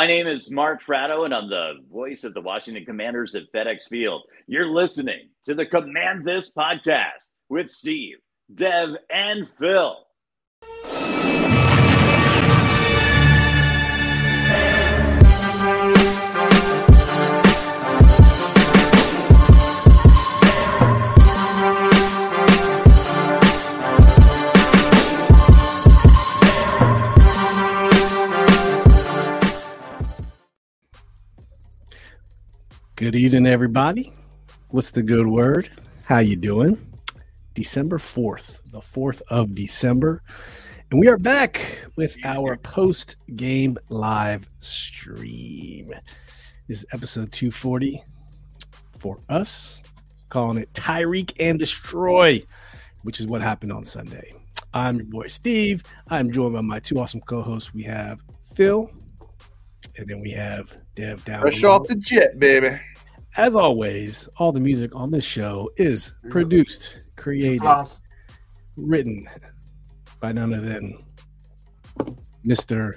My 0.00 0.06
name 0.06 0.26
is 0.26 0.50
Mark 0.50 0.82
Fratto, 0.82 1.26
and 1.26 1.34
I'm 1.34 1.50
the 1.50 1.74
voice 1.92 2.24
of 2.24 2.32
the 2.32 2.40
Washington 2.40 2.86
Commanders 2.86 3.34
at 3.34 3.52
FedEx 3.52 3.86
Field. 3.86 4.22
You're 4.46 4.70
listening 4.70 5.28
to 5.44 5.54
the 5.54 5.66
Command 5.66 6.24
This 6.24 6.54
podcast 6.54 7.28
with 7.50 7.68
Steve, 7.68 8.16
Dev, 8.54 8.96
and 9.10 9.46
Phil. 9.58 9.98
Good 33.00 33.16
evening, 33.16 33.46
everybody. 33.46 34.12
What's 34.68 34.90
the 34.90 35.02
good 35.02 35.26
word? 35.26 35.70
How 36.04 36.18
you 36.18 36.36
doing? 36.36 36.76
December 37.54 37.96
4th, 37.96 38.60
the 38.72 38.80
4th 38.80 39.22
of 39.30 39.54
December. 39.54 40.20
And 40.90 41.00
we 41.00 41.08
are 41.08 41.16
back 41.16 41.78
with 41.96 42.14
our 42.24 42.58
post-game 42.58 43.78
live 43.88 44.46
stream. 44.58 45.94
This 46.68 46.80
is 46.80 46.86
episode 46.92 47.32
240 47.32 48.02
for 48.98 49.18
us, 49.30 49.80
calling 50.28 50.58
it 50.58 50.70
Tyreek 50.74 51.32
and 51.40 51.58
Destroy, 51.58 52.44
which 53.04 53.18
is 53.18 53.26
what 53.26 53.40
happened 53.40 53.72
on 53.72 53.82
Sunday. 53.82 54.34
I'm 54.74 54.96
your 54.96 55.06
boy 55.06 55.28
Steve. 55.28 55.84
I'm 56.08 56.30
joined 56.30 56.52
by 56.52 56.60
my 56.60 56.80
two 56.80 57.00
awesome 57.00 57.22
co-hosts. 57.22 57.72
We 57.72 57.82
have 57.84 58.20
Phil, 58.54 58.90
and 59.96 60.06
then 60.08 60.20
we 60.20 60.30
have 60.30 60.76
Dev 60.94 61.24
down. 61.24 61.40
Fresh 61.42 61.60
below. 61.60 61.74
off 61.76 61.86
the 61.88 61.94
jet, 61.96 62.38
baby. 62.38 62.78
As 63.36 63.54
always, 63.54 64.28
all 64.38 64.50
the 64.52 64.60
music 64.60 64.94
on 64.94 65.10
this 65.10 65.24
show 65.24 65.70
is 65.76 66.12
produced, 66.30 67.00
created, 67.16 67.60
Floss. 67.60 68.00
written 68.76 69.26
by 70.20 70.32
none 70.32 70.52
other 70.52 70.66
than 70.66 71.04
Mr. 72.44 72.94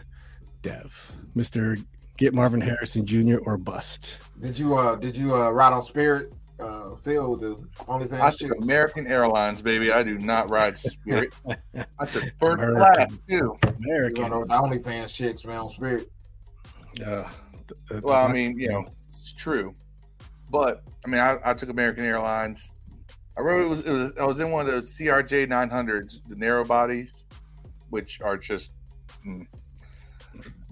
Dev, 0.62 1.12
Mr. 1.36 1.84
Get 2.18 2.34
Marvin 2.34 2.62
Harrison 2.62 3.06
Jr. 3.06 3.38
or 3.46 3.58
bust. 3.58 4.20
Did 4.42 4.58
you 4.58 4.76
uh 4.78 4.96
did 4.96 5.16
you 5.16 5.36
uh 5.36 5.50
ride 5.52 5.74
on 5.74 5.82
Spirit 5.84 6.32
uh 6.60 6.96
Phil 7.04 7.32
with 7.32 7.42
the 7.42 7.56
OnlyFans 7.86 8.20
I 8.20 8.30
chicks? 8.30 8.52
took 8.54 8.62
American 8.64 9.08
Airlines, 9.08 9.62
baby. 9.62 9.92
I 9.92 10.04
do 10.04 10.18
not 10.20 10.50
ride 10.52 10.78
Spirit. 10.78 11.34
I 11.46 12.06
took 12.06 12.24
first 12.38 12.54
American. 12.62 12.78
class 12.78 13.10
too. 13.10 13.18
You 13.28 13.42
rode 13.64 13.76
American. 13.80 14.40
with 14.40 14.48
the 14.48 14.54
OnlyFans 14.54 15.14
chicks, 15.14 15.44
man, 15.46 15.58
on 15.58 15.70
Spirit. 15.70 16.10
Uh, 17.02 17.24
Well, 18.02 18.26
I 18.26 18.32
mean, 18.32 18.58
you 18.60 18.70
know, 18.70 18.86
it's 19.14 19.32
true. 19.34 19.74
But 20.50 20.84
I 21.06 21.10
mean, 21.10 21.20
I, 21.22 21.38
I 21.44 21.54
took 21.54 21.70
American 21.70 22.04
Airlines. 22.06 22.70
I 23.38 23.42
remember 23.42 23.66
it 23.66 23.70
was, 23.70 23.80
it 23.82 23.92
was 23.92 24.14
I 24.20 24.26
was 24.26 24.40
in 24.40 24.52
one 24.52 24.66
of 24.66 24.72
those 24.72 24.96
CRJ 24.98 25.48
900s, 25.48 26.20
the 26.28 26.36
narrow 26.36 26.64
bodies, 26.64 27.24
which 27.90 28.22
are 28.22 28.38
just 28.38 28.72
mm, 29.26 29.46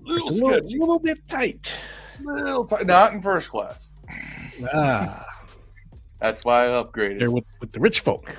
little 0.03 0.29
a 0.29 0.31
little, 0.31 0.69
little 0.69 0.99
bit 0.99 1.27
tight. 1.27 1.77
little 2.23 2.65
tight. 2.65 2.85
Not 2.85 3.13
in 3.13 3.21
first 3.21 3.49
class. 3.49 3.87
Ah, 4.73 5.25
That's 6.19 6.45
why 6.45 6.65
I 6.65 6.67
upgraded. 6.67 7.17
they're 7.19 7.31
with, 7.31 7.45
with 7.59 7.71
the 7.71 7.79
rich 7.79 8.01
folk. 8.01 8.35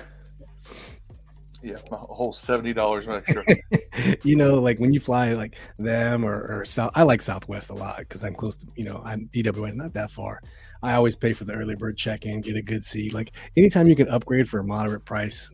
Yeah, 1.63 1.77
a 1.91 1.95
whole 1.95 2.33
seventy 2.33 2.73
dollars 2.73 3.07
extra. 3.07 3.43
you 4.23 4.35
know, 4.35 4.59
like 4.59 4.79
when 4.79 4.93
you 4.93 4.99
fly 4.99 5.31
like 5.33 5.57
them 5.79 6.25
or, 6.25 6.59
or 6.59 6.65
South, 6.65 6.91
I 6.93 7.03
like 7.03 7.21
Southwest 7.21 7.69
a 7.69 7.73
lot 7.73 7.99
because 7.99 8.23
I'm 8.25 8.35
close 8.35 8.57
to, 8.57 8.67
you 8.75 8.83
know, 8.83 9.01
I'm 9.05 9.29
DWI, 9.33 9.73
not 9.73 9.93
that 9.93 10.11
far. 10.11 10.41
I 10.81 10.95
always 10.95 11.15
pay 11.15 11.31
for 11.31 11.45
the 11.45 11.53
early 11.53 11.75
bird 11.75 11.95
check 11.95 12.25
in, 12.25 12.41
get 12.41 12.57
a 12.57 12.61
good 12.61 12.83
seat. 12.83 13.13
Like 13.13 13.31
anytime 13.55 13.87
you 13.87 13.95
can 13.95 14.09
upgrade 14.09 14.49
for 14.49 14.59
a 14.59 14.63
moderate 14.63 15.05
price, 15.05 15.49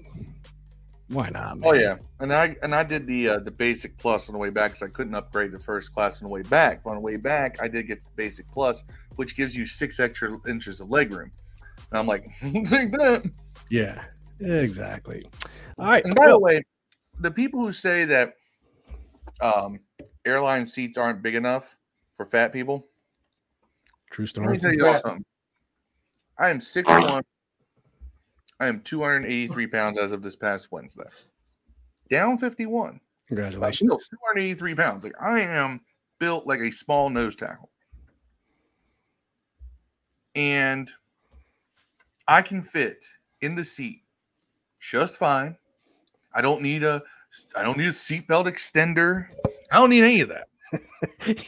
why 1.10 1.30
not? 1.32 1.60
Man? 1.60 1.70
Oh 1.70 1.74
yeah, 1.74 1.98
and 2.20 2.34
I 2.34 2.56
and 2.64 2.74
I 2.74 2.84
did 2.84 3.06
the 3.06 3.30
uh, 3.30 3.40
the 3.40 3.52
basic 3.52 3.98
plus 3.98 4.30
on 4.30 4.34
the 4.34 4.40
way 4.40 4.50
back 4.50 4.72
because 4.72 4.84
I 4.84 4.92
couldn't 4.92 5.14
upgrade 5.14 5.52
to 5.52 5.60
first 5.60 5.94
class 5.94 6.22
on 6.22 6.28
the 6.28 6.34
way 6.34 6.42
back. 6.44 6.84
But 6.84 6.92
on 6.92 6.96
the 6.98 7.02
way 7.02 7.18
back, 7.18 7.62
I 7.62 7.68
did 7.68 7.88
get 7.88 8.00
the 8.00 8.10
basic 8.16 8.52
plus, 8.52 8.84
which 9.16 9.36
gives 9.36 9.56
you 9.56 9.66
six 9.66 10.00
extra 10.00 10.38
inches 10.48 10.82
of 10.82 10.88
legroom. 10.88 11.30
And 11.92 12.00
I'm 12.00 12.08
like, 12.08 12.26
take 12.42 12.92
that. 12.94 13.30
yeah, 13.70 14.04
exactly. 14.40 15.26
All 15.78 15.86
right. 15.86 16.04
And 16.04 16.16
by 16.16 16.28
the 16.28 16.40
way, 16.40 16.64
the 17.20 17.32
people 17.32 17.60
who 17.60 17.72
say 17.72 18.06
that 18.06 18.34
um, 19.42 19.80
airline 20.26 20.66
seats 20.66 20.98
aren't 20.98 21.22
big 21.22 21.36
enough 21.36 21.78
for 22.14 22.26
fat 22.26 22.52
people, 22.52 22.88
true 24.10 24.26
story. 24.26 24.48
let 24.48 24.54
me 24.54 24.60
tell 24.60 24.74
you 24.74 24.88
all 24.88 25.00
something. 25.00 25.26
I 26.38 26.50
am 26.50 26.62
six 26.62 26.90
one. 26.90 27.24
I 28.60 28.68
am 28.68 28.82
283 28.82 29.68
pounds 29.68 29.98
as 29.98 30.12
of 30.12 30.22
this 30.22 30.36
past 30.36 30.70
Wednesday. 30.72 31.04
Down 32.10 32.38
51. 32.38 33.00
Congratulations. 33.28 33.78
still 33.78 34.20
283 34.36 34.76
pounds. 34.76 35.04
Like 35.04 35.22
I 35.22 35.42
am 35.42 35.82
built 36.20 36.46
like 36.46 36.60
a 36.60 36.72
small 36.72 37.10
nose 37.10 37.36
tackle. 37.36 37.70
And 40.36 40.90
I 42.28 42.42
can 42.42 42.62
fit 42.62 43.06
in 43.42 43.56
the 43.56 43.64
seat 43.64 44.02
just 44.80 45.18
fine. 45.18 45.58
I 46.34 46.42
don't 46.42 46.62
need 46.62 46.84
a 46.84 47.02
I 47.56 47.64
don't 47.64 47.78
need 47.78 47.88
a 47.88 47.92
seatbelt 47.92 48.46
extender. 48.46 49.28
I 49.72 49.78
don't 49.78 49.90
need 49.90 50.04
any 50.04 50.22
of 50.22 50.30
that. 50.30 50.48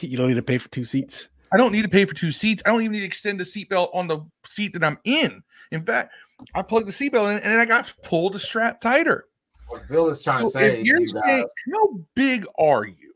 you 0.02 0.16
don't 0.16 0.28
need 0.28 0.34
to 0.34 0.42
pay 0.42 0.58
for 0.58 0.68
two 0.68 0.84
seats. 0.84 1.28
I 1.52 1.56
don't 1.56 1.72
need 1.72 1.82
to 1.82 1.88
pay 1.88 2.04
for 2.04 2.14
two 2.14 2.30
seats. 2.30 2.62
I 2.64 2.70
don't 2.70 2.80
even 2.80 2.92
need 2.92 3.00
to 3.00 3.06
extend 3.06 3.38
the 3.38 3.44
seatbelt 3.44 3.94
on 3.94 4.08
the 4.08 4.20
seat 4.46 4.72
that 4.74 4.84
I'm 4.84 4.98
in. 5.04 5.42
In 5.70 5.84
fact, 5.84 6.12
I 6.54 6.62
plugged 6.62 6.88
the 6.88 6.92
seatbelt 6.92 7.36
in 7.36 7.42
and 7.42 7.52
then 7.52 7.60
I 7.60 7.66
got 7.66 7.92
pulled 8.02 8.32
the 8.32 8.38
strap 8.38 8.80
tighter. 8.80 9.26
What 9.68 9.86
Phil 9.88 10.08
is 10.10 10.22
trying 10.22 10.44
to 10.44 10.50
say 10.50 10.80
if 10.80 10.86
you're 10.86 11.00
uh, 11.00 11.04
saying, 11.04 11.42
guys, 11.42 11.52
how 11.74 12.00
big 12.14 12.44
are 12.58 12.84
you 12.84 13.14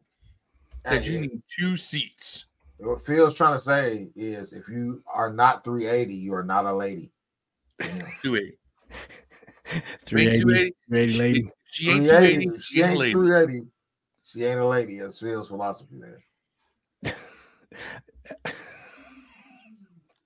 that 0.84 1.06
you 1.06 1.20
need 1.20 1.42
two 1.46 1.76
seats? 1.76 2.46
what 2.78 3.00
Phil's 3.00 3.34
trying 3.34 3.54
to 3.54 3.58
say 3.58 4.08
is 4.14 4.52
if 4.52 4.68
you 4.68 5.02
are 5.12 5.32
not 5.32 5.64
380, 5.64 6.14
you 6.14 6.34
are 6.34 6.44
not 6.44 6.66
a 6.66 6.72
lady. 6.72 7.10
Yeah. 7.80 8.06
280. 8.22 8.58
380, 10.06 10.74
380 10.88 11.12
She, 11.12 11.18
lady. 11.18 11.50
she 11.66 11.90
ain't 11.90 12.06
280. 12.06 12.34
380, 12.46 12.58
She 12.62 12.74
She 12.76 12.82
ain't 12.82 12.94
a 12.94 12.98
lady. 12.98 13.12
380. 13.12 13.66
She 14.24 14.44
ain't 14.44 14.60
a 14.60 14.66
lady. 14.66 14.98
That's 14.98 15.18
Phil's 15.20 15.48
philosophy 15.48 15.96
there. 15.98 16.22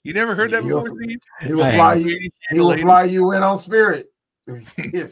You 0.02 0.14
never 0.14 0.34
heard 0.34 0.50
that 0.52 0.62
He'll- 0.64 0.82
before, 0.82 0.98
Steve? 1.02 1.18
He 1.46 1.52
will 1.54 1.70
fly 1.70 1.94
you. 1.94 2.08
She 2.08 2.30
He 2.50 2.60
will 2.60 2.76
fly 2.78 3.04
you 3.04 3.32
in 3.32 3.42
on 3.42 3.58
Spirit. 3.58 4.06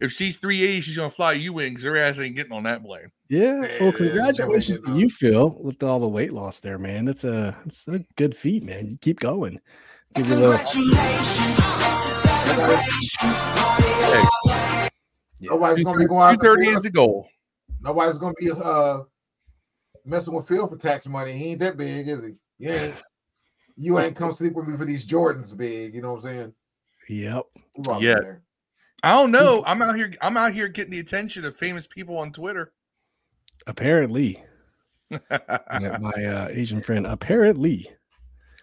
If 0.00 0.10
she's 0.10 0.36
380, 0.38 0.80
she's 0.80 0.96
gonna 0.96 1.08
fly 1.08 1.32
you 1.32 1.58
in 1.60 1.70
because 1.72 1.84
her 1.84 1.96
ass 1.96 2.18
ain't 2.18 2.34
getting 2.34 2.52
on 2.52 2.64
that 2.64 2.84
plane. 2.84 3.10
Yeah. 3.28 3.62
Yeah, 3.62 3.78
Well, 3.80 3.92
congratulations 3.92 4.78
definitely 4.78 4.94
to 4.94 5.00
you, 5.00 5.08
Phil, 5.08 5.56
with 5.62 5.82
all 5.84 6.00
the 6.00 6.08
weight 6.08 6.32
loss 6.32 6.58
there, 6.60 6.78
man. 6.78 7.04
That's 7.04 7.22
a 7.24 7.56
that's 7.64 7.86
a 7.88 8.00
good 8.16 8.34
feat, 8.36 8.64
man. 8.64 8.90
You 8.90 8.96
keep 8.98 9.20
going. 9.20 9.60
Give 10.14 10.28
you 10.28 10.34
a 10.34 10.36
little. 10.36 11.60
Nobody's 15.40 15.84
gonna 15.84 15.98
be 15.98 16.06
going 16.06 16.22
out 16.22 16.40
230 16.40 16.64
the 16.64 16.76
is 16.76 16.82
the 16.82 16.90
goal. 16.90 17.28
Nobody's 17.80 18.18
gonna 18.18 18.34
be 18.38 18.50
uh 18.50 19.00
messing 20.04 20.34
with 20.34 20.48
Phil 20.48 20.66
for 20.66 20.76
tax 20.76 21.06
money. 21.06 21.32
He 21.32 21.50
ain't 21.52 21.60
that 21.60 21.76
big, 21.76 22.08
is 22.08 22.22
he? 22.22 22.34
You 22.58 22.70
ain't 22.70 22.94
you 23.76 23.98
ain't 23.98 24.16
come 24.16 24.32
sleep 24.32 24.54
with 24.54 24.66
me 24.66 24.76
for 24.76 24.84
these 24.84 25.06
Jordans 25.06 25.56
big, 25.56 25.94
you 25.94 26.02
know 26.02 26.14
what 26.14 26.24
I'm 26.24 26.32
saying? 26.32 26.52
Yep. 27.08 27.44
Yeah. 28.00 28.14
there? 28.20 28.42
I 29.02 29.12
don't 29.12 29.32
know. 29.32 29.62
I'm 29.66 29.82
out 29.82 29.96
here. 29.96 30.12
I'm 30.22 30.36
out 30.36 30.54
here 30.54 30.68
getting 30.68 30.92
the 30.92 31.00
attention 31.00 31.44
of 31.44 31.56
famous 31.56 31.86
people 31.86 32.16
on 32.16 32.32
Twitter. 32.32 32.72
Apparently, 33.66 34.42
my, 35.30 35.98
my 35.98 36.24
uh, 36.24 36.48
Asian 36.50 36.80
friend. 36.80 37.06
Apparently, 37.06 37.90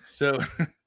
so, 0.05 0.37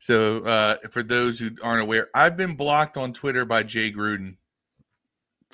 so 0.00 0.42
uh, 0.44 0.76
for 0.90 1.02
those 1.02 1.38
who 1.38 1.50
aren't 1.62 1.82
aware, 1.82 2.08
I've 2.14 2.36
been 2.36 2.56
blocked 2.56 2.96
on 2.96 3.12
Twitter 3.12 3.44
by 3.44 3.62
Jay 3.62 3.92
Gruden. 3.92 4.36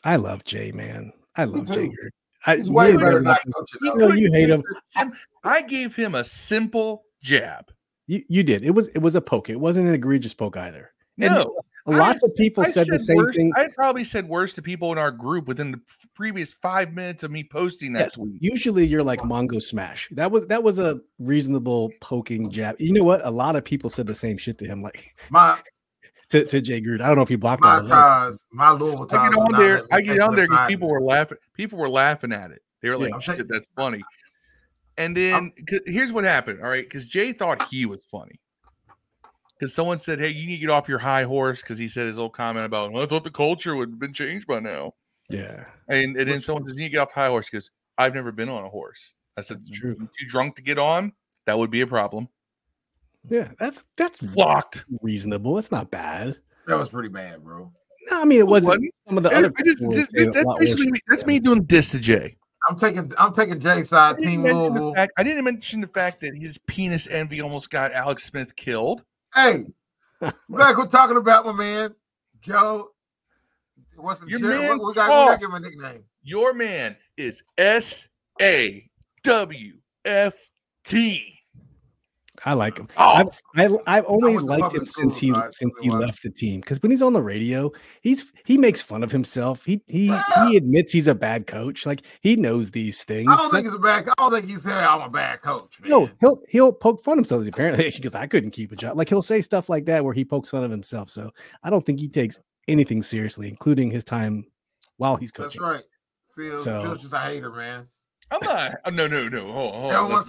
I 0.04 0.16
love 0.16 0.44
Jay, 0.44 0.72
man. 0.72 1.12
I 1.34 1.44
love 1.44 1.66
Jay. 1.68 1.74
too. 1.88 1.92
Gerd. 2.00 2.12
I, 2.46 2.56
He's 2.56 2.70
way 2.70 2.92
you 2.92 2.98
better 2.98 3.18
than 3.18 3.26
I 3.26 3.36
coach 3.54 3.70
He 3.80 3.88
it 3.88 3.96
know 3.96 4.12
you 4.12 4.30
hate 4.32 4.48
him. 4.48 4.62
Sim- 4.84 5.12
I 5.42 5.62
gave 5.62 5.94
him 5.94 6.14
a 6.14 6.22
simple 6.22 7.04
jab. 7.20 7.72
You, 8.06 8.22
you 8.28 8.44
did. 8.44 8.62
It 8.62 8.70
was 8.70 8.86
it 8.88 9.00
was 9.00 9.16
a 9.16 9.20
poke. 9.20 9.50
It 9.50 9.58
wasn't 9.58 9.88
an 9.88 9.94
egregious 9.94 10.32
poke 10.32 10.56
either. 10.56 10.92
And 11.18 11.34
No, 11.34 11.58
lots 11.86 12.20
I- 12.22 12.26
of 12.26 12.34
people 12.36 12.64
I 12.64 12.68
said 12.70 12.86
the 12.88 12.98
same 12.98 13.16
worse, 13.16 13.36
thing. 13.36 13.52
I 13.56 13.68
probably 13.74 14.04
said 14.04 14.28
worse 14.28 14.54
to 14.54 14.62
people 14.62 14.92
in 14.92 14.98
our 14.98 15.10
group 15.10 15.46
within 15.48 15.70
the 15.72 15.80
previous 16.14 16.52
five 16.52 16.92
minutes 16.94 17.22
of 17.22 17.30
me 17.30 17.44
posting 17.44 17.92
that 17.94 18.00
Yes, 18.00 18.14
tweet. 18.16 18.36
usually 18.40 18.86
you're 18.86 19.02
like 19.04 19.20
Mongo 19.20 19.62
Smash. 19.62 20.08
That 20.12 20.30
was 20.30 20.46
that 20.48 20.62
was 20.62 20.78
a 20.78 21.00
reasonable 21.18 21.90
poking 22.00 22.50
jab. 22.50 22.76
You 22.80 22.92
know 22.92 23.04
what? 23.04 23.24
A 23.24 23.30
lot 23.30 23.56
of 23.56 23.64
people 23.64 23.88
said 23.90 24.06
the 24.06 24.14
same 24.14 24.36
shit 24.36 24.58
to 24.58 24.64
him, 24.66 24.82
like 24.82 25.14
My 25.30 25.58
to, 26.30 26.44
to 26.44 26.60
Jay 26.60 26.80
Gruden. 26.80 27.02
I 27.02 27.06
don't 27.06 27.16
know 27.16 27.22
if 27.22 27.28
he 27.28 27.36
blocked 27.36 27.62
my 27.62 27.76
of 27.78 27.88
them. 27.88 27.96
ties, 27.96 28.44
my 28.50 28.70
Louisville 28.72 29.06
ties. 29.06 29.20
I 29.20 29.28
get 29.30 29.38
on 29.38 29.52
there. 29.58 29.82
I 29.92 30.00
get 30.00 30.18
on 30.20 30.34
there 30.34 30.46
because 30.48 30.66
people 30.66 30.88
were 30.88 31.00
laughing. 31.02 31.38
People 31.54 31.78
were 31.78 31.88
laughing 31.90 32.32
at 32.32 32.50
it. 32.50 32.60
They 32.82 32.90
were 32.90 32.96
like, 32.98 33.10
Yeah. 33.10 33.14
I'm 33.14 33.20
"Shit, 33.20 33.48
that's 33.48 33.68
funny." 33.76 34.02
And 34.98 35.16
then 35.16 35.52
here's 35.86 36.12
what 36.12 36.24
happened. 36.24 36.60
All 36.62 36.68
right, 36.68 36.82
because 36.84 37.06
Jay 37.06 37.32
thought 37.32 37.68
he 37.70 37.84
was 37.86 38.00
funny. 38.10 38.40
Because 39.58 39.74
someone 39.74 39.96
said, 39.98 40.18
"Hey, 40.20 40.28
you 40.30 40.46
need 40.46 40.56
to 40.56 40.60
get 40.60 40.70
off 40.70 40.88
your 40.88 40.98
high 40.98 41.22
horse," 41.24 41.62
because 41.62 41.78
he 41.78 41.88
said 41.88 42.06
his 42.06 42.18
old 42.18 42.32
comment 42.34 42.66
about, 42.66 42.92
well, 42.92 43.02
"I 43.02 43.06
thought 43.06 43.24
the 43.24 43.30
culture 43.30 43.74
would 43.76 43.90
have 43.90 43.98
been 43.98 44.12
changed 44.12 44.46
by 44.46 44.60
now." 44.60 44.92
Yeah, 45.30 45.64
And, 45.88 46.16
and 46.16 46.28
then 46.28 46.40
someone 46.40 46.64
says, 46.64 46.74
"You 46.74 46.80
need 46.84 46.88
to 46.88 46.92
get 46.92 47.00
off 47.00 47.12
high 47.12 47.28
horse," 47.28 47.48
because 47.50 47.70
I've 47.98 48.14
never 48.14 48.30
been 48.32 48.48
on 48.48 48.64
a 48.64 48.68
horse. 48.68 49.14
I 49.36 49.40
said, 49.40 49.58
That's 49.66 49.78
true. 49.78 49.96
Too 49.96 50.26
drunk 50.28 50.56
to 50.56 50.62
get 50.62 50.78
on? 50.78 51.12
That 51.46 51.58
would 51.58 51.70
be 51.70 51.80
a 51.80 51.86
problem." 51.86 52.28
yeah. 53.28 53.48
That's 53.58 53.84
that's 53.96 54.22
Locked. 54.22 54.84
reasonable. 55.02 55.58
It's 55.58 55.70
not 55.72 55.90
bad. 55.90 56.36
That 56.66 56.76
was 56.78 56.90
pretty 56.90 57.08
bad, 57.08 57.42
bro. 57.42 57.72
No, 58.10 58.20
I 58.20 58.24
mean 58.24 58.38
it 58.40 58.46
wasn't. 58.46 58.70
wasn't. 58.70 58.94
Some 59.08 59.16
of 59.16 59.22
the 59.24 59.30
Hey, 59.30 59.36
other 59.36 59.52
I 59.58 59.62
just- 59.64 59.78
people 59.78 59.88
were 59.88 59.94
this- 59.94 60.08
saying 60.14 60.26
this- 60.32 60.42
a 60.42 60.44
that's 60.44 60.58
basically 60.60 60.90
me- 60.92 61.00
that's 61.08 61.26
me 61.26 61.38
doing 61.40 61.64
diss 61.64 61.90
to 61.92 61.98
Jay. 61.98 62.36
I'm 62.68 62.76
taking 62.76 63.12
I'm 63.18 63.32
taking 63.34 63.58
Jay's 63.58 63.88
side, 63.88 64.16
I 64.16 64.18
didn't, 64.18 64.30
Team 64.30 64.42
mention 64.42 64.58
Louisville. 64.64 64.94
fact, 64.94 65.12
I 65.18 65.22
didn't 65.24 65.44
mention 65.44 65.80
the 65.80 65.86
fact 65.88 66.20
that 66.20 66.36
his 66.36 66.58
penis 66.66 67.08
envy 67.08 67.40
almost 67.40 67.70
got 67.70 67.92
Alex 67.92 68.24
Smith 68.24 68.54
killed. 68.54 69.04
Hey, 69.36 69.66
we 70.48 70.56
gotta 70.56 70.74
quit 70.74 70.90
talking 70.90 71.18
about 71.18 71.44
my 71.44 71.52
man, 71.52 71.94
Joe. 72.40 72.88
What's 73.96 74.20
the 74.20 74.28
Your 74.28 74.38
Joe? 74.40 74.48
man 74.48 74.78
What, 74.78 74.88
we 74.88 74.94
got, 74.94 75.08
we 75.08 75.30
gotta 75.30 75.38
give 75.38 75.50
him 75.50 75.54
a 75.54 75.60
nickname. 75.60 76.04
Your 76.22 76.54
man 76.54 76.96
is 77.18 77.42
S 77.58 78.08
A 78.40 78.88
W 79.24 79.72
F 80.06 80.34
T. 80.84 81.35
I 82.46 82.52
like 82.52 82.78
him. 82.78 82.88
Oh, 82.96 83.26
I've, 83.56 83.68
I, 83.88 83.98
I've 83.98 84.04
only 84.06 84.38
liked 84.38 84.72
him 84.74 84.84
since 84.86 85.16
he 85.18 85.30
school, 85.30 85.40
so 85.42 85.46
I 85.46 85.50
since 85.50 85.74
he 85.82 85.88
know 85.88 85.94
why. 85.94 86.00
left 86.00 86.22
the 86.22 86.30
team 86.30 86.60
because 86.60 86.80
when 86.80 86.92
he's 86.92 87.02
on 87.02 87.12
the 87.12 87.20
radio, 87.20 87.72
he's 88.02 88.32
he 88.46 88.56
makes 88.56 88.80
fun 88.80 89.02
of 89.02 89.10
himself. 89.10 89.64
He 89.64 89.82
he 89.88 90.06
Yeah. 90.06 90.22
he 90.48 90.54
ah! 90.54 90.56
admits 90.56 90.92
he's 90.92 91.08
a 91.08 91.14
bad 91.14 91.46
coach. 91.48 91.84
Like 91.84 92.02
he 92.20 92.36
knows 92.36 92.70
these 92.70 93.02
things. 93.04 93.28
I 93.28 93.36
don't 93.36 93.44
Like, 93.46 93.52
think 93.52 93.64
he's 93.66 93.74
a 93.74 93.78
bad. 93.78 94.08
I 94.08 94.12
don't 94.16 94.32
think 94.32 94.46
he 94.46 94.56
said 94.56 94.72
I'm 94.84 95.00
a 95.02 95.10
bad 95.10 95.42
coach. 95.42 95.80
Man. 95.80 95.90
no, 95.90 96.08
he'll 96.20 96.40
he'll 96.48 96.72
poke 96.72 97.02
fun 97.02 97.14
of 97.14 97.18
himself. 97.28 97.46
Apparently, 97.46 97.90
because 97.96 98.14
I 98.14 98.26
couldn't 98.28 98.52
keep 98.52 98.70
a 98.70 98.76
job. 98.76 98.96
Like 98.96 99.08
he'll 99.08 99.22
say 99.22 99.40
stuff 99.40 99.68
like 99.68 99.84
that 99.86 100.04
where 100.04 100.14
he 100.14 100.24
pokes 100.24 100.50
fun 100.50 100.62
of 100.62 100.70
himself. 100.70 101.10
So 101.10 101.30
I 101.64 101.68
don't 101.70 101.84
think 101.84 101.98
he 102.00 102.08
takes 102.08 102.38
anything 102.68 103.02
seriously, 103.02 103.48
including 103.48 103.90
his 103.90 104.04
time 104.04 104.46
while 104.98 105.16
he's 105.16 105.32
coaching. 105.32 105.60
that's 105.62 105.74
right. 105.74 105.84
Phil, 106.36 106.58
So- 106.60 106.82
Phil's 106.82 107.00
just 107.02 107.12
a 107.12 107.18
hater, 107.18 107.50
man. 107.50 107.88
I'm 108.30 108.38
not. 108.42 108.74
oh, 108.84 108.90
no, 108.90 109.06
no, 109.06 109.28
no. 109.28 109.50
Hold, 109.52 109.74
hold 109.74 109.92
on. 109.92 109.96
L 109.96 110.02
one 110.08 110.12
let's 110.16 110.28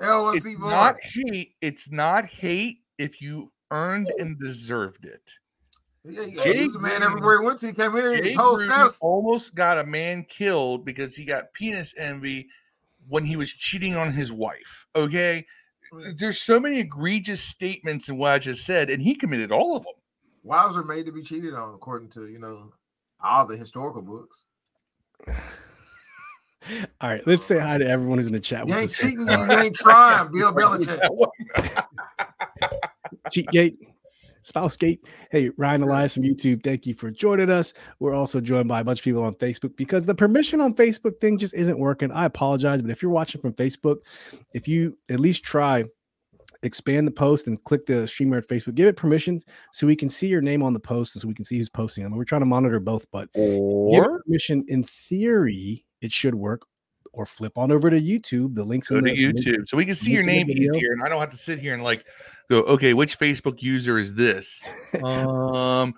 C 0.00 0.06
back 0.06 0.06
up 0.06 0.08
here. 0.08 0.08
four. 0.08 0.08
L 0.08 0.24
one 0.24 0.36
It's 0.36 0.58
not 0.58 0.96
hate. 1.00 1.54
It's 1.60 1.90
not 1.90 2.26
hate 2.26 2.78
if 2.98 3.20
you 3.20 3.52
earned 3.70 4.12
and 4.18 4.38
deserved 4.38 5.04
it. 5.04 5.30
Yeah, 6.04 6.22
yeah. 6.22 6.44
Jay 6.44 6.56
He 6.58 6.64
was 6.64 6.74
a 6.74 6.78
man 6.78 7.00
Gruden- 7.00 7.06
everywhere 7.06 7.40
he 7.40 7.46
went 7.46 7.58
to. 7.60 7.66
He 7.66 7.72
came 7.72 7.92
here. 7.92 8.16
Jay 8.16 8.28
His 8.28 8.36
whole 8.36 8.58
Gruden 8.58 8.98
almost 9.00 9.54
got 9.54 9.78
a 9.78 9.84
man 9.84 10.24
killed 10.24 10.84
because 10.84 11.16
he 11.16 11.24
got 11.24 11.52
penis 11.52 11.94
envy 11.98 12.48
when 13.08 13.24
he 13.24 13.36
was 13.36 13.52
cheating 13.52 13.96
on 13.96 14.12
his 14.12 14.32
wife. 14.32 14.86
Okay, 14.94 15.46
there's 16.16 16.40
so 16.40 16.60
many 16.60 16.80
egregious 16.80 17.40
statements 17.40 18.08
in 18.08 18.18
what 18.18 18.32
I 18.32 18.38
just 18.38 18.64
said, 18.64 18.90
and 18.90 19.02
he 19.02 19.14
committed 19.14 19.50
all 19.50 19.76
of 19.76 19.82
them. 19.84 19.94
Wives 20.42 20.76
are 20.76 20.84
made 20.84 21.06
to 21.06 21.12
be 21.12 21.22
cheated 21.22 21.54
on, 21.54 21.74
according 21.74 22.10
to 22.10 22.28
you 22.28 22.38
know 22.38 22.72
all 23.20 23.46
the 23.46 23.56
historical 23.56 24.02
books. 24.02 24.44
All 27.00 27.10
right, 27.10 27.26
let's 27.26 27.44
say 27.44 27.58
hi 27.58 27.78
to 27.78 27.86
everyone 27.86 28.18
who's 28.18 28.26
in 28.26 28.32
the 28.32 28.40
chat. 28.40 28.66
You 28.66 28.74
with 28.74 28.82
ain't 28.82 28.90
us. 28.90 28.98
cheating, 28.98 29.28
you 29.28 29.58
ain't 29.60 29.76
trying. 29.76 30.32
Bill 30.32 30.52
Belichick. 30.52 31.00
Cheatgate, 33.30 33.76
Spousegate. 34.42 35.00
Hey, 35.30 35.50
Ryan 35.56 35.82
Elias 35.82 36.14
from 36.14 36.22
YouTube, 36.24 36.62
thank 36.62 36.86
you 36.86 36.94
for 36.94 37.10
joining 37.10 37.50
us. 37.50 37.72
We're 37.98 38.14
also 38.14 38.40
joined 38.40 38.68
by 38.68 38.80
a 38.80 38.84
bunch 38.84 39.00
of 39.00 39.04
people 39.04 39.22
on 39.22 39.34
Facebook 39.34 39.76
because 39.76 40.06
the 40.06 40.14
permission 40.14 40.60
on 40.60 40.74
Facebook 40.74 41.20
thing 41.20 41.38
just 41.38 41.54
isn't 41.54 41.78
working. 41.78 42.10
I 42.12 42.24
apologize, 42.24 42.82
but 42.82 42.90
if 42.90 43.02
you're 43.02 43.10
watching 43.10 43.40
from 43.40 43.52
Facebook, 43.52 43.98
if 44.54 44.68
you 44.68 44.96
at 45.10 45.20
least 45.20 45.42
try 45.44 45.84
expand 46.62 47.06
the 47.06 47.12
post 47.12 47.46
and 47.46 47.62
click 47.64 47.86
the 47.86 48.06
streamer 48.06 48.38
at 48.38 48.48
Facebook, 48.48 48.74
give 48.74 48.88
it 48.88 48.96
permissions 48.96 49.46
so 49.72 49.86
we 49.86 49.96
can 49.96 50.08
see 50.08 50.26
your 50.26 50.40
name 50.42 50.62
on 50.62 50.72
the 50.72 50.80
post 50.80 51.14
and 51.14 51.22
so 51.22 51.28
we 51.28 51.34
can 51.34 51.44
see 51.44 51.56
who's 51.56 51.68
posting 51.68 52.04
them. 52.04 52.14
We're 52.14 52.24
trying 52.24 52.42
to 52.42 52.46
monitor 52.46 52.80
both, 52.80 53.06
but 53.10 53.32
give 53.32 53.44
it 53.44 53.58
Or 53.58 54.22
permission 54.24 54.64
in 54.68 54.82
theory, 54.82 55.85
it 56.00 56.12
should 56.12 56.34
work. 56.34 56.62
Or 57.12 57.24
flip 57.24 57.56
on 57.56 57.72
over 57.72 57.88
to 57.88 57.98
YouTube. 57.98 58.54
The 58.54 58.62
links 58.62 58.88
go 58.90 59.00
to 59.00 59.02
the 59.02 59.16
YouTube 59.16 59.66
so 59.66 59.78
we 59.78 59.86
can 59.86 59.94
see 59.94 60.12
your 60.12 60.22
name 60.22 60.50
easier, 60.50 60.92
and 60.92 61.02
I 61.02 61.08
don't 61.08 61.18
have 61.18 61.30
to 61.30 61.36
sit 61.38 61.58
here 61.58 61.72
and 61.72 61.82
like 61.82 62.04
go, 62.50 62.60
okay, 62.64 62.92
which 62.92 63.18
Facebook 63.18 63.62
user 63.62 63.96
is 63.96 64.14
this? 64.14 64.62
um, 65.02 65.94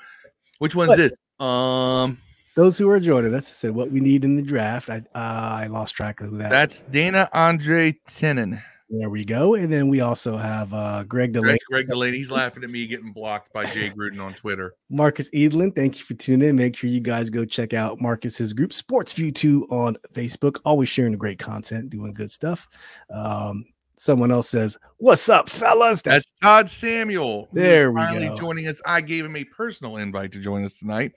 which 0.60 0.76
one's 0.76 0.90
But- 0.90 0.96
this? 0.98 1.16
Um, 1.40 2.18
those 2.54 2.78
who 2.78 2.88
are 2.88 3.00
joining 3.00 3.34
us 3.34 3.48
said 3.48 3.72
what 3.72 3.90
we 3.90 3.98
need 3.98 4.24
in 4.24 4.36
the 4.36 4.42
draft. 4.42 4.90
I 4.90 4.98
uh, 5.14 5.58
I 5.62 5.66
lost 5.66 5.96
track 5.96 6.20
of 6.20 6.30
who 6.30 6.38
that. 6.38 6.50
that's 6.50 6.82
Dana 6.82 7.28
Andre 7.32 7.92
Tenen. 8.08 8.62
There 8.90 9.10
we 9.10 9.24
go. 9.24 9.54
And 9.54 9.72
then 9.72 9.88
we 9.88 10.00
also 10.00 10.36
have 10.36 10.72
uh, 10.72 11.04
Greg 11.04 11.32
Delaney, 11.32 11.52
That's 11.52 11.64
Greg 11.64 11.88
Delaney. 11.88 12.16
He's 12.16 12.30
laughing 12.32 12.64
at 12.64 12.70
me 12.70 12.86
getting 12.86 13.12
blocked 13.12 13.52
by 13.52 13.66
Jay 13.66 13.90
Gruden 13.90 14.22
on 14.22 14.34
Twitter. 14.34 14.74
Marcus 14.88 15.30
Edlin. 15.30 15.74
Thank 15.74 15.98
you 15.98 16.04
for 16.04 16.14
tuning 16.14 16.48
in. 16.48 16.56
Make 16.56 16.76
sure 16.76 16.88
you 16.88 17.00
guys 17.00 17.30
go 17.30 17.44
check 17.44 17.74
out 17.74 18.00
Marcus's 18.00 18.52
group, 18.52 18.72
Sports 18.72 19.12
View 19.12 19.30
Two, 19.30 19.66
on 19.70 19.96
Facebook. 20.12 20.60
Always 20.64 20.88
sharing 20.88 21.12
the 21.12 21.18
great 21.18 21.38
content, 21.38 21.90
doing 21.90 22.14
good 22.14 22.30
stuff. 22.30 22.66
Um, 23.10 23.64
someone 23.96 24.30
else 24.30 24.48
says, 24.48 24.78
"What's 24.96 25.28
up, 25.28 25.50
fellas?" 25.50 26.02
That's 26.02 26.24
Todd 26.40 26.70
Samuel. 26.70 27.48
There 27.52 27.92
we 27.92 28.00
finally 28.00 28.28
go. 28.28 28.36
joining 28.36 28.66
us. 28.68 28.80
I 28.86 29.00
gave 29.00 29.24
him 29.24 29.36
a 29.36 29.44
personal 29.44 29.96
invite 29.96 30.32
to 30.32 30.40
join 30.40 30.64
us 30.64 30.78
tonight. 30.78 31.12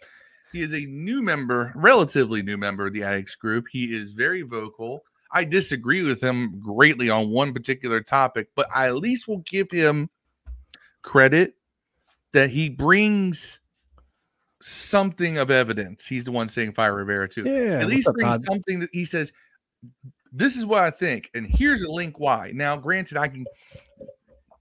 He 0.52 0.62
is 0.62 0.74
a 0.74 0.86
new 0.86 1.22
member, 1.22 1.72
relatively 1.76 2.42
new 2.44 2.58
member 2.58 2.88
of 2.88 2.94
the 2.94 3.04
Addicts 3.04 3.36
group. 3.36 3.66
He 3.72 3.86
is 3.86 4.12
very 4.12 4.42
vocal. 4.42 5.04
I 5.33 5.44
disagree 5.45 6.04
with 6.04 6.22
him 6.22 6.60
greatly 6.60 7.10
on 7.10 7.30
one 7.30 7.54
particular 7.54 8.01
topic, 8.01 8.50
but 8.56 8.68
I 8.74 8.88
at 8.88 8.95
least 8.95 9.28
will 9.28 9.44
give 9.50 9.72
him 9.72 10.10
credit 11.01 11.56
that 12.33 12.50
he 12.50 12.69
brings 12.69 13.60
something 14.62 15.38
of 15.38 15.50
evidence. 15.50 16.06
He's 16.06 16.25
the 16.25 16.31
one 16.31 16.48
saying 16.48 16.74
Fire 16.74 16.96
Rivera 16.96 17.27
too 17.27 17.44
yeah. 17.46 17.79
at 17.79 17.88
least 17.88 18.10
brings 18.13 18.36
Todd? 18.36 18.44
something 18.44 18.79
that 18.82 18.89
he 18.91 19.06
says 19.06 19.34
this 20.32 20.56
is 20.56 20.65
what 20.65 20.79
i 20.79 20.89
think 20.89 21.29
and 21.34 21.46
here's 21.46 21.82
a 21.82 21.91
link 21.91 22.20
why 22.20 22.51
now 22.53 22.77
granted 22.77 23.17
i 23.17 23.27
can 23.27 23.46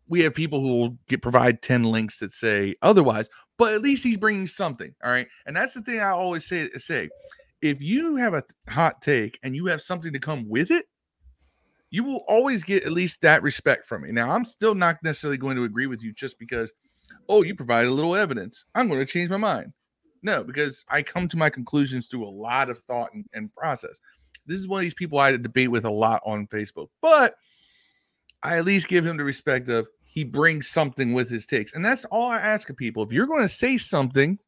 we 0.08 0.20
have 0.20 0.34
people 0.34 0.60
who 0.60 0.76
will 0.78 0.98
get 1.08 1.22
provide 1.22 1.62
10 1.62 1.84
links 1.84 2.18
that 2.18 2.32
say 2.32 2.74
otherwise 2.82 3.28
but 3.56 3.72
at 3.72 3.82
least 3.82 4.02
he's 4.02 4.16
bringing 4.16 4.46
something 4.46 4.94
all 5.04 5.10
right 5.10 5.28
and 5.46 5.56
that's 5.56 5.74
the 5.74 5.82
thing 5.82 6.00
i 6.00 6.10
always 6.10 6.44
say 6.44 6.68
say 6.70 7.08
if 7.62 7.80
you 7.82 8.16
have 8.16 8.34
a 8.34 8.42
hot 8.68 9.00
take 9.02 9.38
and 9.42 9.54
you 9.54 9.66
have 9.66 9.82
something 9.82 10.12
to 10.12 10.18
come 10.18 10.48
with 10.48 10.70
it 10.70 10.86
you 11.90 12.04
will 12.04 12.24
always 12.28 12.62
get 12.62 12.84
at 12.84 12.92
least 12.92 13.20
that 13.22 13.42
respect 13.42 13.86
from 13.86 14.02
me 14.02 14.12
now 14.12 14.30
i'm 14.30 14.44
still 14.44 14.74
not 14.74 14.96
necessarily 15.02 15.38
going 15.38 15.56
to 15.56 15.64
agree 15.64 15.86
with 15.86 16.02
you 16.02 16.12
just 16.12 16.38
because 16.38 16.72
oh 17.28 17.42
you 17.42 17.54
provided 17.54 17.88
a 17.88 17.94
little 17.94 18.16
evidence 18.16 18.64
i'm 18.74 18.88
going 18.88 19.00
to 19.00 19.06
change 19.06 19.30
my 19.30 19.36
mind 19.36 19.72
no, 20.22 20.44
because 20.44 20.84
I 20.88 21.02
come 21.02 21.28
to 21.28 21.36
my 21.36 21.50
conclusions 21.50 22.06
through 22.06 22.26
a 22.26 22.28
lot 22.28 22.70
of 22.70 22.78
thought 22.78 23.12
and, 23.14 23.24
and 23.32 23.54
process. 23.54 23.98
This 24.46 24.58
is 24.58 24.68
one 24.68 24.78
of 24.78 24.82
these 24.82 24.94
people 24.94 25.18
I 25.18 25.36
debate 25.36 25.70
with 25.70 25.84
a 25.84 25.90
lot 25.90 26.22
on 26.26 26.46
Facebook, 26.46 26.88
but 27.00 27.34
I 28.42 28.58
at 28.58 28.64
least 28.64 28.88
give 28.88 29.06
him 29.06 29.16
the 29.16 29.24
respect 29.24 29.68
of 29.68 29.86
he 30.04 30.24
brings 30.24 30.68
something 30.68 31.12
with 31.12 31.30
his 31.30 31.46
takes. 31.46 31.74
And 31.74 31.84
that's 31.84 32.04
all 32.06 32.30
I 32.30 32.38
ask 32.38 32.68
of 32.68 32.76
people. 32.76 33.02
If 33.02 33.12
you're 33.12 33.26
going 33.26 33.42
to 33.42 33.48
say 33.48 33.78
something 33.78 34.38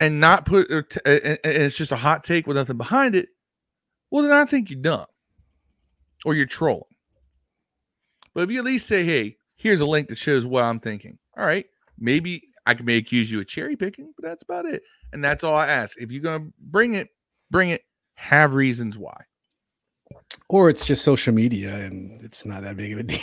and 0.00 0.20
not 0.20 0.44
put, 0.46 0.70
or 0.70 0.82
t- 0.82 1.00
and 1.04 1.38
it's 1.44 1.76
just 1.76 1.92
a 1.92 1.96
hot 1.96 2.24
take 2.24 2.46
with 2.46 2.56
nothing 2.56 2.76
behind 2.76 3.14
it, 3.14 3.28
well, 4.10 4.22
then 4.22 4.32
I 4.32 4.44
think 4.44 4.70
you're 4.70 4.80
dumb 4.80 5.06
or 6.24 6.34
you're 6.34 6.46
trolling. 6.46 6.82
But 8.34 8.42
if 8.44 8.50
you 8.50 8.58
at 8.58 8.64
least 8.64 8.86
say, 8.86 9.04
hey, 9.04 9.36
here's 9.56 9.80
a 9.80 9.86
link 9.86 10.08
that 10.08 10.18
shows 10.18 10.44
what 10.46 10.62
I'm 10.64 10.80
thinking, 10.80 11.18
all 11.36 11.46
right, 11.46 11.66
maybe 11.98 12.42
I 12.66 12.74
can 12.74 12.84
may 12.86 12.96
accuse 12.98 13.30
you 13.30 13.40
of 13.40 13.46
cherry 13.46 13.76
picking, 13.76 14.12
but 14.16 14.28
that's 14.28 14.42
about 14.42 14.66
it. 14.66 14.82
And 15.12 15.24
that's 15.24 15.44
all 15.44 15.54
I 15.56 15.68
ask. 15.68 15.96
If 16.00 16.12
you're 16.12 16.22
gonna 16.22 16.48
bring 16.60 16.94
it, 16.94 17.08
bring 17.50 17.70
it. 17.70 17.82
Have 18.14 18.54
reasons 18.54 18.96
why. 18.98 19.16
or 20.48 20.70
it's 20.70 20.86
just 20.86 21.04
social 21.04 21.34
media 21.34 21.74
and 21.74 22.22
it's 22.24 22.44
not 22.46 22.62
that 22.62 22.76
big 22.76 22.92
of 22.92 22.98
a 22.98 23.02
deal. 23.04 23.20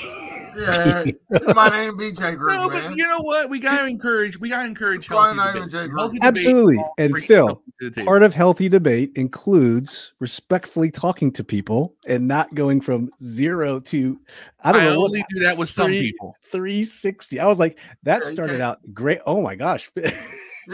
Yeah, 0.57 1.05
my 1.55 1.69
name 1.69 1.97
be 1.97 2.11
Jay 2.11 2.35
Gruden, 2.35 2.55
No, 2.57 2.69
man. 2.69 2.89
but 2.89 2.95
you 2.97 3.05
know 3.07 3.21
what? 3.21 3.49
We 3.49 3.59
gotta 3.59 3.87
encourage. 3.87 4.39
We 4.39 4.49
gotta 4.49 4.65
encourage 4.67 5.07
Probably 5.07 5.37
healthy 5.37 5.37
not 5.37 5.55
even 5.55 5.69
debate. 5.69 5.89
Jay 5.89 5.93
Healthy 5.97 6.17
debate 6.19 6.27
Absolutely. 6.37 6.73
involves 6.75 6.93
And 6.97 7.17
Phil, 7.17 7.47
something 7.47 7.73
to 7.79 7.89
the 7.89 7.95
table. 7.95 8.05
Part 8.07 8.23
of 8.23 8.33
healthy 8.33 8.69
debate 8.69 9.11
includes 9.15 10.13
respectfully 10.19 10.91
talking 10.91 11.31
to 11.33 11.43
people 11.43 11.95
and 12.07 12.27
not 12.27 12.53
going 12.55 12.81
from 12.81 13.09
zero 13.23 13.79
to 13.81 14.19
I 14.63 14.69
I, 14.69 14.71
don't 14.73 14.83
know 14.83 14.99
what 14.99 15.05
only 15.07 15.23
do 15.33 15.39
that 15.43 15.57
with 15.57 15.69
some 15.69 15.91
people. 15.91 16.35
360. 16.51 17.39
I 17.39 17.45
was 17.45 17.59
like, 17.59 17.77
that 18.03 18.23
Yeah, 18.25 18.31
started 18.31 18.61
out 18.61 18.79
great. 18.93 19.19
Oh 19.25 19.41
my 19.41 19.55
gosh. 19.55 19.91
yeah, 19.95 20.11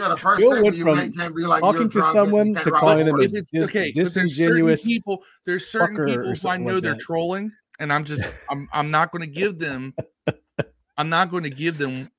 the 0.08 0.16
first 0.16 0.38
Bill 0.40 0.52
thing 0.52 0.62
went 0.64 0.76
you 0.76 0.84
from 0.84 1.12
can't 1.12 1.34
be 1.34 1.42
like 1.42 1.62
talking 1.62 1.88
to 1.90 2.02
someone 2.02 2.54
to 2.54 2.70
rock 2.70 2.80
calling 2.80 3.06
them 3.06 3.16
a 3.16 3.22
If 3.22 3.34
it's 3.34 3.50
dis- 3.50 3.68
okay, 3.68 3.92
but 3.94 4.12
there's 4.14 4.36
certain 4.36 4.76
people. 4.76 5.22
There's 5.44 5.66
certain 5.66 5.96
people 5.96 6.34
who 6.34 6.48
I 6.48 6.56
know 6.58 6.74
like 6.74 6.82
they're 6.82 6.92
that. 6.92 7.00
trolling, 7.00 7.52
and 7.80 7.92
I'm 7.92 8.04
just 8.04 8.24
I'm 8.48 8.68
I'm 8.72 8.90
not 8.92 9.10
going 9.10 9.22
to 9.22 9.30
give 9.30 9.58
them. 9.58 9.94
I'm 10.96 11.08
not 11.08 11.30
going 11.30 11.42
to 11.44 11.50
give 11.50 11.78
them 11.78 12.10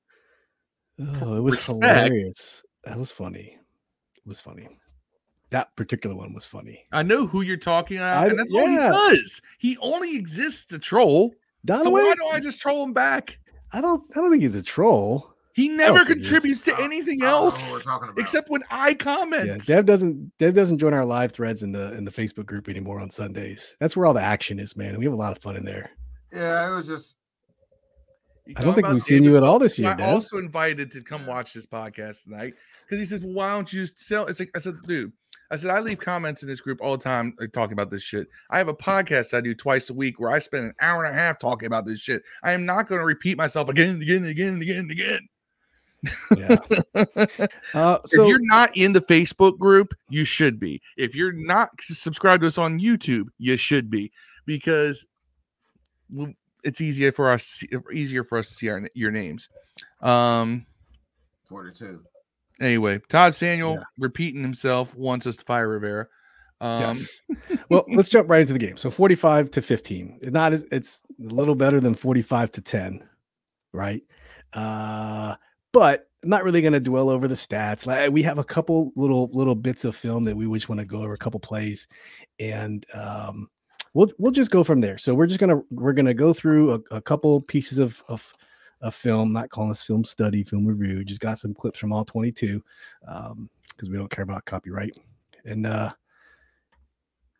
Oh, 1.00 1.36
it 1.36 1.40
was 1.40 1.54
respect. 1.56 1.82
hilarious. 1.82 2.62
That 2.84 2.98
was 2.98 3.10
funny. 3.10 3.56
It 4.16 4.26
was 4.28 4.40
funny. 4.40 4.68
that 5.50 5.74
particular 5.76 6.14
one 6.16 6.32
was 6.34 6.44
funny. 6.44 6.84
I 6.92 7.02
know 7.02 7.26
who 7.26 7.42
you're 7.42 7.56
talking 7.56 7.96
about, 7.98 8.24
I- 8.24 8.28
and 8.28 8.38
that's 8.38 8.52
all 8.52 8.66
he 8.66 8.74
yeah. 8.74 8.90
does. 8.90 9.40
He 9.58 9.76
only 9.80 10.16
exists 10.16 10.66
to 10.66 10.78
troll. 10.78 11.32
So 11.66 11.74
Donaway, 11.74 11.92
why 11.92 12.14
don't 12.16 12.34
I 12.34 12.40
just 12.40 12.60
troll 12.60 12.82
him 12.84 12.92
back? 12.92 13.38
I 13.72 13.80
don't 13.80 14.02
I 14.16 14.20
don't 14.20 14.30
think 14.30 14.42
he's 14.42 14.54
a 14.56 14.62
troll. 14.62 15.31
He 15.54 15.68
never 15.68 16.04
think 16.04 16.20
contributes 16.20 16.62
to 16.62 16.78
anything 16.80 17.22
I 17.22 17.26
don't 17.26 17.32
know 17.32 17.38
who 17.40 17.44
else 17.46 17.72
we're 17.72 17.92
talking 17.92 18.08
about. 18.08 18.18
except 18.20 18.48
when 18.48 18.62
I 18.70 18.94
comment. 18.94 19.46
Yeah, 19.46 19.58
Dev 19.64 19.86
doesn't 19.86 20.32
Dev 20.38 20.54
doesn't 20.54 20.78
join 20.78 20.94
our 20.94 21.04
live 21.04 21.32
threads 21.32 21.62
in 21.62 21.72
the 21.72 21.94
in 21.94 22.04
the 22.04 22.10
Facebook 22.10 22.46
group 22.46 22.68
anymore 22.68 23.00
on 23.00 23.10
Sundays. 23.10 23.76
That's 23.78 23.96
where 23.96 24.06
all 24.06 24.14
the 24.14 24.22
action 24.22 24.58
is, 24.58 24.76
man. 24.76 24.98
We 24.98 25.04
have 25.04 25.14
a 25.14 25.16
lot 25.16 25.36
of 25.36 25.42
fun 25.42 25.56
in 25.56 25.64
there. 25.64 25.90
yeah, 26.32 26.70
it 26.70 26.74
was 26.74 26.86
just 26.86 27.14
I 28.56 28.62
don't 28.64 28.74
think 28.74 28.88
we've 28.88 29.02
seen 29.02 29.22
you 29.22 29.36
at 29.36 29.42
all 29.44 29.58
this 29.58 29.76
who 29.76 29.84
year, 29.84 29.92
I 29.92 29.96
Dev. 29.96 30.08
also 30.08 30.38
invited 30.38 30.90
to 30.92 31.02
come 31.02 31.26
watch 31.26 31.52
this 31.52 31.66
podcast 31.66 32.24
tonight 32.24 32.54
because 32.84 32.98
he 32.98 33.04
says, 33.04 33.22
well, 33.22 33.34
"Why 33.34 33.50
don't 33.50 33.72
you 33.72 33.86
sell?" 33.86 34.26
It's 34.26 34.40
like 34.40 34.50
I 34.56 34.58
said, 34.58 34.74
dude. 34.86 35.12
I 35.50 35.56
said 35.56 35.70
I 35.70 35.80
leave 35.80 36.00
comments 36.00 36.42
in 36.42 36.48
this 36.48 36.62
group 36.62 36.78
all 36.80 36.96
the 36.96 37.04
time 37.04 37.34
like, 37.38 37.52
talking 37.52 37.74
about 37.74 37.90
this 37.90 38.02
shit. 38.02 38.26
I 38.48 38.56
have 38.56 38.68
a 38.68 38.74
podcast 38.74 39.34
I 39.36 39.42
do 39.42 39.54
twice 39.54 39.90
a 39.90 39.94
week 39.94 40.18
where 40.18 40.30
I 40.30 40.38
spend 40.38 40.64
an 40.64 40.72
hour 40.80 41.04
and 41.04 41.14
a 41.14 41.18
half 41.18 41.38
talking 41.38 41.66
about 41.66 41.84
this 41.84 42.00
shit. 42.00 42.22
I 42.42 42.52
am 42.52 42.64
not 42.64 42.88
going 42.88 43.00
to 43.00 43.04
repeat 43.04 43.36
myself 43.36 43.68
again 43.68 43.90
and 43.90 44.02
again 44.02 44.16
and 44.22 44.28
again 44.28 44.48
and 44.54 44.62
again 44.62 44.78
and 44.78 44.90
again. 44.90 45.20
Yeah. 46.36 46.56
Uh, 47.74 47.98
so 48.04 48.22
if 48.22 48.28
you're 48.28 48.38
not 48.42 48.76
in 48.76 48.92
the 48.92 49.00
Facebook 49.00 49.58
group, 49.58 49.94
you 50.10 50.24
should 50.24 50.60
be. 50.60 50.80
If 50.98 51.14
you're 51.14 51.32
not 51.32 51.70
subscribed 51.80 52.42
to 52.42 52.46
us 52.48 52.58
on 52.58 52.78
YouTube, 52.78 53.28
you 53.38 53.56
should 53.56 53.90
be 53.90 54.12
because 54.44 55.06
it's 56.64 56.80
easier 56.80 57.12
for 57.12 57.30
us 57.32 57.64
easier 57.92 58.24
for 58.24 58.38
us 58.38 58.48
to 58.48 58.54
see 58.54 58.68
our, 58.68 58.88
your 58.94 59.10
names. 59.10 59.48
Um. 60.00 60.66
42. 61.48 62.02
Anyway, 62.60 63.00
Todd 63.08 63.34
Samuel 63.34 63.74
Yeah. 63.74 63.84
repeating 63.98 64.42
himself 64.42 64.94
wants 64.94 65.26
us 65.26 65.36
to 65.36 65.44
fire 65.44 65.68
Rivera. 65.68 66.06
Um, 66.60 66.80
yes. 66.80 67.22
well, 67.68 67.84
let's 67.88 68.08
jump 68.08 68.30
right 68.30 68.40
into 68.40 68.52
the 68.52 68.58
game. 68.58 68.76
So 68.76 68.90
45 68.90 69.50
to 69.50 69.62
15. 69.62 70.18
It's 70.22 70.30
not 70.30 70.52
as 70.52 70.64
it's 70.70 71.02
a 71.20 71.34
little 71.34 71.54
better 71.56 71.80
than 71.80 71.94
45 71.94 72.52
to 72.52 72.60
10, 72.60 73.02
right? 73.72 74.02
Uh, 74.52 75.34
but 75.72 76.08
I'm 76.22 76.30
not 76.30 76.44
really 76.44 76.60
going 76.60 76.72
to 76.72 76.80
dwell 76.80 77.10
over 77.10 77.26
the 77.26 77.34
stats. 77.34 77.86
Like 77.86 78.12
we 78.12 78.22
have 78.22 78.38
a 78.38 78.44
couple 78.44 78.92
little 78.94 79.28
little 79.32 79.54
bits 79.54 79.84
of 79.84 79.96
film 79.96 80.24
that 80.24 80.36
we 80.36 80.46
just 80.56 80.68
want 80.68 80.80
to 80.80 80.86
go 80.86 81.02
over 81.02 81.14
a 81.14 81.18
couple 81.18 81.40
plays, 81.40 81.88
and 82.38 82.86
um, 82.94 83.48
we'll 83.94 84.12
we'll 84.18 84.32
just 84.32 84.50
go 84.50 84.62
from 84.62 84.80
there. 84.80 84.98
So 84.98 85.14
we're 85.14 85.26
just 85.26 85.40
gonna 85.40 85.60
we're 85.70 85.92
gonna 85.92 86.14
go 86.14 86.32
through 86.32 86.74
a, 86.74 86.96
a 86.96 87.00
couple 87.00 87.40
pieces 87.40 87.78
of 87.78 88.02
of 88.08 88.32
of 88.80 88.94
film. 88.94 89.32
Not 89.32 89.50
calling 89.50 89.70
this 89.70 89.82
film 89.82 90.04
study, 90.04 90.44
film 90.44 90.64
review. 90.64 91.04
Just 91.04 91.20
got 91.20 91.38
some 91.38 91.54
clips 91.54 91.78
from 91.78 91.92
all 91.92 92.04
22 92.04 92.62
because 93.00 93.90
we 93.90 93.96
don't 93.96 94.10
care 94.10 94.24
about 94.24 94.44
copyright. 94.44 94.96
And 95.44 95.66
uh, 95.66 95.92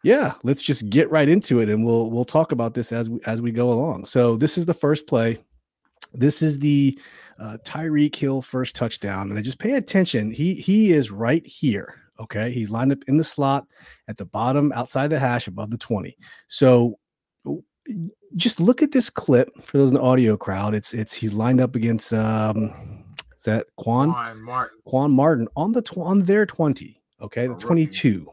yeah, 0.03 0.35
let's 0.43 0.63
just 0.63 0.91
get 0.91 1.11
right 1.11 1.29
into 1.29 1.61
it, 1.61 1.69
and 1.69 1.85
we'll 1.85 2.11
we'll 2.11 2.25
talk 2.25 2.51
about 2.51 2.75
this 2.75 2.91
as 2.91 3.09
we 3.09 3.21
as 3.27 3.41
we 3.41 3.53
go 3.53 3.73
along. 3.73 4.07
So 4.07 4.37
this 4.37 4.59
is 4.59 4.67
the 4.67 4.75
first 4.75 5.07
play. 5.07 5.39
This 6.15 6.43
is 6.43 6.59
the 6.59 6.99
uh, 7.39 7.59
Tyreek 7.65 8.15
Hill 8.15 8.43
first 8.43 8.77
touchdown, 8.77 9.31
and 9.31 9.39
I 9.39 9.43
just 9.43 9.59
pay 9.59 9.73
attention. 9.73 10.31
He 10.31 10.55
he 10.55 10.93
is 10.93 11.11
right 11.11 11.47
here. 11.47 11.95
Okay, 12.21 12.53
he's 12.53 12.71
lined 12.71 12.93
up 12.93 12.99
in 13.09 13.17
the 13.17 13.25
slot 13.25 13.67
at 14.09 14.17
the 14.17 14.25
bottom, 14.27 14.73
outside 14.73 15.09
the 15.09 15.19
hash, 15.19 15.47
above 15.47 15.71
the 15.71 15.79
twenty. 15.79 16.17
So 16.47 16.99
just 18.37 18.61
look 18.61 18.83
at 18.83 18.93
this 18.93 19.11
clip 19.11 19.51
for 19.65 19.79
those 19.79 19.89
in 19.89 19.95
the 19.95 20.01
audio 20.01 20.37
crowd. 20.37 20.75
It's 20.75 20.95
it's 20.95 21.13
he's 21.13 21.33
lined 21.33 21.61
up 21.61 21.75
against 21.75 22.13
um, 22.13 22.73
is 23.37 23.45
that 23.45 23.67
Quan 23.77 24.11
Ryan 24.11 24.43
Martin, 24.43 24.79
Quan 24.87 25.11
Martin 25.11 25.49
on 25.57 25.73
the 25.73 25.83
tw- 25.83 25.99
on 25.99 26.23
their 26.23 26.47
twenty. 26.47 27.03
Okay, 27.21 27.47
the 27.47 27.55
twenty 27.55 27.87
two. 27.87 28.31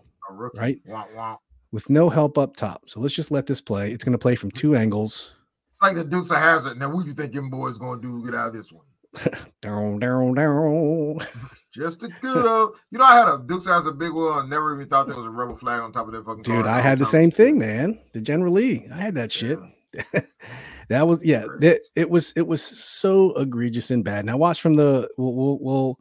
Right. 0.54 0.80
Wah, 0.86 1.06
wah. 1.16 1.38
with 1.72 1.90
no 1.90 2.10
help 2.10 2.38
up 2.38 2.56
top. 2.56 2.84
So 2.88 3.00
let's 3.00 3.16
just 3.16 3.32
let 3.32 3.48
this 3.48 3.62
play. 3.62 3.92
It's 3.92 4.04
going 4.04 4.14
to 4.14 4.20
play 4.20 4.36
from 4.36 4.52
two 4.52 4.76
angles. 4.76 5.34
It's 5.80 5.84
like 5.86 5.96
the 5.96 6.04
Dukes 6.04 6.30
of 6.30 6.36
Hazzard. 6.36 6.78
Now, 6.78 6.90
what 6.90 7.04
do 7.04 7.08
you 7.08 7.14
think 7.14 7.32
them 7.32 7.50
boys 7.50 7.78
going 7.78 8.02
to 8.02 8.06
do 8.06 8.26
get 8.26 8.38
out 8.38 8.50
of 8.50 8.54
this 8.54 8.70
one? 8.70 8.84
Down, 9.62 9.98
down, 9.98 10.34
down. 10.34 11.20
Just 11.74 12.04
a 12.04 12.10
good 12.20 12.46
old. 12.46 12.76
You 12.92 13.00
know, 13.00 13.06
I 13.06 13.16
had 13.16 13.30
a 13.30 13.42
Dukes 13.48 13.66
of 13.66 13.72
Hazzard 13.72 13.98
big 13.98 14.14
one. 14.14 14.40
and 14.40 14.50
Never 14.50 14.76
even 14.76 14.90
thought 14.90 15.08
there 15.08 15.16
was 15.16 15.26
a 15.26 15.30
rebel 15.30 15.56
flag 15.56 15.80
on 15.80 15.94
top 15.94 16.08
of 16.08 16.12
that 16.12 16.26
fucking. 16.26 16.44
Dude, 16.44 16.68
I 16.68 16.82
had 16.82 17.00
the 17.00 17.06
same 17.06 17.32
thing, 17.32 17.58
man. 17.58 17.98
The 18.14 18.20
General 18.20 18.52
Lee. 18.52 18.90
I 18.94 18.98
had 18.98 19.16
that 19.16 19.32
shit. 19.32 19.58
that 20.90 21.08
was 21.08 21.24
yeah. 21.24 21.46
That 21.60 21.80
it 21.96 22.10
was 22.10 22.34
it 22.36 22.46
was 22.46 22.62
so 22.62 23.32
egregious 23.36 23.90
and 23.90 24.04
bad. 24.04 24.26
Now 24.26 24.36
watch 24.36 24.60
from 24.60 24.76
the 24.76 25.10
we'll, 25.18 25.34
we'll 25.34 25.60
we'll 25.60 26.00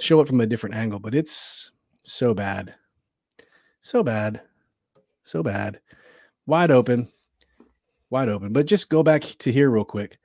show 0.00 0.22
it 0.22 0.26
from 0.26 0.40
a 0.40 0.46
different 0.46 0.74
angle, 0.74 1.00
but 1.00 1.14
it's 1.14 1.70
so 2.02 2.32
bad, 2.32 2.74
so 3.82 4.02
bad, 4.02 4.40
so 5.22 5.42
bad. 5.42 5.80
Wide 6.46 6.70
open, 6.70 7.12
wide 8.12 8.28
open. 8.28 8.52
But 8.52 8.66
just 8.66 8.90
go 8.90 9.02
back 9.02 9.22
to 9.22 9.50
here 9.50 9.70
real 9.70 9.84
quick. 9.84 10.18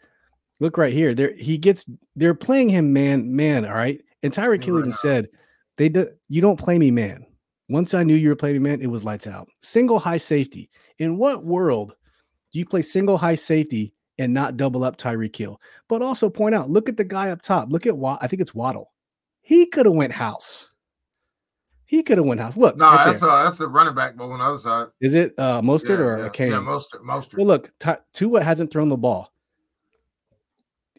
Look 0.60 0.78
right 0.78 0.94
here. 0.94 1.16
There 1.16 1.34
he 1.36 1.58
gets. 1.58 1.86
They're 2.16 2.36
playing 2.36 2.70
him 2.70 2.94
man 2.94 3.36
man. 3.36 3.66
All 3.66 3.76
right. 3.76 4.02
And 4.22 4.34
Tyreek 4.34 4.64
Hill 4.64 4.80
even 4.80 4.92
said, 4.92 5.30
"They 5.78 5.90
do, 5.90 6.08
you 6.28 6.42
don't 6.42 6.60
play 6.60 6.78
me 6.78 6.92
man." 6.92 7.26
Once 7.70 7.94
I 7.94 8.04
knew 8.04 8.16
you 8.16 8.30
were 8.30 8.36
playing 8.36 8.56
me 8.56 8.70
man, 8.70 8.82
it 8.82 8.88
was 8.88 9.04
lights 9.04 9.28
out. 9.28 9.48
Single 9.62 10.00
high 10.00 10.18
safety. 10.18 10.70
In 11.00 11.18
what 11.18 11.46
world 11.46 11.94
do 12.52 12.60
you 12.60 12.66
play 12.66 12.82
single 12.82 13.18
high 13.18 13.36
safety 13.36 13.94
and 14.18 14.34
not 14.34 14.58
double 14.58 14.84
up 14.84 14.98
Tyreek 14.98 15.36
Hill? 15.36 15.60
But 15.88 16.02
also 16.02 16.30
point 16.30 16.56
out, 16.56 16.70
look 16.70 16.90
at 16.90 16.98
the 16.98 17.04
guy 17.04 17.30
up 17.30 17.42
top. 17.42 17.70
Look 17.70 17.86
at 17.86 17.98
Watt. 17.98 18.20
I 18.22 18.28
think 18.28 18.42
it's 18.42 18.56
Waddle. 18.56 18.94
He 19.42 19.66
could 19.66 19.86
have 19.86 19.96
went 19.96 20.14
house. 20.14 20.72
He 21.90 22.04
could 22.04 22.18
have 22.18 22.28
went 22.28 22.42
house. 22.42 22.58
Look, 22.58 22.76
No, 22.78 22.86
right 22.92 23.06
that's 23.06 23.22
there. 23.22 23.30
a 23.30 23.44
that's 23.46 23.60
a 23.62 23.68
running 23.68 23.96
back, 23.96 24.18
but 24.18 24.26
on 24.26 24.38
the 24.40 24.44
other 24.46 24.58
side, 24.58 24.88
is 25.00 25.14
it 25.16 25.34
uh 25.38 25.62
Mostert 25.62 25.98
yeah, 26.00 26.06
or 26.06 26.20
yeah, 26.24 26.30
Kane? 26.30 26.52
Yeah, 26.52 26.58
Mostert, 26.58 27.02
Mostert. 27.02 27.38
Well, 27.38 27.48
look, 27.48 27.72
Ty- 27.80 28.00
Tua 28.14 28.44
hasn't 28.44 28.72
thrown 28.72 28.90
the 28.90 28.98
ball. 28.98 29.32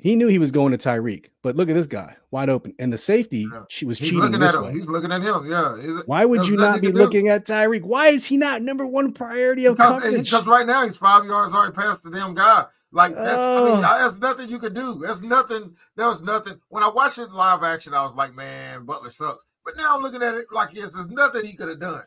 He 0.00 0.14
knew 0.14 0.28
he 0.28 0.38
was 0.38 0.52
going 0.52 0.70
to 0.70 0.78
Tyreek, 0.78 1.26
but 1.42 1.56
look 1.56 1.68
at 1.68 1.74
this 1.74 1.88
guy 1.88 2.14
wide 2.30 2.48
open, 2.48 2.72
and 2.78 2.92
the 2.92 2.96
safety 2.96 3.46
Yeah. 3.52 3.62
she 3.68 3.84
was 3.84 3.98
He's 3.98 4.08
cheating 4.10 4.22
looking 4.22 4.38
this 4.40 4.54
at 4.54 4.58
him. 4.60 4.64
way. 4.66 4.72
He's 4.72 4.88
looking 4.88 5.10
at 5.10 5.22
him. 5.22 5.46
Yeah. 5.50 5.74
Is 5.74 5.98
it, 5.98 6.06
Why 6.08 6.24
would 6.24 6.46
you 6.46 6.56
not 6.56 6.80
be 6.80 6.86
can 6.86 6.96
do. 6.96 7.02
looking 7.02 7.28
at 7.28 7.44
Tyreek? 7.44 7.82
Why 7.82 8.06
is 8.08 8.24
he 8.24 8.36
not 8.36 8.62
number 8.62 8.86
one 8.86 9.12
priority 9.12 9.66
of 9.66 9.76
because, 9.76 10.02
coverage? 10.04 10.30
because 10.30 10.46
right 10.46 10.66
now 10.66 10.86
he's 10.86 10.96
five 10.96 11.24
yards 11.24 11.52
already 11.52 11.72
past 11.74 12.04
the 12.04 12.10
damn 12.12 12.32
guy. 12.34 12.64
Like 12.92 13.14
that's 13.14 13.36
I 13.36 13.64
mean, 13.64 13.84
Oh. 13.84 13.88
I- 13.88 13.98
that's 13.98 14.18
nothing 14.18 14.48
you 14.48 14.58
could 14.58 14.74
do. 14.74 15.02
That's 15.04 15.20
nothing. 15.22 15.76
There 15.96 16.08
was 16.08 16.22
nothing. 16.22 16.58
When 16.68 16.82
I 16.82 16.88
watched 16.88 17.18
it 17.18 17.30
live 17.30 17.62
action, 17.62 17.92
I 17.94 18.02
was 18.02 18.16
like, 18.16 18.34
man, 18.34 18.84
Butler 18.86 19.10
sucks. 19.10 19.44
But 19.64 19.76
now 19.76 19.94
I'm 19.94 20.02
looking 20.02 20.22
at 20.22 20.34
it 20.34 20.46
like 20.52 20.70
yes, 20.74 20.94
there's 20.94 21.08
nothing 21.08 21.44
he 21.44 21.54
could 21.56 21.68
have 21.68 21.80
done. 21.80 22.02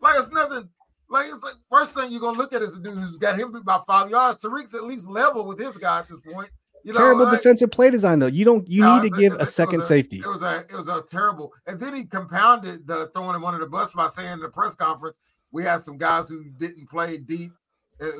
Like 0.00 0.14
it's 0.18 0.30
nothing. 0.30 0.68
Like 1.08 1.26
it's 1.32 1.42
like 1.42 1.54
first 1.70 1.94
thing 1.94 2.10
you're 2.12 2.20
gonna 2.20 2.36
look 2.36 2.52
at 2.52 2.60
is 2.62 2.76
a 2.76 2.80
dude 2.80 2.98
who's 2.98 3.16
got 3.16 3.38
him 3.38 3.54
about 3.54 3.86
five 3.86 4.10
yards. 4.10 4.38
Tyreek's 4.38 4.74
at 4.74 4.84
least 4.84 5.06
level 5.08 5.46
with 5.46 5.58
his 5.58 5.78
guy 5.78 6.00
at 6.00 6.08
this 6.08 6.18
point. 6.30 6.50
You 6.84 6.92
know, 6.92 6.98
Terrible 6.98 7.24
like- 7.24 7.38
defensive 7.38 7.70
play 7.70 7.90
design, 7.90 8.18
though. 8.18 8.26
You 8.26 8.44
don't. 8.44 8.68
You 8.68 8.82
no, 8.82 8.94
need 8.96 9.00
to 9.10 9.16
it's- 9.16 9.20
give 9.20 9.40
a 9.40 9.46
second 9.46 9.82
safety. 9.84 10.18
It 10.18 10.26
was 10.26 10.42
a 10.42 10.58
it 10.68 10.72
was 10.72 10.88
a 10.88 11.02
terrible, 11.10 11.52
and 11.66 11.80
then 11.80 11.94
he 11.94 12.04
compounded 12.04 12.86
the 12.86 13.10
throwing 13.14 13.34
him 13.34 13.44
under 13.44 13.58
the 13.60 13.68
bus 13.70 13.92
by 13.94 14.08
saying 14.08 14.34
in 14.34 14.40
the 14.40 14.48
press 14.50 14.74
conference, 14.74 15.16
"We 15.50 15.62
had 15.64 15.80
some 15.80 15.96
guys 15.96 16.28
who 16.28 16.44
didn't 16.58 16.88
play 16.90 17.16
deep, 17.18 17.52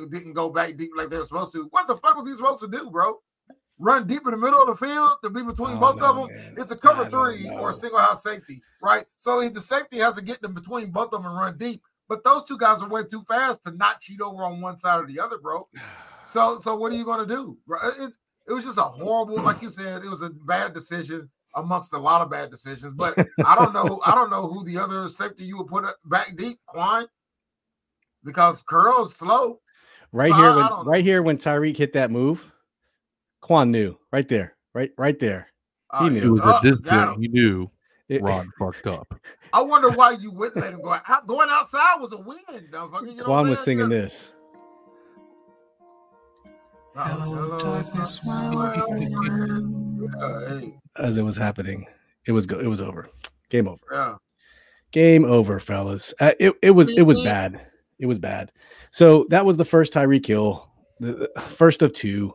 didn't 0.09 0.33
go 0.33 0.49
back 0.49 0.75
deep 0.77 0.91
like 0.95 1.09
they 1.09 1.17
were 1.17 1.25
supposed 1.25 1.51
to." 1.53 1.67
What 1.71 1.87
the 1.87 1.97
fuck 1.97 2.17
was 2.17 2.27
he 2.27 2.35
supposed 2.35 2.61
to 2.61 2.67
do, 2.67 2.89
bro? 2.89 3.15
Run 3.79 4.07
deep 4.07 4.21
in 4.25 4.31
the 4.31 4.37
middle 4.37 4.59
of 4.61 4.67
the 4.67 4.85
field 4.85 5.17
to 5.23 5.29
be 5.29 5.43
between 5.43 5.77
Oh, 5.77 5.79
both 5.79 6.01
of 6.01 6.15
them? 6.15 6.27
man. 6.35 6.55
It's 6.57 6.71
a 6.71 6.75
cover 6.75 7.05
three 7.07 7.47
know. 7.47 7.59
or 7.59 7.69
a 7.69 7.73
single 7.73 7.99
house 7.99 8.23
safety, 8.23 8.61
right? 8.81 9.05
So 9.17 9.47
the 9.47 9.61
safety 9.61 9.97
has 9.97 10.15
to 10.15 10.23
get 10.23 10.41
them 10.41 10.55
between 10.55 10.89
both 10.89 11.13
of 11.13 11.21
them 11.21 11.25
and 11.31 11.39
run 11.39 11.57
deep. 11.59 11.83
But 12.09 12.23
those 12.23 12.43
two 12.43 12.57
guys 12.57 12.81
are 12.81 12.89
way 12.89 13.03
too 13.03 13.21
fast 13.23 13.63
to 13.65 13.71
not 13.71 14.01
cheat 14.01 14.19
over 14.21 14.43
on 14.43 14.61
one 14.61 14.79
side 14.79 14.99
or 14.99 15.05
the 15.05 15.19
other, 15.19 15.37
bro. 15.37 15.67
So, 16.23 16.57
so 16.57 16.75
what 16.75 16.91
are 16.91 16.95
you 16.95 17.05
going 17.05 17.25
to 17.25 17.33
do? 17.33 17.57
It, 18.01 18.11
it 18.49 18.51
was 18.51 18.65
just 18.65 18.77
a 18.77 18.81
horrible, 18.81 19.41
like 19.41 19.61
you 19.61 19.69
said, 19.69 20.03
it 20.03 20.09
was 20.09 20.21
a 20.21 20.29
bad 20.29 20.73
decision 20.73 21.29
amongst 21.55 21.93
a 21.93 21.97
lot 21.97 22.21
of 22.21 22.29
bad 22.29 22.51
decisions. 22.51 22.93
But 22.93 23.17
I 23.45 23.55
don't 23.55 23.71
know, 23.71 24.01
I 24.05 24.13
don't 24.13 24.29
know 24.29 24.45
who 24.45 24.65
the 24.65 24.77
other 24.77 25.07
safety 25.07 25.45
you 25.45 25.55
would 25.55 25.67
put 25.67 25.85
back 26.03 26.35
deep, 26.35 26.59
Quine, 26.65 27.05
because 28.25 28.61
Curl's 28.61 29.15
slow. 29.15 29.59
Right 30.17 30.31
So 30.31 30.37
here, 30.37 30.45
I- 30.49 30.67
I 30.67 30.77
when 30.79 30.87
right 30.87 31.03
here 31.03 31.21
when 31.21 31.37
Tyreek 31.37 31.77
hit 31.77 31.93
that 31.93 32.09
move, 32.09 32.51
Quan 33.41 33.69
knew 33.69 33.95
right 34.11 34.27
there, 34.27 34.55
right, 34.73 34.89
right 34.97 35.17
there. 35.19 35.47
Uh, 35.91 36.05
He 36.05 36.09
knew. 36.09 36.23
It 36.23 36.29
was 36.31 36.41
uh, 36.41 36.55
at 36.57 36.61
this 36.63 36.77
point 36.77 37.21
he 37.21 37.27
knew 37.27 37.69
It- 38.09 38.23
Ron 38.23 38.49
fucked 38.57 38.87
up. 38.87 39.13
I 39.53 39.61
wonder 39.61 39.89
why 39.91 40.11
you 40.19 40.31
wouldn't 40.31 40.57
let 40.57 40.73
him 40.73 40.81
go 40.81 40.93
out. 41.07 41.27
Going 41.27 41.49
outside 41.51 42.01
was 42.01 42.13
a 42.13 42.17
win, 42.17 42.39
motherfucker. 42.71 43.11
You 43.11 43.17
know 43.17 43.23
Quan 43.25 43.47
was 43.47 43.59
singing 43.59 43.89
saying? 43.89 44.01
this. 44.01 44.33
Hello, 46.95 47.59
darkness, 47.59 48.25
my 48.25 48.75
friend. 48.87 50.09
Yeah, 50.19 50.59
hey, 50.59 50.79
as 50.97 51.17
it 51.17 51.21
was 51.21 51.37
happening. 51.37 51.85
It 52.25 52.31
was 52.31 52.47
go- 52.47 52.59
it 52.59 52.65
was 52.65 52.81
over. 52.81 53.07
Game 53.49 53.67
over. 53.67 53.83
yeah. 53.91 54.15
Game 54.91 55.23
over, 55.25 55.59
fellas. 55.59 56.13
Uh, 56.19 56.31
it 56.39 56.53
it 56.63 56.71
was 56.71 56.89
it 56.89 57.03
was 57.03 57.23
bad. 57.23 57.61
It 57.99 58.07
was 58.07 58.17
bad. 58.19 58.51
So 58.91 59.25
that 59.29 59.45
was 59.45 59.57
the 59.57 59.65
first 59.65 59.93
Tyreek 59.93 60.25
Hill, 60.25 60.69
the 60.99 61.29
first 61.39 61.81
of 61.81 61.93
two. 61.93 62.33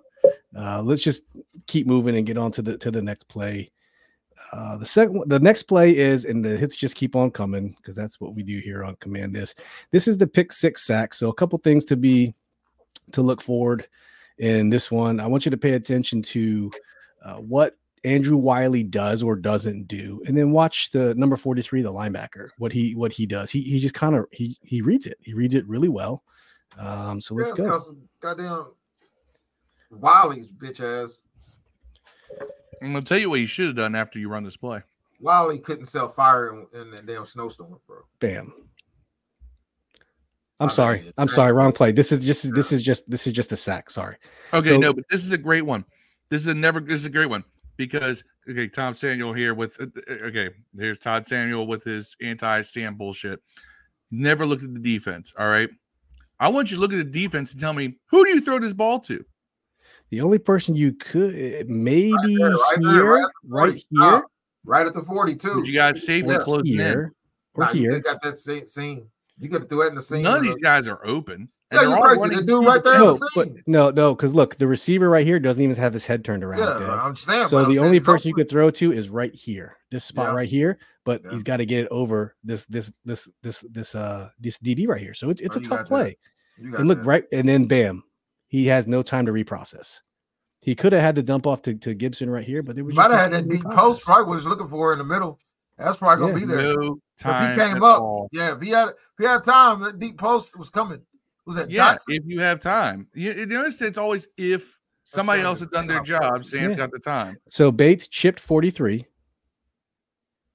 Uh, 0.56 0.82
let's 0.82 1.02
just 1.02 1.22
keep 1.66 1.86
moving 1.86 2.16
and 2.16 2.26
get 2.26 2.36
on 2.36 2.50
to 2.52 2.62
the 2.62 2.76
to 2.78 2.90
the 2.90 3.02
next 3.02 3.28
play. 3.28 3.70
Uh, 4.52 4.76
the 4.76 4.84
second, 4.84 5.22
the 5.28 5.40
next 5.40 5.62
play 5.62 5.96
is, 5.96 6.26
and 6.26 6.44
the 6.44 6.56
hits 6.56 6.76
just 6.76 6.94
keep 6.94 7.16
on 7.16 7.30
coming 7.30 7.74
because 7.78 7.94
that's 7.94 8.20
what 8.20 8.34
we 8.34 8.42
do 8.42 8.58
here 8.58 8.84
on 8.84 8.94
Command 8.96 9.34
This. 9.34 9.54
This 9.92 10.06
is 10.06 10.18
the 10.18 10.26
pick 10.26 10.52
six 10.52 10.82
sack. 10.82 11.14
So 11.14 11.30
a 11.30 11.34
couple 11.34 11.58
things 11.58 11.84
to 11.86 11.96
be 11.96 12.34
to 13.12 13.22
look 13.22 13.40
forward 13.40 13.88
in 14.38 14.68
this 14.68 14.90
one. 14.90 15.20
I 15.20 15.26
want 15.26 15.46
you 15.46 15.50
to 15.50 15.56
pay 15.56 15.72
attention 15.72 16.20
to 16.22 16.70
uh, 17.24 17.36
what 17.36 17.74
Andrew 18.04 18.36
Wylie 18.36 18.82
does 18.82 19.22
or 19.22 19.36
doesn't 19.36 19.88
do, 19.88 20.22
and 20.26 20.36
then 20.36 20.50
watch 20.50 20.90
the 20.90 21.14
number 21.14 21.36
forty 21.36 21.62
three, 21.62 21.80
the 21.80 21.92
linebacker, 21.92 22.48
what 22.58 22.72
he 22.72 22.94
what 22.94 23.12
he 23.12 23.24
does. 23.24 23.50
He 23.50 23.62
he 23.62 23.80
just 23.80 23.94
kind 23.94 24.14
of 24.14 24.26
he 24.32 24.56
he 24.62 24.82
reads 24.82 25.06
it. 25.06 25.16
He 25.22 25.32
reads 25.32 25.54
it 25.54 25.66
really 25.66 25.88
well. 25.88 26.24
Um, 26.78 27.20
so 27.20 27.34
let's 27.34 27.58
Yeah, 27.58 27.66
go. 27.66 27.80
Goddamn 28.20 28.66
Wylie's 29.92 30.50
bitch 30.50 30.80
ass. 30.80 31.22
I'm 32.82 32.92
gonna 32.92 33.04
tell 33.04 33.18
you 33.18 33.30
what 33.30 33.40
you 33.40 33.46
should 33.46 33.66
have 33.66 33.76
done 33.76 33.94
after 33.94 34.18
you 34.18 34.28
run 34.28 34.42
this 34.42 34.56
play. 34.56 34.82
Wylie 35.20 35.58
couldn't 35.58 35.86
sell 35.86 36.08
fire 36.08 36.50
in, 36.50 36.66
in 36.80 36.90
that 36.90 37.06
damn 37.06 37.24
snowstorm, 37.24 37.78
bro. 37.86 37.98
Bam. 38.18 38.52
I 40.58 40.64
I'm 40.64 40.70
sorry. 40.70 41.12
I'm 41.18 41.28
sorry. 41.28 41.52
Wrong 41.52 41.72
play. 41.72 41.92
This 41.92 42.12
is 42.12 42.24
just 42.24 42.52
this 42.54 42.72
is 42.72 42.82
just 42.82 43.08
this 43.10 43.26
is 43.26 43.32
just 43.32 43.52
a 43.52 43.56
sack. 43.56 43.90
Sorry. 43.90 44.16
Okay, 44.52 44.70
So- 44.70 44.78
no, 44.78 44.92
but 44.92 45.04
this 45.10 45.24
is 45.24 45.32
a 45.32 45.38
great 45.38 45.66
one. 45.66 45.84
This 46.30 46.40
is 46.42 46.48
a 46.48 46.54
never. 46.54 46.80
This 46.80 46.94
is 47.00 47.04
a 47.04 47.10
great 47.10 47.28
one 47.30 47.44
because 47.76 48.24
okay, 48.48 48.68
Tom 48.68 48.94
Samuel 48.94 49.32
here 49.32 49.54
with 49.54 49.80
uh, 49.80 50.12
okay. 50.26 50.50
Here's 50.76 50.98
Todd 50.98 51.26
Samuel 51.26 51.66
with 51.66 51.84
his 51.84 52.16
anti-Sam 52.22 52.96
bullshit. 52.96 53.40
Never 54.10 54.46
looked 54.46 54.62
at 54.62 54.72
the 54.72 54.80
defense. 54.80 55.34
All 55.38 55.48
right, 55.48 55.68
I 56.42 56.48
want 56.48 56.72
you 56.72 56.76
to 56.76 56.80
look 56.80 56.92
at 56.92 56.96
the 56.98 57.04
defense 57.04 57.52
and 57.52 57.60
tell 57.60 57.72
me 57.72 57.94
who 58.10 58.24
do 58.24 58.32
you 58.32 58.40
throw 58.40 58.58
this 58.58 58.72
ball 58.72 58.98
to? 59.00 59.24
The 60.10 60.20
only 60.20 60.38
person 60.38 60.74
you 60.74 60.92
could 60.92 61.70
maybe 61.70 62.36
there, 62.36 62.50
right 62.50 62.78
there, 62.80 62.92
here, 62.92 63.04
right 63.06 63.22
at 63.22 63.30
the 63.44 63.48
right 63.48 63.70
40. 63.70 63.86
here, 63.90 64.24
Right 64.64 64.86
at 64.88 64.94
the 64.94 65.02
42. 65.02 65.54
Did 65.54 65.68
you 65.68 65.74
guys 65.74 66.04
safely 66.04 66.32
Yeah. 66.32 66.38
closing 66.38 66.72
in? 66.72 66.78
here, 66.78 67.12
or 67.54 67.64
Nah, 67.64 67.70
you 67.72 68.00
got 68.00 68.20
that 68.22 68.38
same 68.38 68.66
scene. 68.66 69.08
You 69.38 69.48
could 69.48 69.68
do 69.68 69.82
it 69.82 69.88
in 69.88 69.94
the 69.94 70.02
scene. 70.02 70.22
None 70.22 70.38
of 70.38 70.42
these 70.42 70.56
guys 70.56 70.88
are 70.88 71.04
open. 71.06 71.48
Yeah, 71.72 71.80
they're 71.80 71.96
you 71.96 72.02
crazy. 72.02 72.34
The 72.34 72.42
dude 72.42 72.66
right 72.66 72.84
there 72.84 72.98
No, 72.98 73.12
the 73.12 73.30
but 73.34 73.48
no, 73.66 73.90
no, 73.90 74.14
because 74.14 74.34
look, 74.34 74.56
the 74.56 74.66
receiver 74.66 75.08
right 75.08 75.24
here 75.24 75.38
doesn't 75.40 75.62
even 75.62 75.76
have 75.76 75.92
his 75.92 76.04
head 76.04 76.24
turned 76.24 76.44
around. 76.44 76.58
Yeah, 76.60 76.78
Dev. 76.78 76.98
I'm 77.00 77.16
saying. 77.16 77.48
So 77.48 77.56
but 77.56 77.64
I'm 77.64 77.70
the 77.72 77.78
only 77.78 77.96
it's 77.96 78.06
person 78.06 78.28
you 78.28 78.34
could 78.34 78.50
throw 78.50 78.70
to 78.72 78.92
is 78.92 79.08
right 79.08 79.34
here, 79.34 79.76
this 79.90 80.04
spot 80.04 80.30
Yeah. 80.30 80.34
right 80.34 80.48
here. 80.48 80.78
But 81.04 81.22
Yeah. 81.24 81.30
he's 81.32 81.42
got 81.42 81.56
to 81.56 81.66
get 81.66 81.84
it 81.84 81.88
over 81.90 82.36
this, 82.44 82.66
this, 82.66 82.92
this, 83.04 83.28
this, 83.42 83.64
this, 83.70 83.94
uh, 83.94 84.28
this 84.38 84.58
DB 84.58 84.86
right 84.86 85.00
here. 85.00 85.14
So 85.14 85.30
it's 85.30 85.40
it's 85.40 85.56
Oh, 85.56 85.60
a 85.60 85.62
tough 85.62 85.70
got 85.70 85.78
that. 85.78 85.88
play. 85.88 86.16
You 86.58 86.70
got 86.70 86.80
And 86.80 86.88
look 86.88 86.98
that. 86.98 87.06
right, 87.06 87.24
and 87.32 87.48
then 87.48 87.66
bam, 87.66 88.04
he 88.48 88.66
has 88.66 88.86
no 88.86 89.02
time 89.02 89.26
to 89.26 89.32
reprocess. 89.32 90.00
He 90.60 90.74
could 90.74 90.92
have 90.92 91.02
had 91.02 91.14
the 91.16 91.22
dump 91.22 91.46
off 91.46 91.62
to, 91.62 91.74
to 91.74 91.94
Gibson 91.94 92.30
right 92.30 92.44
here, 92.46 92.62
but 92.62 92.76
there 92.76 92.84
was 92.84 92.94
You 92.94 93.00
just 93.00 93.10
might 93.10 93.16
have 93.16 93.32
had 93.32 93.32
that 93.32 93.48
to 93.50 93.56
deep 93.56 93.64
post. 93.64 94.02
reprocess. 94.02 94.04
Probably 94.04 94.24
what 94.26 94.34
he's 94.36 94.46
looking 94.46 94.68
for 94.68 94.92
in 94.92 94.98
the 94.98 95.04
middle. 95.04 95.38
That's 95.78 95.96
probably 95.96 96.20
gonna 96.26 96.38
Yeah. 96.38 96.46
be 96.46 96.52
there. 96.52 96.76
No 96.76 96.92
If 97.16 97.22
time. 97.22 97.50
he 97.58 97.64
came 97.64 97.82
up, 97.82 98.00
all. 98.00 98.28
yeah. 98.32 98.54
If 98.54 98.62
he 98.62 98.70
had, 98.70 98.88
if 98.90 98.94
he 99.18 99.24
had 99.24 99.42
time, 99.42 99.80
that 99.80 99.98
deep 99.98 100.18
post 100.18 100.56
was 100.56 100.70
coming. 100.70 101.00
Was 101.46 101.56
that 101.56 101.70
Yeah, 101.70 101.94
Dotson? 101.94 102.14
if 102.16 102.22
you 102.26 102.40
have 102.40 102.60
time. 102.60 103.08
You, 103.14 103.32
you 103.32 103.46
notice 103.46 103.82
it's 103.82 103.98
always 103.98 104.28
if 104.36 104.78
somebody 105.04 105.40
Sam 105.40 105.46
else 105.46 105.58
is 105.58 105.62
has 105.62 105.70
done 105.70 105.86
their 105.88 105.98
out 105.98 106.06
first. 106.06 106.20
job. 106.22 106.44
Sam's 106.44 106.76
Yeah. 106.76 106.76
got 106.76 106.90
the 106.92 107.00
time. 107.00 107.36
So 107.48 107.72
Bates 107.72 108.06
chipped 108.06 108.38
43. 108.38 109.06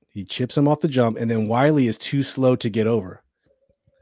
He 0.08 0.24
chips 0.24 0.58
him 0.58 0.68
off 0.68 0.80
the 0.80 0.88
jump, 0.88 1.18
and 1.18 1.30
then 1.30 1.48
Wylie 1.48 1.88
is 1.88 1.98
too 1.98 2.24
slow 2.24 2.56
to 2.56 2.70
get 2.70 2.88
over. 2.88 3.22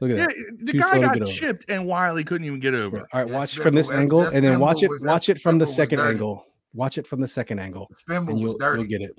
Look 0.00 0.10
at 0.10 0.16
Yeah, 0.18 0.26
that. 0.26 0.36
Eh, 0.36 0.42
the 0.58 0.72
Too 0.72 0.78
guy 0.78 0.98
got 1.00 1.26
chipped, 1.26 1.64
and 1.70 1.86
Wylie 1.86 2.24
couldn't 2.24 2.46
even 2.46 2.60
get 2.60 2.74
over. 2.74 2.98
Yeah, 2.98 3.02
All 3.12 3.22
right, 3.24 3.30
watch 3.30 3.50
spin 3.52 3.62
from 3.62 3.74
this 3.74 3.90
move- 3.90 3.98
angle, 4.00 4.22
and 4.22 4.44
then 4.44 4.58
watch 4.60 4.82
it. 4.82 4.90
was- 4.90 5.02
Watch 5.02 5.28
it 5.28 5.40
from 5.40 5.58
the 5.58 5.66
second 5.66 6.00
angle. 6.00 6.44
Watch 6.74 6.98
it 6.98 7.06
from 7.06 7.20
the 7.22 7.28
second 7.28 7.58
angle, 7.58 7.86
The 7.88 7.96
spin 7.96 8.20
move 8.20 8.28
and 8.28 8.40
you'll 8.40 8.56
you'll 8.60 8.82
get 8.84 9.00
it. 9.00 9.16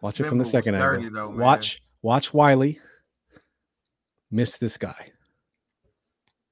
Watch 0.00 0.14
Spin 0.16 0.26
it 0.26 0.28
from 0.30 0.38
the 0.38 0.44
second 0.44 0.74
dirty, 0.74 1.04
angle. 1.06 1.28
though, 1.32 1.36
watch 1.36 1.80
watch 2.02 2.34
Wylie 2.34 2.80
miss 4.32 4.56
this 4.56 4.76
guy. 4.76 5.12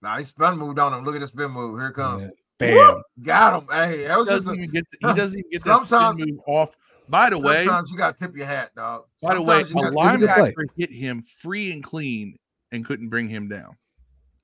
Nah, 0.03 0.19
he 0.19 0.25
spin 0.25 0.57
moved 0.57 0.79
on 0.79 0.93
him. 0.95 1.05
Look 1.05 1.17
at 1.17 1.21
this 1.21 1.31
spin 1.31 1.51
move. 1.51 1.81
Here 1.81 1.89
it 1.89 1.95
comes. 1.95 2.23
Yeah. 2.25 2.29
Bam. 2.59 3.03
Got 3.23 3.63
him. 3.63 3.69
Hey, 3.71 4.03
that 4.05 4.11
He 4.13 4.17
was 4.19 4.29
just 4.29 4.47
doesn't 4.47 4.53
a, 4.55 4.57
even 4.59 4.71
get. 4.71 4.85
He 5.01 5.07
doesn't 5.15 5.39
even 5.39 5.51
get 5.51 5.65
that 5.65 5.81
spin 5.83 6.27
move 6.29 6.41
off. 6.47 6.77
By 7.09 7.31
the 7.31 7.39
way, 7.39 7.65
sometimes 7.65 7.91
you 7.91 7.97
got 7.99 8.17
to 8.19 8.25
tip 8.27 8.37
your 8.37 8.47
hat, 8.47 8.75
dog. 8.75 9.05
by 9.23 9.35
the 9.35 9.43
way, 9.43 9.65
Sometimes 9.65 9.87
a 9.87 9.89
you 9.89 9.95
got- 9.95 9.95
got 9.95 10.07
it's 10.07 10.15
a 10.15 10.19
good 10.19 10.29
play. 10.35 10.53
linebacker 10.53 10.65
hit 10.77 10.93
him 10.93 11.23
free 11.23 11.73
and 11.73 11.83
clean 11.83 12.37
and 12.73 12.85
couldn't 12.85 13.09
bring 13.09 13.29
him 13.29 13.49
down. 13.49 13.77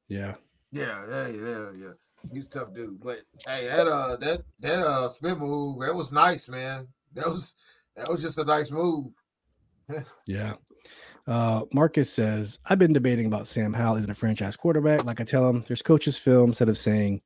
Yeah. 0.09 0.35
Yeah, 0.73 1.05
yeah, 1.09 1.29
yeah, 1.29 1.67
yeah. 1.79 1.93
He's 2.33 2.47
a 2.47 2.51
tough 2.51 2.75
dude. 2.75 3.01
But 3.01 3.21
hey, 3.47 3.67
that 3.67 3.87
uh 3.87 4.17
that 4.17 4.43
that 4.61 4.81
uh 4.81 5.09
spin 5.09 5.39
move, 5.39 5.81
that 5.83 5.95
was 5.95 6.11
nice, 6.11 6.49
man. 6.49 6.89
That 7.13 7.27
was 7.27 7.55
that 7.97 8.09
was 8.11 8.23
just 8.23 8.39
a 8.39 8.45
nice 8.45 8.71
move. 8.71 9.13
Yeah. 10.27 10.55
Uh, 11.27 11.63
Marcus 11.73 12.13
says, 12.13 12.59
I've 12.67 12.79
been 12.79 12.93
debating 12.93 13.27
about 13.27 13.47
Sam 13.47 13.73
Howell 13.73 13.97
isn't 13.97 14.11
a 14.11 14.15
franchise 14.15 14.57
quarterback. 14.57 15.05
Like 15.05 15.21
I 15.21 15.25
tell 15.25 15.49
him, 15.49 15.65
there's 15.67 15.81
coaches' 15.83 16.19
film 16.19 16.51
instead 16.51 16.69
of 16.69 16.77
saying 16.77 17.23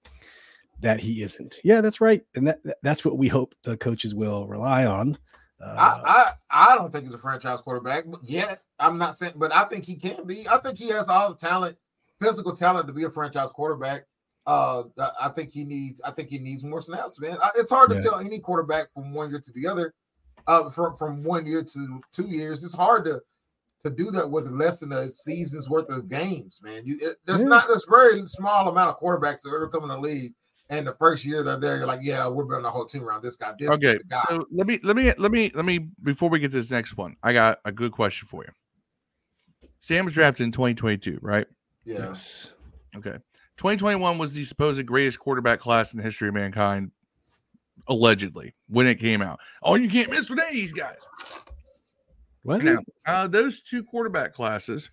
that 0.80 1.00
he 1.00 1.22
isn't. 1.22 1.56
Yeah, 1.64 1.80
that's 1.80 2.00
right. 2.00 2.22
And 2.36 2.46
that, 2.46 2.62
that- 2.64 2.78
that's 2.82 3.04
what 3.04 3.18
we 3.18 3.26
hope 3.28 3.54
the 3.64 3.76
coaches 3.76 4.14
will 4.14 4.46
rely 4.46 4.84
on. 4.86 5.18
Uh, 5.60 5.74
I, 5.76 6.32
I 6.50 6.72
I 6.72 6.74
don't 6.76 6.92
think 6.92 7.04
he's 7.04 7.14
a 7.14 7.18
franchise 7.18 7.60
quarterback, 7.60 8.04
yet 8.22 8.60
I'm 8.78 8.96
not 8.98 9.16
saying, 9.16 9.32
but 9.36 9.52
I 9.54 9.64
think 9.64 9.84
he 9.84 9.96
can 9.96 10.24
be. 10.24 10.48
I 10.48 10.58
think 10.58 10.78
he 10.78 10.88
has 10.88 11.08
all 11.08 11.30
the 11.30 11.36
talent, 11.36 11.76
physical 12.20 12.54
talent 12.54 12.86
to 12.86 12.92
be 12.92 13.04
a 13.04 13.10
franchise 13.10 13.48
quarterback. 13.52 14.04
Uh, 14.46 14.84
I- 14.98 15.10
I 15.26 15.28
think 15.30 15.50
he 15.50 15.64
needs. 15.64 16.00
I 16.02 16.10
think 16.12 16.28
he 16.28 16.38
needs 16.38 16.62
more 16.64 16.80
snaps, 16.80 17.18
man. 17.20 17.36
I, 17.42 17.50
it's 17.56 17.70
hard 17.70 17.90
to 17.90 17.96
Yeah. 17.96 18.02
tell 18.02 18.18
any 18.20 18.38
quarterback 18.38 18.92
from 18.94 19.12
one 19.14 19.30
year 19.30 19.40
to 19.40 19.52
the 19.52 19.66
other. 19.66 19.94
Uh, 20.46 20.70
from 20.70 20.94
from 20.96 21.22
one 21.24 21.44
year 21.46 21.62
to 21.62 22.00
two 22.12 22.26
years, 22.26 22.62
it's 22.64 22.74
hard 22.74 23.04
to 23.04 23.20
to 23.82 23.90
do 23.90 24.10
that 24.12 24.28
with 24.30 24.46
less 24.48 24.80
than 24.80 24.92
a 24.92 25.08
season's 25.08 25.68
worth 25.68 25.88
of 25.90 26.08
games, 26.08 26.60
man. 26.62 26.82
You 26.86 26.98
it, 27.00 27.16
there's 27.26 27.42
Yeah. 27.42 27.48
not 27.48 27.66
there's 27.66 27.84
very 27.90 28.24
small 28.26 28.68
amount 28.68 28.90
of 28.90 28.98
quarterbacks 29.00 29.42
that 29.42 29.52
ever 29.54 29.68
come 29.68 29.82
in 29.82 29.88
the 29.88 29.98
league, 29.98 30.32
and 30.70 30.86
the 30.86 30.94
first 30.94 31.24
year 31.24 31.42
that 31.42 31.60
they're 31.60 31.70
there, 31.70 31.78
you're 31.78 31.86
like, 31.86 32.00
yeah, 32.02 32.26
we're 32.28 32.44
building 32.44 32.66
a 32.66 32.70
whole 32.70 32.84
team 32.84 33.02
around 33.02 33.22
this 33.22 33.36
guy. 33.36 33.52
This 33.58 33.70
Okay, 33.70 33.98
the 33.98 34.04
guy. 34.04 34.22
so 34.28 34.44
let 34.50 34.66
me 34.66 34.78
let 34.84 34.96
me 34.96 35.12
let 35.18 35.32
me 35.32 35.50
let 35.54 35.64
me 35.64 35.88
before 36.02 36.28
we 36.28 36.38
get 36.38 36.50
to 36.50 36.56
this 36.58 36.70
next 36.70 36.96
one, 36.96 37.16
I 37.22 37.32
got 37.32 37.58
a 37.64 37.72
good 37.72 37.92
question 37.92 38.28
for 38.28 38.44
you. 38.44 38.50
Sam 39.80 40.04
was 40.04 40.14
drafted 40.14 40.44
in 40.44 40.52
2022, 40.52 41.18
right? 41.22 41.46
yes. 41.84 42.52
Okay. 42.96 43.16
2021 43.58 44.18
was 44.18 44.34
the 44.34 44.44
supposed 44.44 44.84
greatest 44.86 45.18
quarterback 45.18 45.58
class 45.58 45.92
in 45.92 45.98
the 45.98 46.02
history 46.02 46.28
of 46.28 46.34
mankind, 46.34 46.90
allegedly, 47.88 48.54
when 48.68 48.86
it 48.86 48.96
came 48.96 49.20
out. 49.20 49.40
Oh, 49.62 49.74
you 49.74 49.88
can't 49.88 50.10
miss 50.10 50.30
with 50.30 50.40
these 50.50 50.72
guys. 50.72 50.98
What? 52.42 52.62
Now, 52.62 52.78
uh, 53.06 53.26
those 53.26 53.60
two 53.60 53.82
quarterback 53.82 54.32
classes, 54.32 54.90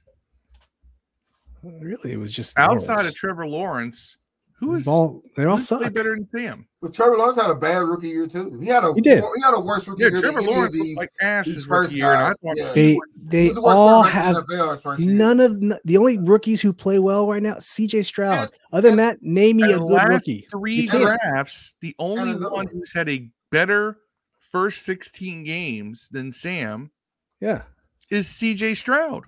really? 1.63 2.13
It 2.13 2.17
was 2.17 2.31
just 2.31 2.57
outside 2.57 2.93
Lawrence. 2.95 3.09
of 3.09 3.15
Trevor 3.15 3.47
Lawrence, 3.47 4.17
who 4.57 4.75
is 4.75 4.87
all, 4.87 5.21
they 5.35 5.43
all 5.45 5.57
who's 5.57 5.67
suck. 5.67 5.81
better 5.93 6.15
than 6.15 6.27
Sam? 6.35 6.67
But 6.81 6.93
Trevor 6.93 7.17
Lawrence 7.17 7.35
had 7.41 7.49
a 7.49 7.55
bad 7.55 7.79
rookie 7.79 8.07
year 8.09 8.27
too. 8.27 8.57
He 8.61 8.67
had 8.67 8.83
a 8.83 8.93
He 8.93 9.01
did. 9.01 9.23
He 9.35 9.41
had 9.43 9.53
a 9.53 9.59
worse 9.59 9.87
rookie 9.87 10.03
Yeah, 10.03 10.09
year 10.09 10.21
Trevor 10.21 10.39
than 10.41 10.47
any 10.49 10.55
Lawrence 10.55 10.73
these. 10.73 10.97
like 10.97 11.09
ass 11.21 11.45
his 11.47 11.65
first 11.65 11.93
year, 11.93 12.13
I 12.13 12.29
guys, 12.29 12.35
yeah. 12.55 12.71
They 12.73 12.99
they 13.23 13.49
the 13.49 13.61
all 13.61 14.03
quarterback 14.03 14.27
in 14.29 14.35
have 14.35 14.47
the 14.47 14.53
NFL 14.55 14.71
his 14.73 14.81
first 14.81 15.01
year. 15.01 15.13
none 15.13 15.39
of 15.39 15.51
n- 15.53 15.73
the 15.83 15.97
only 15.97 16.17
rookies 16.19 16.61
who 16.61 16.71
play 16.73 16.99
well 16.99 17.27
right 17.27 17.41
now. 17.43 17.57
C.J. 17.59 18.03
Stroud. 18.03 18.37
And- 18.39 18.49
Other 18.71 18.89
than 18.89 18.97
that, 18.97 19.21
name 19.21 19.57
me 19.57 19.71
a 19.71 19.79
good 19.79 19.83
last 19.91 20.09
rookie. 20.09 20.47
Three 20.51 20.87
drafts, 20.87 21.75
the 21.81 21.95
only 21.99 22.33
one 22.35 22.51
one. 22.51 22.67
who's 22.71 22.93
had 22.93 23.09
a 23.09 23.29
better 23.51 23.97
first 24.39 24.83
16 24.83 25.43
games 25.43 26.07
than 26.09 26.31
Sam 26.31 26.91
Yeah. 27.41 27.63
is 28.11 28.27
CJ 28.27 28.75
Stroud. 28.77 29.23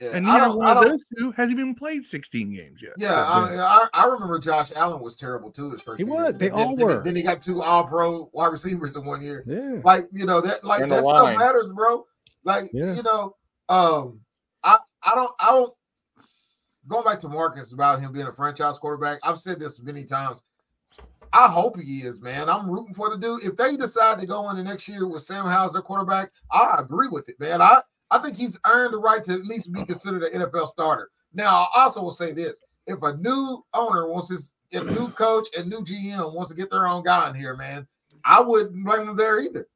Yep. 0.00 0.10
Yeah, 0.12 0.16
And 0.16 0.26
I 0.28 0.38
neither 0.38 0.56
one 0.56 0.76
of 0.76 0.84
those 0.84 1.02
two 1.18 1.32
has 1.32 1.50
even 1.50 1.74
played 1.74 2.04
16 2.04 2.54
games 2.54 2.80
yet. 2.82 2.92
Yeah, 2.98 3.08
So, 3.10 3.32
I, 3.62 3.88
I, 3.92 4.04
I 4.04 4.06
remember 4.06 4.38
Josh 4.38 4.70
Allen 4.76 5.00
was 5.02 5.16
terrible 5.16 5.50
too. 5.50 5.72
His 5.72 5.82
first 5.82 5.98
He 6.00 6.06
year. 6.06 6.14
was. 6.14 6.38
They 6.38 6.48
Then- 6.50 6.58
all 6.58 6.76
then, 6.76 6.86
were. 6.86 7.02
Then 7.02 7.16
he 7.16 7.22
got 7.22 7.40
two 7.42 7.62
All 7.62 7.84
Pro 7.86 8.30
wide 8.32 8.52
receivers 8.52 8.94
in 8.96 9.04
one 9.04 9.22
year. 9.22 9.42
Yeah. 9.46 9.80
Like 9.82 10.06
you 10.12 10.24
know 10.26 10.40
that 10.40 10.62
like 10.64 10.82
And 10.82 10.92
the 10.92 10.96
that 10.96 11.04
stuff 11.04 11.22
line. 11.24 11.38
matters, 11.38 11.68
bro. 11.70 12.06
Like 12.44 12.70
Yeah. 12.72 12.94
you 12.94 13.02
know, 13.02 13.34
um, 13.68 14.20
I 14.62 14.78
I 15.02 15.14
don't 15.14 15.32
I 15.40 15.46
don't. 15.50 15.74
Going 16.86 17.04
back 17.04 17.20
to 17.20 17.28
Marcus 17.28 17.72
about 17.72 18.00
him 18.00 18.12
being 18.12 18.26
a 18.28 18.32
franchise 18.32 18.78
quarterback, 18.78 19.18
I've 19.22 19.38
said 19.38 19.60
this 19.60 19.80
many 19.82 20.04
times. 20.04 20.42
I 21.34 21.46
hope 21.48 21.78
he 21.78 21.98
is, 21.98 22.22
man. 22.22 22.48
I'm 22.48 22.70
rooting 22.70 22.94
for 22.94 23.10
the 23.10 23.18
dude. 23.18 23.42
If 23.44 23.56
they 23.58 23.76
decide 23.76 24.18
to 24.20 24.26
go 24.26 24.48
in 24.48 24.56
the 24.56 24.62
next 24.64 24.88
year 24.88 25.06
with 25.06 25.22
Sam 25.22 25.44
Howell 25.44 25.66
as 25.66 25.72
their 25.74 25.82
quarterback, 25.82 26.30
I 26.50 26.76
agree 26.78 27.08
with 27.08 27.28
it, 27.28 27.38
man. 27.38 27.60
I, 27.60 27.82
I 28.10 28.18
think 28.18 28.36
he's 28.36 28.58
earned 28.66 28.94
the 28.94 28.98
right 28.98 29.22
to 29.24 29.32
at 29.32 29.44
least 29.44 29.72
be 29.72 29.84
considered 29.84 30.22
an 30.24 30.40
NFL 30.42 30.68
starter. 30.68 31.10
Now, 31.34 31.66
I 31.74 31.82
also 31.82 32.02
will 32.02 32.12
say 32.12 32.32
this: 32.32 32.62
if 32.86 33.02
a 33.02 33.16
new 33.16 33.62
owner 33.74 34.08
wants 34.08 34.28
his, 34.30 34.54
if 34.70 34.82
a 34.82 34.92
new 34.92 35.10
coach 35.10 35.48
and 35.56 35.68
new 35.68 35.80
GM 35.82 36.34
wants 36.34 36.50
to 36.50 36.56
get 36.56 36.70
their 36.70 36.86
own 36.86 37.02
guy 37.04 37.28
in 37.28 37.34
here, 37.34 37.56
man, 37.56 37.86
I 38.24 38.40
wouldn't 38.40 38.84
blame 38.84 39.06
them 39.06 39.16
there 39.16 39.40
either. 39.40 39.66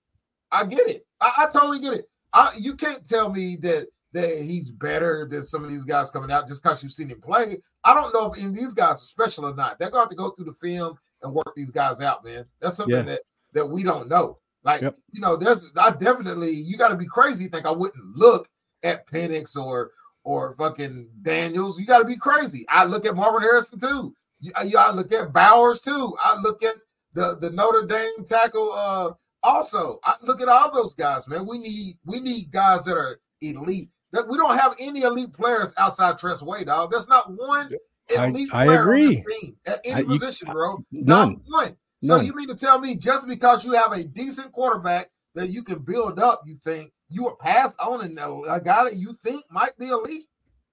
I 0.51 0.65
get 0.65 0.89
it. 0.89 1.07
I, 1.21 1.33
I 1.39 1.47
totally 1.53 1.79
get 1.81 1.95
it. 1.95 2.09
I, 2.33 2.53
you 2.59 2.75
can't 2.77 3.07
tell 3.09 3.31
me 3.31 3.57
that 3.63 3.89
that 4.15 4.43
he's 4.43 4.71
better 4.71 5.27
than 5.29 5.43
some 5.43 5.65
of 5.65 5.71
these 5.71 5.85
guys 5.85 6.11
coming 6.11 6.31
out 6.31 6.47
just 6.47 6.63
because 6.63 6.83
you've 6.83 6.93
seen 6.93 7.09
him 7.09 7.21
play. 7.21 7.59
I 7.85 7.95
don't 7.95 8.13
know 8.13 8.31
if 8.31 8.39
any 8.39 8.49
of 8.49 8.55
these 8.55 8.75
guys 8.75 8.97
are 8.97 9.07
special 9.07 9.47
or 9.47 9.55
not. 9.55 9.79
They're 9.79 9.89
going 9.91 10.01
to 10.01 10.05
have 10.05 10.11
to 10.11 10.17
go 10.17 10.31
through 10.31 10.45
the 10.45 10.53
film 10.53 10.99
and 11.23 11.33
work 11.33 11.51
these 11.57 11.71
guys 11.71 12.01
out, 12.03 12.23
man. 12.23 12.45
That's 12.61 12.77
something 12.77 12.95
Yeah. 12.95 13.03
that 13.03 13.21
that 13.55 13.67
we 13.67 13.83
don't 13.83 14.09
know. 14.09 14.39
Like, 14.65 14.83
Yep. 14.83 14.97
you 15.13 15.21
know, 15.21 15.37
there's 15.37 15.73
I 15.77 15.91
definitely 15.91 16.51
you 16.53 16.77
got 16.77 16.89
to 16.89 16.97
be 16.97 17.07
crazy. 17.07 17.49
Think 17.49 17.67
I 17.67 17.71
wouldn't 17.73 18.17
look 18.17 18.49
at 18.83 19.07
Penix 19.09 19.57
or 19.57 19.91
or 20.25 20.55
fucking 20.57 21.09
Daniels. 21.23 21.81
You 21.81 21.87
got 21.87 21.99
to 21.99 22.05
be 22.05 22.17
crazy. 22.17 22.65
I 22.69 22.85
look 22.85 23.05
at 23.07 23.17
Marvin 23.17 23.43
Harrison 23.43 23.81
too. 23.81 24.15
You, 24.41 24.53
you 24.67 24.79
I 24.79 24.91
look 24.93 25.13
at 25.13 25.33
Bowers 25.33 25.81
too. 25.81 26.17
I 26.21 26.39
look 26.41 26.63
at 26.63 26.77
the 27.15 27.37
the 27.41 27.51
Notre 27.51 27.87
Dame 27.87 28.25
tackle. 28.25 28.73
Uh, 28.73 29.11
also, 29.43 29.99
I 30.05 30.15
look 30.23 30.41
at 30.41 30.49
all 30.49 30.73
those 30.73 30.95
guys, 30.95 31.27
man. 31.27 31.47
We 31.47 31.59
need 31.59 31.99
we 32.05 32.21
need 32.21 32.53
guys 32.53 32.85
that 32.85 32.97
are 32.97 33.19
elite. 33.41 33.91
That 34.13 34.29
we 34.29 34.37
don't 34.37 34.57
have 34.59 34.77
any 34.79 35.03
elite 35.03 35.33
players 35.33 35.73
outside 35.79 36.19
Tress 36.19 36.41
dog. 36.65 36.91
There's 36.93 37.09
not 37.09 37.29
one 37.33 37.73
I- 38.17 38.27
elite 38.27 38.51
I 38.53 38.67
player 38.67 38.83
on 38.93 39.01
this 39.01 39.11
agree. 39.19 39.25
team 39.41 39.57
at 39.67 39.81
any 39.85 39.95
I- 39.95 39.99
you- 40.01 40.07
position, 40.07 40.53
bro. 40.53 40.85
None. 40.93 41.41
Not 41.47 41.67
one. 41.67 41.77
So 42.03 42.17
None. 42.17 42.27
you 42.27 42.35
mean 42.35 42.49
to 42.49 42.55
tell 42.55 42.79
me 42.79 42.97
just 42.97 43.27
because 43.27 43.65
you 43.65 43.73
have 43.73 43.93
a 43.93 44.03
decent 44.05 44.53
quarterback 44.53 45.11
that 45.35 45.51
you 45.51 45.63
can 45.63 45.79
build 45.81 46.19
up, 46.19 46.43
you 46.47 46.57
think 46.57 46.93
you 47.09 47.23
would 47.25 47.39
pass 47.39 47.75
on 47.79 48.01
and 48.03 48.19
a 48.19 48.61
guy 48.61 48.85
that 48.85 48.97
you 48.97 49.13
think 49.25 49.45
might 49.51 49.77
be 49.79 49.89
elite? 49.89 50.25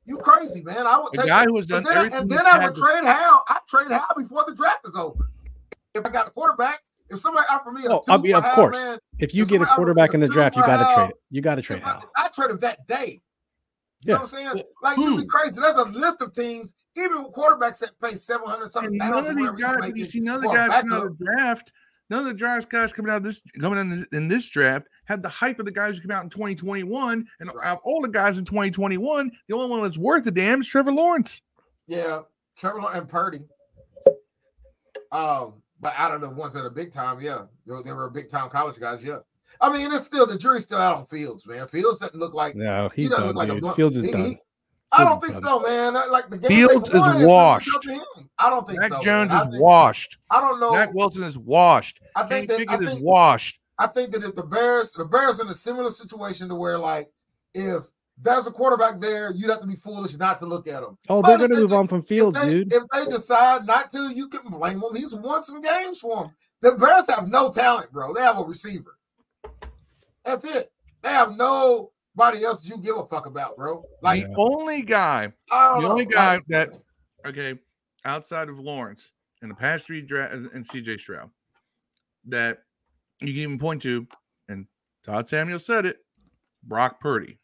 You 0.05 0.17
crazy, 0.17 0.63
man. 0.63 0.87
I 0.87 0.97
would 0.97 1.13
A 1.13 1.17
take 1.17 1.27
guy 1.27 1.43
who 1.45 1.57
has 1.57 1.69
and 1.69 1.85
done 1.85 1.93
then, 1.93 1.97
everything. 1.97 2.19
and 2.21 2.29
then 2.31 2.45
I 2.47 2.65
would 2.65 2.75
trade 2.75 3.03
Hal. 3.03 3.43
I 3.47 3.59
trade 3.69 3.91
Hal 3.91 4.07
before 4.17 4.43
the 4.47 4.55
draft 4.55 4.87
is 4.87 4.95
over. 4.95 5.29
If 5.93 6.03
I 6.05 6.09
got 6.09 6.27
a 6.27 6.31
quarterback, 6.31 6.81
if 7.09 7.19
somebody 7.19 7.45
offered 7.51 7.73
me 7.73 7.85
a 7.85 7.91
Oh, 7.91 7.99
two 8.03 8.11
I 8.11 8.17
mean, 8.17 8.31
for 8.31 8.37
of 8.39 8.43
Hal, 8.45 8.55
course. 8.55 8.83
man, 8.83 8.97
If 9.19 9.35
you 9.35 9.43
If 9.43 9.49
get 9.49 9.61
a 9.61 9.65
quarterback 9.65 10.13
in 10.15 10.19
the 10.19 10.27
draft, 10.27 10.55
you 10.55 10.63
got 10.63 10.77
to 10.87 10.95
trade 10.95 11.09
it. 11.11 11.15
You 11.29 11.41
got 11.41 11.55
to 11.55 11.61
trade 11.61 11.79
if 11.79 11.85
I, 11.85 11.89
Hal. 11.91 12.11
I 12.17 12.27
trade 12.29 12.49
him 12.51 12.57
that 12.59 12.87
day. 12.87 13.21
You 14.03 14.13
know 14.13 14.21
what 14.21 14.21
I'm 14.21 14.27
saying? 14.27 14.63
Like 14.81 14.95
who? 14.95 15.11
you'd 15.11 15.21
be 15.21 15.27
crazy. 15.27 15.59
There's 15.59 15.75
a 15.75 15.83
list 15.83 16.21
of 16.21 16.33
teams, 16.33 16.73
even 16.95 17.23
with 17.23 17.33
quarterbacks 17.33 17.79
that 17.79 17.91
pay 18.01 18.15
seven 18.15 18.47
hundred 18.47 18.69
something. 18.69 18.97
And 18.99 19.11
none 19.11 19.27
of 19.27 19.35
these 19.35 19.51
guys, 19.51 19.75
you 19.75 19.81
making 19.81 20.05
see, 20.05 20.19
none 20.21 20.37
of 20.37 20.43
the 20.43 20.49
guys 20.49 20.69
coming 20.69 20.93
out 20.93 21.05
of 21.05 21.17
the 21.17 21.25
draft, 21.25 21.73
none 22.09 22.19
of 22.19 22.25
the 22.25 22.33
draft 22.33 22.69
guys 22.69 22.93
coming 22.93 23.11
out 23.11 23.23
this 23.23 23.41
coming 23.59 23.77
in, 23.79 24.05
in 24.13 24.27
this 24.29 24.47
draft 24.49 24.87
had 25.05 25.21
the 25.21 25.27
hype 25.29 25.59
of 25.59 25.65
the 25.65 25.71
guys 25.71 25.97
who 25.97 26.07
came 26.07 26.15
out 26.15 26.23
in 26.23 26.29
2021. 26.29 27.27
And 27.41 27.51
Right. 27.53 27.65
out 27.65 27.77
of 27.77 27.79
all 27.83 28.01
the 28.01 28.07
guys 28.07 28.39
in 28.39 28.45
2021, 28.45 29.31
the 29.47 29.55
only 29.55 29.69
one 29.69 29.83
that's 29.83 29.97
worth 29.97 30.25
a 30.27 30.31
damn 30.31 30.61
is 30.61 30.67
Trevor 30.67 30.93
Lawrence. 30.93 31.41
Yeah, 31.87 32.19
Trevor 32.57 32.79
Lawrence 32.79 32.99
and 32.99 33.09
Purdy. 33.09 33.41
Um, 35.11 35.61
but 35.81 35.93
out 35.97 36.11
of 36.11 36.21
the 36.21 36.29
ones 36.29 36.53
that 36.53 36.63
are 36.63 36.69
big 36.69 36.91
time, 36.91 37.19
yeah, 37.19 37.43
they 37.65 37.91
were 37.91 38.09
big 38.09 38.29
time 38.29 38.49
college 38.49 38.79
guys. 38.79 39.03
Yeah, 39.03 39.17
I 39.61 39.71
mean, 39.71 39.91
it's 39.91 40.05
still 40.05 40.25
the 40.25 40.37
jury's 40.37 40.63
still 40.63 40.79
out 40.79 40.95
on 40.95 41.05
Fields, 41.05 41.45
man. 41.45 41.67
Fields 41.67 41.99
doesn't 41.99 42.17
look 42.19 42.33
like 42.33 42.55
No, 42.55 42.89
he 42.95 43.03
doesn't 43.09 43.17
done, 43.19 43.27
look 43.27 43.35
like 43.35 43.49
a 43.49 43.59
dude. 43.59 43.73
Fields 43.75 43.95
is 43.97 44.03
he- 44.03 44.11
done. 44.11 44.25
he- 44.25 44.37
I 44.91 45.03
don't 45.03 45.21
think 45.21 45.35
so, 45.35 45.59
man. 45.59 45.93
Like 45.93 46.29
the 46.31 46.37
game 46.39 46.49
Fields 46.67 46.89
is 46.89 46.99
washed. 47.27 47.69
up 47.75 47.81
to 47.83 47.93
him. 47.93 48.29
I 48.39 48.49
don't 48.49 48.67
think 48.67 48.79
Mac 48.79 48.89
so. 48.89 49.01
Jones 49.01 49.31
man. 49.31 49.41
is 49.41 49.47
think, 49.51 49.63
washed. 49.63 50.17
I 50.31 50.41
don't 50.41 50.59
know. 50.59 50.71
Mac 50.71 50.91
Wilson 50.95 51.23
is 51.23 51.37
washed. 51.37 52.01
I 52.15 52.23
Kenny 52.23 52.47
think 52.47 52.49
that 52.49 52.73
I 52.73 52.77
Pickett 52.77 52.93
is 52.93 53.03
washed. 53.03 53.59
I 53.77 53.85
think 53.85 54.11
that 54.13 54.23
if 54.23 54.35
the 54.35 54.41
Bears, 54.43 54.91
the 54.93 55.05
Bears 55.05 55.39
in 55.39 55.47
a 55.47 55.53
similar 55.53 55.91
situation 55.91 56.49
to 56.49 56.55
where 56.55 56.77
like 56.79 57.11
if 57.53 57.83
there's 58.21 58.47
a 58.47 58.51
quarterback 58.51 58.99
there, 58.99 59.31
you'd 59.31 59.51
have 59.51 59.61
to 59.61 59.67
be 59.67 59.75
foolish 59.75 60.17
not 60.17 60.39
to 60.39 60.45
look 60.47 60.67
at 60.67 60.81
him. 60.81 60.97
Oh, 61.07 61.21
they're 61.21 61.37
going 61.37 61.51
to 61.51 61.55
they- 61.55 61.61
move 61.61 61.73
on 61.73 61.85
from 61.87 62.01
Fields, 62.01 62.37
if 62.37 62.43
they, 62.43 62.49
dude. 62.53 62.73
If 62.73 62.83
they 62.91 63.05
decide 63.05 63.67
not 63.67 63.91
to, 63.91 64.11
you 64.11 64.27
can 64.27 64.49
blame 64.49 64.81
him. 64.81 64.95
He's 64.95 65.13
won 65.13 65.43
some 65.43 65.61
games 65.61 65.99
for 65.99 66.23
him. 66.25 66.31
The 66.61 66.71
Bears 66.73 67.05
have 67.09 67.29
no 67.29 67.49
talent, 67.51 67.91
bro. 67.91 68.13
They 68.13 68.21
have 68.21 68.39
a 68.39 68.43
receiver. 68.43 68.97
That's 70.25 70.45
it. 70.45 70.71
They 71.01 71.09
have 71.09 71.35
nobody 71.37 72.43
else 72.43 72.63
you 72.65 72.77
give 72.77 72.97
a 72.97 73.05
fuck 73.05 73.25
about, 73.25 73.55
bro. 73.55 73.83
Like 74.01 74.27
the 74.27 74.35
only 74.37 74.81
guy, 74.81 75.31
the 75.49 75.79
know, 75.79 75.91
only 75.91 76.05
guy 76.05 76.35
like- 76.35 76.45
that, 76.49 76.69
okay, 77.25 77.57
outside 78.05 78.49
of 78.49 78.59
Lawrence 78.59 79.11
and 79.41 79.49
the 79.49 79.55
past 79.55 79.87
three 79.87 80.01
draft 80.01 80.33
and 80.33 80.65
CJ 80.65 80.99
Stroud, 80.99 81.29
that 82.25 82.59
you 83.21 83.27
can 83.33 83.41
even 83.43 83.59
point 83.59 83.81
to, 83.83 84.07
and 84.49 84.65
Todd 85.03 85.27
Samuel 85.27 85.59
said 85.59 85.85
it, 85.85 85.97
Brock 86.63 86.99
Purdy. 86.99 87.39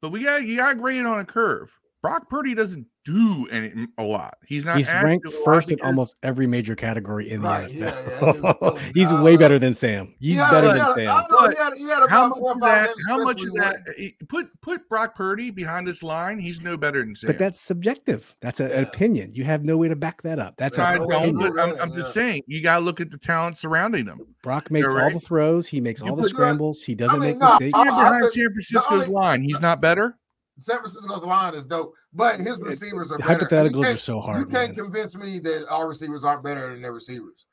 But 0.00 0.10
we 0.10 0.24
got 0.24 0.42
you 0.42 0.56
got 0.56 0.72
to 0.72 0.78
grade 0.78 0.98
it 0.98 1.06
on 1.06 1.20
a 1.20 1.24
curve. 1.24 1.78
Brock 2.02 2.28
Purdy 2.28 2.54
doesn't 2.54 2.86
do 3.04 3.46
any 3.50 3.86
a 3.98 4.02
lot. 4.02 4.34
He's 4.46 4.64
not. 4.64 4.76
He's 4.76 4.88
ranked 4.92 5.24
do 5.24 5.30
a 5.30 5.44
first 5.44 5.70
in 5.70 5.78
almost 5.82 6.16
every 6.24 6.46
major 6.48 6.74
category 6.76 7.30
in 7.30 7.42
the 7.42 7.48
Right, 7.48 7.72
yeah, 7.72 7.84
yeah, 7.86 7.92
NFL. 8.20 8.80
he's 8.94 9.12
uh, 9.12 9.22
way 9.22 9.36
better 9.36 9.58
than 9.58 9.72
Sam. 9.72 10.12
He's 10.18 10.32
He 10.34 10.38
had- 10.40 10.50
better 10.50 10.66
he 10.68 10.72
than 10.74 10.82
had- 10.82 10.94
Sam. 10.96 11.08
I 11.08 11.20
don't 11.20 11.30
know, 11.30 11.38
But 11.40 11.50
he 11.56 11.62
had, 11.62 11.78
he 11.78 11.84
had 11.84 12.10
How 12.10 12.28
much 12.28 12.38
four 12.38 12.52
of 12.52 12.60
that? 12.60 12.90
How 13.08 13.18
much 13.22 13.42
of 13.44 13.54
that? 13.54 13.76
eh, 13.98 14.10
Put 14.28 14.48
put 14.62 14.88
Brock 14.88 15.14
Purdy 15.14 15.50
behind 15.50 15.86
this 15.86 16.02
line. 16.02 16.38
He's 16.40 16.60
no 16.60 16.76
better 16.76 17.00
than 17.04 17.14
Sam. 17.14 17.28
But 17.28 17.38
that's 17.38 17.60
subjective. 17.60 18.34
That's 18.40 18.58
a- 18.60 18.76
an 18.76 18.84
opinion. 18.84 19.32
You 19.34 19.44
have 19.44 19.64
no 19.64 19.76
way 19.76 19.88
to 19.88 19.96
back 19.96 20.22
that 20.22 20.38
up. 20.40 20.56
That's 20.58 20.78
I 20.78 20.98
don't, 20.98 21.36
but 21.38 21.60
I'm, 21.60 21.80
I'm 21.80 21.92
just 21.94 22.12
saying 22.12 22.42
you 22.48 22.62
got 22.62 22.78
to 22.80 22.84
look 22.84 23.00
at 23.00 23.10
the 23.12 23.18
talent 23.18 23.56
surrounding 23.56 24.06
him. 24.06 24.20
Brock 24.42 24.70
makes 24.72 24.84
You're 24.86 24.98
all 24.98 25.04
right. 25.06 25.14
the 25.14 25.20
throws. 25.20 25.68
He 25.68 25.80
makes 25.80 26.00
You 26.00 26.08
all 26.10 26.16
the 26.16 26.22
put- 26.22 26.30
scrambles. 26.30 26.82
He 26.82 26.96
doesn't 26.96 27.20
mean, 27.20 27.30
make 27.30 27.38
no, 27.38 27.50
mistakes. 27.58 27.74
I- 27.74 27.82
Stand 27.84 27.94
I 28.00 28.10
behind 28.10 28.32
San 28.32 28.44
Francisco's 28.52 29.08
line. 29.08 29.42
He's 29.42 29.60
not 29.60 29.80
better. 29.80 30.18
San 30.58 30.78
Francisco's 30.78 31.22
line 31.24 31.54
is 31.54 31.66
dope, 31.66 31.94
but 32.12 32.38
his 32.38 32.58
receivers 32.60 33.10
are 33.10 33.18
better. 33.18 33.44
Hypotheticals 33.46 33.94
are 33.94 33.96
so 33.96 34.20
hard. 34.20 34.38
You 34.40 34.46
can't 34.46 34.76
man. 34.76 34.84
convince 34.84 35.16
me 35.16 35.38
that 35.40 35.66
our 35.68 35.88
receivers 35.88 36.24
aren't 36.24 36.44
better 36.44 36.70
than 36.72 36.82
their 36.82 36.92
receivers. 36.92 37.46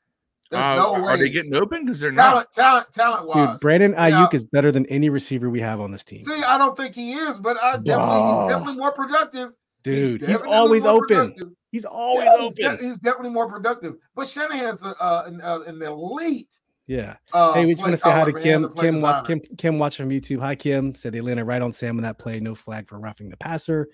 There's 0.50 0.62
Uh, 0.62 0.76
no 0.76 0.92
way. 0.94 1.12
Are 1.12 1.16
they 1.16 1.30
getting 1.30 1.54
open? 1.54 1.84
Because 1.84 2.00
they're 2.00 2.10
not. 2.12 2.52
talent, 2.52 2.52
talent, 2.52 2.92
talent 2.92 3.26
wise? 3.28 3.50
Dude, 3.52 3.60
Brandon. 3.60 3.94
Aiyuk 3.94 4.34
is 4.34 4.44
better 4.44 4.70
than 4.72 4.84
any 4.86 5.08
receiver 5.08 5.48
we 5.48 5.60
have 5.60 5.80
on 5.80 5.92
this 5.92 6.04
team. 6.04 6.24
See, 6.24 6.42
I 6.42 6.58
don't 6.58 6.76
think 6.76 6.94
he 6.94 7.12
is, 7.14 7.38
but 7.38 7.56
I 7.62 7.78
definitely 7.78 8.42
he's 8.42 8.48
definitely 8.52 8.76
more 8.76 8.92
productive. 8.92 9.52
Dude, 9.82 10.20
he's 10.20 10.28
definitely 10.28 10.56
always 10.56 10.84
open. 10.84 11.06
productive. 11.06 11.48
He's 11.72 11.84
always 11.86 12.24
Yeah, 12.26 12.36
he's, 12.38 12.58
open. 12.66 12.76
de- 12.76 12.86
he's 12.88 12.98
definitely 12.98 13.30
more 13.30 13.48
productive. 13.50 13.94
But 14.14 14.28
Shanahan's 14.28 14.82
a, 14.84 14.88
uh, 15.02 15.22
an, 15.26 15.40
uh, 15.40 15.60
an 15.66 15.80
elite. 15.80 16.58
Yeah. 16.90 17.14
Uh, 17.32 17.52
Hey, 17.52 17.66
we 17.66 17.72
just 17.74 17.82
want 17.82 17.92
to 17.92 17.98
say 17.98 18.10
hi 18.10 18.24
to 18.24 18.32
Kim. 18.32 18.74
Kim, 18.74 19.00
watch. 19.00 19.24
Kim, 19.24 19.40
Kim, 19.56 19.78
watch 19.78 19.96
from 19.96 20.08
YouTube. 20.08 20.40
Hi, 20.40 20.56
Kim. 20.56 20.92
Said 20.96 21.12
they 21.12 21.20
landed 21.20 21.44
right 21.44 21.62
on 21.62 21.70
Sam 21.70 21.96
in 21.98 22.02
that 22.02 22.18
play. 22.18 22.40
No 22.40 22.56
flag 22.56 22.88
for 22.88 22.98
roughing 22.98 23.28
the 23.28 23.36
passer. 23.36 23.88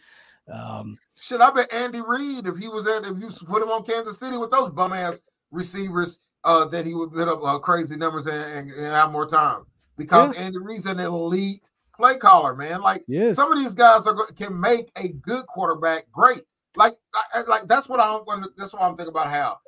Um, 0.50 0.96
Shit, 1.20 1.42
I 1.42 1.50
bet 1.50 1.70
Andy 1.70 2.00
Reid, 2.00 2.46
if 2.46 2.56
he 2.56 2.68
was 2.68 2.86
at, 2.86 3.04
if 3.04 3.20
you 3.20 3.28
put 3.46 3.62
him 3.62 3.68
on 3.68 3.84
Kansas 3.84 4.18
City 4.18 4.38
with 4.38 4.50
those 4.50 4.70
bum 4.70 4.94
ass 4.94 5.20
receivers, 5.50 6.20
uh, 6.44 6.64
that 6.68 6.86
he 6.86 6.94
would 6.94 7.12
put 7.12 7.28
up 7.28 7.44
uh, 7.44 7.58
crazy 7.58 7.96
numbers 7.96 8.24
and, 8.24 8.70
and, 8.70 8.70
and 8.70 8.86
have 8.86 9.12
more 9.12 9.26
time 9.26 9.66
because 9.98 10.34
Andy 10.34 10.58
Reid's 10.58 10.86
an 10.86 10.98
elite 10.98 11.68
play 11.94 12.16
caller, 12.16 12.56
man. 12.56 12.80
Like 12.80 13.04
yes. 13.06 13.36
some 13.36 13.52
of 13.52 13.58
these 13.58 13.74
guys 13.74 14.06
are 14.06 14.14
can 14.36 14.58
make 14.58 14.90
a 14.96 15.08
good 15.08 15.46
quarterback 15.48 16.10
great. 16.12 16.44
Like, 16.76 16.94
I, 17.34 17.42
like 17.42 17.68
that's 17.68 17.90
what 17.90 18.00
I'm. 18.00 18.42
That's 18.56 18.72
what 18.72 18.82
I'm 18.82 18.96
thinking 18.96 19.12
about. 19.12 19.28
How, 19.28 19.58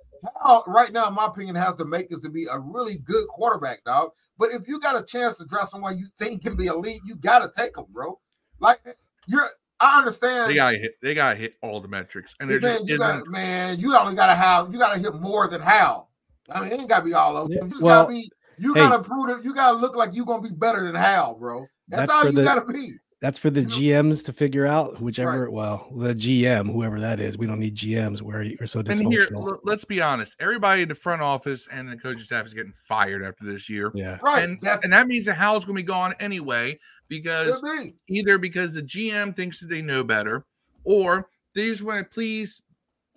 how 0.42 0.64
right 0.66 0.92
now, 0.92 1.08
in 1.08 1.14
my 1.14 1.26
opinion, 1.26 1.54
has 1.54 1.76
the 1.76 1.84
makers 1.84 2.20
to 2.22 2.28
be 2.28 2.46
a 2.46 2.58
really 2.58 2.98
good 2.98 3.26
quarterback, 3.28 3.84
dog. 3.84 4.10
But 4.38 4.50
if 4.52 4.66
you 4.68 4.80
got 4.80 4.96
a 5.00 5.04
chance 5.04 5.38
to 5.38 5.44
draft 5.44 5.70
someone 5.70 5.98
you 5.98 6.06
think 6.18 6.42
can 6.42 6.56
be 6.56 6.66
elite, 6.66 7.00
you 7.04 7.16
got 7.16 7.40
to 7.40 7.50
take 7.54 7.74
them, 7.74 7.86
bro. 7.90 8.18
Like 8.60 8.80
you're. 9.26 9.44
I 9.80 9.98
understand. 9.98 10.50
They 10.50 10.56
got 10.56 10.72
to 10.72 10.78
hit. 10.78 10.92
They 11.00 11.14
got 11.14 11.30
to 11.30 11.36
hit 11.36 11.56
all 11.62 11.80
the 11.80 11.86
metrics, 11.86 12.34
and 12.40 12.50
there 12.50 12.60
man, 12.60 12.78
just 12.78 12.88
you 12.88 12.98
gotta, 12.98 13.30
man, 13.30 13.78
you 13.78 13.96
only 13.96 14.16
gotta 14.16 14.34
have 14.34 14.72
you 14.72 14.78
gotta 14.78 14.98
hit 14.98 15.14
more 15.14 15.46
than 15.46 15.60
Hal. 15.60 16.10
I 16.50 16.60
mean, 16.60 16.72
it 16.72 16.80
ain't 16.80 16.88
gotta 16.88 17.04
be 17.04 17.14
all 17.14 17.36
over. 17.36 17.52
Yeah, 17.52 17.62
You 17.62 17.70
just 17.70 17.82
well, 17.82 18.02
gotta 18.02 18.14
be. 18.14 18.28
You 18.58 18.74
hey. 18.74 18.80
gotta 18.80 19.02
prove 19.04 19.28
it. 19.30 19.44
You 19.44 19.54
gotta 19.54 19.76
look 19.78 19.94
like 19.94 20.14
you're 20.14 20.24
gonna 20.26 20.42
be 20.42 20.52
better 20.52 20.84
than 20.84 20.96
Hal, 20.96 21.36
bro. 21.36 21.64
That's, 21.86 22.08
That's 22.08 22.12
all 22.12 22.24
you 22.26 22.32
the- 22.32 22.42
gotta 22.42 22.64
be. 22.64 22.94
That's 23.20 23.38
for 23.38 23.50
the 23.50 23.62
you 23.62 23.94
GMs 23.94 24.24
to 24.26 24.32
figure 24.32 24.64
out. 24.64 25.00
Whichever, 25.00 25.50
well, 25.50 25.88
the 25.96 26.14
GM, 26.14 26.72
whoever 26.72 27.00
that 27.00 27.18
is. 27.18 27.36
We 27.36 27.48
don't 27.48 27.58
need 27.58 27.74
GMs. 27.74 28.22
We're, 28.22 28.46
we're 28.60 28.66
so 28.66 28.78
And 28.80 29.12
here, 29.12 29.26
l- 29.34 29.58
let's 29.64 29.84
be 29.84 30.00
honest. 30.00 30.36
Everybody 30.38 30.82
in 30.82 30.88
the 30.88 30.94
front 30.94 31.20
office 31.20 31.66
and 31.72 31.90
the 31.90 31.96
coaching 31.96 32.22
staff 32.22 32.46
is 32.46 32.54
getting 32.54 32.72
fired 32.72 33.24
after 33.24 33.44
this 33.44 33.68
year, 33.68 33.90
yeah. 33.94 34.18
Right. 34.22 34.44
and 34.44 34.60
that's 34.62 34.84
and 34.84 34.92
that 34.92 35.08
means 35.08 35.26
that 35.26 35.34
Hal's 35.34 35.64
going 35.64 35.76
to 35.76 35.82
be 35.82 35.86
gone 35.86 36.14
anyway 36.20 36.78
because 37.08 37.60
be. 37.60 37.94
either 38.08 38.38
because 38.38 38.74
the 38.74 38.82
GM 38.82 39.34
thinks 39.34 39.60
that 39.60 39.66
they 39.66 39.82
know 39.82 40.04
better, 40.04 40.46
or 40.84 41.28
they 41.56 41.66
just 41.66 41.82
want 41.82 42.08
to 42.08 42.14
please 42.14 42.62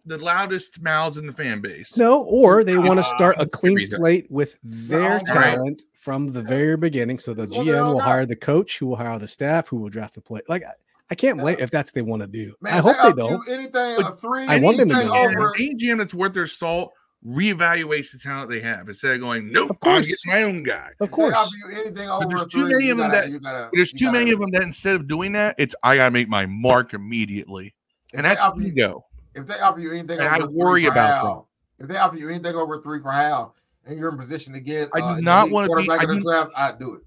the 0.05 0.17
loudest 0.17 0.81
mouths 0.81 1.17
in 1.17 1.25
the 1.25 1.31
fan 1.31 1.61
base. 1.61 1.97
No, 1.97 2.23
or 2.23 2.63
they 2.63 2.77
want 2.77 2.99
to 2.99 3.03
start 3.03 3.35
a 3.37 3.41
Uh, 3.41 3.45
clean 3.45 3.73
could 3.75 3.79
be 3.79 3.85
that. 3.85 3.97
slate 3.97 4.31
with 4.31 4.57
their 4.63 5.01
No, 5.01 5.33
right. 5.33 5.55
talent 5.55 5.83
from 5.93 6.27
the 6.31 6.41
very 6.41 6.75
beginning. 6.77 7.19
So 7.19 7.33
the 7.33 7.47
Well, 7.47 7.63
GM 7.65 7.87
will 7.87 7.97
got- 7.99 8.03
hire 8.07 8.25
the 8.25 8.35
coach, 8.35 8.79
who 8.79 8.87
will 8.87 8.95
hire 8.95 9.19
the 9.19 9.27
staff, 9.27 9.67
who 9.67 9.77
will 9.77 9.89
draft 9.89 10.15
the 10.15 10.21
play. 10.21 10.41
Like 10.47 10.63
I, 10.65 10.71
I 11.11 11.15
can't 11.15 11.37
blame 11.39 11.57
if 11.59 11.69
that's 11.71 11.89
what 11.89 11.95
they 11.95 12.01
want 12.01 12.21
to 12.21 12.27
do. 12.27 12.53
Man, 12.61 12.73
I 12.73 12.77
hope 12.77 12.95
they 12.95 12.99
offer 13.09 13.13
don't. 13.15 13.47
you 13.47 13.53
Anything 13.53 13.95
But 13.97 14.13
a 14.13 14.15
three, 14.15 14.45
I 14.47 14.59
want 14.59 14.77
them 14.77 14.89
to 14.89 14.95
anything 14.95 15.11
do 15.11 15.19
it. 15.19 15.27
And 15.27 15.37
over. 15.37 15.53
any 15.57 15.75
GM 15.75 15.97
that's 15.97 16.13
worth 16.13 16.33
their 16.33 16.47
salt 16.47 16.93
reevaluates 17.23 18.11
the 18.13 18.17
talent 18.17 18.49
they 18.49 18.59
have 18.61 18.87
instead 18.87 19.13
of 19.15 19.21
going, 19.21 19.51
nope, 19.51 19.69
Of 19.69 19.77
I'm 19.83 19.91
course. 20.01 20.07
getting 20.07 20.31
my 20.31 20.43
own 20.43 20.63
guy. 20.63 20.89
Of 20.99 21.11
course. 21.11 21.29
they 21.31 21.35
cour's 21.35 21.47
offer 21.47 21.55
you 21.75 21.81
anything 21.85 22.09
over 22.09 22.25
there's 22.27 22.45
too 22.45 22.67
many 22.67 22.89
of 22.89 22.97
them 22.97 23.11
gotta- 23.11 23.29
that- 23.29 23.41
gotta- 23.43 23.69
There's 23.73 23.91
too 23.93 24.05
gotta- 24.05 24.17
many 24.19 24.31
of 24.31 24.39
them 24.39 24.49
that 24.53 24.63
instead 24.63 24.95
of 24.95 25.07
doing 25.07 25.33
that, 25.33 25.53
it's 25.59 25.75
I 25.83 25.97
gotta 25.97 26.11
make 26.11 26.27
my 26.29 26.45
mark 26.47 26.93
immediately, 26.95 27.75
and 28.15 28.25
that's 28.25 28.41
offer 28.41 28.61
you- 28.61 28.67
ego. 28.69 29.05
If 29.35 29.47
they 29.47 29.59
offer 29.59 29.79
you 29.79 29.91
anything 29.91 30.19
And 30.19 30.27
over 30.27 30.47
three 30.47 30.55
worry 30.55 30.85
for 30.85 30.91
about 30.91 31.23
Hal, 31.25 31.49
if 31.79 31.87
they 31.87 31.97
offer 31.97 32.17
you 32.17 32.29
anything 32.29 32.55
over 32.55 32.81
three 32.81 32.99
for 33.01 33.11
Hal, 33.11 33.55
and 33.85 33.97
you're 33.97 34.09
in 34.09 34.17
position 34.17 34.53
to 34.53 34.59
get, 34.59 34.89
I 34.93 34.99
do 34.99 35.05
uh, 35.05 35.19
not 35.21 35.49
wanna 35.51 35.67
be- 35.75 35.89
I 35.89 36.05
do- 36.05 36.21
draft, 36.21 36.51
I'd 36.55 36.79
do 36.79 36.95
it. 36.95 37.01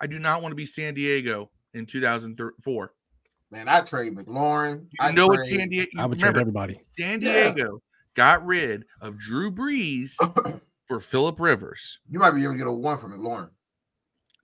I 0.00 0.06
do 0.06 0.18
not 0.18 0.42
want 0.42 0.52
to 0.52 0.56
be 0.56 0.66
San 0.66 0.94
Diego 0.94 1.50
in 1.74 1.86
2004. 1.86 2.92
Man, 3.50 3.68
I 3.68 3.80
trade 3.80 4.14
McLaurin. 4.16 4.82
You 4.90 4.98
I 5.00 5.12
know 5.12 5.28
what 5.28 5.44
San 5.44 5.68
Diego? 5.68 5.90
I 5.98 6.06
would 6.06 6.18
trade 6.18 6.36
everybody. 6.36 6.78
San 6.82 7.20
Yeah. 7.22 7.52
Diego 7.52 7.80
got 8.14 8.44
rid 8.44 8.84
of 9.00 9.18
Drew 9.18 9.50
Brees 9.52 10.14
for 10.86 11.00
Philip 11.00 11.38
Rivers. 11.40 11.98
You 12.10 12.18
might 12.18 12.32
be 12.32 12.42
able 12.42 12.54
to 12.54 12.58
get 12.58 12.66
a 12.66 12.72
one 12.72 12.98
from 12.98 13.12
McLaurin. 13.12 13.50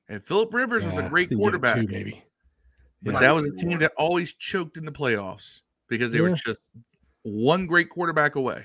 And 0.08 0.22
Philip 0.22 0.52
Rivers 0.52 0.86
was 0.86 0.98
a 0.98 1.08
great 1.08 1.30
quarterback, 1.34 1.76
two, 1.76 1.86
maybe. 1.88 2.22
but 3.02 3.14
Yeah. 3.14 3.20
that 3.20 3.30
was 3.32 3.44
a 3.44 3.52
team 3.56 3.78
that 3.80 3.92
always 3.96 4.32
choked 4.34 4.76
in 4.76 4.84
the 4.84 4.92
playoffs 4.92 5.60
because 5.88 6.12
they 6.12 6.20
were 6.20 6.30
just 6.32 6.60
one 7.22 7.66
great 7.66 7.88
quarterback 7.88 8.34
away. 8.34 8.64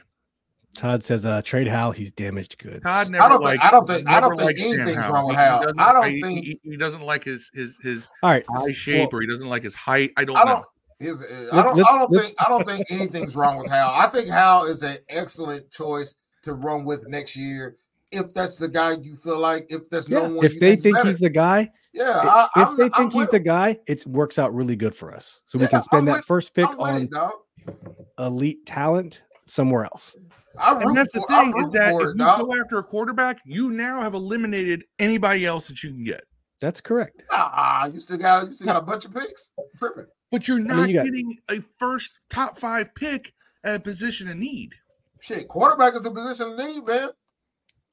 Todd 0.76 1.04
says, 1.04 1.26
uh, 1.26 1.42
trade 1.42 1.68
Hal. 1.68 1.92
He's 1.94 2.12
damaged 2.12 2.58
goods. 2.58 2.84
Todd 2.84 3.10
never 3.10 3.24
I 3.24 3.30
don't 3.30 3.44
think- 3.44 3.64
I 3.64 3.72
don't 3.72 3.88
think- 3.88 4.10
I 4.10 4.20
don't 4.20 4.32
think 4.36 4.42
liked 4.46 4.60
Sam 4.60 4.72
anything's 4.82 4.98
Howell. 4.98 5.14
wrong 5.14 5.26
with 5.28 5.36
He- 5.38 5.42
he 5.42 5.48
I 5.80 5.94
don't 5.94 6.06
he- 6.10 6.22
think- 6.22 6.46
he, 6.46 6.60
he 6.64 6.78
doesn't 6.78 7.02
like 7.04 7.24
his 7.24 7.50
his 7.54 7.80
his 7.82 8.10
All 8.22 8.30
right. 8.32 8.44
eye 8.58 8.72
shape 8.74 9.10
well, 9.14 9.20
or 9.20 9.22
he 9.22 9.28
doesn't 9.28 9.48
like 9.48 9.64
his 9.64 9.74
height. 9.74 10.12
I 10.18 10.26
don't 10.26 10.36
I 10.38 10.44
know. 10.44 10.46
don't. 10.56 10.66
His, 11.00 11.22
uh, 11.22 11.26
I 11.26 11.56
Let's- 11.56 11.68
don't. 11.68 11.78
let's- 11.78 11.90
I 11.90 11.98
don't 11.98 12.12
let's- 12.12 12.26
think. 12.28 12.36
I 12.42 12.50
don't 12.50 12.68
think 12.68 12.86
anything's 12.92 13.36
wrong 13.38 13.58
with 13.58 13.68
Hal. 13.70 13.90
I 13.94 14.08
think 14.08 14.28
Hal 14.28 14.66
is 14.66 14.84
an 14.84 14.98
excellent 15.08 15.72
choice 15.72 16.18
to 16.44 16.54
run 16.54 16.84
with 16.84 17.08
next 17.08 17.38
year. 17.38 17.78
If 18.12 18.34
that's 18.34 18.58
the 18.58 18.68
guy 18.68 18.94
you 19.02 19.16
feel 19.16 19.40
like, 19.40 19.68
if 19.70 19.90
there's 19.90 20.10
no 20.10 20.24
one, 20.24 20.46
if 20.46 20.56
you 20.56 20.60
they 20.60 20.76
think 20.76 20.96
better. 20.98 21.08
he's 21.08 21.20
the 21.20 21.30
guy, 21.30 21.70
yeah, 21.94 22.20
i- 22.22 22.28
I, 22.56 22.62
if 22.62 22.68
I'm- 22.68 22.78
they 22.78 22.84
I'm 22.86 22.92
think 22.92 23.14
he's 23.14 23.20
with 23.22 23.32
the 23.32 23.40
guy, 23.40 23.80
it 23.88 24.06
works 24.08 24.38
out 24.38 24.54
really 24.54 24.76
good 24.76 24.96
for 24.96 25.14
us. 25.14 25.42
So 25.46 25.58
we 25.58 25.68
can 25.68 25.82
spend 25.84 26.00
I'm 26.02 26.06
that 26.08 26.16
with- 26.18 26.26
first 26.26 26.54
pick 26.54 26.68
I'm 26.68 26.80
on 26.80 27.02
it, 27.02 27.10
dog. 27.12 27.32
Elite 28.20 28.66
talent 28.66 29.24
somewhere 29.46 29.86
else. 29.86 30.16
I'm 30.60 30.82
And 30.82 30.98
that's 30.98 31.12
the 31.14 31.20
rooting 31.20 31.28
for- 31.28 31.34
I'm 31.42 31.52
thing 31.52 31.66
is 31.66 31.72
that 31.74 31.96
if 31.96 32.02
it, 32.02 32.08
you 32.08 32.14
dog. 32.16 32.42
go 32.48 32.60
after 32.60 32.78
a 32.80 32.84
quarterback, 32.84 33.40
you 33.46 33.72
now 33.72 34.02
have 34.02 34.14
eliminated 34.14 34.86
anybody 35.00 35.46
else 35.46 35.68
that 35.68 35.84
you 35.84 35.92
can 35.92 36.04
get. 36.04 36.24
That's 36.62 36.80
correct. 36.82 37.22
Ah, 37.32 37.86
you 37.88 38.00
still 38.00 38.18
got 38.18 38.46
you 38.46 38.52
still 38.52 38.68
got 38.68 38.78
a 38.78 38.82
bunch 38.82 39.06
of 39.06 39.14
picks. 39.14 39.52
Tripping. 39.78 40.06
But 40.32 40.48
you're 40.48 40.58
mean, 40.58 40.68
not 40.68 40.90
you 40.90 40.96
got- 40.96 41.06
getting 41.06 41.38
a 41.50 41.60
first 41.80 42.12
top 42.30 42.58
five 42.58 42.94
pick 42.96 43.34
at 43.66 43.76
a 43.76 43.80
position 43.80 44.30
of 44.30 44.38
need. 44.38 44.74
Shit, 45.20 45.48
quarterback 45.48 45.96
is 45.96 46.06
a 46.06 46.12
position 46.12 46.52
of 46.54 46.58
need, 46.58 46.86
man. 46.86 47.10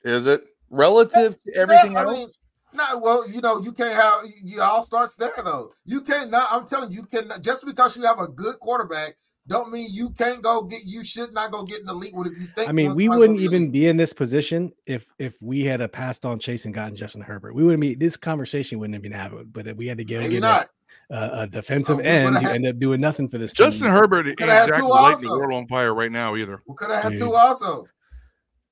Is 0.05 0.27
it 0.27 0.45
relative 0.71 1.37
to 1.43 1.55
everything 1.57 1.93
Yeah, 1.93 1.99
I 2.01 2.03
else? 2.05 2.17
mean, 2.17 2.29
no, 2.75 2.99
well, 2.99 3.29
you 3.29 3.41
know, 3.41 3.61
you 3.61 3.73
can't 3.73 3.95
have 3.95 4.25
you 4.43 4.63
all 4.63 4.83
starts 4.85 5.17
there 5.17 5.33
though. 5.45 5.73
You 5.85 6.01
can't 6.01 6.31
not. 6.31 6.49
I'm 6.53 6.67
telling 6.69 6.93
you, 6.93 7.01
you 7.01 7.07
can 7.07 7.33
just 7.43 7.67
because 7.67 7.97
you 7.97 8.05
have 8.05 8.21
a 8.21 8.29
good 8.29 8.59
quarterback, 8.61 9.17
don't 9.49 9.73
mean 9.73 9.89
you 9.91 10.11
can't 10.11 10.41
go 10.41 10.63
get. 10.63 10.85
You 10.85 11.03
should 11.03 11.33
not 11.33 11.51
go 11.51 11.65
get 11.65 11.83
an 11.83 11.89
elite 11.89 12.15
one 12.15 12.27
if 12.27 12.39
you 12.39 12.47
think. 12.47 12.69
I 12.69 12.73
mean, 12.73 12.95
we 12.95 13.09
wouldn't 13.09 13.41
even 13.41 13.63
elite. 13.63 13.73
be 13.73 13.89
in 13.89 13.97
this 13.97 14.13
position 14.13 14.73
if 14.87 15.11
if 15.19 15.41
we 15.43 15.65
had 15.65 15.81
a 15.81 15.89
passed 15.89 16.25
on 16.25 16.39
Chase 16.39 16.65
and 16.65 16.73
gotten 16.73 16.95
Justin 16.95 17.23
Herbert. 17.23 17.55
We 17.55 17.65
wouldn't 17.65 17.81
be 17.81 17.95
this 17.95 18.17
conversation 18.17 18.79
wouldn't 18.79 18.95
have 18.95 19.03
been 19.03 19.11
happening. 19.11 19.49
But 19.53 19.67
if 19.67 19.77
we 19.77 19.89
had 19.89 19.99
to 19.99 20.05
go 20.05 20.21
Maybe 20.21 20.35
get 20.35 20.43
not. 20.43 20.69
a, 21.11 21.17
a, 21.17 21.41
a 21.41 21.47
defensive 21.49 21.99
we 21.99 22.05
end, 22.05 22.41
you 22.41 22.49
end 22.49 22.67
up 22.67 22.79
doing 22.79 23.01
nothing 23.01 23.29
for 23.29 23.39
this. 23.39 23.53
Justin 23.53 23.89
team. 23.89 23.95
Herbert 23.95 24.29
ain't 24.29 24.39
Coulda 24.39 24.53
two 24.53 24.63
exactly 24.63 24.89
lighting 24.89 25.29
the 25.29 25.37
world 25.37 25.53
on 25.55 25.67
fire 25.67 25.93
right 25.93 26.13
now 26.13 26.37
either. 26.37 26.63
We 26.69 26.77
could 26.77 26.91
have 26.91 27.03
had 27.03 27.11
Dude. 27.11 27.19
two 27.19 27.35
also. 27.35 27.87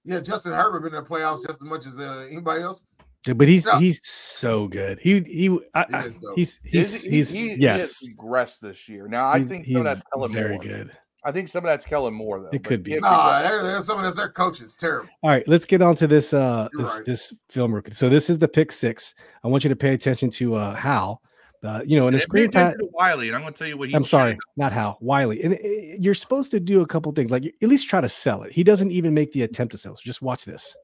Yeah, 0.05 0.21
Justin 0.21 0.53
Herbert 0.53 0.81
been 0.81 0.95
in 0.95 1.03
the 1.03 1.09
playoffs 1.09 1.43
just 1.47 1.61
as 1.61 1.69
much 1.69 1.87
as 1.87 1.99
uh, 1.99 2.27
anybody 2.31 2.63
else. 2.63 2.85
Yeah, 3.27 3.35
but 3.35 3.49
he's 3.49 3.67
Yeah. 3.67 3.79
he's 3.79 4.01
so 4.07 4.67
good. 4.69 4.99
He 5.01 5.21
he 5.21 5.59
I, 5.75 5.85
He 5.89 5.95
I- 5.95 6.05
is, 6.07 6.19
though. 6.19 6.33
he's 6.35 6.61
he's 6.65 7.03
he's 7.05 7.35
yes. 7.37 8.09
regressed 8.09 8.61
this 8.61 8.89
year. 8.89 9.09
Now 9.09 9.27
I 9.27 9.39
he's, 9.39 9.49
think 9.49 9.67
he's 9.67 9.75
some 9.75 9.81
of 9.81 9.85
that's 9.85 10.03
Kellen 10.13 10.33
very 10.33 10.51
Moore. 10.55 10.63
good. 10.63 10.91
I 11.23 11.33
think 11.33 11.49
some 11.51 11.63
of 11.65 11.69
that's 11.69 11.85
Kellen 11.85 12.15
Moore 12.15 12.41
though. 12.41 12.49
It 12.51 12.65
could 12.65 12.83
be. 12.83 12.93
he- 12.93 12.99
Nah, 13.01 13.43
they're- 13.43 13.63
they're- 13.63 13.83
some 13.83 13.99
of 13.99 14.05
this 14.07 14.17
their 14.17 14.31
coaches 14.31 14.75
terrible. 14.75 15.11
All 15.23 15.29
right, 15.29 15.47
let's 15.47 15.67
get 15.67 15.83
on 15.83 15.95
to 15.97 16.07
this 16.07 16.33
uh 16.33 16.69
You're 16.73 16.83
this 16.87 16.97
right. 16.97 17.05
this 17.05 17.33
film 17.51 17.75
rookie. 17.75 17.93
So 17.93 18.09
this 18.09 18.31
is 18.31 18.39
the 18.39 18.49
pick 18.49 18.73
six. 18.73 19.15
I 19.45 19.49
want 19.49 19.65
you 19.65 19.69
to 19.71 19.77
pay 19.77 19.93
attention 19.93 20.31
to 20.31 20.55
uh 20.55 20.75
Hal. 20.75 21.21
Uh, 21.63 21.83
you 21.85 22.01
know, 22.01 22.09
in 22.09 22.15
a 22.15 22.19
screen 22.19 22.45
attention 22.47 22.71
pat. 22.71 22.79
to 22.79 22.89
Wylie, 22.95 23.27
and 23.27 23.37
I'm 23.37 23.43
going 23.43 23.53
to 23.53 23.59
tell 23.59 23.69
you 23.69 23.77
what 23.77 23.91
he. 23.91 23.95
I'm 23.95 24.03
sorry, 24.03 24.31
should've 24.31 24.41
not 24.57 24.73
Hal. 24.73 24.97
Wylie. 25.03 25.43
And 25.43 25.53
uh, 25.53 25.59
you're 26.01 26.15
supposed 26.15 26.51
to 26.53 26.59
do 26.59 26.81
a 26.81 26.87
couple 26.87 27.13
things, 27.13 27.31
like 27.31 27.45
at 27.45 27.69
least 27.69 27.87
try 27.87 28.01
to 28.01 28.09
sell 28.09 28.45
it. 28.45 28.53
He 28.53 28.65
doesn't 28.65 28.91
even 28.91 29.13
make 29.13 29.31
the 29.33 29.43
attempt 29.43 29.73
to 29.73 29.77
sell. 29.77 29.95
So 29.95 30.01
just 30.03 30.23
watch 30.23 30.47
this. 30.47 30.75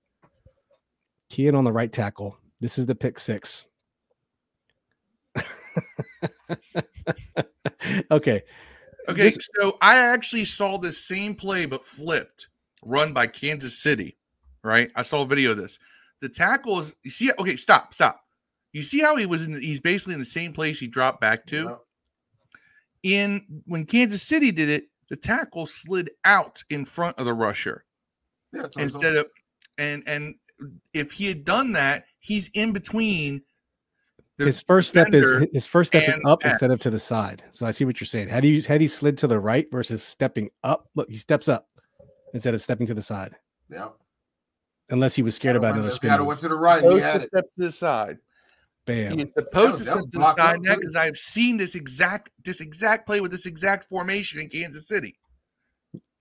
Key 1.29 1.49
in 1.49 1.55
on 1.55 1.65
the 1.65 1.73
right 1.73 1.93
tackle. 1.93 2.37
This 2.61 2.79
is 2.79 2.87
the 2.87 2.95
pick 2.95 3.19
six. 3.19 3.65
okay. 8.11 8.43
Okay, 9.09 9.31
Just- 9.31 9.51
so 9.61 9.77
I 9.81 9.99
actually 9.99 10.45
saw 10.45 10.79
this 10.79 10.99
same 11.07 11.35
play 11.35 11.67
but 11.67 11.85
flipped, 11.85 12.49
run 12.85 13.13
by 13.13 13.27
Kansas 13.27 13.79
City. 13.79 14.17
Right, 14.63 14.91
I 14.97 15.03
saw 15.03 15.23
a 15.23 15.27
video 15.27 15.53
of 15.53 15.59
this. 15.59 15.79
The 16.21 16.29
tackle 16.29 16.81
is 16.81 16.97
you 17.05 17.11
see. 17.13 17.31
Okay, 17.39 17.55
stop, 17.55 17.95
stop. 17.95 18.21
You 18.73 18.83
see 18.83 19.01
how 19.01 19.15
he 19.17 19.25
was 19.27 19.47
in? 19.47 19.53
The, 19.53 19.61
he's 19.61 19.81
basically 19.81 20.15
in 20.15 20.19
the 20.19 20.25
same 20.25 20.53
place 20.53 20.81
he 20.81 20.89
dropped 20.89 21.21
back 21.21 21.47
to. 21.47 21.63
Yeah. 21.65 21.77
In 23.05 23.63
when 23.67 23.85
Kansas 23.87 24.23
City 24.23 24.51
did 24.51 24.69
it, 24.69 24.89
the 25.09 25.15
tackle 25.15 25.67
slid 25.67 26.11
out 26.25 26.65
in 26.71 26.85
front 26.85 27.17
of 27.19 27.27
the 27.27 27.35
rusher 27.35 27.85
Yeah, 28.53 28.63
so- 28.63 28.71
so- 28.73 28.81
instead 28.81 29.15
of, 29.17 29.27
and 29.79 30.03
and 30.09 30.35
if 30.95 31.13
he 31.13 31.27
had 31.27 31.45
done 31.45 31.73
that, 31.73 32.05
he's 32.21 32.49
in 32.55 32.73
between. 32.73 33.43
The, 34.39 34.47
his 34.47 34.63
first 34.63 34.91
step 34.91 35.15
is 35.15 35.47
his 35.53 35.67
first 35.67 35.89
step 35.89 36.09
is 36.09 36.23
up 36.27 36.41
pass. 36.41 36.53
instead 36.53 36.71
of 36.71 36.81
to 36.81 36.91
the 36.91 36.99
side. 36.99 37.43
So 37.51 37.65
I 37.65 37.71
see 37.71 37.85
what 37.87 38.01
you're 38.01 38.07
saying. 38.07 38.29
How 38.29 38.35
Had 38.37 38.45
he 38.45 38.61
had 38.61 38.81
he 38.83 38.89
slid 38.89 39.17
to 39.19 39.27
the 39.27 39.39
right 39.39 39.67
versus 39.73 40.03
stepping 40.03 40.51
up? 40.63 40.89
Look, 40.95 41.09
he 41.11 41.17
steps 41.17 41.49
up 41.49 41.69
instead 42.35 42.53
of 42.55 42.61
stepping 42.61 42.87
to 42.89 42.95
the 42.95 43.03
side. 43.03 43.35
yeah. 43.71 43.89
Unless 44.91 45.17
he 45.17 45.23
was 45.23 45.35
scared 45.35 45.57
about 45.57 45.73
another 45.73 45.89
If 45.89 45.95
spin. 45.95 46.11
Had 46.11 46.21
went 46.21 46.39
to 46.41 46.49
the 46.49 46.55
right. 46.55 46.81
and 46.83 46.93
He 46.93 46.99
supposed 46.99 47.13
had 47.13 47.23
to 47.23 47.29
step 47.29 47.45
to 47.55 47.61
the 47.63 47.73
side. 47.73 48.19
Bam. 48.87 49.19
He's 49.19 49.27
supposed 49.35 49.81
That 49.81 49.85
to 49.85 49.91
step 49.91 50.03
to 50.13 50.19
the 50.19 50.35
side 50.37 50.57
up, 50.57 50.61
net 50.63 50.75
too. 50.75 50.81
because 50.81 50.97
I've 50.97 51.17
seen 51.17 51.57
this 51.57 51.75
exact 51.75 52.31
this 52.45 52.61
exact 52.61 53.05
play 53.07 53.21
with 53.21 53.31
this 53.33 53.47
exact 53.47 53.87
formation 53.89 54.39
in 54.39 54.49
Kansas 54.49 54.87
City. 54.87 55.17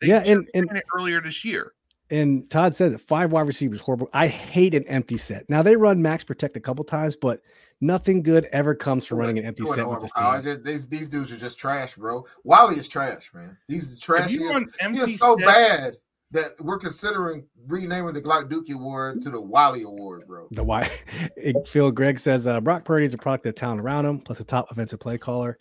They 0.01 0.07
Yeah, 0.07 0.23
and- 0.25 0.47
and- 0.55 0.67
it 0.75 0.83
earlier 0.95 1.21
this 1.21 1.43
year. 1.45 1.73
And 2.11 2.47
Todd 2.51 2.75
says 2.75 2.93
it 2.93 3.01
five 3.01 3.31
wide 3.31 3.47
receivers 3.47 3.79
horrible. 3.79 4.09
I 4.13 4.27
hate 4.27 4.75
an 4.75 4.83
empty 4.87 5.17
set. 5.17 5.49
Now 5.49 5.61
they 5.63 5.75
run 5.75 6.01
max 6.01 6.23
protect 6.23 6.55
a 6.55 6.59
couple 6.59 6.85
times, 6.85 7.15
but 7.15 7.41
nothing 7.81 8.21
good 8.21 8.45
ever 8.51 8.75
comes 8.75 9.05
from 9.05 9.17
running 9.17 9.39
an 9.39 9.45
empty 9.45 9.65
set 9.65 9.87
with 9.89 10.01
this 10.01 10.11
team. 10.13 10.41
They- 10.43 10.55
These 10.71 10.87
these 10.87 11.09
dudes 11.09 11.31
are 11.31 11.37
just 11.37 11.57
trash, 11.57 11.95
bro. 11.95 12.25
Wally 12.43 12.77
is 12.77 12.87
trash, 12.87 13.31
man. 13.33 13.57
He's 13.67 13.99
trash. 13.99 14.25
If 14.25 14.31
He 14.31 14.37
you 14.37 14.49
is, 14.51 14.65
he 14.91 14.99
is 14.99 15.17
so 15.19 15.35
set- 15.37 15.47
bad 15.47 15.97
that 16.31 16.59
we're 16.59 16.79
considering 16.79 17.45
renaming 17.67 18.13
the 18.13 18.21
Glock 18.21 18.49
Dookie 18.51 18.73
Award 18.73 19.21
to 19.21 19.29
the 19.29 19.39
Wally 19.39 19.83
Award, 19.83 20.23
bro. 20.27 20.47
The 20.51 20.63
why 20.63 20.83
Phil 21.65 21.91
Greg 21.91 22.19
says 22.19 22.45
uh, 22.45 22.59
Brock 22.61 22.83
Purdy 22.83 23.05
is 23.05 23.13
a 23.13 23.17
product 23.17 23.45
of 23.45 23.55
the 23.55 23.59
talent 23.59 23.79
around 23.81 24.05
him, 24.05 24.19
plus 24.19 24.39
a 24.39 24.43
top 24.43 24.69
offensive 24.69 24.99
play 24.99 25.17
caller. 25.17 25.59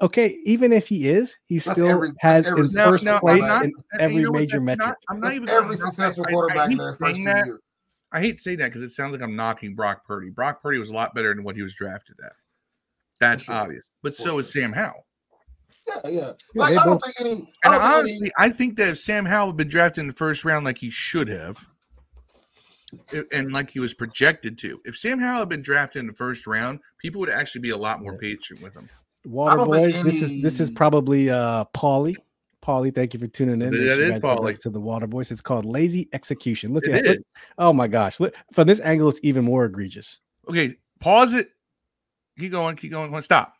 Okay, 0.00 0.38
even 0.44 0.72
if 0.72 0.86
he 0.88 1.08
is, 1.08 1.36
he 1.46 1.58
That's 1.58 1.72
still 1.72 1.88
every- 1.88 2.12
has 2.20 2.44
that's 2.44 2.52
every 2.52 2.60
in 2.62 2.68
successful 2.68 2.92
first 2.92 3.06
quarterback. 3.20 3.40
place 3.40 3.48
not- 3.50 3.64
in 3.64 3.72
uh, 3.76 3.96
every 3.98 4.16
you 4.16 4.22
know 4.22 4.30
major 4.30 4.56
that's 4.58 4.64
metric. 4.64 4.88
not- 4.88 4.96
I'm 5.08 5.20
not 5.20 5.24
That's 5.26 5.36
even 5.36 5.48
every 5.48 5.60
gonna 5.62 5.78
knock- 5.78 5.92
successful 5.92 6.24
I- 6.24 6.26
I- 6.26 6.30
I 6.30 6.32
quarterback 6.34 6.64
in 6.66 6.70
hate 6.72 6.78
their 6.78 6.92
first 6.92 7.00
saying 7.02 7.16
two 7.16 7.24
that. 7.24 7.46
years. 7.46 7.60
I 8.12 8.20
hate 8.20 8.40
saying 8.40 8.58
that 8.58 8.66
because 8.66 8.82
it 8.82 8.90
sounds 8.90 9.12
like 9.12 9.22
I'm 9.22 9.34
knocking 9.34 9.74
Brock 9.74 10.04
Purdy. 10.06 10.30
Brock 10.30 10.62
Purdy 10.62 10.78
was 10.78 10.90
a 10.90 10.94
lot 10.94 11.14
better 11.14 11.34
than 11.34 11.42
what 11.44 11.56
he 11.56 11.62
was 11.62 11.74
drafted 11.74 12.16
at. 12.24 12.32
That's 13.20 13.44
sure. 13.44 13.54
obvious. 13.54 13.90
But 14.02 14.14
For 14.14 14.22
so 14.22 14.38
is. 14.38 14.52
Sam 14.52 14.72
Howell. 14.72 15.04
Yeah, 15.88 16.00
yeah. 16.04 16.10
Yeah, 16.10 16.32
Like 16.54 16.70
they 16.70 16.76
I 16.76 16.84
don't 16.84 16.92
both- 16.94 17.04
think 17.04 17.20
any. 17.20 17.30
I 17.30 17.34
And 17.34 17.40
don't 17.40 17.72
think 17.72 17.82
any- 17.82 17.94
honestly, 17.94 18.32
I 18.38 18.50
think 18.50 18.76
that 18.76 18.88
if 18.90 18.98
Sam 18.98 19.24
Howell 19.24 19.48
had 19.48 19.56
been 19.56 19.68
drafted 19.68 20.02
in 20.02 20.06
the 20.08 20.14
first 20.14 20.44
round 20.44 20.64
like 20.64 20.78
he 20.78 20.90
should 20.90 21.28
have, 21.28 21.68
and 23.32 23.52
like 23.52 23.70
he 23.70 23.80
was 23.80 23.94
projected 23.94 24.58
to, 24.58 24.80
if 24.84 24.96
Sam 24.96 25.18
Howell 25.18 25.40
had 25.40 25.48
been 25.48 25.62
drafted 25.62 26.00
in 26.00 26.06
the 26.06 26.14
first 26.14 26.46
round, 26.46 26.80
people 26.98 27.18
would 27.20 27.30
actually 27.30 27.62
be 27.62 27.70
a 27.70 27.76
lot 27.76 28.00
more 28.02 28.16
patient 28.18 28.60
with 28.60 28.74
him. 28.74 28.88
Water 29.24 29.56
don't 29.56 29.70
think 29.70 29.92
boys, 29.92 30.02
this 30.02 30.22
is 30.22 30.42
this 30.42 30.60
is 30.60 30.70
probably 30.70 31.30
uh 31.30 31.64
Paulie. 31.74 32.16
Paulie, 32.62 32.94
thank 32.94 33.12
you 33.12 33.18
for 33.20 33.26
tuning 33.26 33.54
in. 33.54 33.58
That 33.60 33.70
Make 33.72 33.80
sure 33.80 33.96
you 33.96 34.02
is 34.04 34.12
guys 34.14 34.22
head 34.24 34.38
Paulie. 34.38 34.58
to 34.60 34.70
the 34.70 34.80
Water 34.80 35.06
Boys. 35.06 35.30
It's 35.32 35.40
called 35.40 35.64
Lazy 35.64 36.08
Execution. 36.12 36.72
Look 36.72 36.86
It 36.86 36.94
at 36.94 37.06
is. 37.06 37.12
it. 37.16 37.26
Oh 37.58 37.72
my 37.72 37.88
gosh. 37.88 38.20
Look, 38.20 38.34
from 38.52 38.68
this 38.68 38.80
angle, 38.80 39.08
it's 39.08 39.20
even 39.22 39.44
more 39.44 39.64
egregious. 39.64 40.20
Okay, 40.48 40.76
pause 41.00 41.34
it. 41.34 41.48
Keep 42.38 42.52
going, 42.52 42.76
keep 42.76 42.92
going. 42.92 43.20
Stop. 43.22 43.54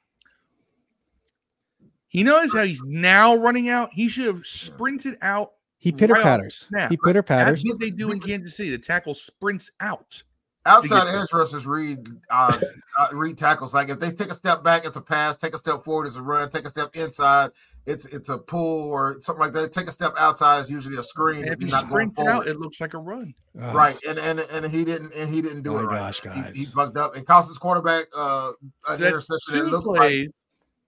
He 2.08 2.22
knows 2.22 2.52
how 2.52 2.62
he's 2.62 2.82
now 2.84 3.34
running 3.36 3.68
out. 3.70 3.92
He 3.92 4.08
should 4.08 4.26
have 4.26 4.44
sprinted 4.44 5.16
out. 5.22 5.52
He 5.78 5.90
pitter 5.90 6.14
patters. 6.14 6.66
snap. 6.68 6.90
He 6.90 6.96
pitter 7.04 7.22
patters. 7.22 7.62
That's 7.62 7.72
what 7.72 7.80
they 7.80 7.90
do 7.90 8.12
in 8.12 8.20
Kansas 8.20 8.56
City. 8.56 8.70
The 8.70 8.78
tackle 8.78 9.14
sprints 9.14 9.70
out. 9.80 10.22
Outside 10.64 11.06
get- 11.06 11.14
edge 11.22 11.32
rushers 11.32 11.66
read 11.66 12.06
uh, 12.30 12.58
uh, 12.98 13.08
read 13.12 13.36
tackles. 13.36 13.74
Like 13.74 13.88
if 13.88 13.98
they 13.98 14.10
take 14.10 14.30
a 14.30 14.34
step 14.34 14.62
back, 14.62 14.84
it's 14.86 14.96
a 14.96 15.00
pass. 15.00 15.36
Take 15.36 15.54
a 15.54 15.58
step 15.58 15.82
forward, 15.84 16.06
it's 16.06 16.14
a 16.16 16.22
run. 16.22 16.48
Take 16.50 16.66
a 16.66 16.70
step 16.70 16.94
inside, 16.94 17.50
it's 17.84 18.06
it's 18.06 18.28
a 18.28 18.38
pull 18.38 18.90
or 18.90 19.20
something 19.20 19.40
like 19.40 19.52
that. 19.54 19.72
Take 19.72 19.88
a 19.88 19.92
step 19.92 20.12
outside 20.18 20.60
is 20.60 20.70
usually 20.70 20.96
a 20.98 21.02
screen. 21.02 21.38
And 21.40 21.46
if 21.48 21.54
if 21.54 21.60
you're 21.62 21.66
he 21.68 21.72
not 21.72 21.90
going 21.90 22.12
sprints 22.12 22.20
out, 22.20 22.46
it 22.46 22.58
looks 22.60 22.80
like 22.80 22.94
a 22.94 22.98
run. 22.98 23.34
Ugh. 23.60 23.74
Right, 23.74 23.96
and 24.08 24.18
and 24.20 24.38
and 24.38 24.70
he 24.72 24.84
didn't, 24.84 25.12
and 25.14 25.34
he 25.34 25.42
didn't 25.42 25.62
do 25.62 25.74
Oh 25.74 25.78
it 25.80 25.82
right. 25.82 25.98
gosh, 25.98 26.20
He- 26.20 26.28
guys. 26.28 26.56
he, 26.56 26.64
fucked 26.66 26.96
up 26.96 27.16
and 27.16 27.26
cost 27.26 27.48
his 27.48 27.58
quarterback 27.58 28.06
uh, 28.16 28.52
an 28.88 28.96
So 28.96 29.02
that 29.02 29.08
interception. 29.08 29.54
two 29.54 29.66
It 29.66 29.70
looks 29.70 29.88
like 29.88 30.28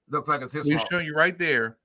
looks 0.09 0.29
like 0.29 0.43
it's 0.43 0.53
his 0.53 0.67
we 0.67 0.77
fault. 0.77 0.87
show 0.93 0.99
you 1.01 1.15
right 1.15 1.37
there 1.37 1.79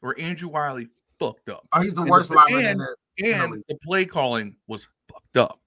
where 0.00 0.14
Andrew 0.18 0.48
Wylie 0.48 0.88
fucked 1.18 1.50
up. 1.50 1.66
Oh, 1.74 1.82
he's 1.82 1.94
the 1.94 2.00
And 2.02 2.10
worst 2.10 2.30
the- 2.30 2.36
lineman 2.36 2.60
in 2.60 2.66
and- 2.68 2.80
there. 2.80 2.96
And 3.44 3.62
the 3.68 3.76
play 3.84 4.06
calling 4.06 4.56
was 4.66 4.88
fucked 5.12 5.36
up. 5.36 5.60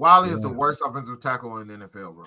Wylie 0.00 0.30
is 0.30 0.40
the 0.40 0.48
worst 0.48 0.82
offensive 0.84 1.20
tackle 1.20 1.58
in 1.58 1.68
the 1.68 1.74
NFL, 1.74 2.14
bro. 2.14 2.24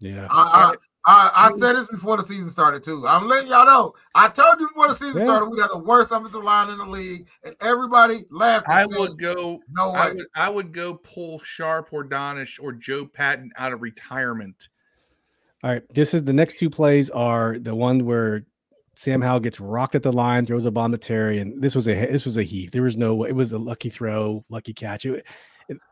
Yeah. 0.00 0.26
I, 0.30 0.74
I, 1.06 1.06
I, 1.06 1.48
I 1.52 1.56
said 1.56 1.74
this 1.74 1.88
before 1.88 2.16
the 2.18 2.22
season 2.22 2.50
started 2.50 2.84
too. 2.84 3.06
I'm 3.06 3.26
letting 3.26 3.48
y'all 3.50 3.64
know. 3.64 3.94
I 4.14 4.28
told 4.28 4.60
you 4.60 4.68
before 4.68 4.88
the 4.88 4.94
season 4.94 5.18
Yeah. 5.18 5.24
started 5.24 5.46
we 5.46 5.58
had 5.60 5.70
the 5.70 5.78
worst 5.78 6.12
offensive 6.12 6.44
line 6.44 6.68
in 6.68 6.76
the 6.78 6.84
league, 6.84 7.26
and 7.44 7.54
everybody 7.62 8.24
laughed. 8.30 8.66
and 8.68 8.78
I 8.78 8.86
said, 8.86 8.98
would 8.98 9.18
go. 9.18 9.58
No 9.70 9.92
way. 9.92 9.98
I 9.98 10.12
would. 10.12 10.26
I 10.34 10.50
would 10.50 10.72
go 10.72 10.94
pull 10.94 11.38
Sharp 11.40 11.88
or 11.92 12.04
Donish 12.04 12.60
or 12.62 12.72
Joe 12.72 13.06
Patton 13.06 13.50
out 13.56 13.72
of 13.72 13.80
retirement. 13.80 14.68
All 15.64 15.70
right. 15.70 15.82
This 15.88 16.12
is 16.12 16.22
the 16.22 16.32
next 16.32 16.58
two 16.58 16.68
plays 16.68 17.08
are 17.10 17.58
the 17.58 17.74
one 17.74 18.04
where 18.04 18.44
Sam 18.96 19.22
Howell 19.22 19.40
gets 19.40 19.60
rocked 19.60 19.94
at 19.94 20.02
the 20.02 20.12
line, 20.12 20.44
throws 20.44 20.66
a 20.66 20.70
bomb 20.70 20.92
to 20.92 20.98
Terry, 20.98 21.38
and 21.38 21.62
this 21.62 21.74
was 21.74 21.88
a 21.88 21.94
this 21.94 22.26
was 22.26 22.36
a 22.36 22.42
heave. 22.42 22.70
There 22.70 22.82
was 22.82 22.96
no 22.98 23.24
it 23.24 23.32
was 23.32 23.52
a 23.52 23.58
lucky 23.58 23.88
throw, 23.88 24.44
lucky 24.50 24.74
catch. 24.74 25.06
It, 25.06 25.14
it- 25.14 25.26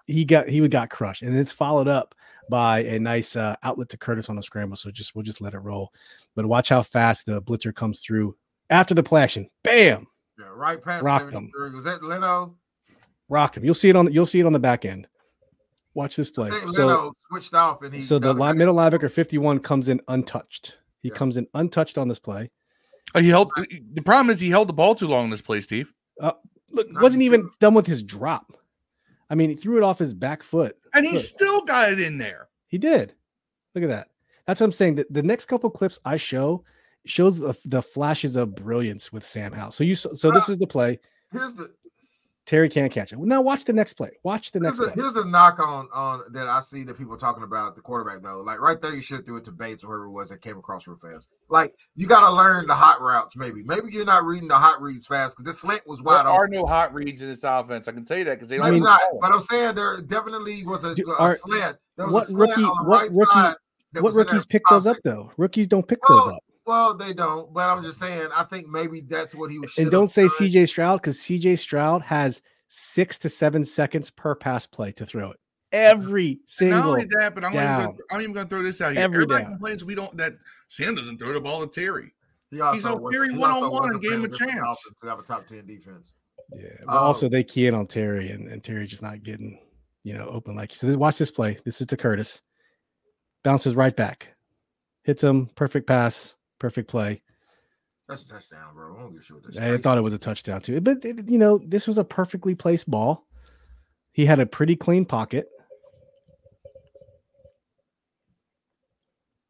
he 0.06 0.24
got 0.24 0.48
he 0.48 0.66
got 0.68 0.90
crushed, 0.90 1.22
and 1.22 1.36
it's 1.36 1.52
followed 1.52 1.88
up 1.88 2.14
by 2.50 2.80
a 2.80 2.98
nice 2.98 3.36
uh, 3.36 3.56
outlet 3.62 3.88
to 3.90 3.96
Curtis 3.96 4.28
on 4.28 4.36
the 4.36 4.42
scramble. 4.42 4.76
So 4.76 4.90
just 4.90 5.14
we'll 5.14 5.22
just 5.22 5.40
let 5.40 5.54
it 5.54 5.58
roll. 5.60 5.92
But 6.36 6.46
watch 6.46 6.68
how 6.68 6.82
fast 6.82 7.26
the 7.26 7.40
blitzer 7.42 7.74
comes 7.74 8.00
through 8.00 8.36
after 8.70 8.94
the 8.94 9.02
plashing. 9.02 9.48
Bam, 9.62 10.06
Yeah, 10.38 10.46
right 10.54 10.82
past 10.82 11.04
Rocked 11.04 11.32
them. 11.32 11.50
73. 11.58 11.74
Was 11.76 11.84
that 11.84 12.02
Leno? 12.04 12.54
rocked 13.30 13.56
him. 13.56 13.64
You'll 13.64 13.74
see 13.74 13.88
it 13.88 13.96
on 13.96 14.12
you'll 14.12 14.26
see 14.26 14.40
it 14.40 14.46
on 14.46 14.52
the 14.52 14.58
back 14.58 14.84
end. 14.84 15.06
Watch 15.94 16.16
this 16.16 16.30
I 16.30 16.34
play. 16.34 16.50
think 16.50 16.70
So 16.72 16.86
Leno 16.86 17.12
switched 17.30 17.54
off 17.54 17.82
and 17.82 17.94
he. 17.94 18.02
so 18.02 18.18
the 18.18 18.26
got 18.28 18.36
it 18.36 18.38
line, 18.40 18.50
back. 18.52 18.58
middle 18.58 18.74
linebacker 18.74 19.10
51 19.10 19.60
comes 19.60 19.88
in 19.88 20.00
untouched. 20.08 20.76
He 21.02 21.08
Yeah. 21.08 21.14
comes 21.14 21.36
in 21.36 21.46
untouched 21.54 21.98
on 21.98 22.08
this 22.08 22.18
play. 22.18 22.50
Oh, 23.14 23.20
he 23.20 23.28
held. 23.28 23.50
The 23.92 24.02
problem 24.02 24.30
is 24.30 24.40
he 24.40 24.50
held 24.50 24.68
the 24.68 24.72
ball 24.72 24.94
too 24.94 25.06
long 25.06 25.24
in 25.24 25.30
this 25.30 25.40
play, 25.42 25.60
Steve. 25.60 25.92
Look, 26.70 26.88
wasn't 27.00 27.22
even 27.22 27.48
done 27.60 27.74
with 27.74 27.86
his 27.86 28.02
drop. 28.02 28.52
I 29.30 29.34
mean, 29.34 29.50
he 29.50 29.56
threw 29.56 29.76
it 29.76 29.82
off 29.82 29.98
his 29.98 30.14
back 30.14 30.42
foot. 30.42 30.76
And 30.94 31.04
he 31.04 31.12
Look. 31.12 31.22
still 31.22 31.64
got 31.64 31.92
it 31.92 32.00
in 32.00 32.18
there. 32.18 32.48
He 32.66 32.78
did. 32.78 33.14
Look 33.74 33.84
at 33.84 33.90
that. 33.90 34.08
That's 34.46 34.60
what 34.60 34.66
I'm 34.66 34.72
saying. 34.72 34.96
The, 34.96 35.06
the 35.10 35.22
next 35.22 35.46
couple 35.46 35.70
clips 35.70 35.98
I 36.04 36.16
show 36.16 36.64
shows 37.06 37.38
the, 37.38 37.58
the 37.64 37.82
flashes 37.82 38.36
of 38.36 38.54
brilliance 38.54 39.12
with 39.12 39.24
Sam 39.24 39.52
Howell. 39.52 39.72
So 39.72 39.84
you 39.84 39.94
so 39.94 40.30
this 40.30 40.48
is 40.48 40.58
the 40.58 40.66
play. 40.66 40.98
Here's 41.32 41.54
the 41.54 41.74
Terry 42.46 42.68
can't 42.68 42.92
catch 42.92 43.10
it. 43.12 43.18
Now 43.18 43.40
watch 43.40 43.64
the 43.64 43.72
next 43.72 43.94
play. 43.94 44.10
Watch 44.22 44.52
the 44.52 44.60
next 44.60 44.76
here's 44.76 44.88
a, 44.88 44.92
play. 44.92 45.02
here's 45.02 45.16
a 45.16 45.24
knock 45.24 45.58
on 45.66 45.88
on 45.94 46.22
that 46.32 46.46
I 46.46 46.60
see 46.60 46.82
that 46.84 46.98
people 46.98 47.16
talking 47.16 47.42
about 47.42 47.74
the 47.74 47.80
quarterback 47.80 48.22
though. 48.22 48.42
Like 48.42 48.60
right 48.60 48.80
there, 48.82 48.94
you 48.94 49.00
should 49.00 49.24
do 49.24 49.36
it 49.36 49.44
to 49.44 49.50
Bates 49.50 49.82
or 49.82 49.86
whoever 49.86 50.04
it 50.04 50.10
was 50.10 50.28
that 50.28 50.42
came 50.42 50.58
across 50.58 50.86
real 50.86 50.98
fast. 50.98 51.30
Like 51.48 51.74
you 51.94 52.06
got 52.06 52.20
to 52.28 52.30
learn 52.34 52.66
the 52.66 52.74
hot 52.74 53.00
routes. 53.00 53.34
Maybe 53.34 53.62
maybe 53.62 53.90
you're 53.90 54.04
not 54.04 54.24
reading 54.24 54.48
the 54.48 54.58
hot 54.58 54.82
reads 54.82 55.06
fast 55.06 55.36
because 55.36 55.50
this 55.50 55.60
slant 55.62 55.86
was 55.86 56.02
wide. 56.02 56.26
Open. 56.26 56.26
There 56.26 56.32
wide 56.32 56.38
are 56.38 56.44
open. 56.44 56.60
no 56.60 56.66
hot 56.66 56.92
reads 56.92 57.22
in 57.22 57.28
this 57.28 57.44
offense. 57.44 57.88
I 57.88 57.92
can 57.92 58.04
tell 58.04 58.18
you 58.18 58.24
that 58.24 58.34
because 58.34 58.48
they 58.48 58.56
don't. 58.58 58.66
Maybe 58.66 58.80
not, 58.80 59.00
the 59.12 59.18
but 59.22 59.32
I'm 59.32 59.40
saying 59.40 59.74
there 59.74 60.02
definitely 60.02 60.66
was 60.66 60.84
a, 60.84 60.94
Do- 60.94 61.10
a 61.18 61.22
are- 61.22 61.36
slant. 61.36 61.78
There 61.96 62.06
was 62.06 62.14
what 62.14 62.22
a 62.24 62.26
slant 62.26 62.50
rookie- 62.50 62.62
on 62.64 62.84
the 62.84 62.90
what 62.90 63.00
right 63.02 63.10
rookie- 63.14 63.30
side 63.32 63.54
What 63.94 64.02
was 64.04 64.16
in 64.16 64.18
there 64.18 64.26
rookies 64.34 64.46
pick 64.46 64.62
five 64.68 64.82
those 64.82 64.86
up 64.86 64.96
though? 65.02 65.32
Rookies 65.38 65.66
don't 65.66 65.88
pick 65.88 66.06
Well, 66.08 66.24
those 66.26 66.34
up. 66.34 66.44
Well, 66.66 66.94
they 66.94 67.12
don't, 67.12 67.52
but 67.52 67.68
I'm 67.68 67.82
just 67.82 67.98
saying. 67.98 68.28
I 68.34 68.42
think 68.44 68.68
maybe 68.68 69.00
that's 69.02 69.34
what 69.34 69.50
he 69.50 69.58
was. 69.58 69.76
And 69.76 69.90
don't 69.90 70.10
say 70.10 70.24
CJ 70.24 70.68
Stroud 70.68 71.00
because 71.02 71.18
CJ 71.18 71.58
Stroud 71.58 72.02
has 72.02 72.40
six 72.68 73.18
to 73.18 73.28
seven 73.28 73.64
seconds 73.64 74.10
per 74.10 74.34
pass 74.34 74.66
play 74.66 74.92
to 74.92 75.04
throw 75.04 75.30
it. 75.30 75.40
Every 75.72 76.40
single. 76.46 76.78
Not 76.78 76.84
single 76.84 76.92
only 76.92 77.06
that, 77.20 77.34
but 77.34 77.44
I'm, 77.44 77.52
even 77.52 77.64
down. 77.64 77.84
gonna, 77.86 77.98
I'm 78.12 78.20
even 78.22 78.32
going 78.32 78.46
to 78.46 78.48
throw 78.50 78.62
this 78.62 78.80
out 78.80 78.92
here. 78.92 79.02
Every 79.02 79.16
Everybody 79.16 79.42
down. 79.42 79.52
complains 79.52 79.84
we 79.84 79.94
don't 79.94 80.16
that 80.16 80.34
Sam 80.68 80.94
doesn't 80.94 81.18
throw 81.18 81.32
the 81.32 81.40
ball 81.40 81.66
to 81.66 81.80
Terry. 81.80 82.14
He 82.50 82.56
He's 82.56 82.86
on 82.86 83.02
wasn't- 83.02 83.12
Terry 83.12 83.36
one-on-one 83.36 83.70
wasn't 83.70 83.92
and 83.94 84.02
gave 84.02 84.12
him 84.12 84.24
a 84.24 84.28
chance. 84.28 84.52
Dolphins 84.54 84.96
To 85.02 85.08
have 85.08 85.18
a 85.18 85.22
top 85.22 85.46
ten 85.46 85.66
defense. 85.66 86.14
Yeah, 86.56 86.68
but 86.86 86.94
Oh. 86.94 86.98
also 86.98 87.28
they 87.28 87.42
key 87.42 87.66
in 87.66 87.74
on 87.74 87.86
Terry, 87.86 88.30
and, 88.30 88.48
and 88.48 88.62
Terry 88.62 88.86
just 88.86 89.02
not 89.02 89.22
getting 89.22 89.58
you 90.04 90.14
know 90.14 90.26
open 90.28 90.54
like 90.54 90.72
so. 90.74 90.86
This, 90.86 90.96
watch 90.96 91.18
this 91.18 91.30
play. 91.32 91.58
This 91.64 91.80
is 91.80 91.86
to 91.88 91.96
Curtis, 91.96 92.40
bounces 93.42 93.74
right 93.74 93.94
back, 93.96 94.34
hits 95.02 95.24
him, 95.24 95.46
perfect 95.56 95.86
pass, 95.88 96.36
perfect 96.64 96.88
play. 96.88 97.20
That's 98.08 98.24
a 98.24 98.28
touchdown, 98.28 98.72
bro. 98.74 98.96
I 98.96 99.00
don't 99.00 99.12
give 99.12 99.20
a 99.20 99.24
shit 99.24 99.36
what 99.36 99.44
this 99.46 99.56
I 99.58 99.76
thought 99.76 99.98
it 99.98 100.00
was 100.00 100.14
a 100.14 100.18
touchdown 100.18 100.62
too, 100.62 100.80
but 100.80 101.04
it- 101.04 101.28
you 101.28 101.36
know 101.38 101.58
this 101.58 101.86
was 101.86 101.98
a 101.98 102.04
perfectly 102.04 102.54
placed 102.54 102.90
ball. 102.90 103.26
He 104.12 104.24
had 104.24 104.38
a 104.40 104.46
pretty 104.46 104.74
clean 104.76 105.04
pocket. 105.04 105.50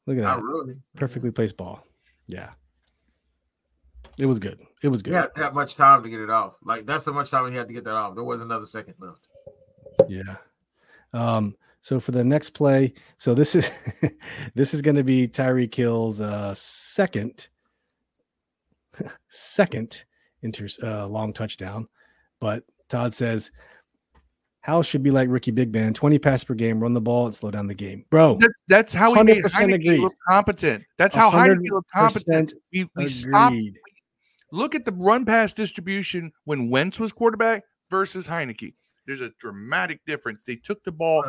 Look 0.07 0.19
at 0.19 0.23
Not 0.25 0.37
that, 0.39 0.43
really. 0.43 0.75
perfectly 0.97 1.31
placed 1.31 1.57
ball. 1.57 1.87
Yeah, 2.27 2.51
it 4.19 4.27
was 4.27 4.41
good. 4.41 4.59
It 4.83 4.89
was 4.89 5.03
good. 5.03 5.15
had 5.15 5.31
that 5.37 5.55
much 5.55 5.77
time 5.77 6.03
to 6.03 6.09
get 6.11 6.19
it 6.21 6.31
off. 6.31 6.55
Like 6.65 6.85
that's 6.85 7.07
how 7.07 7.13
much 7.13 7.31
time 7.31 7.49
he 7.49 7.57
had 7.57 7.69
to 7.69 7.75
get 7.75 7.85
that 7.85 7.95
off. 7.95 8.17
There 8.17 8.25
was 8.25 8.43
another 8.43 8.67
second 8.67 8.95
left. 8.99 9.29
Yeah. 10.09 10.37
Um, 11.13 11.57
so 11.85 12.01
for 12.01 12.13
the 12.13 12.25
next 12.25 12.51
play, 12.51 12.95
so 13.19 13.35
this 13.35 13.55
is 13.55 13.71
this 14.55 14.73
is 14.73 14.81
going 14.81 14.97
to 14.97 15.05
be 15.05 15.29
Tyreek 15.29 15.75
Hill's 15.75 16.19
uh, 16.19 16.55
second 16.57 17.49
second 19.29 20.07
inter 20.41 20.67
uh, 20.83 21.07
long 21.07 21.35
touchdown, 21.35 21.87
but 22.41 22.65
Todd 22.89 23.13
says 23.13 23.51
Howell 24.63 24.83
should 24.83 25.03
be 25.03 25.11
like 25.11 25.29
rookie 25.29 25.51
big 25.51 25.75
man, 25.75 25.93
20 25.93 26.19
pass 26.19 26.43
per 26.43 26.55
game, 26.55 26.81
run 26.81 26.95
the 26.95 27.03
ball 27.03 27.27
and 27.27 27.35
slow 27.35 27.51
down 27.51 27.67
the 27.67 27.75
game. 27.75 28.07
Bro, 28.09 28.39
That's 28.41 28.63
that's 28.67 28.95
how 28.95 29.13
we 29.13 29.23
made 29.23 29.45
100% 29.45 29.51
Heineke 29.51 29.75
agreed. 29.75 30.01
look 30.01 30.15
competent. 30.27 30.85
That's 30.97 31.15
how 31.15 31.31
Heineke 31.31 31.71
looked 31.71 31.91
competent. 31.91 32.55
We 32.73 32.89
we 32.97 33.09
stopped. 33.09 33.57
Look 34.53 34.75
at 34.75 34.87
the 34.87 34.93
run 34.93 35.27
pass 35.27 35.53
distribution 35.53 36.33
when 36.45 36.71
Wentz 36.71 36.99
was 36.99 37.13
quarterback 37.13 37.63
versus 37.91 38.27
Heineke. 38.27 38.73
There's 39.07 39.21
a 39.21 39.29
dramatic 39.39 40.01
difference. 40.07 40.45
They 40.45 40.57
took 40.57 40.83
the 40.83 40.93
ball 40.93 41.23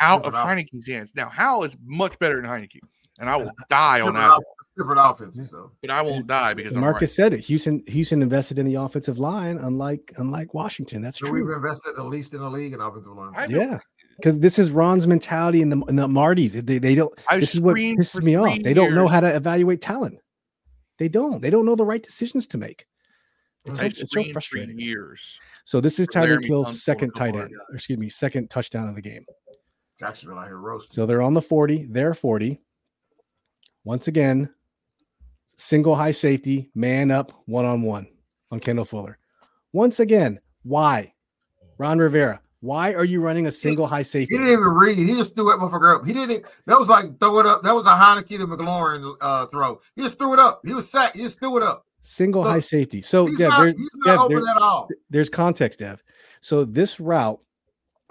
Out 0.00 0.24
of 0.24 0.32
different 0.32 0.68
Heineke's 0.72 0.86
hands. 0.86 1.14
Now 1.14 1.28
Howell 1.28 1.64
is 1.64 1.76
much 1.84 2.18
better 2.18 2.40
than 2.40 2.50
Heineke, 2.50 2.80
and 3.18 3.28
I 3.28 3.36
will 3.36 3.50
die 3.70 4.00
on 4.00 4.14
that. 4.14 4.40
different 4.76 5.00
offenses. 5.02 5.50
So 5.50 5.72
But 5.80 5.90
I 5.90 6.02
won't 6.02 6.26
die 6.26 6.54
because 6.54 6.76
And 6.76 6.84
I'm 6.84 6.90
Marcus 6.90 7.14
said 7.14 7.34
it. 7.34 7.40
Houston 7.40 7.82
Houston 7.88 8.22
invested 8.22 8.58
in 8.58 8.66
the 8.66 8.76
offensive 8.76 9.18
line, 9.18 9.58
unlike 9.58 10.12
unlike 10.16 10.54
Washington. 10.54 11.02
That's 11.02 11.18
so 11.18 11.30
we've 11.30 11.48
invested 11.48 11.96
the 11.96 12.04
least 12.04 12.34
in 12.34 12.40
the 12.40 12.50
league 12.50 12.72
in 12.72 12.80
offensive 12.80 13.12
line. 13.12 13.32
I. 13.36 13.46
Yeah, 13.46 13.78
because 14.16 14.38
this 14.38 14.58
is 14.58 14.70
Ron's 14.70 15.06
mentality 15.06 15.62
and 15.62 15.72
the 15.72 15.80
and 15.88 15.98
the 15.98 16.06
Martys. 16.06 16.52
They 16.52 16.78
they 16.78 16.94
don't. 16.94 17.12
I've 17.28 17.40
this 17.40 17.54
is 17.54 17.60
what 17.60 17.76
pisses 17.76 18.22
me 18.22 18.36
off. 18.36 18.52
three 18.54 18.62
They 18.62 18.74
don't 18.74 18.94
know 18.94 19.08
how 19.08 19.20
to 19.20 19.34
evaluate 19.34 19.80
talent. 19.80 20.18
They 20.98 21.08
don't. 21.08 21.40
They 21.40 21.50
don't 21.50 21.64
know 21.64 21.76
the 21.76 21.84
right 21.84 22.02
decisions 22.02 22.46
to 22.48 22.58
make. 22.58 22.86
It's 23.64 23.80
so, 23.80 23.86
it's 23.86 24.12
so 24.12 24.24
frustrating. 24.32 24.78
years. 24.78 25.38
So 25.64 25.80
this 25.80 25.98
is 25.98 26.08
for 26.12 26.20
Laramie 26.20 26.44
Tyreek 26.44 26.48
Hill's 26.48 26.82
second 26.82 27.14
to 27.14 27.18
tight 27.18 27.36
end, 27.36 27.52
or 27.68 27.74
excuse 27.74 27.98
me, 27.98 28.08
second 28.08 28.50
touchdown 28.50 28.88
of 28.88 28.94
the 28.94 29.02
game. 29.02 29.24
Jacksonville 29.98 30.38
out 30.38 30.46
here 30.46 30.58
roasting. 30.58 30.94
So 30.94 31.06
they're 31.06 31.22
on 31.22 31.34
the 31.34 31.42
40, 31.42 31.86
they're 31.90 32.14
40. 32.14 32.60
Once 33.84 34.08
again, 34.08 34.52
single 35.56 35.94
high 35.94 36.10
safety, 36.10 36.70
man 36.74 37.10
up, 37.10 37.32
one 37.46 37.64
on 37.64 37.82
one 37.82 38.06
on 38.50 38.60
Kendall 38.60 38.84
Fuller. 38.84 39.18
Once 39.72 40.00
again, 40.00 40.40
why? 40.62 41.12
Ron 41.78 41.98
Rivera, 41.98 42.40
why 42.60 42.92
are 42.94 43.04
you 43.04 43.20
running 43.20 43.46
a 43.46 43.50
single 43.50 43.86
high 43.86 44.02
safety? 44.02 44.34
He 44.34 44.38
didn't 44.38 44.52
even 44.52 44.64
read. 44.64 44.98
He 44.98 45.14
just 45.14 45.36
threw 45.36 45.44
that 45.46 45.58
motherfucker 45.58 45.96
up. 45.96 46.06
He 46.06 46.12
didn't. 46.12 46.44
That 46.66 46.78
was 46.78 46.88
like 46.88 47.18
throw 47.20 47.38
it 47.38 47.46
up. 47.46 47.62
That 47.62 47.74
was 47.74 47.86
a 47.86 47.90
Heineke 47.90 48.38
to 48.38 48.46
McLaurin 48.46 49.16
uh, 49.20 49.46
throw. 49.46 49.80
He 49.94 50.02
just 50.02 50.18
threw 50.18 50.32
it 50.32 50.38
up. 50.40 50.60
He 50.64 50.74
was 50.74 50.90
sacked. 50.90 51.16
He 51.16 51.22
just 51.22 51.38
threw 51.38 51.56
it 51.56 51.62
up. 51.62 51.86
Single 52.00 52.44
high 52.44 52.60
safety. 52.60 53.02
So 53.02 53.26
he's, 53.26 53.38
Dev, 53.38 53.50
not, 53.50 53.60
there's, 53.60 53.76
he's 53.76 53.96
Dev, 54.04 54.16
not 54.16 54.28
there's, 54.28 54.42
open 54.42 54.56
at 54.56 54.62
all. 54.62 54.88
there's 55.10 55.28
context, 55.28 55.80
Dev. 55.80 56.02
So 56.40 56.64
this 56.64 56.98
route, 56.98 57.40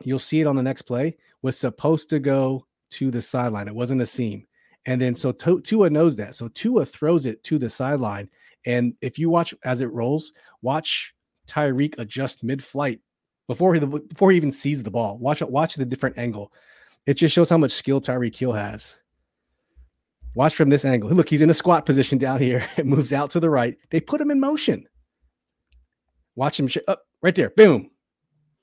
you'll 0.03 0.19
see 0.19 0.39
it 0.39 0.47
on 0.47 0.55
the 0.55 0.63
next 0.63 0.83
play, 0.83 1.17
was 1.41 1.57
supposed 1.57 2.09
to 2.09 2.19
go 2.19 2.65
to 2.91 3.11
the 3.11 3.21
sideline. 3.21 3.67
It 3.67 3.75
wasn't 3.75 4.01
a 4.01 4.05
seam. 4.05 4.45
And 4.85 5.01
then 5.01 5.15
so 5.15 5.31
Tu- 5.31 5.61
Tua 5.61 5.89
knows 5.89 6.15
that. 6.15 6.35
So 6.35 6.47
Tua 6.47 6.85
throws 6.85 7.25
it 7.25 7.43
to 7.43 7.57
the 7.57 7.69
sideline. 7.69 8.29
And 8.65 8.93
if 9.01 9.19
you 9.19 9.29
watch 9.29 9.53
as 9.63 9.81
it 9.81 9.91
rolls, 9.91 10.31
watch 10.61 11.13
Tyreek 11.47 11.95
adjust 11.97 12.43
mid-flight 12.43 12.99
before 13.47 13.73
he 13.73 13.79
before 13.79 14.31
he 14.31 14.37
even 14.37 14.51
sees 14.51 14.83
the 14.83 14.91
ball. 14.91 15.17
Watch 15.17 15.41
watch 15.41 15.75
the 15.75 15.85
different 15.85 16.17
angle. 16.17 16.51
It 17.05 17.15
just 17.15 17.33
shows 17.33 17.49
how 17.49 17.57
much 17.57 17.71
skill 17.71 18.01
Tyreek 18.01 18.35
Hill 18.35 18.51
has. 18.53 18.97
Watch 20.35 20.55
from 20.55 20.69
this 20.69 20.85
angle. 20.85 21.09
Look, 21.09 21.29
he's 21.29 21.41
in 21.41 21.49
a 21.49 21.53
squat 21.53 21.85
position 21.85 22.17
down 22.17 22.39
here. 22.39 22.67
It 22.77 22.85
moves 22.85 23.13
out 23.13 23.29
to 23.31 23.39
the 23.39 23.49
right. 23.49 23.77
They 23.89 23.99
put 23.99 24.21
him 24.21 24.31
in 24.31 24.39
motion. 24.39 24.87
Watch 26.35 26.59
him 26.59 26.67
sh- 26.67 26.77
up 26.87 27.07
right 27.21 27.33
there. 27.33 27.49
Boom. 27.51 27.89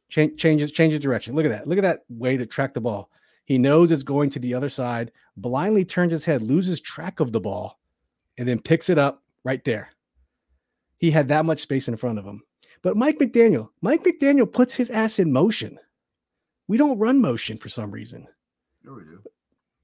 Change, 0.08 0.38
changes 0.38 0.70
changes 0.70 1.00
direction. 1.00 1.34
Look 1.34 1.44
at 1.46 1.50
that. 1.50 1.66
Look 1.66 1.78
at 1.78 1.82
that 1.82 2.04
way 2.08 2.36
to 2.36 2.46
track 2.46 2.74
the 2.74 2.80
ball. 2.80 3.10
He 3.46 3.58
knows 3.58 3.90
it's 3.90 4.02
going 4.02 4.30
to 4.30 4.38
the 4.38 4.54
other 4.54 4.68
side. 4.68 5.10
Blindly 5.36 5.84
turns 5.84 6.12
his 6.12 6.24
head, 6.24 6.42
loses 6.42 6.80
track 6.80 7.20
of 7.20 7.32
the 7.32 7.40
ball, 7.40 7.78
and 8.38 8.46
then 8.48 8.60
picks 8.60 8.88
it 8.88 8.98
up 8.98 9.22
right 9.44 9.62
there. 9.64 9.90
He 10.98 11.10
had 11.10 11.28
that 11.28 11.44
much 11.44 11.58
space 11.58 11.88
in 11.88 11.96
front 11.96 12.18
of 12.18 12.24
him. 12.24 12.42
But 12.82 12.96
Mike 12.96 13.18
McDaniel, 13.18 13.68
Mike 13.82 14.04
McDaniel 14.04 14.50
puts 14.50 14.74
his 14.74 14.90
ass 14.90 15.18
in 15.18 15.32
motion. 15.32 15.78
We 16.68 16.76
don't 16.76 16.98
run 16.98 17.20
motion 17.20 17.56
for 17.58 17.68
some 17.68 17.90
reason. 17.90 18.26
Yeah, 18.84 18.92
we 18.92 19.02
do. 19.02 19.22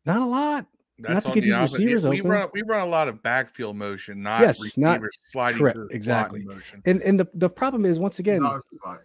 Not 0.07 0.23
a 0.23 0.27
lot. 0.27 0.67
That's 0.99 1.25
to 1.27 1.33
get 1.33 1.41
the 1.41 1.47
these 1.49 1.53
offense. 1.55 1.73
receivers 1.79 2.07
we 2.07 2.21
open. 2.21 2.31
run 2.31 2.49
we 2.53 2.63
run 2.63 2.81
a 2.87 2.91
lot 2.91 3.09
of 3.09 3.23
backfield 3.23 3.77
motion, 3.77 4.23
not 4.23 4.43
Yes, 4.43 4.61
receivers 4.63 4.77
not- 4.77 5.01
sliding 5.23 5.59
correct, 5.61 5.77
to 5.77 5.87
exactly. 5.91 6.45
motion. 6.45 6.83
And 6.85 7.01
and 7.03 7.19
the, 7.19 7.27
the 7.35 7.49
problem 7.49 7.87
is 7.87 7.99
once 7.99 8.19
again, 8.19 8.45
always 8.45 8.63
like, 8.85 8.99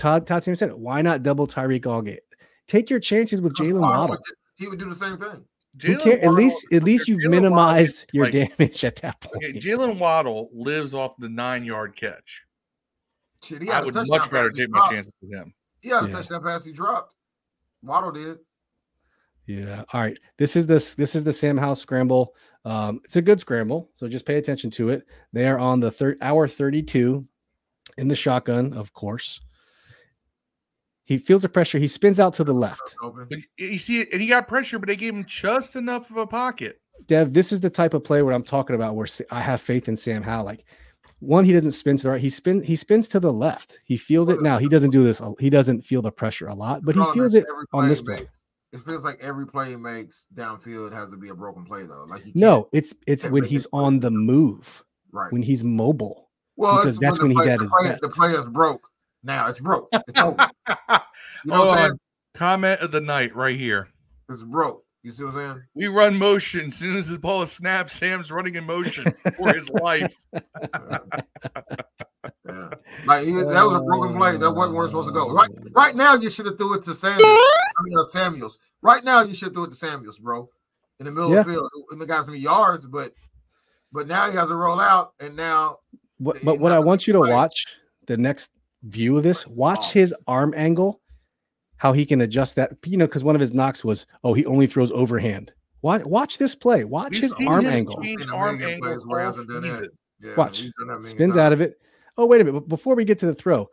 Todd 0.00 0.26
Todd 0.26 0.42
Simmons 0.42 0.58
said 0.58 0.70
it. 0.70 0.78
Why 0.78 1.02
not 1.02 1.22
double 1.22 1.46
Tyreek 1.46 1.82
Allgate? 1.82 2.18
Take 2.66 2.88
your 2.88 3.00
chances 3.00 3.42
with 3.42 3.54
Jalen 3.54 3.80
Waddle. 3.82 4.16
He 4.56 4.66
would 4.66 4.78
do 4.78 4.88
the 4.88 4.96
same 4.96 5.18
thing. 5.18 5.44
Who 5.82 5.94
Jalen 5.96 6.02
care? 6.02 6.12
At 6.14 6.18
Waddle- 6.24 6.34
least, 6.34 6.66
at 6.72 6.82
least 6.82 7.06
you've 7.08 7.18
Jalen 7.20 7.24
Waddle 7.24 7.40
minimized 7.42 7.94
is 7.96 8.06
your 8.12 8.24
like- 8.24 8.32
damage 8.58 8.84
at 8.84 8.96
that 8.96 9.20
point. 9.20 9.36
Okay, 9.36 9.52
Jalen 9.52 9.98
Waddle 9.98 10.48
lives 10.52 10.94
off 10.94 11.14
the 11.18 11.28
nine 11.28 11.64
yard 11.64 11.94
catch. 11.96 12.46
Shit, 13.42 13.62
he 13.62 13.70
I 13.70 13.74
had 13.74 13.82
a 13.82 13.86
would 13.86 13.94
much 14.08 14.32
rather 14.32 14.50
take 14.50 14.70
my 14.70 14.88
chances 14.90 15.12
with 15.20 15.32
him. 15.32 15.52
He 15.80 15.90
had 15.90 16.04
a 16.04 16.06
Yeah. 16.08 16.12
touchdown 16.12 16.42
pass 16.42 16.64
he 16.64 16.72
dropped. 16.72 17.14
Waddle 17.82 18.12
did. 18.12 18.38
Yeah. 19.46 19.84
All 19.92 20.00
right. 20.00 20.18
This 20.38 20.56
is 20.56 20.66
this 20.66 20.94
this 20.94 21.14
is 21.14 21.24
the 21.24 21.32
Sam 21.32 21.56
House 21.56 21.80
scramble. 21.80 22.34
Um, 22.64 23.00
it's 23.04 23.16
a 23.16 23.22
good 23.22 23.40
scramble, 23.40 23.90
so 23.94 24.06
just 24.06 24.26
pay 24.26 24.36
attention 24.36 24.70
to 24.72 24.90
it. 24.90 25.06
They 25.32 25.46
are 25.48 25.58
on 25.58 25.80
the 25.80 25.90
third 25.90 26.18
hour 26.22 26.46
32 26.46 27.26
in 27.98 28.08
the 28.08 28.14
shotgun, 28.14 28.72
of 28.74 28.92
course. 28.92 29.40
He 31.10 31.18
feels 31.18 31.42
the 31.42 31.48
pressure. 31.48 31.80
He 31.80 31.88
spins 31.88 32.20
out 32.20 32.32
to 32.34 32.44
the 32.44 32.54
left. 32.54 32.94
But 33.02 33.36
you 33.58 33.78
see, 33.78 34.06
and 34.12 34.20
he 34.22 34.28
got 34.28 34.46
pressure, 34.46 34.78
but 34.78 34.86
they 34.88 34.94
gave 34.94 35.12
him 35.12 35.24
just 35.26 35.74
enough 35.74 36.08
of 36.08 36.16
a 36.18 36.26
pocket. 36.26 36.80
Dev, 37.06 37.32
this 37.32 37.50
is 37.50 37.58
the 37.60 37.68
type 37.68 37.94
of 37.94 38.04
play 38.04 38.22
where 38.22 38.32
I'm 38.32 38.44
talking 38.44 38.76
about 38.76 38.94
where 38.94 39.08
I 39.32 39.40
have 39.40 39.60
faith 39.60 39.88
in 39.88 39.96
Sam 39.96 40.22
Howell. 40.22 40.44
Like 40.44 40.64
one, 41.18 41.44
he 41.44 41.52
doesn't 41.52 41.72
spin 41.72 41.96
to 41.96 42.02
the 42.04 42.10
right. 42.10 42.20
He 42.20 42.28
spin 42.28 42.62
he 42.62 42.76
spins 42.76 43.08
to 43.08 43.18
the 43.18 43.32
left. 43.32 43.80
He 43.84 43.96
feels 43.96 44.28
it 44.28 44.40
now. 44.40 44.58
He 44.58 44.68
doesn't 44.68 44.90
do 44.92 45.02
this. 45.02 45.20
He 45.40 45.50
doesn't 45.50 45.82
feel 45.84 46.00
the 46.00 46.12
pressure 46.12 46.46
a 46.46 46.54
lot, 46.54 46.84
but 46.84 46.94
he 46.94 47.04
feels 47.12 47.34
it 47.34 47.44
every 47.50 47.64
on 47.72 47.88
this 47.88 47.98
he 47.98 48.04
play. 48.04 48.14
makes- 48.20 48.44
It 48.72 48.80
feels 48.84 49.04
like 49.04 49.18
every 49.20 49.48
play 49.48 49.70
he 49.70 49.76
makes 49.76 50.28
downfield 50.32 50.92
has 50.92 51.10
to 51.10 51.16
be 51.16 51.30
a 51.30 51.34
broken 51.34 51.64
play 51.64 51.86
though. 51.86 52.04
Like 52.08 52.22
he 52.22 52.30
No, 52.36 52.68
it's 52.72 52.94
it's 53.08 53.24
when 53.24 53.42
he's 53.42 53.64
it 53.64 53.70
on 53.72 53.98
the 53.98 54.12
move, 54.12 54.84
right. 55.10 55.32
when 55.32 55.42
he's 55.42 55.64
mobile. 55.64 56.30
Well, 56.56 56.76
because 56.76 56.98
that's 56.98 57.18
the 57.18 57.24
when 57.24 57.32
he's 57.32 57.40
play- 57.42 57.50
at 57.52 57.58
the 57.58 57.64
his 57.64 57.72
play- 57.76 57.88
best. 57.88 58.02
The 58.02 58.08
player's 58.10 58.46
broke. 58.46 58.86
Now 59.22 59.48
it's 59.48 59.60
broke. 59.60 59.88
It's 60.08 60.20
over. 60.20 60.48
You 61.42 61.52
know 61.52 61.56
Hold 61.56 61.68
what 61.68 61.78
I'm 61.78 61.84
saying? 61.86 62.00
Comment 62.34 62.80
of 62.80 62.92
the 62.92 63.00
night 63.00 63.34
right 63.34 63.56
here. 63.56 63.88
It's 64.28 64.42
broke. 64.42 64.84
You 65.02 65.10
see 65.10 65.24
what 65.24 65.34
I'm 65.34 65.54
saying? 65.54 65.62
We 65.74 65.86
run 65.86 66.18
motion. 66.18 66.66
As 66.66 66.74
soon 66.74 66.96
as 66.96 67.08
the 67.08 67.18
ball 67.18 67.40
is 67.40 67.50
snapped, 67.50 67.88
Sam's 67.88 68.30
running 68.30 68.56
in 68.56 68.64
motion 68.64 69.10
for 69.38 69.52
his 69.54 69.70
life. 69.70 70.14
Yeah. 72.46 72.70
Like 73.06 73.24
he, 73.24 73.32
that 73.32 73.46
was 73.46 73.80
a 73.80 73.80
broken 73.80 74.16
play. 74.16 74.36
That 74.36 74.50
wasn't 74.50 74.76
where 74.76 74.84
it's 74.84 74.92
supposed 74.92 75.08
to 75.08 75.14
go. 75.14 75.32
Right, 75.32 75.48
right 75.72 75.94
now 75.94 76.14
you 76.14 76.28
should 76.28 76.46
have 76.46 76.58
threw 76.58 76.74
it 76.74 76.82
to 76.84 76.94
Samuels. 76.94 77.22
I 77.24 77.82
mean 77.82 77.98
uh, 77.98 78.04
Samuels. 78.04 78.58
Right 78.82 79.04
now 79.04 79.22
you 79.22 79.34
should 79.34 79.54
throw 79.54 79.64
it 79.64 79.68
to 79.70 79.76
Samuels, 79.76 80.18
bro. 80.18 80.48
In 80.98 81.06
the 81.06 81.12
middle 81.12 81.36
of 81.36 81.46
the 81.46 81.52
field, 81.52 81.70
and 81.90 82.00
the 82.00 82.06
guy's 82.06 82.26
some 82.26 82.36
yards, 82.36 82.84
but 82.86 83.12
but 83.92 84.06
now 84.06 84.30
he 84.30 84.36
has 84.36 84.48
to 84.48 84.54
roll 84.54 84.80
out, 84.80 85.14
and 85.20 85.34
now 85.36 85.78
What, 86.18 86.38
but 86.44 86.58
what 86.58 86.72
I 86.72 86.78
want 86.80 87.06
you 87.06 87.12
to 87.14 87.20
play. 87.20 87.32
watch 87.32 87.64
the 88.06 88.16
next 88.16 88.50
view 88.84 89.16
of 89.16 89.22
this, 89.22 89.46
watch 89.46 89.92
his 89.92 90.14
arm 90.26 90.54
angle, 90.56 91.00
how 91.76 91.92
he 91.92 92.04
can 92.06 92.20
adjust 92.22 92.56
that. 92.56 92.72
You 92.86 92.96
know, 92.96 93.06
because 93.06 93.24
one 93.24 93.34
of 93.34 93.40
his 93.40 93.52
knocks 93.54 93.84
was, 93.84 94.06
oh, 94.24 94.34
he 94.34 94.44
only 94.46 94.66
throws 94.66 94.90
overhand. 94.92 95.52
Watch, 95.82 96.04
watch 96.04 96.38
this 96.38 96.54
play. 96.54 96.84
Watch 96.84 97.12
We've 97.12 97.22
his 97.22 97.36
seen 97.36 97.48
arm 97.48 97.64
him 97.64 97.72
angle. 97.72 98.02
change 98.02 98.26
arm 98.32 98.62
angle 98.62 98.88
plays 98.88 99.06
where 99.06 99.20
he 99.20 99.24
all 99.26 99.32
hasn't 99.32 99.48
done 99.48 99.62
that. 99.62 99.68
season. 99.70 99.88
yeah, 100.22 100.34
Watch. 100.36 100.58
he's 100.58 100.72
done 100.78 100.88
that 100.88 100.98
many 100.98 101.08
Spins 101.08 101.32
times. 101.34 101.40
out 101.40 101.52
of 101.52 101.60
it. 101.62 101.80
Oh, 102.18 102.26
wait 102.26 102.40
a 102.40 102.44
minute. 102.44 102.68
Before 102.68 102.94
we 102.94 103.04
get 103.04 103.18
to 103.20 103.26
the 103.26 103.34
throw, 103.34 103.70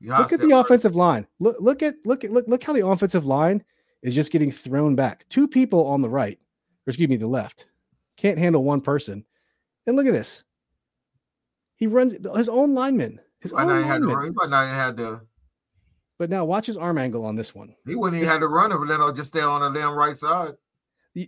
You 0.00 0.10
look 0.16 0.32
at 0.32 0.40
the 0.40 0.48
right. 0.48 0.60
offensive 0.60 0.94
line. 0.94 1.26
Look, 1.40 1.56
look 1.58 1.82
at 1.82 1.96
look 2.04 2.22
at 2.22 2.30
look 2.30 2.46
look 2.46 2.62
how 2.62 2.72
the 2.72 2.86
offensive 2.86 3.26
line 3.26 3.64
is 4.02 4.14
just 4.14 4.30
getting 4.30 4.52
thrown 4.52 4.94
back. 4.94 5.24
Two 5.28 5.48
people 5.48 5.86
on 5.86 6.02
the 6.02 6.08
right, 6.08 6.38
or 6.86 6.90
excuse 6.90 7.08
me, 7.08 7.16
the 7.16 7.26
left, 7.26 7.66
can't 8.16 8.38
handle 8.38 8.62
one 8.62 8.80
person. 8.80 9.24
And 9.86 9.96
look 9.96 10.06
at 10.06 10.12
this. 10.12 10.44
He 11.76 11.86
runs 11.88 12.14
his 12.36 12.48
own 12.48 12.74
lineman. 12.74 13.18
His 13.44 13.50
He 13.50 13.56
might 13.56 13.62
own 13.64 13.68
not 13.68 13.78
even 13.78 13.88
had 13.90 14.00
to 14.00 14.06
run. 14.08 14.24
He 14.24 14.30
might 14.32 14.48
not 14.48 14.62
even 14.64 14.74
had 14.74 14.96
to. 14.96 15.20
But 16.18 16.30
now 16.30 16.46
watch 16.46 16.64
his 16.64 16.78
arm 16.78 16.96
angle 16.96 17.26
on 17.26 17.36
this 17.36 17.54
one. 17.54 17.74
He 17.86 17.94
wouldn't 17.94 18.16
even 18.16 18.26
had 18.26 18.40
to 18.40 18.48
run 18.48 18.72
if 18.72 18.78
Leno 18.78 19.12
just 19.12 19.28
stay 19.28 19.42
on 19.42 19.60
the 19.60 19.78
damn 19.78 19.94
right 19.94 20.16
side. 20.16 20.54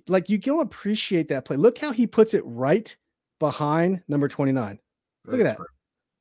Like 0.09 0.31
you 0.31 0.39
don't 0.39 0.61
appreciate 0.61 1.29
that 1.29 1.45
play. 1.45 1.59
Look 1.59 1.77
how 1.77 1.93
he 1.93 2.07
puts 2.07 2.33
it 2.33 2.43
right 2.47 2.97
behind 3.39 4.01
number 4.09 4.29
29. 4.29 4.79
Look 5.27 5.41
at 5.41 5.45
That's 5.45 5.59
that. 5.59 5.67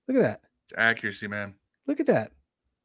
Look 0.09 0.17
at 0.17 0.23
that. 0.23 0.41
It's 0.65 0.73
accuracy, 0.77 1.27
man. 1.29 1.55
Look 1.87 2.01
at 2.01 2.07
that. 2.07 2.31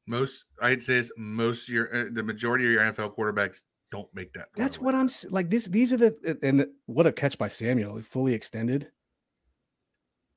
Most 0.07 0.45
I'd 0.63 0.83
say 0.83 0.95
is 0.99 1.13
most 1.17 1.69
of 1.69 1.75
your 1.75 1.93
uh, 1.95 2.05
the 2.13 2.23
majority 2.23 2.65
of 2.67 2.71
your 2.71 2.83
NFL 2.83 3.17
quarterbacks 3.17 3.63
don't 3.91 4.09
make 4.15 4.33
that. 4.35 4.47
throw. 4.55 4.63
That's 4.63 4.79
what 4.79 4.95
I'm 4.95 5.11
like. 5.31 5.51
This, 5.51 5.65
these 5.67 5.93
are 5.93 5.97
the 5.97 6.39
and 6.43 6.61
the- 6.61 6.73
what 6.87 7.07
a 7.07 7.13
catch 7.13 7.37
by 7.37 7.49
Samuel, 7.49 8.01
fully 8.03 8.35
extended. 8.35 8.89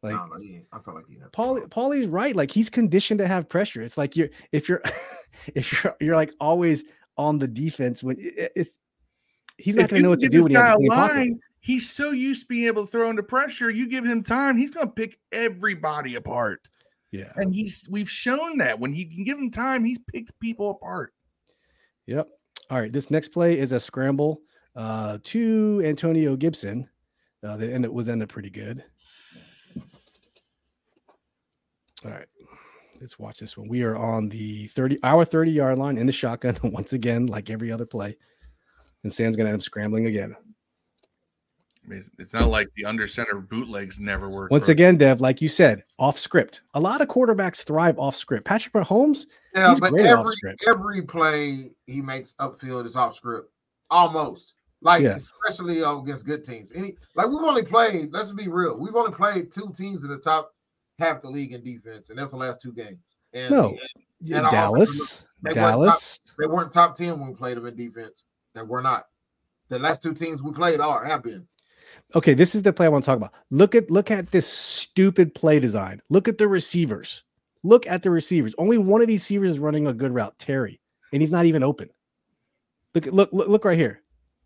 Like 0.04 0.16
I 0.16 0.18
don't 0.18 0.30
know. 0.30 0.39
He, 0.41 0.62
I 0.72 0.80
felt 0.80 0.97
like 0.97 1.08
he 1.08 1.16
had 1.16 1.32
Paul, 1.32 1.58
throw. 1.58 1.68
Paulie's 1.68 2.08
right. 2.08 2.36
Like 2.36 2.51
he's 2.51 2.70
conditioned 2.70 3.20
to 3.20 3.28
have 3.28 3.47
pressure. 3.47 3.82
It's 3.82 3.97
like 3.97 4.16
you're 4.16 4.30
if 4.51 4.68
you're 4.68 4.82
if 5.56 5.84
you're 5.84 5.95
you're 5.99 6.16
like 6.16 6.34
always 6.39 6.84
on 7.18 7.39
the 7.39 7.47
defense 7.47 8.04
when 8.04 8.18
it's 8.20 8.78
he's 9.58 9.76
not 9.76 9.86
If 9.86 9.89
going 9.91 10.01
to 10.01 10.04
know 10.04 10.10
what 10.10 10.20
to 10.20 10.30
do 10.30 10.43
when 10.43 10.51
he 10.51 10.58
has 10.58 10.68
guy 10.68 10.72
a 10.72 10.74
a 10.74 10.78
clean 10.78 10.89
pocket. 10.89 11.16
line, 11.16 11.39
he's 11.60 11.89
so 11.89 12.12
used 12.12 12.41
to 12.41 12.47
being 12.47 12.68
able 12.68 12.86
to 12.86 12.91
throw 12.91 13.10
under 13.10 13.24
pressure. 13.24 13.70
You 13.70 13.89
give 13.89 14.06
him 14.06 14.24
time, 14.24 14.58
he's 14.58 14.72
going 14.72 14.88
to 14.88 14.93
pick 14.93 15.18
everybody 15.32 16.16
apart. 16.16 16.68
Yeah. 17.12 17.32
And 17.36 17.54
he's 17.54 17.88
we've 17.91 18.10
shown 18.10 18.58
that 18.58 18.80
when 18.80 18.91
he 18.91 19.06
can 19.06 19.24
give 19.24 19.38
him 19.38 19.51
time, 19.51 19.86
he's 19.86 19.99
picked 20.12 20.38
people 20.39 20.72
apart. 20.72 21.14
Yep. 22.08 22.28
All 22.70 22.80
right. 22.80 22.91
This 22.91 23.12
next 23.12 23.30
play 23.30 23.58
is 23.58 23.72
a 23.72 23.80
scramble 23.80 24.41
uh, 24.76 25.20
to 25.24 25.82
Antonio 25.86 26.36
Gibson. 26.36 26.89
Uh, 27.43 27.58
the 27.58 27.72
end 27.72 27.86
it 27.86 27.93
was 27.93 28.10
ended 28.10 28.30
pretty 28.30 28.49
good. 28.49 28.84
All 32.06 32.12
right. 32.12 32.26
Let's 33.01 33.20
watch 33.20 33.39
this 33.39 33.58
one. 33.58 33.68
We 33.68 33.84
are 33.84 33.95
on 33.97 34.30
the 34.30 34.68
30 34.68 34.99
our 35.04 35.26
30 35.26 35.51
yard 35.51 35.78
line 35.78 35.97
in 35.97 36.06
the 36.06 36.12
shotgun 36.14 36.58
once 36.64 36.93
again, 36.93 37.28
like 37.28 37.49
every 37.49 37.72
other 37.72 37.86
play. 37.86 38.16
And 39.04 39.12
Sam's 39.12 39.36
gonna 39.36 39.49
end 39.49 39.58
up 39.58 39.64
scrambling 39.64 40.06
again. 40.06 40.36
It's, 41.89 42.10
it's 42.18 42.34
not 42.34 42.47
like 42.47 42.70
the 42.78 42.86
under 42.86 43.08
center 43.08 43.41
bootlegs 43.41 43.99
never 43.99 44.30
work. 44.30 44.51
Once 44.51 44.68
for- 44.68 44.72
again, 44.72 44.95
Dev, 44.95 45.20
like 45.20 45.41
you 45.41 45.49
said, 45.49 45.84
off 45.99 46.18
script. 46.18 46.62
A 46.76 46.80
lot 46.80 47.01
of 47.01 47.10
quarterbacks 47.10 47.64
thrive 47.66 47.99
off 47.99 48.16
script. 48.16 48.45
Patrick 48.45 48.74
Mahomes, 48.74 49.26
Yeah, 49.54 49.70
He's 49.70 49.82
but 49.82 49.89
great 49.89 50.08
off 50.08 50.20
every 50.20 50.36
script. 50.36 50.64
every 50.68 51.01
play 51.01 51.72
he 51.88 52.01
makes 52.01 52.36
upfield 52.36 52.86
is 52.86 52.95
off 52.95 53.18
script, 53.18 53.51
almost. 53.89 54.54
Like 54.82 55.01
Yeah. 55.04 55.16
especially 55.16 55.82
against 55.82 56.26
good 56.26 56.43
teams. 56.45 56.72
Any 56.74 56.95
like 57.16 57.28
we've 57.28 57.38
only 57.43 57.64
played. 57.64 58.14
Let's 58.14 58.32
be 58.32 58.47
real. 58.47 58.78
We've 58.78 58.95
only 58.95 59.12
played 59.14 59.51
two 59.51 59.74
teams 59.76 60.06
in 60.06 60.10
the 60.10 60.18
top 60.18 60.54
half 61.04 61.22
the 61.22 61.30
league 61.30 61.54
in 61.54 61.64
defense, 61.64 62.10
and 62.10 62.18
that's 62.18 62.32
the 62.32 62.38
last 62.38 62.62
two 62.62 62.72
games. 62.74 62.99
And 63.34 63.51
No. 63.51 63.78
And 64.32 64.45
our 64.45 64.51
Dallas, 64.51 65.26
they 65.41 65.49
weren't 65.49 65.56
Dallas. 65.56 66.20
they 66.39 66.47
weren't 66.47 66.72
top 66.72 66.95
ten 66.95 67.20
when 67.20 67.30
we 67.30 67.34
played 67.36 67.58
them 67.58 67.66
in 67.66 67.76
defense. 67.76 68.26
They 68.54 68.62
were 68.62 68.82
not. 68.82 69.08
The 69.70 69.80
last 69.80 70.01
two 70.01 70.14
teams 70.14 70.41
we 70.41 70.51
played 70.51 70.80
are 70.80 71.04
have 71.04 71.24
been. 71.24 71.45
Okay, 72.16 72.34
this 72.34 72.56
is 72.56 72.62
the 72.62 72.72
play 72.72 72.86
I 72.86 72.89
want 72.89 73.04
to 73.04 73.06
talk 73.08 73.18
about. 73.18 73.34
Look 73.49 73.76
at 73.76 73.91
look 73.91 74.12
at 74.12 74.32
this 74.32 74.47
stupid 74.47 75.36
play 75.36 75.60
design. 75.60 76.01
Look 76.10 76.28
at 76.28 76.38
the 76.38 76.47
receivers. 76.47 77.24
Look 77.64 77.86
at 77.88 78.04
the 78.04 78.12
receivers. 78.12 78.56
Only 78.58 78.78
one 78.78 79.01
of 79.01 79.08
these 79.08 79.22
receivers 79.22 79.51
is 79.51 79.60
running 79.60 79.88
a 79.88 79.93
good 79.93 80.14
route, 80.14 80.38
Terry, 80.39 80.80
and 81.12 81.22
he's 81.22 81.32
not 81.32 81.45
even 81.45 81.64
open. 81.64 81.89
Look 82.95 83.08
look 83.08 83.30
look, 83.34 83.47
look 83.47 83.66
right 83.66 83.78
here. 83.78 84.01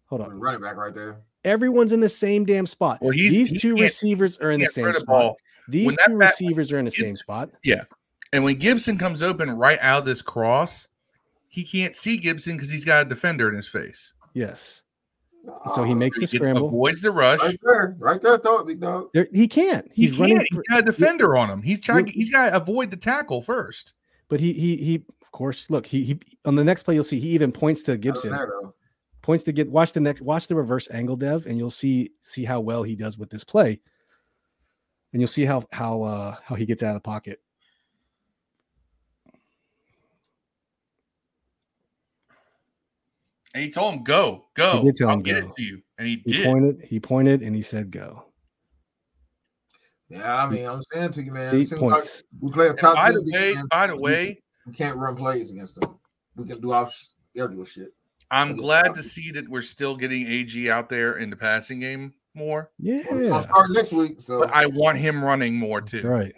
Hold 0.06 0.22
on. 0.22 0.40
Running 0.40 0.62
back 0.62 0.78
right 0.78 0.94
there. 0.94 1.22
Everyone's 1.44 1.92
in 1.94 2.00
the 2.00 2.10
same 2.10 2.46
damn 2.46 2.66
spot. 2.66 3.00
Well, 3.02 3.12
he's- 3.12 3.34
these 3.34 3.62
two 3.62 3.76
receivers 3.76 4.38
are 4.40 4.52
in 4.52 4.60
the 4.60 4.68
same 4.68 4.86
throw 4.86 4.94
the 4.94 5.00
spot. 5.00 5.08
ball. 5.08 5.38
These 5.68 5.88
When 5.88 5.96
two 6.06 6.18
back- 6.18 6.30
receivers 6.32 6.72
are 6.72 6.80
in 6.80 6.86
the 6.86 6.92
same 6.92 7.16
spot. 7.16 7.50
Yeah. 7.64 7.84
And 8.34 8.44
when 8.44 8.58
Gibson 8.58 8.98
comes 8.98 9.22
open 9.24 9.50
right 9.52 9.80
out 9.82 10.00
of 10.00 10.06
this 10.06 10.22
cross, 10.22 10.88
he 11.48 11.64
can't 11.64 11.96
see 11.96 12.18
Gibson 12.18 12.54
because 12.58 12.70
he's 12.70 12.86
got 12.86 13.06
a 13.06 13.10
defender 13.10 13.50
in 13.50 13.56
his 13.56 13.68
face. 13.68 14.14
Yes. 14.34 14.82
And 15.64 15.74
so 15.74 15.84
he 15.84 15.94
ah. 15.94 15.96
makes 15.96 16.18
He 16.18 16.26
the 16.26 16.32
gets- 16.32 16.44
scramble. 16.44 16.68
avoids 16.68 17.02
the 17.02 17.12
rush. 17.12 17.40
Right 17.40 17.60
there, 17.64 17.96
right 18.00 18.22
there, 18.22 18.38
throw 18.38 18.60
it, 18.60 18.68
big 18.68 18.82
dog. 18.82 19.10
There, 19.14 19.28
he 19.32 19.48
can't. 19.48 19.90
He 19.94 20.08
He's 20.08 20.20
running, 20.20 20.38
can't. 20.38 20.48
He's 20.52 20.58
for- 20.58 20.64
got 20.70 20.80
a 20.80 20.84
defender 20.84 21.38
on 21.38 21.50
him. 21.50 21.62
He's 21.62 21.80
trying. 21.80 22.08
He's 22.08 22.30
got 22.30 22.50
to 22.50 22.56
avoid 22.58 22.92
the 22.92 22.98
tackle 22.98 23.42
first. 23.42 23.94
but 24.30 24.40
he 24.42 24.52
he 24.54 24.76
he. 24.78 24.96
Of 25.22 25.32
course, 25.32 25.70
look. 25.70 25.86
He 25.86 26.04
he 26.04 26.20
on 26.46 26.56
the 26.56 26.64
next 26.66 26.84
play 26.84 26.96
you'll 26.96 27.04
see 27.06 27.20
he 27.20 27.30
even 27.30 27.52
points 27.54 27.82
to 27.84 27.98
Gibson. 27.98 28.38
Points 29.22 29.44
to 29.46 29.52
get 29.54 29.70
watch 29.72 29.94
the 29.94 30.00
next 30.00 30.22
watch 30.22 30.48
the 30.48 30.56
reverse 30.56 30.88
angle 30.92 31.16
dev 31.16 31.46
and 31.48 31.58
you'll 31.58 31.70
see 31.70 32.12
see 32.22 32.44
how 32.46 32.60
well 32.60 32.84
he 32.84 32.96
does 32.96 33.18
with 33.18 33.30
this 33.30 33.44
play 33.44 33.80
and 35.14 35.22
you'll 35.22 35.28
see 35.28 35.46
how 35.46 35.64
how 35.72 36.02
uh 36.02 36.36
how 36.44 36.56
he 36.56 36.66
gets 36.66 36.84
out 36.84 36.90
of 36.90 36.96
the 36.96 37.02
pocket 37.02 37.40
And 43.58 43.64
he 43.64 43.72
told 43.72 43.96
him, 43.96 44.04
"Go, 44.04 44.46
go. 44.54 44.78
He 44.78 44.84
did 44.84 44.96
tell 44.98 45.10
I'll 45.10 45.16
him 45.16 45.24
get 45.24 45.42
go. 45.42 45.48
it 45.48 45.56
to 45.56 45.64
you." 45.64 45.82
And 45.98 46.08
he, 46.08 46.22
he 46.28 46.34
did. 46.34 46.46
pointed 46.46 46.82
he 46.84 47.00
pointed 47.00 47.42
and 47.42 47.56
he 47.56 47.64
said 47.64 47.90
go 47.90 48.26
Yeah, 50.10 50.44
I 50.44 50.48
mean, 50.48 50.64
I'm 50.64 50.80
saying 50.94 51.14
to 51.14 51.24
you, 51.24 51.32
man. 51.32 51.52
see 51.52 51.62
It 51.62 51.66
seems 51.70 51.82
like 51.82 51.92
points 51.92 52.24
we 52.40 52.52
play 52.52 52.68
a 52.68 52.76
top 52.76 52.96
by 52.96 53.12
the 53.12 53.24
way, 53.34 53.56
by 53.72 53.88
the 53.88 54.00
way, 54.00 54.44
we 54.68 54.74
can't 54.74 54.96
run 54.98 55.16
plays 55.16 55.50
against 55.50 55.80
them. 55.80 55.98
We 56.36 56.46
can 56.46 56.62
do 56.62 56.72
off 56.72 56.96
schedule 57.34 57.66
shit. 57.66 57.94
I'm 58.30 58.58
glad 58.58 58.94
to 58.94 59.02
see 59.02 59.32
that 59.32 59.50
we're 59.50 59.64
still 59.64 59.96
getting 59.96 60.28
AG 60.28 60.70
out 60.70 60.90
there 60.90 61.18
in 61.18 61.32
the 61.32 61.36
passing 61.36 61.80
game 61.80 62.14
more. 62.38 62.72
Yeah 62.80 63.04
gonna 63.04 63.44
start 63.44 63.72
next 63.72 63.92
week, 63.92 64.22
so 64.22 64.40
But 64.40 64.54
I 64.54 64.68
want 64.68 64.98
him 64.98 65.24
running 65.24 65.56
more 65.56 65.82
too. 65.82 66.08
right 66.08 66.34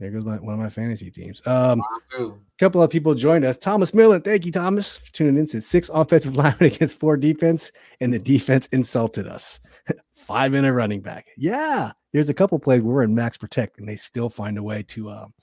There 0.00 0.10
goes 0.10 0.24
my, 0.24 0.36
one 0.36 0.54
of 0.54 0.60
my 0.60 0.68
fantasy 0.68 1.10
teams. 1.10 1.40
Um, 1.46 1.82
a 2.18 2.30
couple 2.58 2.82
of 2.82 2.90
people 2.90 3.14
joined 3.14 3.44
us. 3.44 3.56
Thomas 3.56 3.94
Millen, 3.94 4.22
thank 4.22 4.44
you, 4.44 4.52
Thomas, 4.52 4.96
for 4.96 5.12
tuning 5.12 5.38
in. 5.38 5.46
Said 5.46 5.62
six 5.64 5.90
offensive 5.92 6.36
linemen 6.36 6.72
against 6.72 6.98
four 6.98 7.16
defense, 7.16 7.72
and 8.00 8.12
the 8.12 8.18
defense 8.18 8.68
insulted 8.72 9.26
us. 9.26 9.60
Five 10.14 10.54
in 10.54 10.64
a 10.64 10.72
running 10.72 11.00
back. 11.00 11.28
Yeah, 11.36 11.92
there's 12.12 12.28
a 12.28 12.34
couple 12.34 12.58
plays 12.58 12.82
where 12.82 12.94
we're 12.96 13.02
in 13.02 13.14
max 13.14 13.36
protect, 13.36 13.78
and 13.78 13.88
they 13.88 13.96
still 13.96 14.28
find 14.28 14.58
a 14.58 14.62
way 14.62 14.82
to 14.84 15.10
um, 15.10 15.34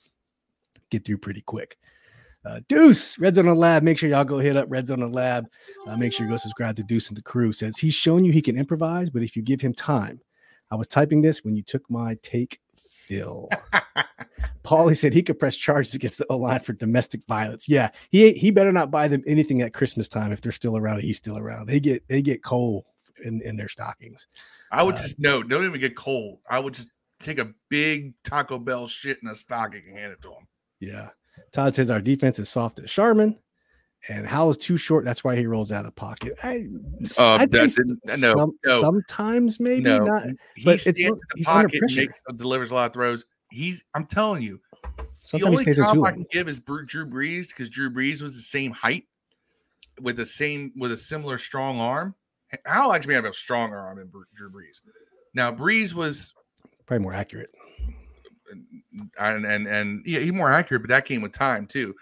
get 0.89 1.05
through 1.05 1.19
pretty 1.19 1.41
quick. 1.41 1.77
Uh, 2.45 2.59
Deuce, 2.67 3.17
Red 3.19 3.35
Zone 3.35 3.47
on 3.47 3.57
Lab. 3.57 3.83
Make 3.83 3.97
sure 3.97 4.09
y'all 4.09 4.25
go 4.25 4.39
hit 4.39 4.57
up 4.57 4.67
Red 4.69 4.85
Zone 4.85 5.01
on 5.01 5.11
Lab. 5.11 5.47
Uh, 5.87 5.95
make 5.95 6.11
sure 6.13 6.25
you 6.25 6.31
go 6.31 6.37
subscribe 6.37 6.75
to 6.75 6.83
Deuce 6.83 7.07
and 7.07 7.17
the 7.17 7.21
crew. 7.21 7.51
Says 7.51 7.77
he's 7.77 7.93
shown 7.93 8.25
you 8.25 8.31
he 8.31 8.41
can 8.41 8.57
improvise, 8.57 9.09
but 9.09 9.23
if 9.23 9.35
you 9.35 9.41
give 9.41 9.61
him 9.61 9.73
time, 9.73 10.19
I 10.71 10.75
was 10.75 10.87
typing 10.87 11.21
this 11.21 11.43
when 11.43 11.55
you 11.55 11.63
took 11.63 11.89
my 11.89 12.17
take, 12.21 12.59
Phil. 12.77 13.49
Paulie 14.63 14.97
said 14.97 15.13
he 15.13 15.23
could 15.23 15.39
press 15.39 15.55
charges 15.55 15.93
against 15.93 16.17
the 16.17 16.25
O 16.29 16.37
line 16.37 16.59
for 16.59 16.73
domestic 16.73 17.21
violence. 17.27 17.67
Yeah, 17.67 17.89
he 18.09 18.31
he 18.33 18.49
better 18.51 18.71
not 18.71 18.91
buy 18.91 19.07
them 19.07 19.23
anything 19.27 19.61
at 19.61 19.73
Christmas 19.73 20.07
time 20.07 20.31
if 20.31 20.41
they're 20.41 20.51
still 20.51 20.77
around. 20.77 21.01
He's 21.01 21.17
still 21.17 21.37
around. 21.37 21.67
They 21.67 21.79
get 21.79 22.07
they 22.07 22.21
get 22.21 22.43
coal 22.43 22.85
in, 23.23 23.41
in 23.41 23.55
their 23.57 23.69
stockings. 23.69 24.27
I 24.71 24.83
would 24.83 24.95
Uh, 24.95 25.01
just 25.01 25.19
no, 25.19 25.43
don't 25.43 25.65
even 25.65 25.79
get 25.79 25.95
cold. 25.95 26.39
I 26.49 26.59
would 26.59 26.73
just 26.73 26.89
take 27.19 27.39
a 27.39 27.51
big 27.69 28.13
Taco 28.23 28.57
Bell 28.57 28.87
shit 28.87 29.19
in 29.21 29.29
a 29.29 29.35
stocking 29.35 29.83
and 29.87 29.97
hand 29.97 30.13
it 30.13 30.21
to 30.21 30.29
him. 30.29 30.47
Yeah. 30.79 31.09
Todd 31.53 31.75
says 31.75 31.89
our 31.89 32.01
defense 32.01 32.39
is 32.39 32.49
soft 32.49 32.79
as 32.79 32.91
Charmin. 32.91 33.37
And 34.09 34.27
Howell 34.27 34.49
is 34.49 34.57
too 34.57 34.75
short. 34.75 35.05
That's 35.05 35.23
why 35.23 35.37
he 35.37 35.45
rolls 35.47 35.71
out 35.71 35.85
of 35.85 35.95
pocket. 35.95 36.33
I, 36.43 36.67
Uh, 37.17 37.37
I'd 37.39 37.51
say 37.53 37.67
no, 38.17 38.33
some- 38.33 38.57
no. 38.65 38.81
sometimes 38.81 39.61
maybe 39.61 39.83
no, 39.83 39.99
not. 39.99 40.25
he 40.55 40.65
but 40.65 40.73
it's 40.73 40.83
stands 40.83 40.99
in 40.99 41.13
the 41.13 41.19
he's 41.37 41.45
pocket, 41.45 41.81
makes, 41.95 42.19
delivers 42.35 42.71
a 42.71 42.75
lot 42.75 42.87
of 42.87 42.93
throws. 42.93 43.23
He's, 43.49 43.81
I'm 43.93 44.05
telling 44.05 44.43
you, 44.43 44.59
the 44.83 45.05
Sometimes 45.23 45.61
he 45.61 45.69
only 45.71 45.75
comp 45.75 46.05
I 46.05 46.11
can 46.11 46.25
give 46.31 46.49
is 46.49 46.59
Drew 46.59 47.05
Brees 47.05 47.49
because 47.49 47.69
Drew 47.69 47.89
Brees 47.89 48.21
was 48.21 48.35
the 48.35 48.41
same 48.41 48.71
height 48.73 49.05
with 50.01 50.17
the 50.17 50.25
same 50.25 50.73
with 50.75 50.91
a 50.91 50.97
similar 50.97 51.37
strong 51.37 51.79
arm. 51.79 52.13
Hal 52.65 52.91
actually 52.91 53.13
have 53.15 53.23
a 53.23 53.31
stronger 53.33 53.77
arm 53.77 53.99
than 53.99 54.11
Drew 54.35 54.51
Brees. 54.51 54.81
Now 55.33 55.49
Brees 55.53 55.93
was 55.93 56.33
Probably 56.85 57.03
more 57.03 57.13
accurate. 57.13 57.51
And 59.19 59.45
and 59.45 59.67
and 59.67 60.01
yeah, 60.05 60.19
he's 60.19 60.33
more 60.33 60.51
accurate, 60.51 60.83
but 60.83 60.89
that 60.89 61.05
came 61.05 61.21
with 61.21 61.31
time 61.31 61.65
too. 61.65 61.93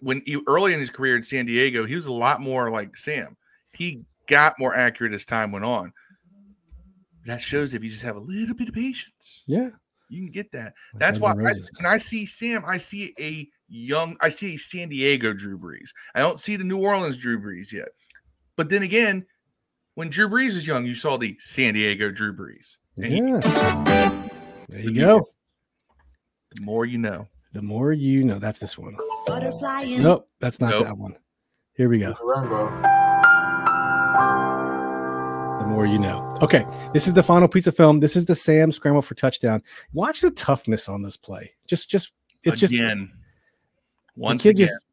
When 0.00 0.22
he 0.26 0.40
early 0.46 0.72
in 0.74 0.80
his 0.80 0.90
career 0.90 1.16
in 1.16 1.22
San 1.22 1.46
Diego, 1.46 1.84
he 1.84 1.94
was 1.94 2.06
a 2.06 2.12
lot 2.12 2.40
more 2.40 2.70
like 2.70 2.96
Sam. 2.96 3.36
He 3.72 4.02
got 4.26 4.58
more 4.58 4.74
accurate 4.74 5.12
as 5.12 5.24
time 5.24 5.50
went 5.52 5.64
on. 5.64 5.92
That 7.24 7.40
shows 7.40 7.74
if 7.74 7.82
you 7.82 7.90
just 7.90 8.04
have 8.04 8.16
a 8.16 8.20
little 8.20 8.54
bit 8.54 8.68
of 8.68 8.74
patience, 8.74 9.42
Yeah. 9.46 9.70
you 10.08 10.22
can 10.22 10.30
get 10.30 10.50
that. 10.52 10.72
like 10.94 11.00
That's 11.00 11.20
why 11.20 11.32
I, 11.32 11.34
when 11.34 11.86
I 11.86 11.98
see 11.98 12.24
Sam, 12.26 12.62
I 12.66 12.78
see 12.78 13.12
a 13.20 13.46
young, 13.68 14.16
I 14.20 14.28
see 14.30 14.54
a 14.54 14.58
San 14.58 14.88
Diego 14.88 15.34
Drew 15.34 15.58
Brees. 15.58 15.88
I 16.14 16.20
don't 16.20 16.38
see 16.38 16.56
the 16.56 16.64
New 16.64 16.78
Orleans 16.80 17.16
Drew 17.18 17.38
Brees 17.40 17.72
yet. 17.72 17.88
But 18.56 18.70
then 18.70 18.82
again, 18.82 19.26
when 19.94 20.08
Drew 20.08 20.28
Brees 20.28 20.54
was 20.54 20.66
young, 20.66 20.86
you 20.86 20.94
saw 20.94 21.16
the 21.18 21.36
San 21.38 21.74
Diego 21.74 22.10
Drew 22.10 22.32
Brees. 22.34 22.78
And 22.96 23.06
he, 23.06 23.18
Yeah. 23.18 24.28
There 24.68 24.80
you 24.80 24.90
the 24.90 25.00
go. 25.00 25.28
The 26.54 26.62
more 26.62 26.84
you 26.86 26.98
know. 26.98 27.28
The 27.52 27.62
more 27.62 27.92
you 27.92 28.24
know. 28.24 28.38
That's 28.38 28.58
this 28.58 28.76
one. 28.78 28.96
Butterfly 29.26 29.82
in 29.82 30.02
Nope, 30.02 30.28
that's 30.40 30.60
not 30.60 30.70
Nope. 30.70 30.84
that 30.84 30.98
one. 30.98 31.16
Here 31.74 31.88
we 31.88 31.98
go. 31.98 32.14
The 35.58 35.64
more 35.66 35.86
you 35.86 35.98
know. 35.98 36.36
Okay, 36.42 36.64
this 36.92 37.06
is 37.06 37.12
the 37.14 37.22
final 37.22 37.48
piece 37.48 37.66
of 37.66 37.76
film. 37.76 38.00
This 38.00 38.16
is 38.16 38.24
the 38.26 38.34
Sam 38.34 38.70
scramble 38.72 39.02
for 39.02 39.14
touchdown. 39.14 39.62
Watch 39.92 40.20
the 40.20 40.30
toughness 40.30 40.88
on 40.88 41.02
this 41.02 41.16
play. 41.16 41.52
Just, 41.66 41.90
just 41.90 42.12
it's 42.44 42.60
just 42.60 42.72
again. 42.72 43.10
the 44.16 44.22
Once 44.22 44.46
again. 44.46 44.66
just- 44.68 44.84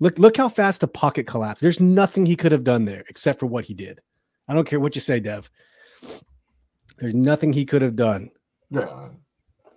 look, 0.00 0.18
look 0.18 0.36
how 0.36 0.48
fast 0.48 0.80
the 0.80 0.88
pocket 0.88 1.26
collapsed. 1.26 1.62
There's 1.62 1.80
nothing 1.80 2.26
he 2.26 2.36
could 2.36 2.52
have 2.52 2.64
done 2.64 2.84
there 2.84 3.04
except 3.08 3.38
for 3.40 3.46
what 3.46 3.64
he 3.64 3.74
did. 3.74 4.00
I 4.48 4.54
don't 4.54 4.66
care 4.66 4.80
what 4.80 4.94
you 4.94 5.00
say, 5.00 5.20
Dev. 5.20 5.50
There's 6.98 7.14
nothing 7.14 7.52
he 7.52 7.64
could 7.64 7.82
have 7.82 7.96
done. 7.96 8.30
Yeah. 8.70 9.08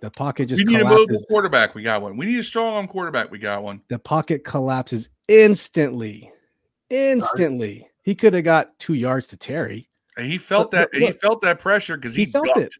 We 0.00 0.06
The 0.06 0.10
pocket 0.10 0.48
just 0.48 0.64
we 0.66 0.72
need 0.72 0.80
a 0.80 0.84
mobile 0.84 1.06
collapses. 1.06 1.26
quarterback. 1.28 1.74
We 1.74 1.82
got 1.82 2.02
one. 2.02 2.16
We 2.16 2.26
need 2.26 2.38
a 2.38 2.42
strong 2.42 2.74
arm 2.74 2.86
quarterback. 2.88 3.30
We 3.30 3.38
got 3.38 3.62
one. 3.62 3.82
The 3.88 3.98
pocket 3.98 4.44
collapses 4.44 5.08
instantly. 5.28 6.30
Instantly. 6.90 7.86
He 8.02 8.14
could 8.14 8.34
have 8.34 8.44
got 8.44 8.78
two 8.78 8.94
yards 8.94 9.26
to 9.28 9.36
Terry. 9.36 9.88
And 10.16 10.26
he 10.30 10.38
felt 10.38 10.64
Look, 10.64 10.70
that. 10.72 10.80
look, 10.80 10.94
and 10.94 11.02
he 11.04 11.12
felt 11.12 11.40
that 11.42 11.60
pressure 11.60 11.96
because 11.96 12.14
He 12.14 12.24
he, 12.24 12.30
felt 12.30 12.46
ducked. 12.46 12.58
it. 12.58 12.74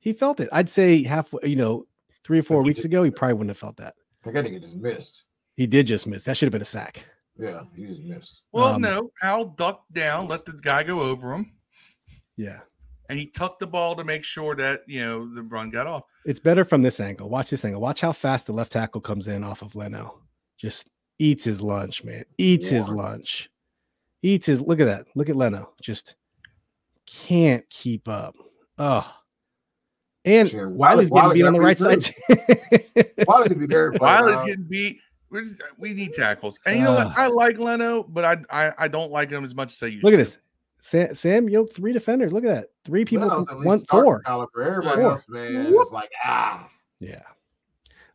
He 0.00 0.12
felt 0.12 0.38
it. 0.40 0.48
I'd 0.52 0.68
say 0.68 1.02
halfway, 1.02 1.40
you 1.48 1.56
know, 1.56 1.86
three 2.24 2.38
or 2.38 2.42
four 2.42 2.62
weeks 2.62 2.80
did- 2.80 2.86
ago, 2.86 3.02
he 3.02 3.10
probably 3.10 3.34
wouldn't 3.34 3.50
have 3.50 3.58
felt 3.58 3.76
that. 3.78 3.94
I 4.24 4.30
think 4.30 4.34
that 4.34 4.44
nigga 4.44 4.60
just 4.62 4.76
missed. 4.76 5.24
He 5.56 5.66
did 5.66 5.86
just 5.86 6.06
miss. 6.06 6.24
That 6.24 6.36
should 6.36 6.46
have 6.46 6.52
been 6.52 6.62
a 6.62 6.64
sack. 6.66 7.04
Yeah, 7.38 7.62
he 7.74 7.86
just 7.86 8.02
missed. 8.02 8.44
Well, 8.52 8.74
Um, 8.74 8.82
no, 8.82 9.10
Al 9.22 9.44
ducked 9.46 9.92
down, 9.92 10.26
let 10.28 10.44
the 10.44 10.52
guy 10.52 10.82
go 10.84 11.00
over 11.00 11.32
him, 11.34 11.52
Yeah. 12.36 12.60
And 13.08 13.18
he 13.18 13.26
tucked 13.26 13.60
the 13.60 13.66
ball 13.66 13.94
to 13.96 14.04
make 14.04 14.24
sure 14.24 14.54
that 14.56 14.82
you 14.86 15.00
know 15.00 15.32
the 15.32 15.42
run 15.42 15.70
got 15.70 15.86
off. 15.86 16.02
It's 16.24 16.40
better 16.40 16.64
from 16.64 16.82
this 16.82 16.98
angle. 17.00 17.28
Watch 17.28 17.50
this 17.50 17.64
angle. 17.64 17.80
Watch 17.80 18.00
how 18.00 18.12
fast 18.12 18.46
the 18.46 18.52
left 18.52 18.72
tackle 18.72 19.00
comes 19.00 19.28
in 19.28 19.44
off 19.44 19.62
of 19.62 19.74
Leno. 19.76 20.20
Just 20.58 20.88
eats 21.18 21.44
his 21.44 21.60
lunch, 21.62 22.02
man. 22.04 22.24
Eats 22.38 22.68
his 22.68 22.88
lunch. 22.88 23.48
Eats 24.22 24.46
his 24.46 24.60
look 24.60 24.80
at 24.80 24.86
that. 24.86 25.06
Look 25.14 25.28
at 25.28 25.36
Leno. 25.36 25.72
Just 25.80 26.16
can't 27.06 27.68
keep 27.70 28.08
up. 28.08 28.34
Oh. 28.78 29.08
And 30.24 30.48
Shit, 30.50 30.60
Wylie's 30.66 31.08
Wylie- 31.10 31.38
getting 31.38 31.42
beat 31.42 31.46
on 31.46 31.52
the 31.52 31.60
right 31.60 31.78
side. 31.78 32.04
Why 33.26 33.42
did 33.44 33.52
he 33.52 33.58
be 33.58 33.66
there? 33.66 33.92
While 33.92 34.26
he's 34.26 34.36
uh, 34.36 34.44
getting 34.46 34.64
beat, 34.64 34.98
we're 35.30 35.42
just, 35.42 35.62
we 35.78 35.94
need 35.94 36.12
tackles. 36.12 36.58
And 36.66 36.76
you 36.78 36.82
know 36.84 36.94
what? 36.94 37.16
I 37.16 37.28
like 37.28 37.58
Leno, 37.58 38.02
but 38.02 38.24
I, 38.24 38.38
I 38.50 38.72
I 38.76 38.88
don't 38.88 39.12
like 39.12 39.30
him 39.30 39.44
as 39.44 39.54
much 39.54 39.72
as 39.72 39.82
I 39.84 39.86
used 39.86 40.02
Look 40.02 40.14
at 40.14 40.16
to. 40.16 40.24
this. 40.24 40.38
Sam, 40.80 41.14
Sam, 41.14 41.48
you 41.48 41.56
know, 41.56 41.66
three 41.66 41.92
defenders. 41.92 42.32
Look 42.32 42.44
at 42.44 42.54
that. 42.54 42.68
Three 42.84 43.04
people. 43.04 43.26
Leno's 43.28 43.48
One, 43.64 43.80
four. 43.80 44.20
Caliber. 44.20 44.62
Everybody 44.62 45.00
Four. 45.00 45.10
else, 45.12 45.28
man, 45.28 45.66
it's 45.74 45.92
like 45.92 46.10
ah. 46.24 46.68
Yeah. 47.00 47.22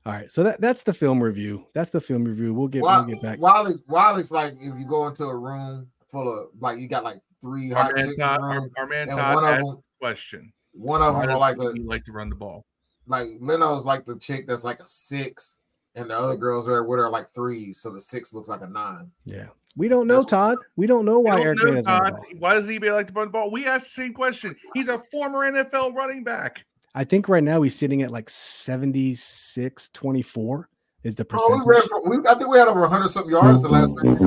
All 0.05 0.13
right. 0.13 0.31
So 0.31 0.41
that, 0.43 0.61
that's 0.61 0.83
the 0.83 0.93
film 0.93 1.21
review. 1.21 1.65
That's 1.73 1.89
the 1.91 2.01
film 2.01 2.23
review. 2.23 2.53
We'll 2.53 2.67
get 2.67 2.81
Wylie, 2.81 3.05
we'll 3.05 3.15
get 3.15 3.23
back. 3.23 3.39
Wylie's, 3.39 3.81
Wylie's 3.87 4.31
like 4.31 4.53
if 4.53 4.79
you 4.79 4.85
go 4.85 5.07
into 5.07 5.25
a 5.25 5.35
room 5.37 5.87
full 6.09 6.31
of 6.31 6.47
like 6.59 6.79
you 6.79 6.87
got 6.87 7.03
like 7.03 7.19
three 7.39 7.71
Our 7.73 7.83
hot 7.83 7.95
man 7.95 8.05
chicks 8.05 8.15
in 8.15 8.19
Todd, 8.21 8.39
the 8.39 8.43
our, 8.43 8.53
room, 8.61 8.71
our 8.77 8.87
man 8.87 9.07
Todd 9.09 9.35
one 9.35 9.53
of 9.53 9.59
them, 9.59 9.67
a 9.69 9.99
question. 9.99 10.53
one 10.71 11.01
of 11.01 11.13
Why 11.13 11.21
them 11.21 11.29
does 11.29 11.35
are 11.35 11.39
like 11.39 11.57
a 11.57 11.73
he 11.73 11.79
like 11.81 12.05
to 12.05 12.11
run 12.11 12.29
the 12.29 12.35
ball? 12.35 12.65
like 13.07 13.27
Leno's 13.39 13.83
like 13.85 14.05
the 14.05 14.17
chick 14.17 14.47
that's 14.47 14.63
like 14.63 14.79
a 14.79 14.85
six, 14.85 15.57
and 15.95 16.09
the 16.09 16.17
other 16.17 16.37
girls 16.37 16.67
are 16.67 16.83
with 16.83 16.97
her 16.97 17.05
are 17.05 17.11
like 17.11 17.27
threes, 17.29 17.79
so 17.81 17.89
the 17.91 17.99
six 17.99 18.33
looks 18.33 18.47
like 18.47 18.61
a 18.61 18.67
nine. 18.67 19.11
Yeah. 19.25 19.49
We 19.77 19.87
don't 19.87 20.05
know, 20.07 20.23
Todd. 20.23 20.57
We 20.75 20.85
don't 20.87 21.05
know 21.05 21.19
why 21.19 21.37
don't 21.37 21.45
Eric 21.45 21.63
know, 21.63 21.77
is 21.77 21.85
Todd. 21.85 22.11
ball. 22.11 22.25
Why 22.39 22.53
does 22.55 22.69
EB 22.69 22.83
like 22.85 23.07
to 23.07 23.13
run 23.13 23.27
the 23.27 23.31
ball? 23.31 23.51
We 23.51 23.65
asked 23.65 23.95
the 23.95 24.01
same 24.03 24.13
question. 24.13 24.55
He's 24.73 24.89
a 24.89 24.97
former 24.97 25.39
NFL 25.49 25.93
running 25.93 26.23
back. 26.23 26.65
I 26.93 27.05
think 27.05 27.29
right 27.29 27.43
now 27.43 27.61
he's 27.61 27.75
sitting 27.75 28.01
at 28.01 28.11
like 28.11 28.29
76 28.29 29.89
24 29.89 30.69
is 31.03 31.15
the 31.15 31.23
Oh, 31.23 31.25
percentage. 31.25 31.65
we 31.65 31.73
ran 31.73 31.87
for, 31.87 32.09
we, 32.09 32.17
I 32.29 32.33
think 32.35 32.49
we 32.49 32.57
had 32.57 32.67
over 32.67 32.81
100 32.81 33.09
something 33.09 33.31
yards 33.31 33.61
the 33.61 33.69
last 33.69 33.89
week. 34.03 34.19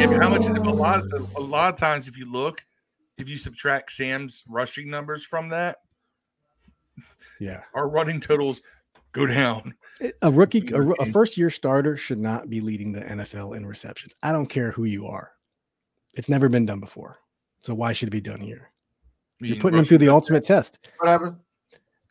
Yeah, 0.00 0.06
but 0.08 0.22
how 0.22 0.28
much? 0.30 0.46
A 0.46 0.52
lot, 0.60 1.02
a 1.36 1.40
lot 1.40 1.72
of 1.72 1.78
times, 1.78 2.08
if 2.08 2.18
you 2.18 2.30
look, 2.30 2.62
if 3.18 3.28
you 3.28 3.36
subtract 3.36 3.92
Sam's 3.92 4.44
rushing 4.48 4.90
numbers 4.90 5.24
from 5.24 5.48
that, 5.50 5.76
yeah. 7.40 7.62
our 7.74 7.88
running 7.88 8.20
totals 8.20 8.62
go 9.12 9.26
down. 9.26 9.74
A 10.22 10.30
rookie, 10.30 10.68
a, 10.72 10.82
a 10.82 11.06
first 11.06 11.38
year 11.38 11.48
starter 11.48 11.96
should 11.96 12.18
not 12.18 12.50
be 12.50 12.60
leading 12.60 12.92
the 12.92 13.00
NFL 13.00 13.56
in 13.56 13.64
receptions. 13.64 14.14
I 14.22 14.32
don't 14.32 14.46
care 14.46 14.70
who 14.70 14.84
you 14.84 15.06
are. 15.06 15.32
It's 16.14 16.28
never 16.28 16.48
been 16.48 16.66
done 16.66 16.80
before. 16.80 17.18
So 17.62 17.74
why 17.74 17.92
should 17.92 18.08
it 18.08 18.12
be 18.12 18.20
done 18.20 18.40
here? 18.40 18.70
You're 19.40 19.56
putting 19.56 19.78
him 19.78 19.84
through 19.84 19.98
the 19.98 20.08
ultimate 20.08 20.44
test. 20.44 20.78
What 20.98 21.10
happened? 21.10 21.36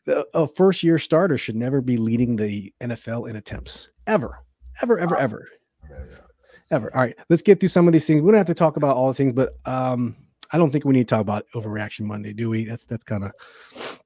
The- 0.04 0.26
A 0.34 0.46
first 0.46 0.82
year 0.82 0.98
starter 0.98 1.38
should 1.38 1.56
never 1.56 1.80
be 1.80 1.96
leading 1.96 2.36
the 2.36 2.72
NFL 2.80 3.28
in 3.28 3.36
attempts 3.36 3.88
ever, 4.06 4.38
ever, 4.82 4.98
ever, 4.98 5.16
ever. 5.16 5.48
Yeah, 5.88 5.96
yeah. 6.10 6.16
ever. 6.70 6.94
All 6.94 7.00
right, 7.02 7.16
let's 7.28 7.42
get 7.42 7.58
through 7.58 7.68
some 7.70 7.86
of 7.86 7.92
these 7.92 8.06
things. 8.06 8.22
We 8.22 8.30
don't 8.30 8.38
have 8.38 8.46
to 8.46 8.54
talk 8.54 8.76
about 8.76 8.96
all 8.96 9.08
the 9.08 9.14
things, 9.14 9.32
but 9.32 9.54
um, 9.64 10.16
I 10.52 10.58
don't 10.58 10.70
think 10.70 10.84
we 10.84 10.92
need 10.92 11.08
to 11.08 11.14
talk 11.14 11.20
about 11.20 11.46
overreaction 11.54 12.02
Monday, 12.02 12.32
do 12.32 12.48
we? 12.50 12.64
That's 12.64 12.84
that's 12.84 13.04
kind 13.04 13.24
of 13.24 14.02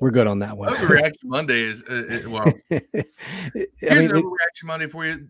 we're 0.00 0.10
good 0.10 0.26
on 0.26 0.38
that 0.40 0.56
one. 0.56 0.68
Overreaction 0.68 1.24
Monday 1.24 1.60
is 1.62 1.82
uh, 1.84 2.20
uh, 2.26 2.30
well. 2.30 2.52
I 2.72 2.80
Here's 3.78 4.08
mean, 4.08 4.16
an 4.16 4.22
overreaction 4.22 4.64
Monday 4.64 4.86
for 4.86 5.06
you. 5.06 5.26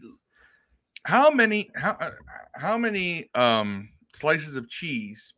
How 1.04 1.30
many 1.30 1.70
how 1.76 1.92
uh, 2.00 2.10
how 2.54 2.76
many 2.76 3.30
um 3.34 3.88
slices 4.14 4.56
of 4.56 4.68
cheese 4.68 5.34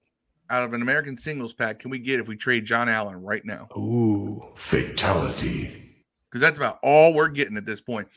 out 0.50 0.62
of 0.62 0.72
an 0.72 0.80
American 0.80 1.16
singles 1.16 1.52
pack 1.52 1.78
can 1.78 1.90
we 1.90 1.98
get 1.98 2.20
if 2.20 2.28
we 2.28 2.36
trade 2.36 2.64
John 2.64 2.88
Allen 2.88 3.16
right 3.22 3.44
now? 3.44 3.68
ooh, 3.76 4.42
Fatality. 4.70 5.84
Because 6.30 6.40
that's 6.40 6.58
about 6.58 6.78
all 6.82 7.14
we're 7.14 7.28
getting 7.28 7.56
at 7.56 7.66
this 7.66 7.80
point. 7.80 8.08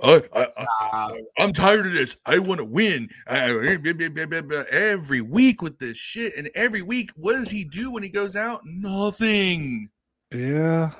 Uh, 0.00 0.20
I, 0.32 0.46
I, 0.56 1.22
I'm 1.38 1.52
tired 1.52 1.86
of 1.86 1.92
this. 1.92 2.16
I 2.24 2.38
want 2.38 2.58
to 2.58 2.64
win 2.64 3.08
I- 3.26 3.50
every 4.70 5.20
week 5.22 5.60
with 5.62 5.78
this 5.78 5.96
shit. 5.96 6.36
And 6.36 6.50
every 6.54 6.82
week, 6.82 7.10
what 7.16 7.32
does 7.32 7.50
he 7.50 7.64
do 7.64 7.92
when 7.92 8.02
he 8.02 8.10
goes 8.10 8.36
out? 8.36 8.60
Nothing. 8.64 9.90
Yeah. 10.32 10.90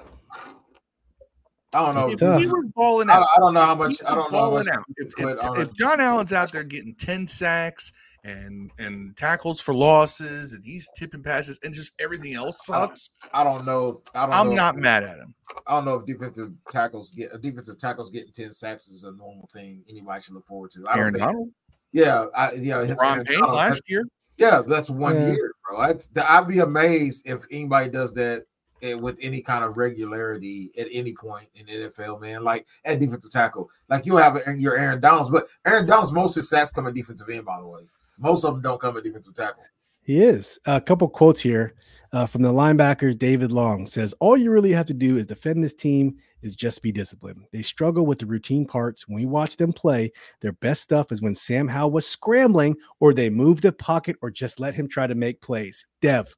I 1.74 1.85
don't 1.85 1.95
know. 1.97 2.07
If 2.07 2.12
It's 2.14 2.20
tough. 2.22 2.41
he 2.41 2.47
was 2.47 2.64
balling 2.74 3.11
I 3.11 3.14
out, 3.14 3.18
don't, 3.20 3.29
I 3.37 3.41
don't 3.41 3.55
know 3.55 3.61
how 3.61 3.74
much. 3.74 3.97
I 4.07 4.14
don't 4.14 4.33
know 4.33 4.39
how 4.45 4.51
much. 4.53 4.68
out. 4.68 4.85
If, 4.97 5.12
if, 5.18 5.45
on 5.45 5.61
if. 5.61 5.74
John 5.74 6.01
Allen's 6.01 6.33
out 6.33 6.51
there 6.51 6.64
getting 6.64 6.95
10 6.95 7.26
sacks 7.26 7.93
and 8.24 8.70
and 8.79 9.16
tackles 9.16 9.61
for 9.61 9.72
losses 9.74 10.53
and 10.53 10.64
he's 10.64 10.89
tipping 10.97 11.22
passes 11.22 11.59
and 11.62 11.72
just 11.72 11.93
everything 12.01 12.35
else 12.35 12.64
sucks, 12.66 13.14
I 13.33 13.45
don't 13.45 13.64
know. 13.66 13.91
If, 13.91 13.99
I 14.14 14.22
don't. 14.26 14.35
I'm 14.35 14.49
know 14.49 14.55
not 14.55 14.74
if, 14.76 14.81
mad 14.81 15.05
at 15.05 15.18
him. 15.18 15.35
I 15.66 15.72
don't 15.74 15.85
know 15.85 15.95
if 15.97 16.07
defensive 16.07 16.51
tackles 16.72 17.11
get 17.11 17.35
a 17.35 17.39
defensive 17.39 17.79
tackles 17.79 18.11
getting 18.11 18.33
ten 18.33 18.53
sacks 18.53 18.89
is 18.89 19.05
a 19.05 19.12
normal 19.12 19.49
thing 19.53 19.83
anybody 19.91 20.22
should 20.22 20.35
look 20.35 20.47
forward 20.47 20.70
to. 20.72 20.85
I 20.89 20.93
don't 20.97 20.99
Aaron 21.01 21.14
think. 21.14 21.24
Donald, 21.26 21.49
Yeah, 21.93 22.26
I, 22.35 22.53
yeah. 22.55 22.81
it's 22.83 23.01
Ron 23.01 23.24
Payne 23.24 23.41
last 23.41 23.83
year. 23.89 24.05
Yeah, 24.39 24.62
that's 24.66 24.89
one 24.91 25.16
Yeah. 25.20 25.33
year, 25.33 25.53
bro. 25.68 25.81
That's, 25.87 26.09
I'd 26.16 26.49
be 26.49 26.61
amazed 26.61 27.29
if 27.29 27.41
anybody 27.51 27.91
does 27.91 28.14
that 28.14 28.45
eh, 28.83 28.95
with 28.95 29.18
any 29.22 29.41
kind 29.41 29.64
of 29.64 29.76
regularity 29.76 30.70
at 30.79 30.89
any 30.91 31.14
point 31.14 31.49
in 31.55 31.66
NFL, 31.66 32.20
man. 32.20 32.43
Like 32.45 32.66
at 32.85 33.01
defensive 33.01 33.31
tackle, 33.31 33.70
like 33.89 34.07
you'll 34.07 34.18
have 34.18 34.39
your 34.57 34.76
Aaron 34.76 35.01
Donalds, 35.01 35.31
but 35.31 35.49
Aaron 35.66 35.87
Donalds 35.87 36.12
most 36.12 36.41
sacks 36.43 36.72
come 36.72 36.87
at 36.87 36.95
defensive 36.95 37.29
end. 37.29 37.45
By 37.45 37.59
the 37.59 37.66
way, 37.66 37.83
most 38.18 38.45
of 38.45 38.55
them 38.55 38.62
don't 38.62 38.81
come 38.81 38.97
at 38.97 39.05
defensive 39.05 39.35
tackle. 39.35 39.64
He 40.09 40.24
is. 40.24 40.59
A 40.64 40.81
couple 40.81 41.07
quotes 41.07 41.39
here 41.39 41.74
uh, 42.14 42.24
from 42.24 42.41
the 42.41 42.51
linebackers. 42.51 43.18
David 43.18 43.53
Long 43.53 43.87
says, 43.87 44.14
All 44.20 44.39
you 44.39 44.51
really 44.51 44.72
have 44.72 44.87
to 44.87 44.95
do 44.95 45.18
is 45.18 45.26
defend 45.26 45.62
this 45.62 45.74
team, 45.74 46.16
is 46.41 46.57
just 46.57 46.81
be 46.81 46.91
disciplined. 46.91 47.45
They 47.53 47.61
struggle 47.61 48.07
with 48.07 48.18
the 48.18 48.24
routine 48.24 48.64
parts. 48.64 49.07
When 49.07 49.18
we 49.18 49.26
watch 49.26 49.59
them 49.59 49.70
play, 49.70 50.11
their 50.41 50.53
best 50.53 50.81
stuff 50.81 51.12
is 51.12 51.20
when 51.20 51.35
Sam 51.35 51.68
Howell 51.68 51.91
was 51.91 52.07
scrambling, 52.07 52.76
or 53.01 53.12
they 53.12 53.29
move 53.29 53.61
the 53.61 53.70
pocket, 53.70 54.16
or 54.22 54.31
just 54.31 54.59
let 54.59 54.74
him 54.74 54.89
try 54.89 55.07
to 55.07 55.14
make 55.14 55.43
plays. 55.43 55.87
Dev, 56.01 56.35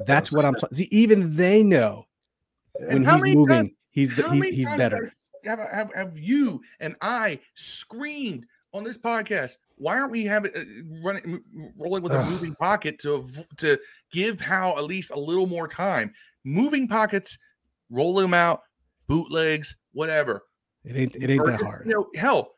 that's 0.00 0.30
what 0.32 0.44
I'm 0.44 0.54
talking. 0.54 0.76
See, 0.76 0.88
even 0.90 1.36
they 1.36 1.62
know 1.62 2.06
when 2.74 3.04
how 3.04 3.14
he's 3.14 3.22
many 3.22 3.36
moving, 3.36 3.56
times- 3.56 3.70
he's 3.90 4.16
the, 4.16 4.28
he's, 4.30 4.54
he's 4.54 4.76
better. 4.76 5.12
Have, 5.44 5.60
have, 5.72 5.94
have 5.94 6.18
you 6.18 6.60
and 6.80 6.96
I 7.00 7.38
screamed 7.54 8.44
on 8.72 8.82
this 8.84 8.98
podcast? 8.98 9.56
Why 9.76 9.98
aren't 9.98 10.10
we 10.10 10.24
having 10.24 10.52
uh, 10.56 10.64
running 11.04 11.40
rolling 11.78 12.02
with 12.02 12.12
a 12.12 12.24
moving 12.24 12.54
pocket 12.54 12.98
to 13.00 13.24
to 13.58 13.78
give 14.10 14.40
Hal 14.40 14.78
at 14.78 14.84
least 14.84 15.12
a 15.12 15.18
little 15.18 15.46
more 15.46 15.68
time? 15.68 16.12
Moving 16.44 16.88
pockets, 16.88 17.38
roll 17.90 18.14
them 18.14 18.34
out, 18.34 18.62
bootlegs, 19.06 19.76
whatever. 19.92 20.42
It 20.84 20.96
ain't 20.96 21.16
it 21.16 21.30
ain't 21.30 21.40
Or 21.42 21.46
that 21.46 21.60
if, 21.60 21.66
hard. 21.66 21.86
You 21.86 21.94
know, 21.94 22.06
hell, 22.16 22.52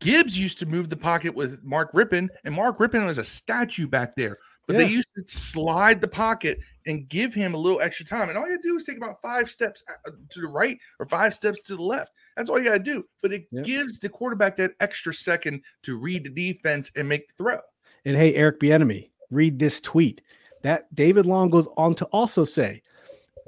Gibbs 0.00 0.38
used 0.38 0.58
to 0.60 0.66
move 0.66 0.88
the 0.88 0.96
pocket 0.96 1.34
with 1.34 1.62
Mark 1.64 1.92
Rypien, 1.92 2.28
and 2.44 2.54
Mark 2.54 2.78
Rypien 2.78 3.06
was 3.06 3.18
a 3.18 3.24
statue 3.24 3.86
back 3.88 4.14
there. 4.16 4.38
But 4.72 4.78
they 4.78 4.88
used 4.88 5.08
to 5.16 5.22
slide 5.26 6.00
the 6.00 6.08
pocket 6.08 6.58
and 6.86 7.08
give 7.08 7.34
him 7.34 7.54
a 7.54 7.58
little 7.58 7.80
extra 7.80 8.06
time. 8.06 8.28
And 8.28 8.38
all 8.38 8.48
you 8.48 8.58
do 8.62 8.76
is 8.76 8.84
take 8.84 8.96
about 8.96 9.20
five 9.22 9.50
steps 9.50 9.82
uh, 9.88 10.10
to 10.30 10.40
the 10.40 10.48
right 10.48 10.78
or 10.98 11.06
five 11.06 11.34
steps 11.34 11.62
to 11.64 11.76
the 11.76 11.82
left. 11.82 12.12
That's 12.36 12.48
all 12.48 12.58
you 12.58 12.68
got 12.68 12.78
to 12.78 12.82
do. 12.82 13.04
But 13.22 13.32
it 13.32 13.44
gives 13.64 13.98
the 13.98 14.08
quarterback 14.08 14.56
that 14.56 14.72
extra 14.80 15.12
second 15.12 15.62
to 15.82 15.98
read 15.98 16.24
the 16.24 16.30
defense 16.30 16.90
and 16.96 17.08
make 17.08 17.28
the 17.28 17.34
throw. 17.34 17.58
And 18.04 18.16
hey, 18.16 18.34
Eric 18.34 18.60
Bieniemy, 18.60 19.10
read 19.30 19.58
this 19.58 19.80
tweet. 19.80 20.22
That 20.62 20.94
David 20.94 21.26
Long 21.26 21.48
goes 21.48 21.68
on 21.76 21.94
to 21.96 22.04
also 22.06 22.44
say, 22.44 22.82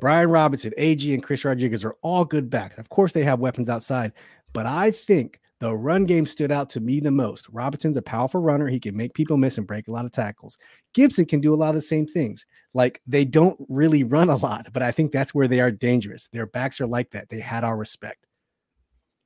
Brian 0.01 0.31
Robinson, 0.31 0.73
AG, 0.79 1.13
and 1.13 1.23
Chris 1.23 1.45
Rodriguez 1.45 1.85
are 1.85 1.97
all 2.03 2.25
good 2.25 2.51
backs. 2.51 2.79
Of 2.79 2.89
course, 2.89 3.13
they 3.13 3.23
have 3.23 3.39
weapons 3.39 3.69
outside, 3.69 4.13
but 4.53 4.67
I 4.67 4.91
think 4.91 5.39
the 5.63 5.73
run 5.73 6.07
game 6.07 6.27
stood 6.27 6.51
out 6.51 6.69
to 6.71 6.81
me 6.81 6.99
the 6.99 7.13
most. 7.13 7.49
Robinson's 7.51 7.97
a 7.97 8.03
powerful 8.03 8.41
runner. 8.41 8.67
He 8.67 8.81
can 8.81 8.97
make 8.97 9.15
people 9.15 9.37
miss 9.37 9.59
and 9.59 9.67
break 9.67 9.87
a 9.87 9.93
lot 9.93 10.05
of 10.05 10.11
tackles. 10.11 10.59
Gibson 10.93 11.25
can 11.25 11.41
do 11.41 11.55
a 11.55 11.57
lot 11.57 11.69
of 11.69 11.77
the 11.77 11.81
same 11.81 12.05
things. 12.05 12.45
Like 12.75 13.01
they 13.07 13.25
don't 13.25 13.57
really 13.69 14.03
run 14.03 14.29
a 14.29 14.35
lot, 14.35 14.67
but 14.73 14.83
I 14.83 14.91
think 14.91 15.13
that's 15.13 15.37
where 15.37 15.47
they 15.47 15.61
are 15.61 15.71
dangerous. 15.71 16.27
Their 16.33 16.47
backs 16.47 16.81
are 16.81 16.87
like 16.89 17.13
that. 17.13 17.29
They 17.29 17.39
had 17.39 17.63
our 17.63 17.77
respect. 17.77 18.27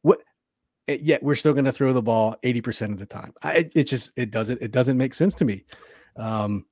What? 0.03 0.19
eh, 0.89 0.99
Yet 1.01 1.23
we're 1.23 1.37
still 1.37 1.55
going 1.55 1.65
to 1.65 1.73
throw 1.73 1.95
the 1.95 2.03
ball 2.03 2.37
80% 2.45 2.93
of 2.93 2.99
the 2.99 3.07
time. 3.07 3.33
I, 3.43 3.55
it, 3.55 3.73
it 3.75 3.85
just 3.85 4.13
it 4.15 4.31
doesn't 4.31 4.61
it 4.61 4.73
doesn't 4.73 4.99
make 4.99 5.15
sense 5.15 5.35
to 5.37 5.47
me. 5.47 5.65
Um, 6.17 6.67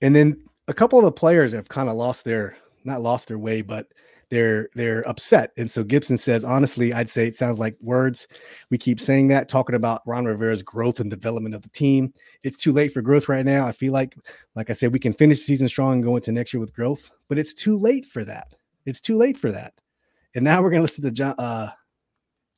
and 0.00 0.16
then 0.16 0.42
a 0.68 0.72
couple 0.72 0.98
of 0.98 1.04
the 1.04 1.12
players 1.12 1.52
have 1.52 1.68
kind 1.68 1.90
of 1.90 1.96
lost 1.96 2.24
their 2.24 2.56
not 2.84 3.02
lost 3.02 3.28
their 3.28 3.38
way, 3.38 3.60
but 3.60 3.88
they're 4.32 4.70
they're 4.74 5.06
upset. 5.06 5.52
And 5.58 5.70
so 5.70 5.84
Gibson 5.84 6.16
says, 6.16 6.42
honestly, 6.42 6.94
I'd 6.94 7.10
say 7.10 7.26
it 7.26 7.36
sounds 7.36 7.58
like 7.58 7.76
words. 7.82 8.26
We 8.70 8.78
keep 8.78 8.98
saying 8.98 9.28
that, 9.28 9.46
talking 9.46 9.74
about 9.74 10.00
Ron 10.06 10.24
Rivera's 10.24 10.62
growth 10.62 11.00
and 11.00 11.10
development 11.10 11.54
of 11.54 11.60
the 11.60 11.68
team. 11.68 12.14
It's 12.42 12.56
too 12.56 12.72
late 12.72 12.94
for 12.94 13.02
growth 13.02 13.28
right 13.28 13.44
now. 13.44 13.66
I 13.66 13.72
feel 13.72 13.92
like, 13.92 14.16
like 14.54 14.70
I 14.70 14.72
said, 14.72 14.90
we 14.90 14.98
can 14.98 15.12
finish 15.12 15.40
the 15.40 15.44
season 15.44 15.68
strong 15.68 15.92
and 15.92 16.02
go 16.02 16.16
into 16.16 16.32
next 16.32 16.54
year 16.54 16.62
with 16.62 16.72
growth, 16.72 17.10
but 17.28 17.36
it's 17.36 17.52
too 17.52 17.76
late 17.76 18.06
for 18.06 18.24
that. 18.24 18.54
It's 18.86 19.00
too 19.00 19.18
late 19.18 19.36
for 19.36 19.52
that. 19.52 19.74
And 20.34 20.42
now 20.42 20.62
we're 20.62 20.70
gonna 20.70 20.80
listen 20.80 21.04
to 21.04 21.10
John, 21.10 21.34
uh, 21.36 21.68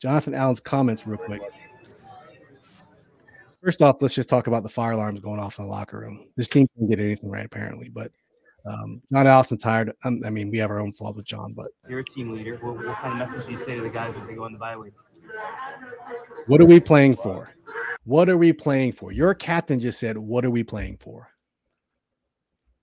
Jonathan 0.01 0.33
Allen's 0.33 0.61
comments 0.61 1.05
real 1.09 1.19
quick. 1.19 1.43
First 3.65 3.83
off, 3.83 4.01
let's 4.01 4.15
just 4.15 4.29
talk 4.29 4.47
about 4.47 4.63
the 4.63 4.69
fire 4.69 4.93
alarms 4.93 5.19
going 5.19 5.41
off 5.41 5.59
in 5.59 5.65
the 5.65 5.71
locker 5.71 5.99
room. 5.99 6.29
This 6.37 6.47
team 6.47 6.69
can 6.79 6.87
get 6.87 7.01
anything 7.01 7.31
right, 7.31 7.47
apparently, 7.47 7.89
but 7.89 8.13
um, 8.67 9.03
John 9.13 9.27
Allison 9.27 9.59
tired. 9.59 9.93
Um, 10.05 10.23
I 10.25 10.31
mean, 10.31 10.51
we 10.51 10.59
have 10.59 10.71
our 10.71 10.81
own 10.81 10.93
flaws 10.93 11.17
with 11.17 11.27
John, 11.27 11.53
but 11.53 11.69
You're 11.89 12.01
a 12.01 12.05
team 12.05 12.33
leader. 12.33 12.57
What, 12.57 12.77
what 12.77 12.97
kind 12.97 13.21
of 13.21 13.29
message 13.29 13.47
do 13.47 13.53
you 13.53 13.65
say 13.65 13.77
to 13.77 13.83
the 13.83 13.91
guys 13.91 14.15
as 14.17 14.27
they 14.27 14.35
go 14.35 14.47
in 14.47 14.53
the 14.53 14.59
bye 14.59 14.77
week? 14.77 14.93
what 16.47 16.61
are 16.61 16.67
we 16.67 16.81
playing 16.81 17.17
for? 17.17 17.51
What 18.05 18.29
are 18.29 18.37
we 18.37 18.53
playing 18.53 18.93
for? 18.93 19.13
Your 19.13 19.35
captain 19.35 19.81
just 19.81 19.99
said, 19.99 20.19
"What 20.19 20.45
are 20.45 20.51
we 20.51 20.63
playing 20.63 20.99
for?" 20.99 21.31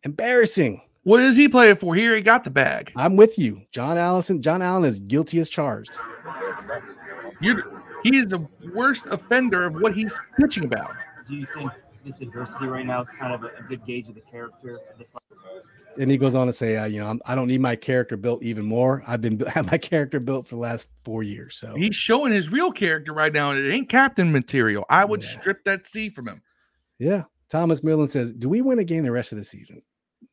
Embarrassing. 0.03 0.82
What 1.03 1.19
is 1.21 1.36
he 1.36 1.47
playing 1.47 1.77
for? 1.77 1.95
Here, 1.95 2.15
he 2.15 2.21
got 2.21 2.43
the 2.43 2.51
bag. 2.51 2.91
I'm 2.95 3.15
with 3.15 3.39
you, 3.39 3.61
John 3.71 3.97
Allison. 3.97 4.41
John 4.41 4.61
Allen 4.61 4.86
is 4.86 4.99
guilty 4.99 5.39
as 5.39 5.49
charged. 5.49 5.91
You're, 7.39 7.63
he 8.03 8.17
is 8.17 8.27
the 8.27 8.47
worst 8.73 9.07
offender 9.07 9.65
of 9.65 9.75
what 9.82 9.93
he's 9.93 10.19
pitching 10.39 10.65
about. 10.65 10.93
Do 11.27 11.36
you 11.36 11.47
think 11.55 11.71
this 12.05 12.21
adversity 12.21 12.65
right 12.67 12.85
now 12.85 13.01
is 13.01 13.07
kind 13.09 13.33
of 13.33 13.43
a, 13.43 13.47
a 13.57 13.63
good 13.67 13.85
gauge 13.85 14.09
of 14.09 14.15
the 14.15 14.21
character 14.21 14.79
of 14.91 14.97
this? 14.97 15.13
And 15.99 16.09
he 16.09 16.17
goes 16.17 16.35
on 16.35 16.47
to 16.47 16.53
say, 16.53 16.77
uh, 16.77 16.85
"You 16.85 16.99
know, 17.01 17.07
I'm, 17.09 17.21
I 17.25 17.35
don't 17.35 17.47
need 17.47 17.59
my 17.61 17.75
character 17.75 18.15
built 18.15 18.43
even 18.43 18.65
more. 18.65 19.03
I've 19.05 19.19
been 19.21 19.39
have 19.47 19.69
my 19.71 19.77
character 19.77 20.19
built 20.19 20.47
for 20.47 20.55
the 20.55 20.61
last 20.61 20.87
four 21.03 21.21
years. 21.23 21.57
So 21.57 21.75
He's 21.75 21.95
showing 21.95 22.31
his 22.31 22.49
real 22.51 22.71
character 22.71 23.13
right 23.13 23.33
now, 23.33 23.51
and 23.51 23.63
it 23.63 23.69
ain't 23.71 23.89
captain 23.89 24.31
material. 24.31 24.85
I 24.89 25.03
would 25.05 25.21
Yeah. 25.21 25.29
strip 25.29 25.63
that 25.65 25.85
C 25.85 26.09
from 26.09 26.27
him. 26.27 26.41
yeah." 26.99 27.23
Thomas 27.49 27.83
Millen 27.83 28.07
says, 28.07 28.31
"Do 28.31 28.47
we 28.47 28.61
win 28.61 28.79
a 28.79 28.83
game 28.85 29.03
the 29.03 29.11
rest 29.11 29.33
of 29.33 29.37
the 29.37 29.43
season? 29.43 29.81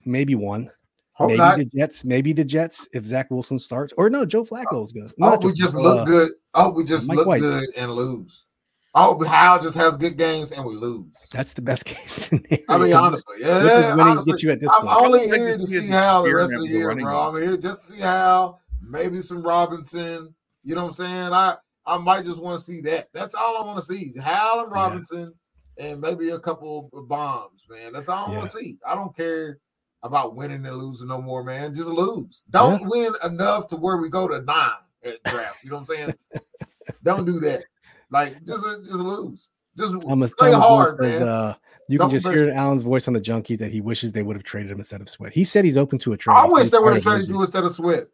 Maybe 0.05 0.37
one. 0.37 0.71
Hope 1.15 1.31
maybe 1.31 1.39
not. 1.39 1.59
the 1.59 1.65
Jets. 1.65 2.05
Maybe 2.05 2.33
the 2.33 2.45
Jets 2.45 2.89
if 2.93 3.05
Zach 3.05 3.29
Wilson 3.29 3.59
starts, 3.59 3.93
or 3.99 4.09
no, 4.09 4.25
Joe 4.25 4.45
Flacco 4.45 4.85
is 4.85 4.93
going 4.93 5.09
to. 5.09 5.15
I 5.21 5.31
hope 5.31 5.43
we 5.43 5.53
just 5.53 5.75
look 5.75 6.07
good. 6.07 6.31
I 6.55 6.63
hope 6.63 6.77
we 6.77 6.85
just 6.85 7.09
Mike 7.09 7.17
look 7.17 7.27
White. 7.27 7.41
good 7.41 7.65
and 7.77 7.91
lose. 7.93 8.47
I 8.95 9.05
hope 9.05 9.25
Hal 9.27 9.63
just 9.63 9.77
has 9.77 9.97
good 9.97 10.17
games 10.17 10.51
and 10.53 10.65
we 10.65 10.75
lose. 10.75 11.29
That's 11.33 11.53
the 11.53 11.63
best 11.63 11.85
case 11.87 12.13
scenario. 12.13 12.65
I 12.69 12.79
mean, 12.79 12.93
honestly, 12.95 13.43
what 13.43 13.49
does 13.49 13.65
yeah. 13.65 13.95
winning 13.95 14.13
honestly, 14.13 14.33
get 14.33 14.43
you 14.43 14.51
at 14.51 14.61
this 14.61 14.71
I'm 14.73 14.87
point? 14.87 15.03
only 15.03 15.21
I 15.21 15.23
would 15.23 15.31
like 15.31 15.39
here 15.41 15.53
to 15.53 15.59
to 15.59 15.67
see 15.67 15.81
see 15.81 15.89
Hal 15.89 16.23
the 16.25 16.35
rest 16.35 16.53
of 16.55 16.61
the 16.61 16.63
with 16.63 16.71
the 16.73 16.77
year, 16.79 16.95
bro. 16.95 16.97
game. 16.97 17.07
I'm 17.07 17.43
here 17.43 17.57
just 17.57 17.87
to 17.89 17.93
see 17.95 18.01
Hal, 18.01 18.61
maybe 18.83 19.23
some 19.23 19.43
Robinson. 19.43 20.35
You 20.65 20.75
know 20.75 20.83
what 20.83 20.89
I'm 20.89 20.95
saying? 20.95 21.33
I 21.33 21.55
I 21.87 21.99
might 21.99 22.25
just 22.25 22.41
want 22.41 22.59
to 22.59 22.65
see 22.65 22.81
that. 22.83 23.09
That's 23.13 23.35
all 23.35 23.63
I 23.63 23.67
want 23.67 23.79
to 23.79 23.85
see. 23.85 24.13
Hal 24.21 24.61
and 24.65 24.73
Yeah. 24.75 24.83
Robinson, 24.83 25.35
and 25.79 26.01
maybe 26.01 26.31
a 26.31 26.39
couple 26.39 26.91
of 26.93 27.09
bombs, 27.09 27.63
man. 27.71 27.93
That's 27.93 28.09
all 28.09 28.27
I 28.27 28.31
want 28.37 28.51
to 28.51 28.57
see. 28.59 28.79
I 28.87 28.95
don't 28.95 29.17
care 29.17 29.59
about 30.03 30.35
winning 30.37 30.65
and 30.67 30.77
losing 30.77 31.09
no 31.09 31.21
more, 31.21 31.43
man. 31.45 31.75
Just 31.75 31.89
lose. 31.89 32.43
Don't 32.51 32.89
win 32.89 33.13
enough 33.25 33.69
to 33.69 33.77
where 33.77 33.97
we 33.97 34.09
go 34.09 34.29
to 34.29 34.41
nine 34.43 34.71
at 35.05 35.23
draft. 35.25 35.63
You 35.65 35.71
know 35.71 35.77
what 35.81 35.91
I'm 35.91 35.97
saying? 35.97 36.15
don't 37.05 37.25
do 37.25 37.39
that. 37.41 37.63
Like 38.11 38.43
just 38.45 38.65
just 38.85 38.91
lose. 38.93 39.51
Just 39.77 40.01
Thomas, 40.03 40.35
play 40.35 40.51
Thomas 40.51 40.67
hard, 40.67 40.99
Millen 40.99 41.13
says, 41.13 41.21
man. 41.21 41.29
uh, 41.29 41.55
you 41.89 41.99
Don't 41.99 42.09
can 42.09 42.17
just 42.17 42.27
push 42.27 42.35
hear 42.35 42.49
it. 42.49 42.55
Allen's 42.55 42.83
voice 42.83 43.07
on 43.07 43.15
the 43.15 43.21
junkies 43.21 43.59
that 43.59 43.71
he 43.71 43.81
wishes 43.81 44.11
they 44.13 44.23
would 44.25 44.35
have 44.37 44.43
traded 44.43 44.71
him 44.73 44.79
instead 44.79 45.01
of 45.01 45.09
Sweat. 45.09 45.33
He 45.33 45.45
said 45.45 45.65
he's 45.65 45.77
open 45.77 45.99
to 46.01 46.13
a 46.13 46.17
trade. 46.17 46.35
I 46.35 46.47
He 46.47 46.53
wish 46.53 46.63
he's 46.63 46.71
they 46.73 46.79
would 46.79 46.95
have 46.95 47.03
traded 47.03 47.29
you 47.29 47.41
instead 47.41 47.65
of 47.65 47.73
Sweat. 47.73 48.09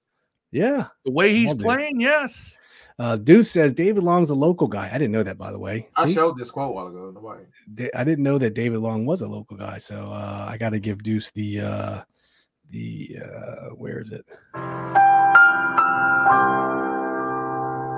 Yeah. 0.53 0.87
The 1.05 1.11
way 1.11 1.33
he's 1.33 1.49
All 1.51 1.55
day. 1.57 1.65
playing, 1.65 2.01
yes. 2.01 2.57
Uh, 2.99 3.17
Deuce 3.17 3.51
says 3.51 3.73
David 3.73 4.05
Long's 4.05 4.31
a 4.31 4.35
local 4.35 4.69
guy. 4.69 4.89
I 4.93 4.99
didn't 4.99 5.11
know 5.13 5.23
that, 5.25 5.37
by 5.39 5.51
the 5.51 5.59
way. 5.59 5.89
I 5.97 6.13
showed 6.13 6.37
this 6.37 6.51
quote 6.51 6.71
a 6.71 6.73
while 6.75 6.87
ago. 6.89 7.11
Nobody. 7.13 7.45
I 7.95 8.05
didn't 8.05 8.23
know 8.23 8.39
that 8.39 8.55
David 8.55 8.79
Long 8.81 9.05
was 9.07 9.23
a 9.23 9.27
local 9.27 9.57
guy. 9.57 9.79
So 9.79 9.97
uh, 10.13 10.47
I 10.49 10.57
got 10.59 10.71
to 10.71 10.79
give 10.79 11.03
Deuce 11.03 11.31
the 11.33 11.61
uh, 11.61 12.01
the 12.71 13.19
uh, 13.25 13.69
where 13.71 14.01
is 14.01 14.13
it? 14.13 14.27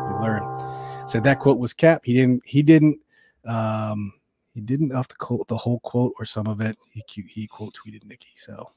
You 0.08 0.20
learn. 0.20 1.08
Said 1.08 1.24
that 1.24 1.38
quote 1.38 1.58
was 1.58 1.72
cap. 1.72 2.02
He 2.04 2.14
didn't. 2.14 2.42
He 2.44 2.62
didn't. 2.62 2.98
Um, 3.44 4.12
he 4.54 4.60
didn't 4.60 4.92
off 4.92 5.08
the 5.08 5.14
quote, 5.16 5.46
the 5.48 5.56
whole 5.56 5.80
quote 5.80 6.14
or 6.18 6.24
some 6.24 6.46
of 6.46 6.60
it. 6.60 6.76
He 6.90 7.02
he 7.28 7.46
quote 7.46 7.74
tweeted 7.74 8.04
Nikki. 8.04 8.32
So. 8.36 8.72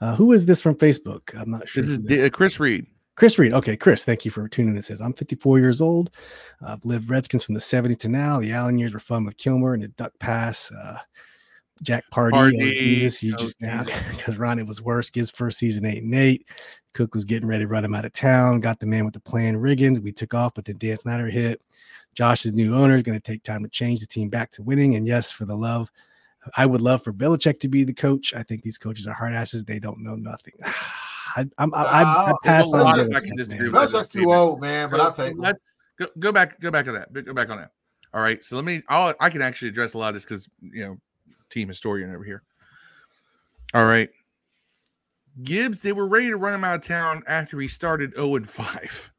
Uh, 0.00 0.14
who 0.16 0.32
is 0.32 0.46
this 0.46 0.60
from 0.60 0.74
Facebook? 0.74 1.38
I'm 1.38 1.50
not 1.50 1.68
sure. 1.68 1.82
This 1.82 1.92
is 1.92 1.98
D- 1.98 2.24
uh, 2.24 2.30
Chris 2.30 2.58
Reed. 2.58 2.86
Chris 3.16 3.38
Reed. 3.38 3.52
Okay, 3.52 3.76
Chris, 3.76 4.04
thank 4.04 4.24
you 4.24 4.30
for 4.30 4.48
tuning 4.48 4.72
in. 4.72 4.78
It 4.78 4.84
says, 4.84 5.00
I'm 5.00 5.12
54 5.12 5.60
years 5.60 5.80
old. 5.80 6.10
I've 6.60 6.84
lived 6.84 7.08
Redskins 7.08 7.44
from 7.44 7.54
the 7.54 7.60
70s 7.60 7.98
to 8.00 8.08
now. 8.08 8.40
The 8.40 8.52
Allen 8.52 8.78
years 8.78 8.92
were 8.92 8.98
fun 8.98 9.24
with 9.24 9.36
Kilmer 9.36 9.74
and 9.74 9.82
the 9.82 9.88
Duck 9.88 10.12
Pass. 10.18 10.72
Uh, 10.72 10.96
Jack 11.84 12.04
Pardee. 12.10 12.36
Oh, 12.36 12.50
Jesus, 12.50 13.22
you 13.22 13.34
Oh, 13.34 13.36
just 13.36 13.60
now 13.60 13.84
because 14.10 14.38
Ronnie 14.38 14.62
was 14.62 14.82
worse. 14.82 15.10
Gibbs 15.10 15.30
first 15.30 15.58
season 15.58 15.86
eight 15.86 16.02
and 16.02 16.14
eight. 16.14 16.48
Cooke 16.94 17.14
was 17.14 17.24
getting 17.24 17.48
ready 17.48 17.64
to 17.64 17.68
run 17.68 17.84
him 17.84 17.94
out 17.94 18.04
of 18.04 18.12
town. 18.12 18.60
Got 18.60 18.80
the 18.80 18.86
man 18.86 19.04
with 19.04 19.14
the 19.14 19.20
plan, 19.20 19.56
Riggins. 19.56 20.00
We 20.00 20.12
took 20.12 20.34
off, 20.34 20.54
but 20.54 20.64
then 20.64 20.78
Dan 20.78 20.96
Snyder 20.98 21.28
hit. 21.28 21.60
Josh's 22.14 22.52
new 22.52 22.74
owner 22.74 22.96
is 22.96 23.02
going 23.02 23.20
to 23.20 23.32
take 23.32 23.42
time 23.42 23.62
to 23.64 23.68
change 23.68 24.00
the 24.00 24.06
team 24.06 24.28
back 24.28 24.50
to 24.52 24.62
winning. 24.62 24.94
And 24.94 25.06
yes, 25.06 25.32
for 25.32 25.44
the 25.44 25.56
love, 25.56 25.90
I 26.56 26.66
would 26.66 26.80
love 26.80 27.02
for 27.02 27.12
Belichick 27.12 27.60
to 27.60 27.68
be 27.68 27.84
the 27.84 27.94
coach. 27.94 28.34
I 28.34 28.42
think 28.42 28.62
these 28.62 28.78
coaches 28.78 29.06
are 29.06 29.14
hard 29.14 29.34
asses. 29.34 29.64
They 29.64 29.78
don't 29.78 30.02
know 30.02 30.14
nothing. 30.14 30.54
I, 31.36 31.46
I'm, 31.58 31.74
I, 31.74 31.82
I, 31.82 32.30
I 32.30 32.32
pass 32.44 32.70
there's 32.70 32.74
on 32.74 32.80
lot 32.80 33.00
I 33.00 33.20
can 33.20 33.36
disagree 33.36 33.68
with. 33.68 33.80
Belichick's 33.80 34.08
too 34.08 34.32
old, 34.32 34.60
man. 34.60 34.88
But 34.88 34.98
So 34.98 35.02
I'll 35.02 35.12
take 35.12 35.32
him. 35.32 35.38
Let's 35.38 35.74
go, 35.98 36.06
go 36.20 36.30
back. 36.30 36.60
Go 36.60 36.70
back 36.70 36.86
on 36.86 36.94
that. 36.94 37.12
Go 37.12 37.34
back 37.34 37.50
on 37.50 37.58
that. 37.58 37.72
All 38.12 38.20
right. 38.20 38.44
So 38.44 38.54
let 38.54 38.64
me. 38.64 38.82
I'll, 38.88 39.14
I 39.18 39.30
can 39.30 39.42
actually 39.42 39.68
address 39.68 39.94
a 39.94 39.98
lot 39.98 40.08
of 40.10 40.14
this 40.14 40.24
because 40.24 40.48
you 40.62 40.84
know, 40.84 40.98
team 41.50 41.68
historian 41.68 42.14
over 42.14 42.24
here. 42.24 42.42
All 43.72 43.84
right. 43.84 44.10
Gibbs, 45.42 45.82
they 45.82 45.92
were 45.92 46.06
ready 46.06 46.28
to 46.28 46.36
run 46.36 46.54
him 46.54 46.64
out 46.64 46.76
of 46.76 46.82
town 46.82 47.22
after 47.26 47.58
he 47.58 47.66
started 47.66 48.14
0 48.14 48.36
and 48.36 48.48
5. 48.48 49.12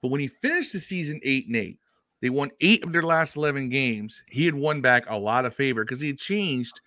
But 0.00 0.08
when 0.10 0.20
he 0.20 0.28
finished 0.28 0.72
the 0.72 0.78
season 0.78 1.20
8 1.22 1.46
and 1.46 1.56
8, 1.56 1.78
they 2.24 2.30
won 2.30 2.50
eight 2.62 2.82
of 2.82 2.92
their 2.92 3.02
last 3.02 3.36
11 3.36 3.68
games. 3.68 4.22
He 4.28 4.46
had 4.46 4.54
won 4.54 4.80
back 4.80 5.04
a 5.10 5.16
lot 5.16 5.44
of 5.44 5.54
favor 5.54 5.84
because 5.84 6.00
he 6.00 6.06
had 6.06 6.18
changed. 6.18 6.80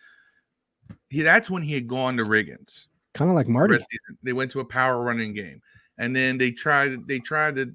He, 1.09 1.21
that's 1.21 1.51
when 1.51 1.61
he 1.61 1.73
had 1.73 1.87
gone 1.87 2.17
to 2.17 2.23
Riggins. 2.23 2.87
Kind 3.13 3.29
of 3.29 3.35
like 3.35 3.47
Marty. 3.47 3.73
rest 3.73 3.83
of 3.83 3.87
the 3.91 3.97
season, 3.97 4.17
They 4.23 4.33
went 4.33 4.49
to 4.51 4.61
a 4.61 4.65
power 4.65 5.03
running 5.03 5.33
game, 5.33 5.61
and 5.99 6.15
then 6.15 6.39
they 6.39 6.49
tried. 6.49 7.07
They 7.07 7.19
tried 7.19 7.55
to 7.57 7.71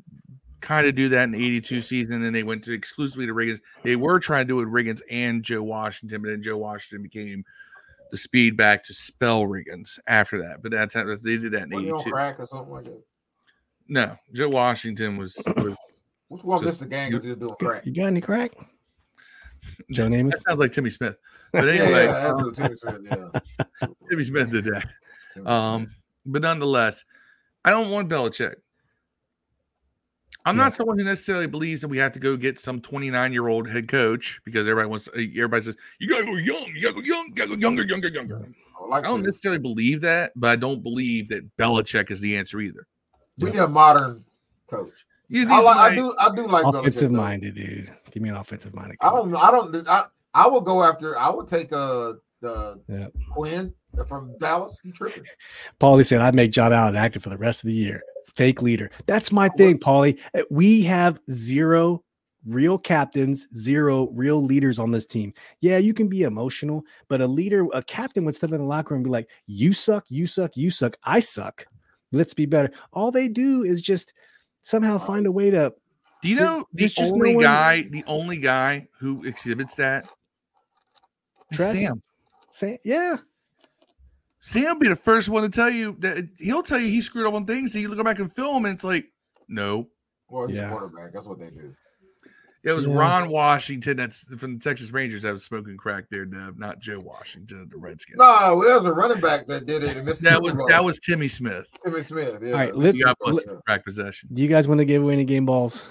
kind 0.63 0.87
of 0.87 0.95
do 0.95 1.09
that 1.11 1.25
in 1.25 1.33
the 1.33 1.45
'82 1.45 1.81
season, 1.83 2.23
and 2.25 2.35
they 2.35 2.43
went 2.43 2.65
to 2.65 2.73
exclusively 2.73 3.27
to 3.27 3.35
Riggins. 3.35 3.61
They 3.83 3.97
were 3.97 4.19
trying 4.19 4.47
to 4.47 4.49
do 4.49 4.61
it 4.61 4.65
with 4.65 4.73
Riggins 4.75 5.03
and 5.11 5.43
Joe 5.43 5.63
Washington, 5.63 6.23
but 6.23 6.29
then 6.31 6.43
Joe 6.43 6.57
Washington 6.57 7.03
became 7.03 7.45
the 8.11 8.17
speed 8.17 8.57
back 8.57 8.85
to 8.85 8.95
spell 8.95 9.43
Riggins 9.43 9.99
after 10.07 10.41
that. 10.43 10.63
But 10.63 10.73
that's 10.73 10.95
how 10.95 11.05
they 11.05 11.37
did 11.39 11.53
that 11.53 11.65
in 11.65 11.71
Wasn't 11.71 11.87
he 11.87 11.93
on 11.93 12.01
'82. 12.01 12.11
crack 12.11 12.41
or 12.41 12.47
something 12.47 12.73
like 12.73 12.85
that? 12.85 13.03
No, 13.89 14.17
Joe 14.33 14.49
Washington 14.49 15.17
was. 15.19 15.37
was 15.57 15.77
Which 16.29 16.45
one 16.45 16.59
Just- 16.59 16.65
missed 16.65 16.81
the 16.81 16.87
game 16.87 17.11
because 17.11 17.25
he 17.25 17.31
was 17.31 17.39
doing 17.39 17.55
crack? 17.61 17.85
You 17.85 17.93
got 17.93 18.07
any 18.07 18.21
crack? 18.23 18.53
Joe 19.93 20.09
Namath. 20.09 20.31
that 20.33 20.43
sounds 20.43 20.59
like 20.61 20.73
Timmy 20.73 20.91
Smith. 20.91 21.19
But 21.53 21.65
Yeah, 21.67 21.83
anyway, 21.83 22.05
yeah, 22.07 22.13
that's 22.33 22.43
what 22.43 22.55
Timmy 22.55 22.75
Smith. 22.77 22.99
Yeah, 23.05 23.87
Timmy 24.09 24.25
Smith 24.25 24.51
did 24.51 24.65
that. 24.65 25.47
Um, 25.47 25.91
but 26.25 26.41
nonetheless, 26.41 27.05
I 27.63 27.71
don't 27.71 27.91
want 27.91 28.09
Belichick. 28.09 28.55
I'm 30.45 30.57
Yeah. 30.57 30.65
not 30.65 30.73
someone 30.73 30.99
who 30.99 31.05
necessarily 31.05 31.47
believes 31.47 31.83
that 31.83 31.89
we 31.89 31.99
have 31.99 32.13
to 32.13 32.19
go 32.21 32.37
get 32.37 32.59
some 32.59 32.81
29 32.81 33.33
year 33.33 33.49
old 33.49 33.69
head 33.69 33.89
coach 33.89 34.41
because 34.45 34.67
everybody 34.67 34.89
wants. 34.89 35.09
Everybody 35.15 35.63
says 35.63 35.77
you 36.01 36.09
gotta 36.09 36.25
go 36.25 36.37
young, 36.37 36.67
you 36.75 36.83
gotta 36.83 36.95
go 36.95 37.01
young, 37.01 37.27
you 37.29 37.35
gotta 37.35 37.51
go 37.51 37.57
younger, 37.57 37.85
younger, 37.85 38.09
younger. 38.09 38.49
I 38.81 38.87
like 38.89 39.05
I 39.05 39.09
don't 39.09 39.21
this. 39.23 39.29
necessarily 39.29 39.61
believe 39.61 40.01
that, 40.01 40.33
but 40.37 40.51
I 40.51 40.57
don't 40.57 40.83
believe 40.83 41.29
that 41.29 41.57
Belichick 41.57 42.11
is 42.11 42.21
the 42.21 42.37
answer 42.37 42.61
either. 42.61 42.87
We 43.39 43.51
need 43.51 43.59
a 43.59 43.69
modern 43.69 44.25
coach. 44.69 44.91
He's, 45.29 45.47
I, 45.49 45.57
he's 45.57 45.65
like, 45.65 45.77
I 45.77 45.95
do. 45.95 46.15
I 46.19 46.35
do 46.35 46.47
like 46.49 46.65
Belichick, 46.65 46.81
offensive 46.81 47.13
though. 47.13 47.17
minded, 47.19 47.55
dude. 47.55 47.93
Give 48.11 48.23
me 48.23 48.29
an 48.29 48.37
offensive 48.37 48.75
minded. 48.75 48.97
I 49.01 49.11
don't. 49.11 49.35
I 49.37 49.51
don't. 49.51 49.89
I 49.89 50.05
I 50.35 50.49
will 50.49 50.61
go 50.61 50.83
after. 50.83 51.17
I 51.19 51.31
would 51.31 51.47
take 51.49 51.73
uh 51.73 52.15
the 52.41 52.83
Yeah. 52.89 53.07
Quinn 53.31 53.73
from 54.09 54.37
Dallas. 54.39 54.81
You 54.83 54.93
tripping? 54.93 55.25
Paulie 55.81 56.05
said 56.05 56.21
I'd 56.21 56.35
make 56.35 56.51
John 56.51 56.73
Allen 56.73 56.97
active 56.97 57.23
for 57.23 57.31
the 57.31 57.39
rest 57.39 57.63
of 57.63 57.69
the 57.69 57.75
year. 57.75 58.03
Fake 58.35 58.63
leader. 58.63 58.91
That's 59.07 59.31
my 59.33 59.49
thing, 59.51 59.79
Paulie. 59.79 60.19
Uh, 60.35 60.43
We 60.51 60.83
have 60.83 61.21
zero 61.31 62.03
real 62.47 62.77
captains, 62.79 63.47
zero 63.55 64.09
real 64.13 64.43
leaders 64.43 64.79
on 64.79 64.91
this 64.91 65.07
team. 65.07 65.33
Yeah, 65.61 65.79
you 65.79 65.95
can 65.95 66.09
be 66.09 66.23
emotional, 66.23 66.83
but 67.09 67.21
a 67.21 67.27
leader, 67.27 67.67
a 67.73 67.83
captain 67.83 68.25
would 68.25 68.35
step 68.35 68.51
in 68.53 68.59
the 68.59 68.65
locker 68.67 68.95
room 68.95 68.99
and 69.01 69.05
be 69.05 69.11
like, 69.11 69.29
You 69.47 69.73
suck, 69.73 70.05
you 70.09 70.27
suck, 70.27 70.57
you 70.57 70.71
suck, 70.71 70.97
I 71.05 71.21
suck. 71.21 71.67
Let's 72.11 72.35
be 72.35 72.47
better. 72.47 72.71
All 72.93 73.11
they 73.11 73.29
do 73.29 73.63
is 73.65 73.81
just 73.81 74.13
somehow 74.61 74.99
find 74.99 75.27
a 75.27 75.33
way 75.33 75.51
to 75.51 75.73
do 76.23 76.29
you 76.29 76.37
know 76.37 76.61
the 76.73 76.83
there's 76.83 76.93
just 76.93 77.13
no 77.15 77.19
only 77.21 77.35
one- 77.37 77.45
guy, 77.45 77.83
the 77.91 78.05
only 78.07 78.39
guy 78.39 78.87
who 78.99 79.25
exhibits 79.25 79.75
that? 79.77 80.09
Sam. 81.53 82.01
Sam. 82.51 82.79
yeah. 82.85 83.17
Sam 84.45 84.65
will 84.75 84.81
be 84.81 84.89
the 84.89 84.97
first 84.97 85.29
one 85.29 85.45
to 85.45 85.49
tell 85.49 85.71
you 85.71 85.97
that 86.01 86.29
he'll 86.39 86.63
tell 86.65 86.79
you 86.81 86.89
he 86.89 87.01
screwed 87.01 87.27
up 87.29 87.35
on 87.35 87.47
things. 87.47 87.75
And 87.75 87.83
you 87.83 87.95
go 87.95 88.03
back 88.03 88.19
and 88.19 88.31
film, 88.31 88.65
and 88.65 88.75
it's 88.75 88.83
like, 88.85 89.07
no, 89.49 89.89
Well, 90.29 90.49
he's 90.49 90.57
Yeah. 90.57 90.67
a 90.67 90.71
quarterback. 90.71 91.13
That's 91.13 91.27
what 91.27 91.39
they 91.39 91.51
do. 91.51 91.75
it 92.65 92.73
was 92.73 92.87
Yeah. 92.87 92.95
Ron 92.95 93.29
Washington 93.31 93.97
that's 93.97 94.25
from 94.39 94.55
the 94.55 94.61
Texas 94.61 94.93
Rangers 94.93 95.23
that 95.23 95.33
was 95.33 95.45
smoking 95.45 95.77
crack 95.77 96.05
there, 96.11 96.25
Dev, 96.25 96.59
not 96.59 96.81
Joe 96.81 97.01
Washington 97.01 97.69
the 97.71 97.77
Redskins. 97.79 98.19
No, 98.19 98.25
well, 98.57 98.61
there 98.61 98.77
was 98.77 98.85
a 98.85 98.93
running 98.93 99.21
back 99.21 99.47
that 99.47 99.67
did 99.67 99.83
it. 99.85 99.97
And 99.97 100.07
that 100.09 100.41
was 100.43 100.55
Bowl. 100.57 100.67
that 100.69 100.83
was 100.85 100.99
Timmy 100.99 101.29
Smith. 101.29 101.67
Timmy 101.85 102.03
Smith. 102.03 102.39
Yeah. 102.43 102.51
All 102.53 102.59
right, 102.59 102.75
let's- 102.77 102.97
He 102.97 103.03
got 103.03 103.17
Yeah. 103.21 103.33
busted 103.33 103.51
for 103.51 103.63
crack 103.67 103.85
possession. 103.85 104.29
Do 104.33 104.43
you 104.43 104.49
guys 104.49 104.67
want 104.69 104.79
to 104.79 104.85
give 104.85 105.03
away 105.03 105.13
any 105.13 105.25
game 105.25 105.45
balls? 105.47 105.87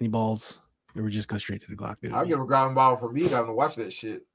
Any 0.00 0.08
balls? 0.08 0.60
Or 0.94 1.02
we 1.02 1.10
just 1.10 1.28
go 1.28 1.38
straight 1.38 1.60
to 1.62 1.68
the 1.70 1.76
Glock? 1.76 1.96
dude? 2.02 2.12
I'll 2.12 2.26
give 2.26 2.40
a 2.40 2.44
ground 2.46 2.74
ball 2.74 2.96
for 2.98 3.10
me 3.10 3.22
having 3.28 3.46
to 3.46 3.54
watch 3.54 3.76
that 3.76 3.92
shit. 3.92 4.26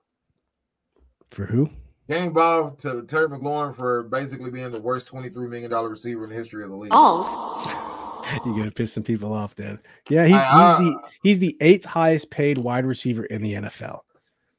For 1.31 1.45
who? 1.45 1.69
Game 2.09 2.31
ball 2.31 2.71
to 2.71 3.03
Terry 3.03 3.27
McLaurin 3.27 3.75
for 3.75 4.03
basically 4.03 4.49
being 4.49 4.71
the 4.71 4.79
worst 4.79 5.11
$23 5.11 5.49
million 5.49 5.71
receiver 5.71 6.23
in 6.23 6.29
the 6.29 6.35
history 6.35 6.63
of 6.63 6.69
the 6.69 6.75
league. 6.75 6.91
Balls. 6.91 7.27
You're 8.45 8.57
gonna 8.57 8.71
piss 8.71 8.91
some 8.93 9.03
people 9.03 9.33
off, 9.33 9.55
then. 9.55 9.79
Yeah, 10.09 10.25
he's, 10.25 10.35
I- 10.35 10.77
he's 10.77 10.85
the 10.85 11.01
he's 11.23 11.39
the 11.39 11.57
eighth 11.61 11.85
highest 11.85 12.29
paid 12.29 12.57
wide 12.57 12.85
receiver 12.85 13.23
in 13.25 13.41
the 13.41 13.53
NFL. 13.53 13.99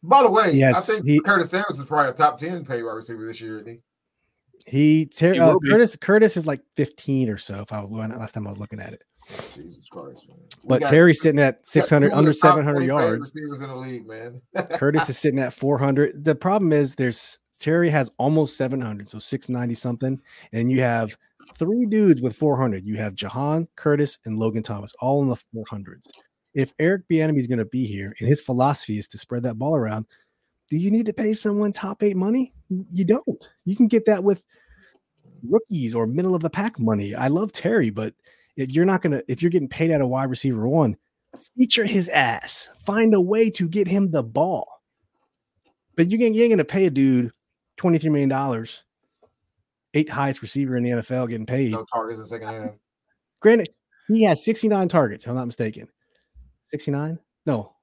By 0.02 0.22
the 0.22 0.30
way, 0.30 0.52
Yes, 0.52 0.88
I 0.88 0.94
think 0.94 1.06
he- 1.06 1.20
Curtis 1.20 1.50
Samuels 1.50 1.78
is 1.78 1.84
probably 1.84 2.10
a 2.10 2.14
top 2.14 2.38
10 2.38 2.64
paid 2.64 2.82
wide 2.82 2.92
receiver 2.92 3.26
this 3.26 3.40
year, 3.40 3.60
isn't 3.60 3.68
he? 3.68 3.80
He, 4.66 5.06
ter- 5.06 5.34
He 5.34 5.38
uh. 5.40 5.56
Curtis 5.68 5.96
Curtis 5.96 6.36
is 6.36 6.46
like 6.46 6.60
15 6.76 7.28
or 7.30 7.36
so. 7.36 7.60
If 7.60 7.72
I 7.72 7.80
was 7.80 7.90
when- 7.90 8.16
last 8.16 8.32
time 8.32 8.46
I 8.46 8.50
was 8.50 8.58
looking 8.58 8.80
at 8.80 8.92
it, 8.92 9.02
Jesus 9.28 9.88
Christ, 9.90 10.28
man. 10.28 10.38
We 10.62 10.68
but 10.68 10.82
Terry's 10.82 11.20
sitting 11.20 11.40
at 11.40 11.66
600 11.66 12.12
under 12.12 12.32
700 12.32 12.84
yards. 12.84 13.32
Receivers 13.34 13.60
in 13.60 13.68
the 13.68 13.76
league, 13.76 14.06
man. 14.06 14.40
Curtis 14.72 15.08
is 15.08 15.18
sitting 15.18 15.38
at 15.38 15.52
400. 15.52 16.24
The 16.24 16.34
problem 16.34 16.72
is 16.72 16.94
there's 16.94 17.38
Terry 17.58 17.90
has 17.90 18.10
almost 18.18 18.56
700, 18.56 19.08
so 19.08 19.18
690 19.18 19.74
something, 19.74 20.20
and 20.52 20.70
you 20.70 20.80
have 20.80 21.16
three 21.54 21.86
dudes 21.86 22.20
with 22.20 22.36
400. 22.36 22.86
You 22.86 22.96
have 22.96 23.14
Jahan, 23.14 23.66
Curtis, 23.76 24.18
and 24.24 24.38
Logan 24.38 24.62
Thomas, 24.62 24.94
all 25.00 25.22
in 25.22 25.28
the 25.28 25.36
400s. 25.54 26.08
If 26.54 26.72
Eric 26.78 27.02
Bieniemy 27.10 27.38
is 27.38 27.46
going 27.46 27.58
to 27.58 27.64
be 27.64 27.86
here 27.86 28.14
and 28.18 28.28
his 28.28 28.40
philosophy 28.40 28.98
is 28.98 29.08
to 29.08 29.18
spread 29.18 29.42
that 29.42 29.58
ball 29.58 29.76
around, 29.76 30.06
do 30.70 30.76
you 30.76 30.90
need 30.90 31.06
to 31.06 31.12
pay 31.12 31.32
someone 31.32 31.72
top 31.72 32.02
eight 32.02 32.16
money? 32.16 32.52
You 32.92 33.04
don't. 33.04 33.48
You 33.64 33.76
can 33.76 33.88
get 33.88 34.06
that 34.06 34.22
with 34.22 34.44
rookies 35.42 35.94
or 35.94 36.06
middle 36.06 36.34
of 36.34 36.42
the 36.42 36.50
pack 36.50 36.78
money. 36.78 37.14
I 37.14 37.28
love 37.28 37.52
Terry, 37.52 37.90
but 37.90 38.14
you're 38.66 38.84
not 38.84 39.02
gonna, 39.02 39.22
if 39.28 39.42
you're 39.42 39.50
getting 39.50 39.68
paid 39.68 39.90
at 39.90 40.00
a 40.00 40.06
wide 40.06 40.30
receiver 40.30 40.68
one, 40.68 40.96
feature 41.56 41.84
his 41.84 42.08
ass. 42.08 42.68
Find 42.78 43.14
a 43.14 43.20
way 43.20 43.50
to 43.50 43.68
get 43.68 43.86
him 43.86 44.10
the 44.10 44.22
ball. 44.22 44.82
But 45.96 46.10
you 46.10 46.18
ain't, 46.24 46.34
you 46.34 46.42
ain't 46.42 46.52
gonna 46.52 46.64
pay 46.64 46.86
a 46.86 46.90
dude 46.90 47.30
twenty 47.76 47.98
three 47.98 48.10
million 48.10 48.28
dollars, 48.28 48.84
eighth 49.94 50.10
highest 50.10 50.42
receiver 50.42 50.76
in 50.76 50.82
the 50.82 50.90
NFL, 50.90 51.28
getting 51.28 51.46
paid. 51.46 51.72
no 51.72 51.84
targets 51.92 52.16
in 52.16 52.22
the 52.22 52.28
second 52.28 52.48
half. 52.48 52.70
Granted, 53.40 53.68
he 54.08 54.24
has 54.24 54.44
69 54.44 54.88
targets, 54.88 55.24
if 55.24 55.30
I'm 55.30 55.36
not 55.36 55.44
mistaken. 55.44 55.88
69? 56.64 57.18
No, 57.46 57.74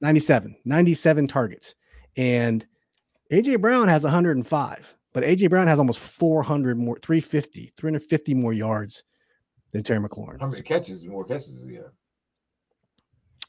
97. 0.00 0.56
97 0.64 1.28
targets. 1.28 1.74
And 2.16 2.64
AJ 3.30 3.60
Brown 3.60 3.88
has 3.88 4.04
105, 4.04 4.96
but 5.12 5.24
AJ 5.24 5.50
Brown 5.50 5.66
has 5.66 5.78
almost 5.78 5.98
400 5.98 6.78
more, 6.78 6.96
350, 6.98 7.72
350 7.76 8.34
more 8.34 8.52
yards 8.52 9.04
than 9.72 9.82
Terry 9.82 10.00
McLaurin. 10.00 10.40
How 10.40 10.48
many 10.48 10.62
catches? 10.62 11.06
More 11.06 11.24
catches? 11.24 11.64
Yeah. 11.66 11.80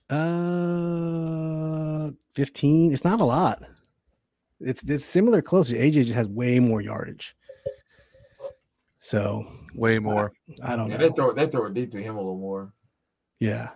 Uh, 0.09 2.11
15. 2.35 2.93
It's 2.93 3.03
not 3.03 3.21
a 3.21 3.25
lot. 3.25 3.63
It's 4.59 4.83
it's 4.83 5.05
similar 5.05 5.41
close. 5.41 5.71
AJ 5.71 5.93
just 5.93 6.13
has 6.13 6.29
way 6.29 6.59
more 6.59 6.81
yardage. 6.81 7.35
So 8.99 9.45
Way 9.75 9.97
more. 9.99 10.31
I 10.61 10.75
don't 10.75 10.89
Yeah, 10.89 10.97
know. 10.97 11.09
they 11.09 11.15
throw 11.15 11.33
they 11.33 11.47
throw 11.47 11.65
it 11.65 11.73
deep 11.73 11.91
to 11.91 12.01
him 12.01 12.15
a 12.15 12.19
little 12.19 12.37
more. 12.37 12.73
Yeah. 13.39 13.69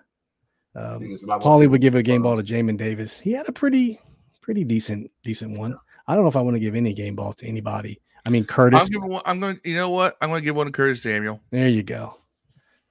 Um, 0.75 0.99
think 0.99 1.11
it's 1.11 1.23
a 1.23 1.27
lot 1.27 1.43
more- 1.43 1.59
Paulie 1.59 1.69
would 1.69 1.81
give 1.81 1.95
a 1.95 2.03
game 2.03 2.21
ball 2.21 2.37
to 2.37 2.43
Jamin 2.43 2.77
Davis. 2.77 3.19
He 3.19 3.31
had 3.31 3.49
a 3.49 3.51
pretty, 3.51 3.99
pretty 4.41 4.63
decent, 4.63 5.09
decent 5.23 5.57
one. 5.57 5.75
I 6.07 6.13
don't 6.13 6.23
know 6.23 6.29
if 6.29 6.35
I 6.35 6.41
want 6.41 6.55
to 6.55 6.59
give 6.59 6.75
any 6.75 6.93
game 6.93 7.15
balls 7.15 7.35
to 7.37 7.47
anybody. 7.47 7.99
I 8.25 8.29
mean, 8.29 8.45
Curtis. 8.45 8.81
I'm 8.83 8.87
giving 8.87 9.09
one. 9.09 9.21
I'm 9.25 9.39
going. 9.39 9.55
to 9.57 9.69
You 9.69 9.75
know 9.75 9.89
what? 9.89 10.15
I'm 10.21 10.29
going 10.29 10.41
to 10.41 10.45
give 10.45 10.55
one 10.55 10.67
to 10.67 10.71
Curtis 10.71 11.01
Samuel. 11.01 11.41
there 11.49 11.67
you 11.67 11.81
go. 11.83 12.17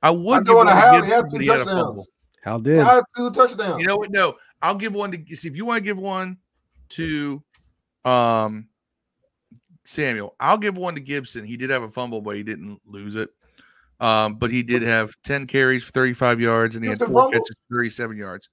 I 0.06 0.08
I 0.08 0.10
would 0.10 0.44
give 0.46 0.52
know 0.52 0.56
one 0.58 0.66
to 0.66 0.72
Hal, 0.72 1.02
he 1.02 1.10
had 1.10 1.24
two 1.28 1.38
he 1.38 1.46
had 1.46 1.56
a 1.60 1.64
touchdowns. 1.64 1.80
fumble. 1.86 2.06
How 2.42 2.58
did? 2.58 2.78
had 2.80 3.02
two 3.16 3.30
touchdowns. 3.32 3.80
You 3.80 3.86
know 3.88 3.96
what? 3.96 4.10
No, 4.10 4.34
I'll 4.62 4.74
give 4.76 4.94
one 4.94 5.10
to. 5.12 5.36
see, 5.36 5.48
If 5.48 5.56
you 5.56 5.64
want 5.64 5.78
to 5.78 5.84
give 5.84 5.98
one 5.98 6.36
to, 6.90 7.42
um, 8.04 8.68
Samuel, 9.84 10.34
I'll 10.40 10.58
give 10.58 10.76
one 10.76 10.94
to 10.94 11.00
Gibson. 11.00 11.44
He 11.44 11.56
did 11.56 11.70
have 11.70 11.82
a 11.82 11.88
fumble, 11.88 12.20
but 12.20 12.36
he 12.36 12.42
didn't 12.42 12.80
lose 12.86 13.14
it. 13.14 13.30
Um, 13.98 14.34
but 14.36 14.50
he 14.50 14.62
did 14.62 14.82
have 14.82 15.14
ten 15.24 15.46
carries 15.46 15.82
for 15.84 15.90
35 15.92 16.40
yards, 16.40 16.76
and 16.76 16.84
he 16.84 16.90
had 16.90 16.98
four 16.98 17.08
fumble? 17.08 17.30
catches, 17.30 17.56
for 17.68 17.76
37 17.78 18.16
yards. 18.16 18.48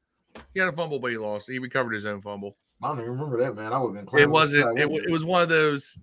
He 0.53 0.59
had 0.59 0.69
a 0.69 0.71
fumble, 0.71 0.99
but 0.99 1.11
he 1.11 1.17
lost. 1.17 1.49
He 1.49 1.59
recovered 1.59 1.93
his 1.93 2.05
own 2.05 2.21
fumble. 2.21 2.55
I 2.81 2.87
don't 2.87 2.99
even 2.99 3.11
remember 3.11 3.41
that, 3.41 3.55
man. 3.55 3.73
I 3.73 3.77
would 3.79 3.95
have 3.95 4.05
been. 4.05 4.19
It 4.19 4.29
wasn't. 4.29 4.79
It, 4.79 4.89
wa- 4.89 4.97
it 4.97 5.11
was 5.11 5.25
one 5.25 5.41
of 5.43 5.49
those. 5.49 5.97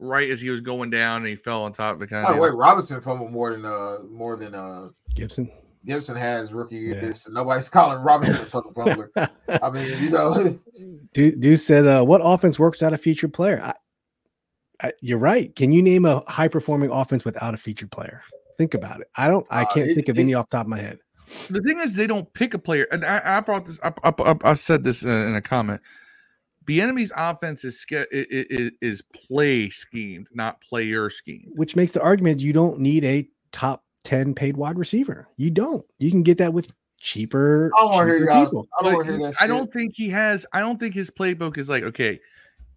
Right 0.00 0.30
as 0.30 0.40
he 0.40 0.50
was 0.50 0.60
going 0.60 0.90
down, 0.90 1.18
and 1.22 1.26
he 1.26 1.34
fell 1.34 1.64
on 1.64 1.72
top 1.72 1.94
of 1.94 2.00
the 2.00 2.06
kind 2.06 2.24
By 2.24 2.30
of. 2.30 2.36
the 2.36 2.42
way, 2.42 2.50
Robinson 2.50 3.00
fumbled 3.00 3.32
more 3.32 3.50
than 3.52 3.64
uh 3.64 3.98
more 4.08 4.36
than 4.36 4.54
uh 4.54 4.90
Gibson. 5.14 5.50
Gibson 5.84 6.14
has 6.16 6.52
rookie 6.52 6.76
year. 6.76 6.94
Yeah. 6.94 7.00
Gibson. 7.00 7.34
Nobody's 7.34 7.68
calling 7.68 7.98
Robinson 8.02 8.36
a 8.36 8.44
fucking 8.46 8.74
fumbler. 8.74 9.10
I 9.16 9.70
mean, 9.70 10.00
you 10.02 10.10
know, 10.10 10.58
Dude, 11.14 11.40
dude 11.40 11.58
said, 11.58 11.86
uh, 11.86 12.04
"What 12.04 12.20
offense 12.22 12.58
works 12.60 12.78
without 12.80 12.92
a 12.92 12.96
featured 12.96 13.32
player?" 13.32 13.60
I, 13.62 13.74
I, 14.80 14.92
you're 15.00 15.18
right. 15.18 15.54
Can 15.56 15.72
you 15.72 15.82
name 15.82 16.04
a 16.04 16.22
high 16.28 16.48
performing 16.48 16.90
offense 16.90 17.24
without 17.24 17.54
a 17.54 17.56
featured 17.56 17.90
player? 17.90 18.22
Think 18.56 18.74
about 18.74 19.00
it. 19.00 19.08
I 19.16 19.26
don't. 19.28 19.46
I 19.50 19.62
Uh, 19.62 19.66
can't 19.74 19.90
it- 19.90 19.94
think 19.94 20.08
of 20.08 20.18
it- 20.18 20.22
any 20.22 20.34
off 20.34 20.48
the 20.50 20.58
top 20.58 20.66
of 20.66 20.70
my 20.70 20.78
head. 20.78 20.98
the 21.50 21.60
thing 21.60 21.80
is, 21.80 21.96
they 21.96 22.06
don't 22.06 22.32
pick 22.34 22.54
a 22.54 22.58
player, 22.58 22.86
and 22.92 23.04
I, 23.04 23.20
I 23.24 23.40
brought 23.40 23.66
this 23.66 23.80
up. 23.82 23.98
up, 24.04 24.20
up 24.20 24.44
I 24.44 24.54
said 24.54 24.84
this 24.84 25.04
uh, 25.04 25.08
in 25.08 25.34
a 25.34 25.42
comment. 25.42 25.80
The 26.68 26.80
enemy's 26.82 27.10
offense 27.16 27.64
is, 27.64 27.80
ske- 27.80 27.94
i- 27.94 28.06
i- 28.12 28.46
i- 28.52 28.70
is 28.82 29.02
play 29.26 29.70
schemed, 29.70 30.28
not 30.34 30.60
player 30.60 31.08
schemed. 31.10 31.52
Which 31.56 31.74
makes 31.74 31.92
the 31.92 32.02
argument 32.02 32.40
you 32.40 32.52
don't 32.52 32.78
need 32.78 33.04
a 33.04 33.28
top 33.52 33.84
ten 34.04 34.34
paid 34.34 34.56
wide 34.56 34.78
receiver. 34.78 35.26
You 35.38 35.50
don't. 35.50 35.84
You 35.98 36.10
can 36.10 36.22
get 36.22 36.38
that 36.38 36.52
with 36.52 36.68
cheaper. 37.00 37.70
I 37.76 37.80
don't 37.80 37.90
want 37.92 38.08
hear 38.10 38.18
cheaper 38.20 38.44
people. 38.44 38.68
I 38.78 38.82
don't 38.82 38.92
But 38.92 38.96
want 38.96 39.06
to 39.08 39.18
hear. 39.18 39.32
I 39.40 39.46
don't 39.46 39.72
think 39.72 39.92
he 39.96 40.10
has. 40.10 40.44
I 40.52 40.60
don't 40.60 40.78
think 40.78 40.94
his 40.94 41.10
playbook 41.10 41.56
is 41.56 41.70
like 41.70 41.84
okay. 41.84 42.20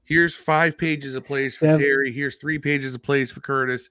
Here's 0.06 0.34
five 0.34 0.78
pages 0.78 1.16
of 1.16 1.26
plays 1.26 1.56
for 1.58 1.66
Yeah. 1.66 1.78
Terry. 1.78 2.12
Here's 2.12 2.38
three 2.38 2.60
pages 2.60 2.96
of 2.96 3.04
plays 3.04 3.30
for 3.30 3.42
Curtis. 3.42 3.90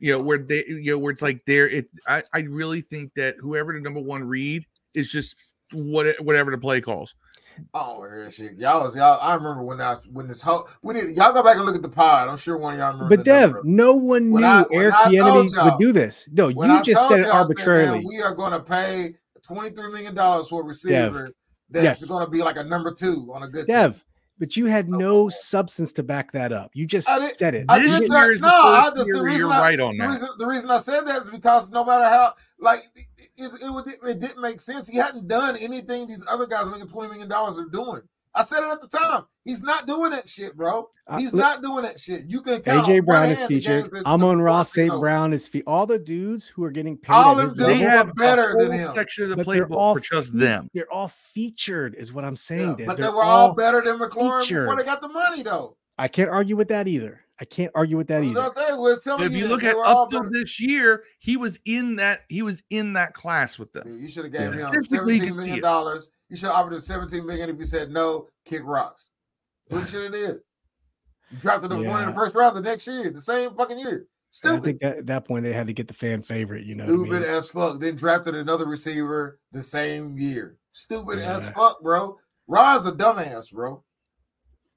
You 0.00 0.12
know 0.12 0.22
where 0.22 0.38
they, 0.38 0.64
you 0.66 0.92
know 0.92 0.98
where 0.98 1.12
it's 1.12 1.22
like 1.22 1.44
there. 1.46 1.68
It. 1.68 1.88
I, 2.08 2.22
I 2.32 2.40
really 2.40 2.80
think 2.80 3.12
that 3.16 3.36
whoever 3.38 3.72
the 3.72 3.80
number 3.80 4.00
one 4.00 4.24
read 4.24 4.64
is 4.94 5.12
just 5.12 5.36
what 5.72 6.16
whatever 6.20 6.50
the 6.50 6.58
play 6.58 6.80
calls. 6.80 7.14
I 7.74 7.78
don't 7.80 8.00
hear 8.10 8.30
shit. 8.30 8.58
Y'all 8.58 8.82
was 8.82 8.94
y'all. 8.96 9.18
I 9.20 9.34
remember 9.34 9.62
when 9.62 9.80
I 9.80 9.90
was 9.90 10.06
when 10.08 10.26
this 10.26 10.42
whole 10.42 10.68
we 10.82 10.94
need 10.94 11.16
y'all 11.16 11.32
go 11.32 11.42
back 11.42 11.56
and 11.56 11.64
look 11.66 11.74
at 11.76 11.82
the 11.82 11.88
pod. 11.88 12.28
I'm 12.28 12.36
sure 12.36 12.56
one 12.56 12.74
of 12.74 12.78
y'all 12.80 12.92
remember. 12.92 13.16
But 13.16 13.24
Dev, 13.24 13.52
number. 13.54 13.62
no 13.64 13.96
one 13.96 14.26
knew 14.28 14.32
When 14.34 14.44
I- 14.44 14.64
Eric 14.72 14.94
I 14.94 15.04
Bieniemy 15.10 15.64
would 15.64 15.78
do 15.78 15.92
this. 15.92 16.28
No, 16.32 16.48
you 16.48 16.60
I 16.62 16.82
just 16.82 17.08
said 17.08 17.20
it 17.20 17.22
y'all, 17.26 17.32
said, 17.32 17.38
arbitrarily. 17.38 18.04
we 18.06 18.20
are 18.22 18.34
going 18.34 18.52
to 18.52 18.60
pay 18.60 19.14
23 19.42 19.90
million 19.92 20.14
dollars 20.14 20.48
for 20.48 20.62
a 20.62 20.64
receiver 20.64 21.30
that's 21.70 21.84
Yes. 21.84 22.04
going 22.08 22.24
to 22.24 22.30
be 22.30 22.42
like 22.42 22.56
a 22.56 22.64
number 22.64 22.92
two 22.92 23.30
on 23.34 23.42
a 23.42 23.48
good 23.48 23.66
Dev, 23.66 23.94
team. 23.94 24.02
but 24.38 24.56
you 24.56 24.66
had 24.66 24.86
Oh, 24.92 24.96
no 24.98 25.28
substance 25.30 25.92
to 25.94 26.02
back 26.02 26.32
that 26.32 26.52
up. 26.52 26.70
You 26.74 26.86
just 26.86 27.08
I 27.08 27.18
said 27.18 27.54
it. 27.54 27.66
I 27.68 27.78
This 27.78 27.94
did 27.94 28.00
didn't- 28.02 28.12
that- 28.12 28.22
year 28.24 28.32
is 28.34 28.40
the 28.40 28.46
no, 28.46 28.52
I 28.52 28.82
first 28.84 28.96
just- 28.96 29.08
the 29.08 29.14
year 29.16 29.28
you're 29.30 29.50
I- 29.50 29.60
right 29.60 29.80
on 29.80 29.96
The 29.96 30.04
that. 30.04 30.10
reason, 30.10 30.28
the 30.38 30.46
reason 30.46 30.70
I 30.70 30.78
said 30.80 31.00
that 31.06 31.22
is 31.22 31.30
because 31.30 31.70
no 31.70 31.84
matter 31.84 32.04
how 32.04 32.34
like 32.60 32.80
it, 33.42 33.52
it, 33.54 33.62
it 33.62 33.70
would 33.70 33.86
it 33.88 34.20
didn't 34.20 34.40
make 34.40 34.60
sense. 34.60 34.88
He 34.88 34.96
hadn't 34.98 35.28
done 35.28 35.56
anything 35.56 36.06
these 36.06 36.24
other 36.28 36.46
guys 36.46 36.66
making 36.66 36.88
20 36.88 37.08
million 37.10 37.28
dollars 37.28 37.58
are 37.58 37.66
doing. 37.66 38.00
I 38.34 38.42
said 38.44 38.62
it 38.62 38.72
at 38.72 38.80
the 38.80 38.88
time. 38.88 39.24
He's 39.44 39.62
not 39.62 39.86
doing 39.86 40.10
that 40.12 40.26
shit, 40.26 40.56
bro. 40.56 40.88
Uh, 41.06 41.18
He's 41.18 41.34
look, 41.34 41.42
not 41.42 41.62
doing 41.62 41.82
that 41.82 42.00
shit. 42.00 42.24
You 42.26 42.40
can 42.40 42.62
AJ 42.62 43.04
Brown 43.04 43.28
is 43.28 43.42
featured. 43.42 43.92
Amon-Ra, 44.06 44.62
St. 44.62 44.90
Brown 44.98 45.34
is 45.34 45.48
fe- 45.48 45.62
all 45.66 45.84
the 45.84 45.98
dudes 45.98 46.46
who 46.46 46.64
are 46.64 46.70
getting 46.70 46.96
paid. 46.96 47.12
All 47.12 47.38
at 47.38 47.54
them 47.54 47.66
They 47.66 47.78
have 47.78 48.14
better 48.14 48.54
than 48.56 48.72
him. 48.72 48.86
section 48.86 49.30
of 49.30 49.36
the 49.36 49.44
playbook 49.44 49.72
all 49.76 49.96
for 49.96 50.00
just 50.00 50.38
them. 50.38 50.70
They're 50.72 50.90
all 50.90 51.08
featured, 51.08 51.94
is 51.96 52.12
what 52.14 52.24
I'm 52.24 52.36
saying. 52.36 52.76
Yeah, 52.78 52.86
but 52.86 52.96
They're 52.96 53.12
were 53.12 53.22
all, 53.22 53.48
all- 53.48 53.54
better 53.54 53.82
than 53.82 53.98
McLaurin 53.98 54.10
before 54.14 54.42
featured. 54.42 54.78
they 54.78 54.84
got 54.84 55.02
the 55.02 55.08
money, 55.08 55.42
though. 55.42 55.76
I 55.98 56.08
can't 56.08 56.30
argue 56.30 56.56
with 56.56 56.68
that 56.68 56.88
either. 56.88 57.20
I 57.42 57.44
can't 57.44 57.72
argue 57.74 57.96
with 57.96 58.06
that 58.06 58.22
either. 58.22 58.38
what 58.38 58.56
I'm 58.56 58.64
saying? 58.68 58.80
We're 58.80 58.98
telling 59.00 59.26
If 59.26 59.32
you 59.32 59.42
that 59.42 59.48
look 59.48 59.64
at 59.64 59.74
up 59.76 60.10
till 60.10 60.30
this 60.30 60.60
year, 60.60 61.02
he 61.18 61.36
was 61.36 61.58
in 61.64 61.96
that 61.96 62.20
he 62.28 62.42
was 62.42 62.62
in 62.70 62.92
that 62.92 63.14
class 63.14 63.58
with 63.58 63.72
them. 63.72 63.98
You 64.00 64.06
should 64.06 64.22
have 64.24 64.32
gave 64.32 64.54
Yeah. 64.54 64.60
him 64.60 64.66
Statistically, 64.68 65.14
you 65.14 65.20
seventeen 65.20 65.26
can 65.26 65.28
see 65.34 65.34
million 65.38 65.58
it. 65.58 65.62
dollars. 65.62 66.08
You 66.28 66.36
should 66.36 66.46
have 66.50 66.54
offered 66.54 66.74
him 66.74 66.80
seventeen 66.80 67.26
million. 67.26 67.50
If 67.50 67.58
he 67.58 67.64
said 67.64 67.90
no, 67.90 68.28
kick 68.44 68.62
rocks. 68.64 69.10
What 69.66 69.80
you 69.80 69.86
should 69.88 70.02
have 70.04 70.12
did? 70.12 70.38
You 71.32 71.38
drafted 71.40 71.72
him 71.72 71.84
one 71.84 72.04
in 72.04 72.10
the 72.10 72.14
first 72.14 72.36
round 72.36 72.56
the 72.56 72.60
next 72.60 72.86
year, 72.86 73.10
the 73.10 73.20
same 73.20 73.56
fucking 73.56 73.78
year. 73.80 73.90
And 74.44 74.52
I 74.52 74.54
Stupid, 74.56 74.64
think 74.64 74.82
at 74.84 75.06
that 75.06 75.24
point 75.24 75.42
they 75.42 75.52
had 75.52 75.66
to 75.66 75.72
get 75.72 75.88
the 75.88 75.94
fan 75.94 76.22
favorite. 76.22 76.64
You 76.64 76.76
know, 76.76 76.84
what 76.84 76.92
I 76.92 76.96
stupid 76.96 77.20
mean? 77.22 77.30
as 77.38 77.48
fuck. 77.48 77.80
Then 77.80 77.96
drafted 77.96 78.36
another 78.36 78.66
receiver 78.66 79.40
the 79.50 79.64
same 79.64 80.16
year. 80.16 80.58
Stupid 80.74 81.18
as 81.18 81.50
fuck, 81.50 81.82
bro. 81.82 82.18
Ron's 82.46 82.86
a 82.86 82.92
dumbass, 82.92 83.52
bro. 83.52 83.82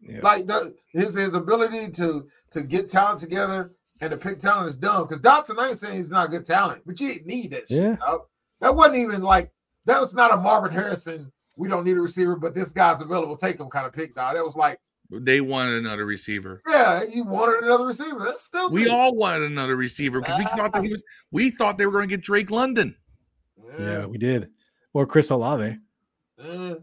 Yeah. 0.02 0.20
Like 0.22 0.46
the 0.46 0.76
his 0.94 1.16
his 1.16 1.34
ability 1.34 1.90
to 1.94 2.28
to 2.52 2.64
get 2.64 2.90
talent 2.90 3.20
together 3.20 3.72
and 4.02 4.12
to 4.12 4.18
pick 4.18 4.40
talent 4.40 4.70
is 4.70 4.78
dumb. 4.78 5.08
Because 5.08 5.20
Dotson, 5.22 5.58
I 5.60 5.70
ain't 5.70 5.78
saying 5.78 5.98
he's 5.98 6.12
not 6.12 6.30
good 6.32 6.46
talent, 6.46 6.82
but 6.86 7.00
you 7.00 7.14
didn't 7.14 7.28
need 7.28 7.52
that 7.52 7.68
shit. 7.70 7.82
Yeah. 7.82 7.96
dog. 7.96 8.22
That 8.62 8.76
wasn't 8.76 8.98
even 8.98 9.22
like 9.22 9.52
that 9.86 10.00
was 10.02 10.14
not 10.14 10.34
a 10.34 10.38
Marvin 10.38 10.72
Harrison. 10.72 11.32
We 11.58 11.68
don't 11.70 11.86
need 11.86 11.98
a 11.98 12.02
receiver, 12.02 12.36
but 12.36 12.54
this 12.54 12.72
guy's 12.74 13.02
available. 13.02 13.38
Take 13.38 13.60
him 13.60 13.70
kind 13.70 13.86
of 13.88 13.94
pick, 13.94 14.14
dog. 14.16 14.36
That 14.36 14.44
was 14.44 14.56
like, 14.58 14.78
They 15.10 15.40
wanted 15.40 15.76
another 15.78 16.06
receiver. 16.06 16.62
yeah, 16.68 17.04
you 17.04 17.24
wanted 17.24 17.64
another 17.64 17.86
receiver. 17.86 18.20
That's 18.20 18.44
still 18.44 18.70
We 18.70 18.90
all 18.90 19.16
wanted 19.16 19.50
another 19.52 19.76
receiver 19.78 20.20
because 20.20 20.38
we 20.38 20.46
thought 20.58 20.74
that 20.74 20.84
he 20.84 20.90
was. 20.92 21.02
We 21.32 21.52
thought 21.52 21.78
they 21.78 21.86
were 21.86 21.94
going 21.94 22.10
to 22.10 22.16
get 22.16 22.22
Drake 22.24 22.52
London. 22.52 22.96
yeah, 23.80 24.06
we 24.06 24.18
did. 24.18 24.50
Or 24.94 25.06
Chris 25.06 25.30
Olave. 25.30 25.78
yeah. 26.44 26.74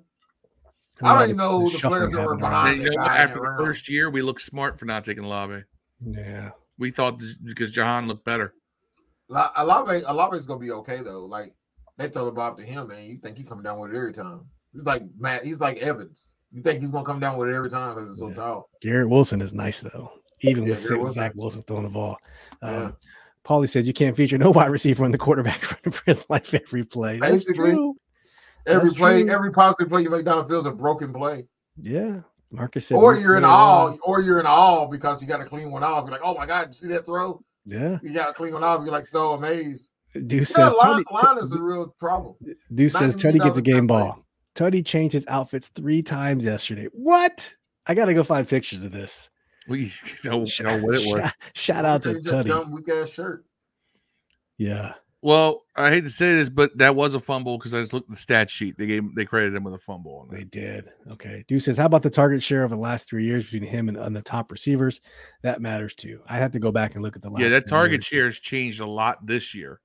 And 1.02 1.10
I 1.10 1.26
then 1.26 1.36
don't 1.36 1.36
even 1.36 1.36
know 1.36 1.58
the 1.58 1.64
who 1.64 1.70
the 1.70 1.78
players 1.88 2.02
shuffling 2.10 2.16
that 2.16 2.26
were 2.26 2.36
behind 2.36 2.76
you 2.80 2.84
know 2.84 2.90
that 2.92 2.98
what? 2.98 3.06
guy 3.06 3.16
After 3.18 3.34
the 3.34 3.40
around. 3.42 3.64
first 3.64 3.88
year, 3.88 4.10
we 4.10 4.22
looked 4.22 4.40
smart 4.40 4.78
for 4.78 4.84
not 4.86 5.04
taking 5.04 5.24
Lave. 5.24 5.64
Yeah. 6.04 6.50
We 6.78 6.90
thought 6.90 7.18
th- 7.20 7.36
because 7.44 7.70
Jahan 7.70 8.08
looked 8.08 8.24
better. 8.24 8.54
La- 9.28 9.52
Olave, 9.56 10.04
Olave's 10.04 10.46
gonna 10.46 10.60
be 10.60 10.72
okay 10.72 11.02
though. 11.02 11.24
Like 11.26 11.54
they 11.98 12.08
throw 12.08 12.24
the 12.26 12.32
ball 12.32 12.54
to 12.54 12.62
him, 12.62 12.88
man. 12.88 13.04
You 13.04 13.18
think 13.18 13.36
he 13.36 13.44
come 13.44 13.62
down 13.62 13.78
with 13.78 13.92
it 13.92 13.96
every 13.96 14.12
time? 14.12 14.40
He's 14.72 14.82
like 14.84 15.02
Matt. 15.18 15.44
He's 15.44 15.60
like 15.60 15.78
Evans. 15.78 16.36
You 16.52 16.62
think 16.62 16.80
he's 16.80 16.90
gonna 16.90 17.04
come 17.04 17.20
down 17.20 17.36
with 17.38 17.48
it 17.48 17.54
every 17.54 17.70
time 17.70 17.94
because 17.94 18.10
it's 18.10 18.18
so 18.18 18.28
Yeah. 18.28 18.34
tall? 18.34 18.70
Garrett 18.80 19.08
Wilson 19.08 19.40
is 19.40 19.54
nice 19.54 19.80
though, 19.80 20.10
even 20.40 20.64
Yeah, 20.64 20.70
with 20.70 20.78
Garrett 20.78 20.88
Zach 20.88 20.98
Wilson. 20.98 21.14
Zach 21.14 21.32
Wilson 21.34 21.62
throwing 21.62 21.84
the 21.84 21.90
ball. 21.90 22.16
Um, 22.62 22.72
Yeah. 22.72 22.90
Paulie 23.44 23.68
says 23.68 23.86
you 23.88 23.92
can't 23.92 24.16
feature 24.16 24.38
no 24.38 24.50
wide 24.52 24.70
receiver 24.70 25.04
in 25.04 25.10
the 25.12 25.18
quarterback 25.18 25.62
running 25.70 25.90
for 25.98 26.02
his 26.06 26.24
life 26.28 26.52
every 26.54 26.84
play. 26.84 27.18
That's 27.18 27.44
Basically. 27.44 27.72
true. 27.72 27.94
Every 28.66 28.88
That's 28.88 28.98
play, 28.98 29.22
true. 29.24 29.32
every 29.32 29.50
positive 29.52 29.88
play 29.90 30.02
you 30.02 30.10
make 30.10 30.24
down 30.24 30.38
the 30.38 30.44
field 30.48 30.60
is 30.60 30.66
a 30.66 30.72
broken 30.72 31.12
play, 31.12 31.46
Yeah. 31.80 32.20
Marcus 32.50 32.86
said, 32.86 32.96
or 32.96 33.16
you're 33.16 33.36
in 33.36 33.42
play 33.42 33.50
awe, 33.50 33.84
well." 33.86 33.98
or 34.04 34.20
you're 34.20 34.38
in 34.38 34.46
awe 34.46 34.86
because 34.86 35.22
you 35.22 35.26
got 35.28 35.38
to 35.38 35.44
clean 35.44 35.70
one 35.72 35.82
off. 35.82 36.04
You're 36.04 36.12
like, 36.12 36.20
oh 36.22 36.34
my 36.34 36.44
god, 36.46 36.68
you 36.68 36.72
see 36.74 36.88
that 36.88 37.06
throw? 37.06 37.42
Yeah. 37.64 37.98
You 38.02 38.12
got 38.12 38.26
to 38.28 38.32
clean 38.34 38.52
one 38.52 38.62
off. 38.62 38.80
You're 38.84 38.92
like 38.92 39.06
so 39.06 39.32
amazed. 39.32 39.90
Deuce 40.26 40.50
Yeah, 40.56 40.68
says 40.68 40.74
line, 40.82 41.02
Tutty, 41.04 41.22
line 41.24 41.38
is 41.38 41.56
a 41.56 41.60
real 41.62 41.94
problem. 41.98 42.34
Deuce 42.74 42.92
says 42.92 43.16
$90 43.16 43.42
gets 43.42 43.56
a 43.56 43.62
game 43.62 43.86
million 43.86 43.86
ball. 43.86 44.22
Tony 44.54 44.82
changed 44.82 45.14
his 45.14 45.24
outfits 45.28 45.68
three 45.68 46.02
times 46.02 46.44
yesterday. 46.44 46.88
What? 46.92 47.48
I 47.86 47.94
gotta 47.94 48.12
go 48.12 48.22
find 48.22 48.46
pictures 48.46 48.84
of 48.84 48.92
this. 48.92 49.30
We 49.66 49.84
you 49.84 49.90
know, 50.30 50.44
you 50.44 50.64
know 50.64 50.78
what 50.82 50.94
it 50.96 51.06
was. 51.10 51.20
Shout, 51.22 51.34
shout 51.54 51.84
out 51.86 52.02
to 52.02 52.10
Tony. 52.10 52.20
just 52.22 52.34
Tutty. 52.34 52.48
dumb 52.48 52.70
weak 52.72 52.88
ass 52.90 53.08
shirt. 53.10 53.44
Yeah. 54.58 54.92
Well, 55.24 55.62
I 55.76 55.90
hate 55.90 56.02
to 56.02 56.10
say 56.10 56.34
this, 56.34 56.50
but 56.50 56.76
that 56.78 56.96
was 56.96 57.14
a 57.14 57.20
fumble 57.20 57.56
because 57.56 57.72
I 57.74 57.80
just 57.80 57.92
looked 57.92 58.08
at 58.08 58.14
the 58.14 58.20
stat 58.20 58.50
sheet. 58.50 58.76
They 58.76 58.86
gave 58.86 59.14
they 59.14 59.24
credited 59.24 59.54
him 59.54 59.62
with 59.62 59.74
a 59.74 59.78
fumble. 59.78 60.26
on. 60.28 60.36
They 60.36 60.42
did. 60.42 60.90
Okay. 61.12 61.44
Deuce 61.46 61.64
says, 61.64 61.76
How 61.76 61.86
about 61.86 62.02
the 62.02 62.10
target 62.10 62.42
share 62.42 62.64
over 62.64 62.74
the 62.74 62.80
last 62.80 63.08
three 63.08 63.24
years 63.24 63.44
between 63.44 63.62
him 63.62 63.88
and, 63.88 63.96
and 63.96 64.16
the 64.16 64.22
top 64.22 64.50
receivers? 64.50 65.00
That 65.42 65.62
matters 65.62 65.94
too. 65.94 66.20
I 66.28 66.38
have 66.38 66.50
to 66.52 66.58
go 66.58 66.72
back 66.72 66.96
and 66.96 67.04
look 67.04 67.14
at 67.14 67.22
the 67.22 67.30
last. 67.30 67.40
Yeah, 67.40 67.50
that 67.50 67.68
target 67.68 67.98
years. 67.98 68.04
share 68.04 68.26
has 68.26 68.38
changed 68.40 68.80
a 68.80 68.86
lot 68.86 69.24
this 69.24 69.54
year. 69.54 69.80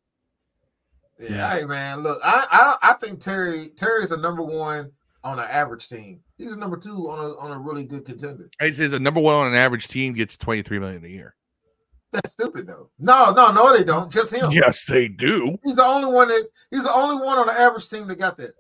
Yeah. 1.20 1.30
Yeah. 1.30 1.54
Hey 1.56 1.66
man, 1.66 2.02
look, 2.02 2.20
I, 2.24 2.46
I 2.82 2.92
I 2.92 2.94
think 2.94 3.20
Terry 3.20 3.70
Terry's 3.76 4.12
a 4.12 4.18
number 4.18 4.44
one 4.44 4.92
on 5.24 5.38
an 5.40 5.46
average 5.50 5.88
team. 5.88 6.20
He's 6.38 6.52
a 6.52 6.58
number 6.58 6.78
two 6.78 7.10
on 7.10 7.20
a 7.20 7.38
on 7.38 7.52
a 7.52 7.60
really 7.60 7.86
good 7.86 8.06
contender. 8.06 8.50
It 8.60 8.76
says 8.76 8.94
a 8.94 9.00
number 9.00 9.20
one 9.20 9.36
on 9.36 9.48
an 9.48 9.56
average 9.56 9.88
team 9.88 10.14
gets 10.14 10.36
twenty 10.36 10.64
three 10.64 10.80
million 10.80 11.06
a 11.06 11.10
year. 11.10 11.36
That's 12.18 12.34
stupid 12.34 12.68
though. 12.68 12.89
No, 12.99 13.32
no, 13.32 13.51
no, 13.51 13.76
they 13.78 13.84
don't. 13.84 14.11
Just 14.11 14.34
him. 14.34 14.51
Yes, 14.51 14.86
they 14.86 15.07
do. 15.07 15.57
He's 15.63 15.76
the 15.78 15.84
only 15.86 16.11
one 16.11 16.28
that 16.30 16.47
he's 16.72 16.84
the 16.84 16.93
only 16.93 17.24
one 17.26 17.38
on 17.38 17.47
the 17.47 17.53
average 17.53 17.89
team 17.89 18.07
that 18.07 18.18
got 18.20 18.38
that. 18.38 18.51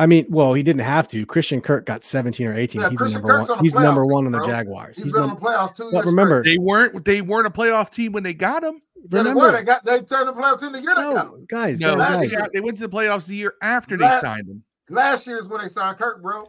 I 0.00 0.06
mean, 0.06 0.26
well, 0.28 0.54
he 0.54 0.62
didn't 0.62 0.82
have 0.82 1.08
to. 1.08 1.26
Christian 1.26 1.60
Kirk 1.60 1.84
got 1.84 2.04
17 2.04 2.46
or 2.46 2.54
18. 2.56 2.80
Yeah, 2.80 2.88
he's 2.90 2.98
Christian 2.98 3.20
number 3.20 3.34
Kirk's 3.36 3.48
one. 3.48 3.58
on 3.58 3.64
the 3.64 3.66
He's 3.66 3.74
number 3.74 4.04
one 4.04 4.22
team, 4.24 4.26
on 4.26 4.32
the 4.32 4.38
bro. 4.38 4.46
Jaguars. 4.46 4.94
He's 4.96 5.06
He's 5.06 5.12
been 5.12 5.22
num- 5.22 5.30
on 5.30 5.36
the 5.36 5.40
playoffs 5.44 5.74
two 5.76 5.84
but 5.90 5.92
years. 5.94 6.06
remember, 6.06 6.44
They 6.44 6.56
weren't 6.58 7.04
they 7.04 7.20
weren't 7.20 7.48
a 7.48 7.50
playoff 7.50 7.90
team 7.90 8.12
when 8.12 8.22
they 8.22 8.32
got 8.34 8.62
him. 8.62 8.80
straight. 9.06 9.18
yeah, 9.18 9.22
they 9.24 9.34
were. 9.34 9.46
remember, 9.46 9.58
They 9.58 9.64
got 9.64 9.84
they 9.84 10.00
turned 10.02 10.28
the 10.28 10.34
playoff 10.34 10.60
team 10.60 10.72
to 10.72 10.80
get 10.80 10.96
no, 10.96 11.38
guys, 11.48 11.80
No, 11.80 11.96
guys, 11.96 11.98
last 11.98 12.20
they, 12.20 12.26
guys, 12.28 12.32
year- 12.32 12.48
they 12.54 12.60
went 12.60 12.76
to 12.78 12.86
the 12.86 12.96
playoffs 12.96 13.26
the 13.26 13.34
year 13.34 13.54
after 13.60 13.96
they 13.96 14.18
signed 14.20 14.48
him. 14.48 14.62
Last 14.88 15.26
year 15.26 15.38
is 15.38 15.48
when 15.48 15.62
they 15.62 15.68
signed 15.68 15.98
Kirk, 15.98 16.22
bro. 16.22 16.44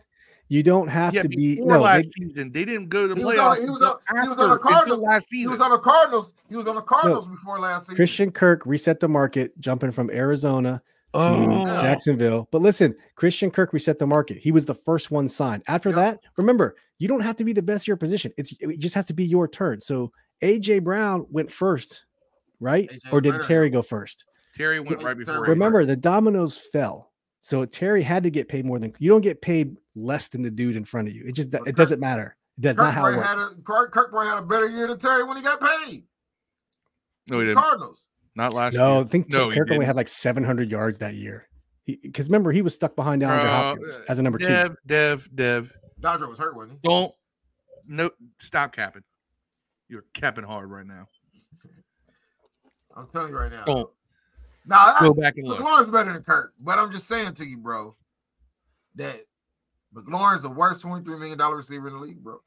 You 0.50 0.62
don't 0.64 0.88
have 0.88 1.14
Yeah, 1.14 1.22
to 1.22 1.30
be. 1.30 1.60
No, 1.62 1.80
last 1.82 2.10
they- 2.18 2.26
season 2.26 2.52
they 2.52 2.66
didn't 2.66 2.90
go 2.90 3.08
to 3.08 3.14
the 3.14 3.20
He 3.20 3.26
was 3.26 3.36
playoffs. 3.36 3.64
he 3.64 3.70
was 3.70 3.82
on- 3.82 3.98
he 4.24 4.30
was 4.30 4.38
on 4.40 4.50
the 4.50 4.58
Cardinals. 4.58 5.00
last 5.02 5.28
He 5.32 5.48
was 5.48 5.62
on 5.62 5.72
the 5.72 5.80
Cardinals. 5.80 6.34
He 6.50 6.56
was 6.58 6.68
on 6.68 6.76
the 6.76 6.82
Cardinals 6.82 7.28
before 7.28 7.60
last 7.60 7.84
season. 7.86 7.96
Christian 7.96 8.32
Kirk 8.32 8.66
reset 8.66 9.00
the 9.00 9.08
market, 9.08 9.58
jumping 9.60 9.92
from 9.92 10.10
Arizona 10.10 10.82
to 11.14 11.20
Oh. 11.20 11.66
Jacksonville. 11.82 12.48
But 12.52 12.62
listen, 12.62 12.96
Christian 13.16 13.50
Kirk 13.52 13.74
reset 13.74 13.98
the 14.00 14.06
market. 14.08 14.38
He 14.38 14.52
was 14.52 14.66
the 14.66 14.76
first 14.76 15.10
one 15.12 15.28
signed. 15.28 15.64
After 15.68 15.90
Yep. 15.90 15.96
that, 15.96 16.20
remember, 16.38 16.76
you 16.98 17.08
don't 17.08 17.22
have 17.22 17.36
to 17.38 17.44
be 17.44 17.54
the 17.54 17.62
best 17.62 17.84
of 17.84 17.88
your 17.88 17.98
position. 17.98 18.32
It's 18.38 18.54
it 18.60 18.80
just 18.80 18.96
has 18.96 19.06
to 19.06 19.14
be 19.14 19.24
your 19.26 19.48
turn. 19.48 19.82
So 19.82 20.12
AJ 20.42 20.80
Brown 20.80 21.26
went 21.30 21.52
first, 21.52 22.06
right? 22.60 22.90
A.J. 22.92 23.00
or 23.12 23.22
did 23.22 23.42
Terry 23.44 23.70
go 23.70 23.82
first? 23.82 24.26
Terry 24.56 24.80
went 24.80 25.04
right 25.04 25.18
before. 25.18 25.36
him. 25.46 25.50
Remember, 25.52 25.86
the 25.86 25.96
dominoes 25.96 26.58
fell. 26.58 27.09
So 27.42 27.66
Terry 27.66 28.04
had 28.04 28.24
to 28.24 28.30
get 28.30 28.48
paid 28.50 28.66
more 28.66 28.80
than 28.80 28.94
you 29.00 29.10
don't 29.10 29.22
get 29.22 29.42
paid 29.42 29.78
less 29.96 30.28
than 30.30 30.42
the 30.42 30.52
dude 30.52 30.76
in 30.76 30.84
front 30.86 31.08
of 31.08 31.14
you. 31.16 31.24
It 31.26 31.36
just 31.36 31.54
it 31.54 31.62
Kirk- 31.64 31.76
doesn't 31.76 32.00
matter. 32.00 32.36
That's 32.58 32.78
not 32.78 32.94
how 32.94 33.06
it 33.06 33.16
works. 33.16 33.28
had 33.30 33.38
a 33.38 33.50
Kirk, 33.64 33.94
Kirkbrand 33.94 34.26
had 34.30 34.38
a 34.40 34.42
better 34.46 34.68
year 34.68 34.88
than 34.88 35.00
Terry 35.00 35.24
when 35.24 35.38
he 35.38 35.44
got 35.44 35.62
paid. 35.62 36.04
No, 37.30 37.40
he 37.40 37.46
didn't. 37.46 37.58
Cardinals. 37.60 38.08
Not 38.36 38.54
last 38.54 38.74
No, 38.74 38.96
year. 38.98 39.02
I 39.02 39.08
think 39.08 39.32
no, 39.32 39.50
Kirk 39.52 39.72
only 39.72 39.86
had 39.86 39.96
like 39.96 40.08
700 40.10 40.70
yards 40.70 40.98
that 40.98 41.14
year. 41.16 41.48
Because 41.86 42.28
remember, 42.28 42.52
he 42.52 42.62
was 42.62 42.76
stuck 42.76 42.96
behind 42.96 43.22
DeAndre 43.22 43.46
Uh, 43.46 43.50
Hopkins 43.50 44.00
as 44.10 44.20
a 44.20 44.22
number 44.24 44.38
two. 44.38 44.48
Dev, 44.48 44.76
Dev, 44.86 45.30
Dev. 45.34 45.74
Dodger 46.00 46.28
was 46.28 46.38
hurt, 46.38 46.56
wasn't 46.56 46.74
he? 46.82 46.88
Don't 46.88 47.14
no 47.88 48.10
stop 48.40 48.74
capping. 48.76 49.04
You're 49.88 50.06
capping 50.14 50.44
hard 50.44 50.70
right 50.70 50.86
now. 50.86 51.08
I'm 52.96 53.08
telling 53.08 53.30
you 53.32 53.38
right 53.40 53.52
now. 53.52 53.64
Don't 53.66 53.90
Now, 54.66 54.96
I, 54.96 54.98
go 55.00 55.14
back 55.14 55.38
and 55.38 55.48
look. 55.48 55.60
McLaurin's 55.60 55.88
better 55.88 56.14
than 56.14 56.24
Kirk, 56.24 56.54
but 56.60 56.78
I'm 56.78 56.92
just 56.92 57.08
saying 57.08 57.34
to 57.36 57.46
you, 57.46 57.58
bro, 57.58 57.96
that 58.96 59.26
McLaurin's 59.96 60.44
the 60.44 60.50
worst 60.50 60.84
$23 60.84 61.06
million 61.20 61.38
receiver 61.40 61.88
in 61.88 61.94
the 61.94 62.00
league, 62.00 62.24
bro. 62.24 62.40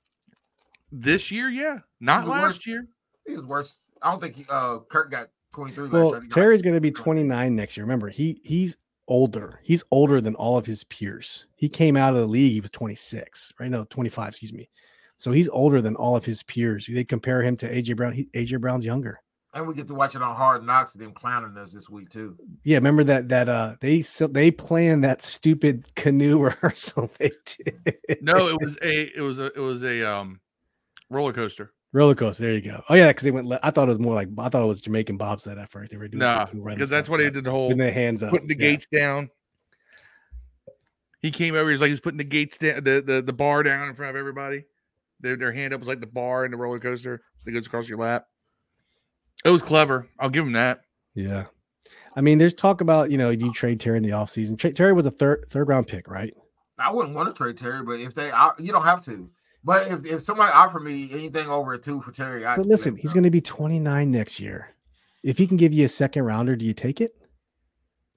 This 0.90 1.30
year, 1.30 1.48
yeah. 1.48 1.78
Not 2.00 2.26
last 2.26 2.42
worst. 2.42 2.66
year. 2.66 2.86
He 3.26 3.34
was 3.34 3.44
worse. 3.44 3.78
I 4.02 4.10
don't 4.10 4.20
think 4.20 4.36
he, 4.36 4.44
uh, 4.50 4.80
Kirk 4.88 5.10
got 5.10 5.28
23 5.54 5.84
last 5.84 5.92
Well, 5.92 6.02
year. 6.02 6.08
I 6.08 6.12
think 6.20 6.22
he 6.24 6.28
got 6.28 6.34
Terry's 6.34 6.58
like 6.58 6.64
going 6.64 6.74
to 6.74 6.80
be 6.80 6.88
16. 6.88 7.04
29 7.04 7.56
next 7.56 7.76
year. 7.76 7.84
Remember, 7.84 8.08
he 8.08 8.40
he's 8.44 8.76
older. 9.08 9.60
He's 9.62 9.84
older 9.90 10.20
than 10.20 10.34
all 10.36 10.56
of 10.58 10.66
his 10.66 10.84
peers. 10.84 11.46
He 11.56 11.68
came 11.68 11.96
out 11.96 12.14
of 12.14 12.20
the 12.20 12.26
league. 12.26 12.52
He 12.52 12.60
was 12.60 12.70
26, 12.70 13.54
right? 13.58 13.70
No, 13.70 13.84
25. 13.84 14.28
Excuse 14.28 14.52
me. 14.52 14.68
So 15.16 15.30
he's 15.30 15.48
older 15.48 15.80
than 15.80 15.96
all 15.96 16.16
of 16.16 16.24
his 16.24 16.42
peers. 16.42 16.86
They 16.86 17.04
compare 17.04 17.42
him 17.42 17.56
to 17.56 17.72
AJ 17.72 17.96
Brown. 17.96 18.12
He, 18.12 18.26
AJ 18.34 18.60
Brown's 18.60 18.84
younger. 18.84 19.20
And 19.54 19.66
we 19.66 19.74
get 19.74 19.86
to 19.88 19.94
watch 19.94 20.14
it 20.14 20.22
on 20.22 20.34
Hard 20.34 20.64
Knocks 20.64 20.94
and 20.94 21.02
them 21.04 21.12
clowning 21.12 21.56
us 21.58 21.72
this 21.74 21.90
week, 21.90 22.08
too. 22.08 22.36
Yeah, 22.64 22.76
remember 22.78 23.04
that 23.04 23.28
that 23.28 23.48
uh 23.50 23.76
they 23.80 24.00
so 24.00 24.26
they 24.26 24.50
planned 24.50 25.04
that 25.04 25.22
stupid 25.22 25.94
canoe 25.94 26.38
rehearsal 26.42 27.10
they 27.18 27.30
did. 27.44 27.96
No, 28.22 28.48
it 28.48 28.58
was 28.60 28.78
a 28.82 29.16
it 29.16 29.20
was 29.20 29.38
a 29.38 29.46
it 29.54 29.60
was 29.60 29.84
a 29.84 30.02
um 30.04 30.40
roller 31.10 31.34
coaster. 31.34 31.72
roller 31.92 32.14
coaster. 32.14 32.44
There 32.44 32.54
you 32.54 32.62
go. 32.62 32.82
Oh 32.88 32.94
yeah, 32.94 33.08
because 33.08 33.24
they 33.24 33.30
went. 33.30 33.46
Le- 33.46 33.60
I 33.62 33.70
thought 33.70 33.88
it 33.88 33.90
was 33.90 33.98
more 33.98 34.14
like 34.14 34.28
I 34.38 34.48
thought 34.48 34.62
it 34.62 34.66
was 34.66 34.80
Jamaican 34.80 35.18
bobsled 35.18 35.58
at 35.58 35.70
first. 35.70 35.90
They 35.90 35.98
were 35.98 36.08
doing 36.08 36.20
Nah, 36.20 36.46
because 36.46 36.88
that's 36.88 37.10
what 37.10 37.20
he 37.20 37.26
but 37.26 37.34
did 37.34 37.44
the 37.44 37.50
whole 37.50 37.66
Putting 37.68 37.78
their 37.78 37.92
hands 37.92 38.22
up, 38.22 38.30
putting 38.30 38.48
the 38.48 38.54
Yeah. 38.54 38.70
gates 38.70 38.86
down. 38.90 39.28
He 41.20 41.30
came 41.30 41.54
over. 41.54 41.70
He's 41.70 41.80
like 41.80 41.90
he's 41.90 42.00
putting 42.00 42.18
the 42.18 42.24
gates 42.24 42.56
down, 42.58 42.82
the, 42.82 43.02
the 43.04 43.22
the 43.22 43.32
bar 43.32 43.62
down 43.62 43.86
in 43.88 43.94
front 43.94 44.10
of 44.10 44.16
everybody. 44.18 44.64
Their 45.20 45.36
their 45.36 45.52
hand 45.52 45.72
up 45.74 45.80
was 45.80 45.88
like 45.88 46.00
the 46.00 46.06
bar 46.06 46.44
in 46.46 46.50
the 46.50 46.56
roller 46.56 46.80
coaster 46.80 47.22
that 47.44 47.52
goes 47.52 47.66
across 47.66 47.88
your 47.88 47.98
lap. 47.98 48.24
It 49.44 49.50
was 49.50 49.62
clever. 49.62 50.06
I'll 50.18 50.30
give 50.30 50.46
him 50.46 50.52
that. 50.52 50.82
Yeah. 51.14 51.46
I 52.14 52.20
mean, 52.20 52.38
there's 52.38 52.54
talk 52.54 52.80
about, 52.80 53.10
you 53.10 53.18
know, 53.18 53.30
you 53.30 53.52
trade 53.52 53.80
Terry 53.80 53.96
in 53.96 54.02
the 54.02 54.10
offseason. 54.10 54.58
Tra- 54.58 54.72
Terry 54.72 54.92
was 54.92 55.06
a 55.06 55.10
third 55.10 55.46
third 55.48 55.68
round 55.68 55.86
pick, 55.86 56.08
right? 56.08 56.34
I 56.78 56.90
wouldn't 56.92 57.14
want 57.14 57.28
to 57.28 57.34
trade 57.34 57.56
Terry, 57.56 57.82
but 57.82 58.00
if 58.00 58.14
they, 58.14 58.30
I, 58.30 58.50
you 58.58 58.72
don't 58.72 58.84
have 58.84 59.04
to. 59.04 59.30
But 59.64 59.88
if, 59.88 60.04
if 60.04 60.22
somebody 60.22 60.52
offered 60.52 60.82
me 60.82 61.08
anything 61.12 61.46
over 61.48 61.74
a 61.74 61.78
two 61.78 62.02
for 62.02 62.10
Terry, 62.12 62.44
I 62.44 62.56
But 62.56 62.66
listen, 62.66 62.96
he's 62.96 63.12
going 63.12 63.24
to 63.24 63.30
be 63.30 63.40
29 63.40 64.10
next 64.10 64.40
year. 64.40 64.74
If 65.22 65.38
he 65.38 65.46
can 65.46 65.56
give 65.56 65.72
you 65.72 65.84
a 65.84 65.88
second 65.88 66.24
rounder, 66.24 66.56
do 66.56 66.64
you 66.66 66.74
take 66.74 67.00
it? 67.00 67.12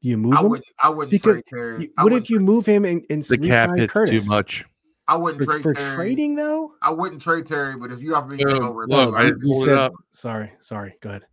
Do 0.02 0.10
you 0.10 0.18
move 0.18 0.34
I 0.34 0.42
him? 0.42 0.50
wouldn't. 0.50 0.68
I 0.82 0.90
wouldn't 0.90 1.12
Because 1.12 1.34
trade 1.34 1.44
Terry. 1.48 1.82
You- 1.84 1.92
what 2.04 2.14
if 2.14 2.30
you 2.30 2.40
move 2.40 2.66
him 2.66 2.84
and, 2.86 3.06
and 3.10 3.24
The 3.24 3.38
cap 3.38 3.78
hits 3.78 3.94
Curtis 3.94 4.26
too 4.26 4.30
much. 4.30 4.66
I 5.08 5.16
wouldn't 5.16 5.44
for, 5.44 5.52
trade 5.54 5.62
for 5.64 5.74
Terry. 5.74 5.96
trading 5.96 6.36
though? 6.36 6.74
I 6.82 6.92
wouldn't 6.92 7.22
trade 7.22 7.46
Terry, 7.46 7.78
but 7.78 7.92
if 7.92 8.02
you 8.02 8.16
offer 8.16 8.30
me 8.30 8.36
anything 8.42 8.62
No, 8.64 8.70
over 8.70 8.84
a 8.84 8.88
look, 8.88 9.16
I 9.16 9.28
I 9.28 9.32
You 9.40 9.64
said- 9.66 9.92
Sorry, 10.12 10.52
sorry. 10.62 10.98
Go 11.02 11.10
ahead. 11.10 11.26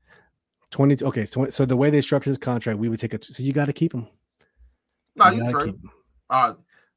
20. 0.71 1.05
Okay, 1.05 1.25
so, 1.25 1.49
so 1.51 1.65
the 1.67 1.77
way 1.77 1.91
they 1.91 2.01
structure 2.01 2.31
his 2.31 2.39
contract, 2.39 2.79
we 2.79 2.89
would 2.89 2.99
take 3.01 3.15
it. 3.15 3.25
So 3.25 3.43
you 3.43 3.53
got 3.53 3.67
to 3.67 3.73
keep 3.73 3.93
him. 3.95 4.09
no, 5.17 5.29
You 5.31 5.45
you 5.45 5.51
trade. 5.53 5.65
keep 5.67 5.75
him. 5.75 5.81
him. 5.85 5.91
Uh, 6.31 6.55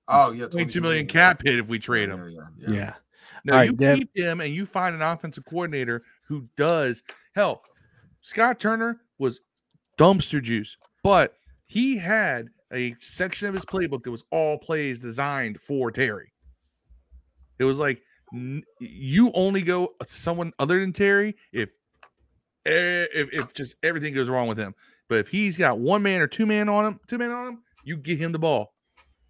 oh 0.08 0.32
yeah, 0.32 0.48
22 0.48 0.82
million 0.82 1.06
cap 1.08 1.42
hit 1.44 1.60
if 1.60 1.68
we 1.70 1.80
trade 1.80 2.10
him. 2.10 2.30
Yeah, 2.30 2.40
Yeah. 2.58 2.68
yeah, 2.70 2.76
yeah. 2.76 2.94
No, 3.44 3.54
All 3.54 3.60
right, 3.60 3.70
you 3.70 3.76
Dev- 3.76 3.98
keep 3.98 4.10
him 4.16 4.40
and 4.42 4.54
you 4.54 4.66
find 4.66 4.96
an 4.96 5.02
offensive 5.02 5.46
coordinator 5.46 6.04
who 6.28 6.48
does. 6.58 7.04
help. 7.36 7.68
Scott 8.22 8.60
Turner 8.60 9.02
was 9.20 9.42
dumpster 10.00 10.42
juice, 10.42 10.78
but 11.04 11.36
he 11.66 11.98
had 11.98 12.48
a 12.74 12.94
section 13.00 13.48
of 13.48 13.54
his 13.54 13.66
playbook 13.66 14.04
that 14.04 14.12
was 14.12 14.24
all 14.32 14.58
plays 14.58 15.00
designed 15.00 15.60
for 15.60 15.92
Terry. 15.92 16.32
It 17.60 17.64
was 17.66 17.80
like 17.80 18.02
n- 18.34 18.64
you 18.80 19.32
only 19.34 19.62
go 19.62 19.94
someone 20.06 20.52
other 20.60 20.80
than 20.80 20.94
Terry 20.94 21.36
if 21.52 21.70
eh, 22.66 23.06
if, 23.14 23.30
if 23.34 23.54
just 23.54 23.76
everything 23.84 24.14
goes 24.14 24.30
wrong 24.30 24.48
with 24.48 24.58
him. 24.58 24.74
But 25.08 25.20
if 25.20 25.28
he's 25.28 25.58
got 25.58 25.80
one 25.80 26.02
man 26.04 26.22
or 26.22 26.28
two 26.28 26.46
man 26.46 26.68
on 26.70 26.86
him, 26.86 27.00
two 27.08 27.18
man 27.18 27.32
on 27.32 27.48
him, 27.48 27.60
you 27.84 27.98
get 27.98 28.18
him 28.18 28.32
the 28.32 28.40
ball. 28.40 28.74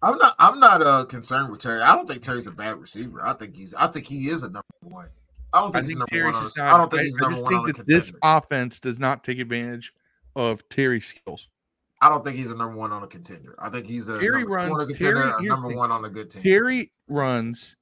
I'm 0.02 0.18
not. 0.18 0.34
I'm 0.38 0.60
not 0.60 0.82
uh 0.82 1.04
concerned 1.06 1.50
with 1.50 1.60
Terry. 1.60 1.80
I 1.80 1.94
don't 1.94 2.06
think 2.08 2.22
Terry's 2.22 2.46
a 2.46 2.50
bad 2.50 2.78
receiver. 2.80 3.24
I 3.24 3.32
think 3.32 3.56
he's. 3.56 3.74
I 3.74 3.86
think 3.86 4.06
he 4.06 4.28
is 4.28 4.42
a 4.42 4.46
number 4.46 4.62
one. 4.82 5.08
I 5.52 5.60
don't 5.60 5.74
I 5.74 5.80
think 5.80 5.84
he's 5.84 5.96
think 5.96 5.98
number 5.98 6.10
Terry's 6.10 6.34
one. 6.34 6.44
On 6.44 6.50
not. 6.56 6.74
I 6.74 6.78
don't 6.78 6.90
think 6.90 7.00
I, 7.00 7.04
he's 7.04 7.16
I 7.16 7.30
just 7.30 7.44
one 7.44 7.54
on 7.54 7.64
think 7.64 7.76
that 7.78 7.86
this 7.86 8.12
offense 8.22 8.80
does 8.80 8.98
not 8.98 9.24
take 9.24 9.38
advantage 9.38 9.92
of 10.34 10.66
Terry's 10.68 11.06
skills. 11.06 11.48
I 12.02 12.08
don't 12.10 12.24
think 12.24 12.36
he's 12.36 12.50
a 12.50 12.54
number 12.54 12.76
one 12.76 12.92
on 12.92 13.02
a 13.02 13.06
contender. 13.06 13.54
I 13.58 13.70
think 13.70 13.86
he's 13.86 14.08
a 14.08 14.18
Terry 14.18 14.40
number 14.40 14.54
runs- 14.54 14.68
two 14.68 14.74
a 14.80 14.86
contender, 14.86 15.22
Terry- 15.22 15.46
a 15.46 15.48
number 15.48 15.68
one 15.68 15.90
on 15.90 16.04
a 16.04 16.10
good 16.10 16.30
team. 16.30 16.42
Terry 16.42 16.90
runs 17.08 17.75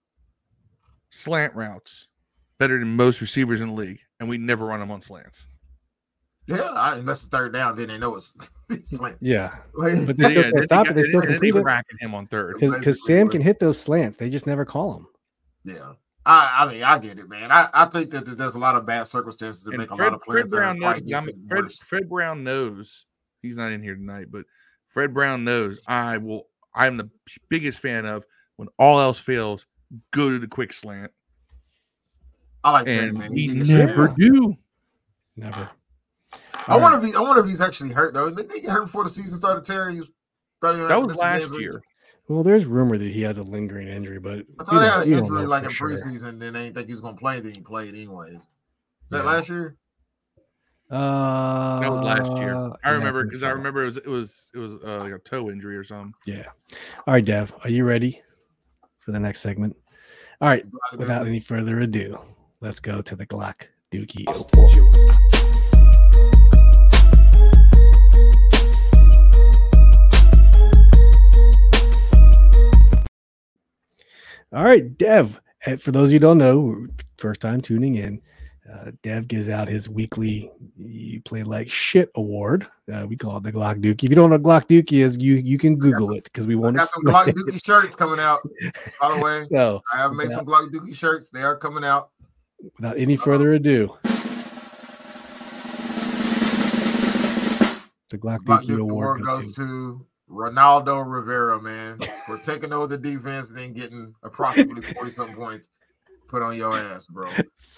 slant 1.15 1.55
routes 1.55 2.09
better 2.59 2.79
than 2.79 2.95
most 2.97 3.21
receivers 3.21 3.61
in 3.61 3.69
the 3.69 3.75
league, 3.75 4.01
and 4.21 4.29
we 4.29 4.39
never 4.39 4.67
run 4.67 4.81
them 4.81 4.91
on 4.91 5.01
slants. 5.01 5.47
yeah, 6.47 6.61
I, 6.63 6.97
unless 6.97 7.19
it's 7.21 7.29
third 7.29 7.53
down, 7.53 7.77
then 7.77 7.89
they 7.89 7.99
know 7.99 8.17
it's, 8.17 8.35
it's 8.71 8.97
slant. 8.97 9.17
Yeah. 9.21 9.55
Like, 9.75 10.07
But 10.07 10.17
they 10.19 10.31
still 10.31 10.43
then 10.43 10.53
can't 10.53 10.65
stop 10.65 10.87
got- 10.87 10.91
it. 10.93 10.97
They 10.97 11.03
still 11.05 11.21
then 11.21 11.31
complete 11.31 11.53
they 11.53 11.61
it. 11.61 11.65
racking 11.65 11.99
him 12.01 12.15
on 12.15 12.27
third. 12.27 12.55
Because 12.55 12.73
Basically, 12.75 12.93
Sam 12.95 13.29
can 13.29 13.41
hit 13.41 13.59
those 13.61 13.81
slants. 13.81 14.17
They 14.17 14.29
just 14.31 14.47
never 14.47 14.65
call 14.65 14.93
them. 14.95 15.07
yeah. 15.65 15.93
I, 16.27 16.61
I 16.67 16.73
mean, 16.73 16.83
I 16.83 16.97
get 16.99 17.19
it, 17.19 17.29
man. 17.29 17.53
I, 17.53 17.69
I 17.75 17.85
think 17.85 18.09
that 18.13 18.25
there's 18.25 18.55
a 18.55 18.59
lot 18.59 18.77
of 18.77 18.87
bad 18.87 19.07
circumstances 19.07 19.63
that 19.65 19.73
And 19.75 19.79
make 19.81 19.91
a 19.91 19.95
lot 19.95 20.15
of 20.15 20.23
players. 20.23 20.49
that 20.51 20.57
are 20.57 20.61
Brown 20.61 20.79
knows. 20.81 20.97
I'm, 21.13 21.25
decent 21.27 21.49
Fred. 21.49 21.73
Fred 21.73 22.09
Brown 22.09 22.43
knows. 22.43 23.05
He's 23.43 23.59
not 23.59 23.73
in 23.73 23.83
here 23.83 23.95
tonight, 23.95 24.29
but 24.31 24.47
Fred 24.89 25.13
Brown 25.13 25.45
knows. 25.45 25.81
I 25.87 26.17
will. 26.17 26.47
I'm 26.75 26.97
the 26.97 27.11
biggest 27.51 27.81
fan 27.81 28.07
of 28.07 28.25
when 28.57 28.69
all 28.79 28.99
else 29.01 29.19
fails, 29.19 29.67
go 30.11 30.31
to 30.31 30.39
the 30.39 30.49
quick 30.49 30.73
slant, 30.73 31.13
I 32.63 32.71
like 32.73 32.87
Terry, 32.87 33.09
and 33.09 33.19
man. 33.19 33.33
He 33.33 33.49
did 33.49 33.67
shit. 33.67 33.77
never 33.87 34.09
do. 34.09 34.57
Never. 35.37 35.69
I 36.67 36.77
wonder 36.77 36.99
if 36.99 37.05
he, 37.05 37.15
I 37.15 37.21
wonder 37.21 37.43
if 37.43 37.49
he's 37.49 37.61
actually 37.61 37.91
hurt 37.93 38.15
though. 38.15 38.31
Did 38.31 38.51
he 38.53 38.61
get 38.61 38.71
hurt 38.71 38.83
before 38.87 39.05
the 39.05 39.11
season 39.11 39.37
started? 39.37 39.65
Terry, 39.65 39.93
he 39.95 39.99
was 40.01 40.11
probably 40.61 40.81
That 40.87 40.99
was 40.99 41.09
missing 41.09 41.23
last 41.23 41.51
games. 41.51 41.61
year. 41.61 41.83
Well, 42.29 42.43
there's 42.43 42.65
rumor 42.65 42.97
that 42.97 43.11
he 43.11 43.21
has 43.23 43.37
a 43.37 43.43
lingering 43.43 43.87
injury, 43.87 44.19
but 44.19 44.47
I 44.59 44.65
thought 44.65 44.83
he 44.83 44.89
had 44.89 45.03
an 45.03 45.13
injury 45.13 45.47
like 45.47 45.65
for 45.65 45.69
in 45.69 45.75
sure. 45.75 45.89
preseason, 45.91 46.39
then 46.41 46.55
they 46.55 46.63
didn't 46.65 46.77
think 46.77 46.87
he 46.87 46.95
was 46.95 47.03
gonna 47.03 47.17
play. 47.19 47.41
Then 47.41 47.53
he 47.55 47.61
played 47.61 47.95
anyways. 47.95 48.37
Is 48.41 48.47
that 49.11 49.19
Yeah. 49.19 49.23
last 49.31 49.49
year? 49.51 49.77
Uh, 50.91 51.81
That 51.81 51.91
was 51.93 52.05
last 52.05 52.39
year. 52.39 52.55
I 52.57 52.77
yeah, 52.85 52.91
remember 52.93 53.25
because 53.25 53.43
I 53.43 53.51
so. 53.51 53.55
remember 53.57 53.83
it 53.83 53.87
was 53.87 53.97
it 53.99 54.07
was 54.07 54.51
it 54.55 54.59
was 54.59 54.79
uh, 54.85 55.01
like 55.01 55.13
a 55.13 55.19
toe 55.19 55.51
injury 55.51 55.77
or 55.77 55.85
something. 55.85 56.15
Yeah. 56.27 56.47
All 57.07 57.13
right, 57.15 57.25
Dev, 57.25 57.55
are 57.63 57.71
you 57.71 57.85
ready 57.85 58.23
for 59.05 59.13
the 59.13 59.21
next 59.21 59.41
segment? 59.41 59.77
All 60.41 60.49
right. 60.49 60.65
Without 60.97 61.27
any 61.27 61.41
further 61.41 61.81
ado, 61.81 62.19
let's 62.61 62.81
go 62.81 63.03
to 63.03 63.15
the 63.15 63.27
Glock 63.27 63.69
Dookie. 63.93 64.27
All 74.53 74.65
right, 74.65 74.97
Dev. 74.97 75.41
For 75.79 75.93
those 75.93 76.11
of 76.11 76.13
you 76.13 76.19
who 76.19 76.23
don't 76.23 76.39
know, 76.39 76.87
first 77.19 77.41
time 77.41 77.61
tuning 77.61 77.97
in, 77.97 78.21
uh, 78.73 78.93
Dev 79.03 79.29
gives 79.29 79.49
out 79.51 79.69
his 79.69 79.89
weekly 79.89 80.51
"You 80.77 81.21
Play 81.23 81.43
Like 81.43 81.69
Shit" 81.69 82.11
award. 82.15 82.67
Uh, 82.93 83.07
we 83.07 83.17
call 83.17 83.37
it 83.37 83.43
the 83.43 83.53
Glock 83.53 83.81
Dookie. 83.83 84.05
If 84.05 84.11
you 84.11 84.17
don't 84.17 84.31
know 84.31 84.37
what 84.39 84.65
Glock 84.65 84.69
Dookie 84.69 85.05
is, 85.05 85.19
you 85.19 85.35
you 85.35 85.59
can 85.59 85.77
Google 85.77 86.13
it 86.13 86.25
because 86.25 86.47
we 86.47 86.55
want. 86.55 86.77
got 86.77 86.89
some 86.89 87.03
Glock 87.05 87.29
it. 87.29 87.37
Dookie 87.37 87.65
shirts 87.65 87.95
coming 87.95 88.21
out. 88.21 88.41
By 89.01 89.15
the 89.15 89.21
way, 89.23 89.41
So, 89.53 89.83
I 89.93 89.99
have 89.99 90.13
made 90.13 90.31
some 90.31 90.47
Glock 90.47 90.69
Dookie 90.73 90.95
shirts. 90.95 91.31
They 91.31 91.43
are 91.43 91.57
coming 91.57 91.85
out. 91.85 92.11
without 92.79 92.97
any 92.97 93.17
further 93.17 93.53
ado, 93.53 93.95
the 98.09 98.19
Glock 98.19 98.39
Glock 98.41 98.63
Dookie 98.63 98.67
Dookie 98.67 98.81
award 98.81 98.91
award 99.21 99.25
goes 99.25 99.45
goes 99.45 99.55
to 99.57 100.07
Ronaldo 100.31 101.05
Rivera, 101.07 101.61
man, 101.61 101.99
for 102.27 102.39
taking 102.39 102.73
over 102.73 102.87
the 102.87 102.97
defense 102.97 103.51
and 103.51 103.59
then 103.59 103.75
getting 103.75 104.15
approximately 104.23 104.81
forty 104.81 105.11
something 105.11 105.37
points 105.37 105.69
put 106.35 106.43
on 106.43 106.57
your 106.57 106.77
ass, 106.77 107.07
bro. 107.07 107.31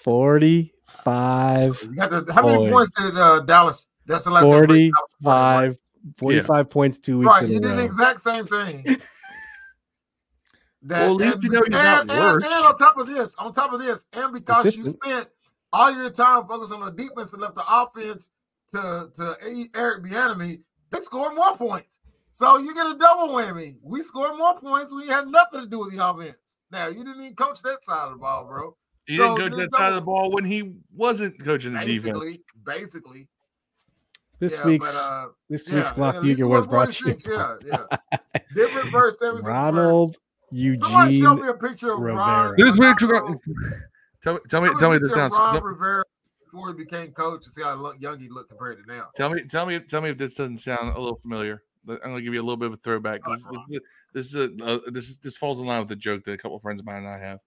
45, 0.03 1.79
You 1.83 1.95
got 1.95 2.09
the, 2.25 2.33
how 2.33 2.43
many 2.43 2.57
Points. 2.57 2.73
points 2.73 2.91
did 3.11 3.15
uh, 3.21 3.41
Dallas? 3.41 3.87
That's 4.07 4.23
the 4.23 4.31
last 4.31 4.41
time 4.43 4.51
Dallas 4.51 4.67
was 4.67 4.91
playing, 5.23 5.71
45, 5.75 5.77
45 6.17 6.69
points 6.71 6.97
two 6.97 7.19
weeks 7.19 7.29
Right, 7.31 7.43
in 7.43 7.49
he 7.49 7.55
a 7.57 7.59
did 7.59 7.77
the 7.77 7.83
exact 7.83 8.21
same 8.21 8.47
thing. 8.47 8.83
That, 10.83 11.01
Well, 11.01 11.11
at 11.11 11.17
least 11.17 11.33
and, 11.35 11.43
you 11.43 11.49
know 11.49 11.55
you're 11.57 11.65
and, 11.65 11.73
not 11.73 12.01
and- 12.01 12.09
worse. 12.09 12.43
and 12.43 12.53
on 12.53 12.77
top 12.77 12.97
of 12.97 13.07
this, 13.07 13.35
on 13.35 13.53
top 13.53 13.73
of 13.73 13.79
this, 13.81 14.05
and 14.13 14.33
because 14.33 14.75
you 14.75 14.85
spent 14.85 15.27
all 15.73 15.91
your 15.91 16.09
time 16.09 16.47
focused 16.47 16.71
on 16.73 16.79
the 16.85 16.91
defense 16.91 17.33
and 17.33 17.41
left 17.41 17.55
the 17.55 17.63
offense 17.69 18.29
to 18.73 19.09
to 19.15 19.37
A- 19.45 19.69
Eric 19.77 20.03
Bieniemy, 20.03 20.61
they 20.91 20.99
scored 20.99 21.35
more 21.35 21.55
points. 21.57 21.99
So 22.31 22.57
you 22.57 22.73
get 22.73 22.85
a 22.87 22.97
double 22.97 23.29
whammy. 23.35 23.75
We 23.83 24.01
scored 24.01 24.37
more 24.37 24.59
points. 24.59 24.93
We 24.93 25.07
had 25.07 25.27
nothing 25.27 25.61
to 25.61 25.67
do 25.67 25.79
with 25.79 25.95
the 25.95 26.07
offense. 26.07 26.46
Now 26.71 26.87
you 26.87 27.03
didn't 27.03 27.21
even 27.21 27.35
coach 27.35 27.61
that 27.63 27.83
side 27.83 28.05
of 28.05 28.11
the 28.11 28.17
ball, 28.17 28.45
bro. 28.45 28.75
He 29.05 29.17
So 29.17 29.35
didn't 29.35 29.51
coach 29.51 29.59
that 29.59 29.73
side 29.75 29.89
of 29.89 29.95
the 29.95 30.01
ball 30.01 30.31
when 30.31 30.43
he 30.43 30.73
wasn't 30.93 31.43
coaching 31.43 31.73
the 31.73 31.79
defense. 31.79 32.19
Basically, 32.19 32.41
basically. 32.65 33.27
This 34.39 34.59
yeah, 34.59 34.65
week's 34.67 34.93
but, 34.93 35.11
uh, 35.11 35.27
this 35.49 35.69
yeah, 35.69 35.75
week's 35.75 35.91
Glock 35.93 36.15
at 36.15 36.23
least 36.23 36.37
Bugle 36.37 36.53
it 36.53 36.57
was 36.57 36.67
brought 36.67 36.91
to 36.91 37.09
you 37.09 37.17
Yeah, 37.25 37.55
yeah. 37.65 38.19
Different 38.55 38.91
verse. 38.91 39.17
76 39.19 39.43
verse. 39.43 39.45
Ronald 39.45 40.17
Somebody 40.51 41.19
show 41.19 41.31
Eugene. 41.31 41.41
me 41.41 41.47
a 41.47 41.53
picture 41.53 41.93
of 41.93 41.99
Rivera. 41.99 42.53
Ron. 42.53 42.55
This 42.57 42.77
week, 42.77 42.97
tell 44.21 44.33
me, 44.33 44.39
tell 44.49 44.61
me, 44.61 44.69
tell 44.79 44.89
me 44.91 44.95
a 44.95 44.99
this 44.99 45.13
sounds. 45.13 45.33
Ron 45.33 45.55
no, 45.55 45.61
Rivera 45.61 46.03
before 46.45 46.69
he 46.69 46.73
became 46.73 47.11
coach 47.11 47.45
and 47.45 47.53
see 47.53 47.61
how 47.61 47.93
young 47.99 48.19
he 48.19 48.29
looked 48.29 48.49
compared 48.49 48.77
to 48.81 48.93
now. 48.93 49.09
Tell 49.15 49.29
me, 49.29 49.43
tell 49.43 49.65
me, 49.65 49.79
tell 49.79 50.01
me 50.01 50.09
if 50.09 50.17
this 50.17 50.35
doesn't 50.35 50.57
sound 50.57 50.95
a 50.95 50.99
little 50.99 51.17
familiar. 51.17 51.63
I'm 51.89 51.97
gonna 52.11 52.21
give 52.21 52.33
you 52.33 52.41
a 52.41 52.43
little 52.43 52.57
bit 52.57 52.67
of 52.67 52.73
a 52.73 52.77
throwback. 52.77 53.21
This, 53.25 53.45
this, 53.45 53.59
is- 53.69 53.79
this 54.13 54.25
is 54.33 54.35
a, 54.35 54.65
uh, 54.65 54.79
this 54.91 55.09
is 55.09 55.17
this 55.19 55.37
falls 55.37 55.61
in 55.61 55.67
line 55.67 55.79
with 55.79 55.89
the 55.89 55.95
joke 55.95 56.23
that 56.25 56.33
a 56.33 56.37
couple 56.37 56.55
of 56.57 56.61
friends 56.61 56.79
of 56.81 56.85
mine 56.85 56.97
and 57.03 57.07
I 57.07 57.17
have. 57.19 57.39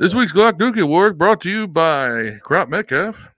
This 0.00 0.14
week's 0.14 0.32
Glock 0.32 0.52
Dookie 0.52 0.82
Award 0.82 1.18
brought 1.18 1.40
to 1.42 1.50
you 1.50 1.68
by 1.68 2.38
Crop 2.42 2.68
Metcalf. 2.68 3.28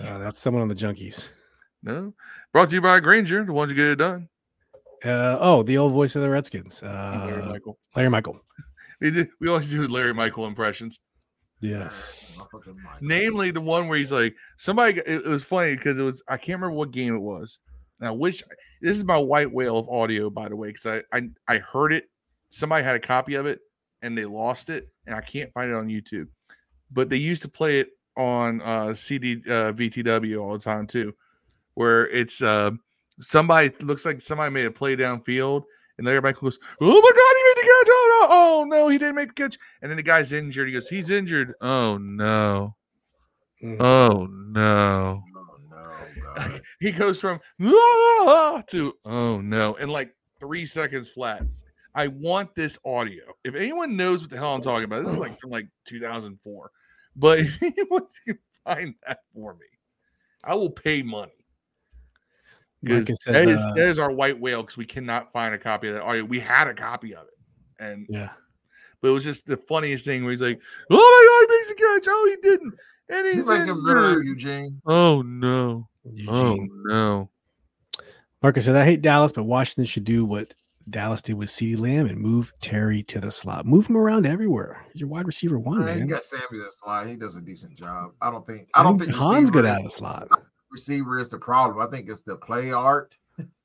Uh, 0.00 0.18
that's 0.18 0.38
someone 0.38 0.62
on 0.62 0.68
the 0.68 0.74
junkies. 0.74 1.30
No, 1.82 2.14
brought 2.52 2.68
to 2.68 2.74
you 2.76 2.80
by 2.80 3.00
Grainger, 3.00 3.44
the 3.44 3.52
ones 3.52 3.72
who 3.72 3.76
get 3.76 3.86
it 3.86 3.96
done. 3.96 4.28
Uh, 5.04 5.36
oh, 5.40 5.64
the 5.64 5.76
old 5.78 5.92
voice 5.92 6.14
of 6.14 6.22
the 6.22 6.30
Redskins. 6.30 6.80
And 6.82 6.90
Larry 7.26 7.42
Uh, 7.42 7.46
Michael. 7.48 7.78
Larry 7.96 8.10
Michael. 8.10 8.40
We, 9.00 9.10
did, 9.10 9.28
we 9.40 9.48
always 9.48 9.68
do 9.68 9.84
Larry 9.88 10.14
Michael 10.14 10.46
impressions. 10.46 11.00
Yes. 11.60 12.40
Namely, 13.00 13.50
the 13.50 13.60
one 13.60 13.88
where 13.88 13.98
he's 13.98 14.12
like, 14.12 14.36
somebody. 14.58 14.98
It, 15.00 15.08
it 15.08 15.26
was 15.26 15.42
funny 15.42 15.74
because 15.74 15.98
it 15.98 16.02
was 16.04 16.22
I 16.28 16.36
can't 16.36 16.60
remember 16.60 16.70
what 16.76 16.92
game 16.92 17.12
it 17.16 17.20
was. 17.20 17.58
And 18.02 18.08
I 18.08 18.10
wish 18.10 18.42
this 18.80 18.96
is 18.96 19.04
my 19.04 19.16
white 19.16 19.52
whale 19.52 19.78
of 19.78 19.88
audio, 19.88 20.28
by 20.28 20.48
the 20.48 20.56
way, 20.56 20.70
because 20.72 20.86
I, 20.86 21.16
I 21.16 21.28
I 21.46 21.58
heard 21.58 21.92
it. 21.92 22.10
Somebody 22.48 22.82
had 22.82 22.96
a 22.96 23.00
copy 23.00 23.36
of 23.36 23.46
it 23.46 23.60
and 24.02 24.18
they 24.18 24.24
lost 24.24 24.70
it, 24.70 24.88
and 25.06 25.14
I 25.14 25.20
can't 25.20 25.52
find 25.52 25.70
it 25.70 25.76
on 25.76 25.86
YouTube. 25.86 26.26
But 26.90 27.10
they 27.10 27.16
used 27.16 27.42
to 27.42 27.48
play 27.48 27.78
it 27.78 27.90
on 28.16 28.60
uh, 28.62 28.92
CD 28.94 29.36
uh, 29.46 29.72
VTW 29.72 30.42
all 30.42 30.52
the 30.52 30.58
time 30.58 30.88
too, 30.88 31.14
where 31.74 32.08
it's 32.08 32.42
uh, 32.42 32.72
somebody 33.20 33.70
looks 33.80 34.04
like 34.04 34.20
somebody 34.20 34.52
made 34.52 34.66
a 34.66 34.72
play 34.72 34.96
downfield, 34.96 35.62
and 35.96 36.04
Michael 36.04 36.46
goes, 36.48 36.58
"Oh 36.80 37.00
my 37.00 37.10
God, 37.12 37.36
he 37.36 37.42
made 37.44 37.56
the 37.56 37.68
catch! 37.68 37.88
Oh 37.88 38.26
no, 38.28 38.34
oh 38.34 38.64
no, 38.68 38.88
he 38.88 38.98
didn't 38.98 39.14
make 39.14 39.28
the 39.28 39.42
catch!" 39.44 39.58
And 39.80 39.88
then 39.88 39.96
the 39.96 40.02
guy's 40.02 40.32
injured. 40.32 40.66
He 40.66 40.74
goes, 40.74 40.88
"He's 40.88 41.08
injured. 41.08 41.54
Oh 41.60 41.98
no." 41.98 42.74
Mhm. 43.62 43.80
Oh 43.80 44.26
no. 44.26 45.22
No, 46.36 46.42
God. 46.48 46.60
He 46.80 46.92
goes 46.92 47.20
from 47.20 47.40
"Ah," 47.62 48.62
to 48.68 48.94
oh 49.04 49.40
no 49.40 49.74
in 49.74 49.88
like 49.90 50.14
three 50.40 50.66
seconds 50.66 51.10
flat. 51.10 51.42
I 51.94 52.08
want 52.08 52.54
this 52.54 52.78
audio. 52.84 53.24
If 53.44 53.54
anyone 53.54 53.96
knows 53.96 54.22
what 54.22 54.30
the 54.30 54.38
hell 54.38 54.54
I'm 54.54 54.62
talking 54.62 54.84
about, 54.84 55.04
this 55.04 55.12
is 55.12 55.20
like 55.20 55.38
from 55.40 55.50
like 55.50 55.68
2004. 55.86 56.70
But 57.16 57.38
if 57.40 57.62
anyone 57.62 58.06
can 58.26 58.38
find 58.64 58.94
that 59.06 59.20
for 59.34 59.54
me, 59.54 59.66
I 60.42 60.54
will 60.54 60.70
pay 60.70 61.02
money. 61.02 61.32
Because 62.82 63.08
Micah 63.08 63.12
that 63.26 63.34
says, 63.34 63.60
is, 63.60 63.66
uh, 63.66 63.72
that 63.76 63.88
is 63.88 63.98
our 63.98 64.10
white 64.10 64.40
whale 64.40 64.62
because 64.62 64.76
we 64.76 64.86
cannot 64.86 65.30
find 65.30 65.54
a 65.54 65.58
copy 65.58 65.88
of 65.88 65.94
that 65.94 66.02
audio. 66.02 66.24
We 66.24 66.40
had 66.40 66.66
a 66.66 66.74
copy 66.74 67.14
of 67.14 67.26
it. 67.26 67.34
And 67.78 68.06
Yeah. 68.08 68.30
but 69.00 69.08
it 69.08 69.12
was 69.12 69.24
just 69.24 69.46
the 69.46 69.56
funniest 69.56 70.04
thing 70.04 70.22
where 70.22 70.32
he's 70.32 70.40
like, 70.40 70.60
Oh 70.90 70.96
my 70.96 71.46
god, 71.46 71.52
he 71.52 71.58
makes 71.58 71.68
the 71.68 71.74
catch. 71.74 72.12
Oh, 72.12 72.28
he 72.28 72.48
didn't. 72.48 72.74
And 73.08 73.26
You 73.26 73.32
he's 73.34 73.46
like, 73.46 73.66
him 73.66 73.84
better, 73.86 74.08
injured." 74.08 74.24
Eugene. 74.24 74.82
Oh 74.86 75.22
no. 75.22 75.88
Oh 76.28 76.56
no. 76.84 77.28
Marcus 78.42 78.64
said, 78.64 78.74
I 78.74 78.84
hate 78.84 79.02
Dallas, 79.02 79.30
but 79.32 79.44
Washington 79.44 79.84
should 79.84 80.04
do 80.04 80.24
what 80.24 80.52
Dallas 80.90 81.22
did 81.22 81.34
with 81.34 81.48
CeeDee 81.48 81.78
Lamb 81.78 82.06
and 82.06 82.18
move 82.18 82.52
Terry 82.60 83.04
to 83.04 83.20
the 83.20 83.30
slot. 83.30 83.66
Move 83.66 83.86
him 83.86 83.96
around 83.96 84.26
everywhere. 84.26 84.84
He's 84.92 85.00
your 85.00 85.08
wide 85.08 85.26
receiver 85.28 85.60
one, 85.60 85.78
Man, 85.78 85.86
man. 85.86 85.98
you 86.00 86.06
got 86.06 86.24
Sammy 86.24 86.58
that 86.58 86.72
slide. 86.72 87.08
He 87.08 87.14
does 87.16 87.36
a 87.36 87.40
decent 87.40 87.76
job. 87.76 88.12
I 88.20 88.30
don't 88.32 88.44
think. 88.44 88.68
I 88.74 88.82
don't 88.82 88.98
think 88.98 89.12
Hans 89.12 89.42
receiver 89.50 89.52
good 89.52 89.64
is- 89.66 89.70
out 89.70 89.78
of 89.78 89.84
the 89.84 89.90
slot. 89.90 90.28
Receiver 90.72 91.18
is 91.20 91.28
the 91.28 91.38
problem. 91.38 91.86
I 91.86 91.90
think 91.90 92.08
it's 92.08 92.22
the 92.22 92.34
play 92.36 92.72
art. 92.72 93.16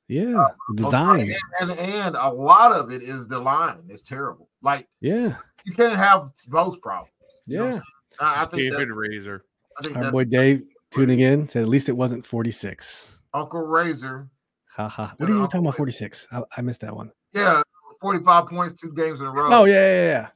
Yeah. 0.08 0.40
Uh, 0.40 0.48
the 0.74 0.82
design. 0.84 1.28
and, 1.60 1.70
and 1.70 1.80
and 1.80 2.16
a 2.16 2.28
lot 2.30 2.72
of 2.72 2.90
it 2.92 3.02
is 3.02 3.26
the 3.28 3.38
line. 3.38 3.82
It's 3.88 4.02
terrible. 4.02 4.48
Like 4.62 4.88
Yeah. 5.00 5.34
you 5.64 5.72
can't 5.72 5.96
have 5.96 6.30
both 6.48 6.80
problems. 6.80 7.10
You 7.46 7.58
know 7.58 7.64
I'm 7.66 7.72
Yeah. 7.72 7.80
I, 8.20 8.42
I 8.42 8.44
think 8.46 8.56
David 8.62 8.78
that's, 8.78 8.90
Razor. 8.90 9.44
I 9.78 9.82
think 9.82 9.96
Our 9.96 10.10
boy 10.12 10.24
Dave 10.24 10.62
tuning 10.90 11.20
in 11.20 11.48
said, 11.48 11.62
at 11.62 11.68
least 11.68 11.88
it 11.88 11.92
wasn't 11.96 12.24
46. 12.24 13.18
Uncle 13.34 13.66
Razor. 13.66 14.28
Haha. 14.70 15.06
To 15.08 15.14
What 15.18 15.28
are 15.28 15.32
you 15.32 15.34
Uncle 15.40 15.48
talking 15.48 15.60
about? 15.66 15.76
46. 15.76 16.28
I, 16.32 16.42
I 16.56 16.60
missed 16.62 16.80
that 16.82 16.94
one. 16.94 17.10
Yeah, 17.32 17.62
45 18.00 18.46
points, 18.46 18.74
two 18.74 18.92
games 18.92 19.20
in 19.20 19.26
a 19.26 19.30
row. 19.30 19.48
Oh, 19.52 19.64
yeah, 19.64 19.74
yeah, 19.74 20.06
yeah. 20.06 20.28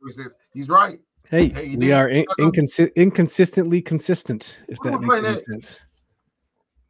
46. 0.00 0.34
He's 0.54 0.68
right. 0.68 0.98
Hey, 1.28 1.48
Hey, 1.48 1.64
you 1.66 1.78
we 1.78 1.86
did- 1.86 1.92
are 1.92 2.08
in, 2.08 2.24
inconsi- 2.38 2.94
inconsistently 2.96 3.82
consistent, 3.82 4.58
if 4.68 4.78
Who 4.82 4.90
that 4.90 5.00
makes 5.00 5.06
playing 5.06 5.26
any 5.26 5.36
sense. 5.36 5.84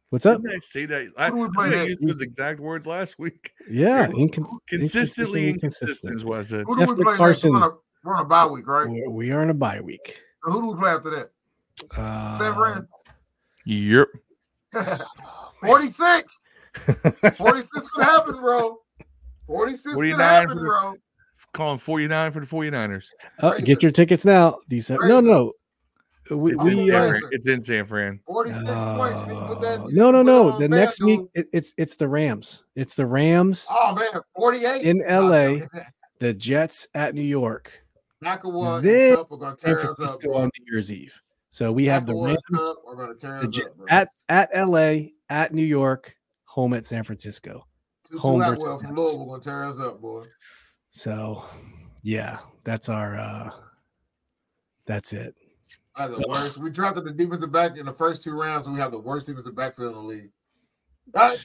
What's 0.09 0.25
up? 0.25 0.41
Didn't 0.41 0.55
I 0.55 0.59
say 0.61 0.85
that? 0.87 1.07
I, 1.17 1.29
do 1.29 1.37
we 1.37 1.43
I 1.45 1.49
play 1.53 1.69
think 1.69 1.81
I 1.81 1.85
used 1.85 2.05
those 2.07 2.21
exact 2.21 2.59
words 2.59 2.85
last 2.85 3.17
week. 3.17 3.51
Yeah, 3.69 4.09
You're 4.09 4.27
incon- 4.27 4.45
Consistently 4.67 5.49
inconsistent. 5.49 5.53
inconsistent 5.53 6.15
is 6.17 6.25
what 6.25 6.39
I 6.39 6.43
said. 6.43 6.65
Who 6.65 6.75
do 6.75 6.85
Jeff 6.85 6.97
we 6.97 7.03
play 7.03 7.15
Carson. 7.15 7.53
next? 7.53 7.61
We're 7.63 7.65
on, 7.67 7.71
a, 7.71 7.75
we're 8.03 8.15
on 8.15 8.21
a 8.25 8.27
bye 8.27 8.45
week, 8.47 8.67
right? 8.67 8.89
We're- 8.89 9.07
We 9.07 9.31
are 9.31 9.41
in 9.43 9.49
a 9.51 9.53
bye 9.53 9.79
week. 9.79 10.19
So 10.45 10.51
who 10.51 10.61
do 10.61 10.67
we 10.71 10.79
play 10.79 10.91
after 10.91 11.09
that? 11.11 11.29
Uh, 11.97 12.37
San 12.37 12.53
Fran? 12.55 12.87
Yep. 13.65 14.07
46. 15.63 16.51
46 17.37 17.87
could 17.89 18.03
happen, 18.03 18.35
bro. 18.39 18.77
46 19.47 19.83
could 19.83 19.93
49 19.93 20.19
happen, 20.19 20.49
for 20.49 20.55
the- 20.55 20.61
bro. 20.61 20.93
Calling 21.53 21.79
49 21.79 22.31
for 22.31 22.39
the 22.39 22.45
49ers. 22.45 23.07
uh, 23.39 23.57
get 23.59 23.83
your 23.83 23.91
tickets 23.91 24.23
now. 24.23 24.59
December. 24.69 25.07
No, 25.09 25.19
no. 25.19 25.51
We, 26.29 26.53
It's, 26.53 26.63
we 26.63 26.71
in, 26.79 26.87
San 26.91 27.15
uh, 27.15 27.19
it's 27.31 27.47
in 27.47 27.63
San 27.63 27.85
Fran. 27.85 28.19
46 28.25 28.63
points. 28.63 29.19
You 29.21 29.27
need 29.33 29.39
to 29.39 29.45
put 29.47 29.61
that. 29.61 29.79
uh, 29.81 29.87
no, 29.89 30.11
no, 30.11 30.11
to 30.11 30.13
put 30.13 30.19
it 30.21 30.23
no. 30.23 30.51
on 30.53 30.59
The 30.61 30.69
next 30.69 31.03
week 31.03 31.19
it, 31.33 31.47
it's 31.51 31.73
it's 31.77 31.97
the 31.97 32.07
Rams. 32.07 32.63
It's 32.75 32.93
the 32.95 33.05
Rams, 33.05 33.67
Oh, 33.69 33.93
man. 33.95 34.21
48. 34.37 34.81
In 34.83 34.99
LA. 34.99 35.65
the 36.19 36.33
Jets 36.33 36.87
at 36.95 37.15
New 37.15 37.21
York, 37.21 37.71
Then 38.21 38.31
and 38.31 38.41
Kupp 38.41 39.31
are 39.31 39.37
going 39.37 39.55
to 39.55 39.59
San 39.59 39.75
tear 39.75 39.89
us 39.91 39.99
up. 39.99 40.23
On 40.31 40.43
New 40.43 40.65
Year's 40.71 40.89
Eve. 40.89 41.21
So 41.51 41.69
we 41.69 41.85
have 41.85 42.05
the 42.05 42.15
Rams 42.15 42.37
and 42.47 42.57
Kupp 42.57 42.77
are 42.87 42.95
going 42.95 43.13
to 43.13 43.19
tear 43.19 43.45
the 43.45 43.65
up, 43.65 43.87
at 43.89 44.09
at 44.29 44.67
LA, 44.67 45.09
at 45.29 45.53
New 45.53 45.65
York, 45.65 46.15
home 46.45 46.73
at 46.73 46.85
San 46.85 47.03
Francisco. 47.03 47.67
Two, 48.09 48.17
home 48.17 48.39
two 48.39 48.55
versus 48.55 48.81
from 48.81 48.95
Louisville 48.95 49.25
going 49.25 49.41
to 49.41 49.49
tear 49.49 49.65
us 49.65 49.77
up, 49.77 50.01
boy. 50.01 50.23
So, 50.91 51.43
yeah, 52.03 52.37
that's 52.63 52.87
our. 52.87 53.17
uh 53.17 53.49
That's 54.85 55.11
it. 55.11 55.35
The 55.97 56.25
worst. 56.25 56.57
We 56.57 56.69
drafted 56.69 57.03
the 57.03 57.11
defensive 57.11 57.51
back 57.51 57.77
in 57.77 57.85
the 57.85 57.93
first 57.93 58.23
two 58.23 58.31
rounds, 58.31 58.65
and 58.65 58.73
we 58.73 58.79
have 58.79 58.91
the 58.91 58.99
worst 58.99 59.27
defensive 59.27 59.53
backfield 59.53 59.89
in 59.89 59.95
the 59.95 60.07
league. 60.07 60.29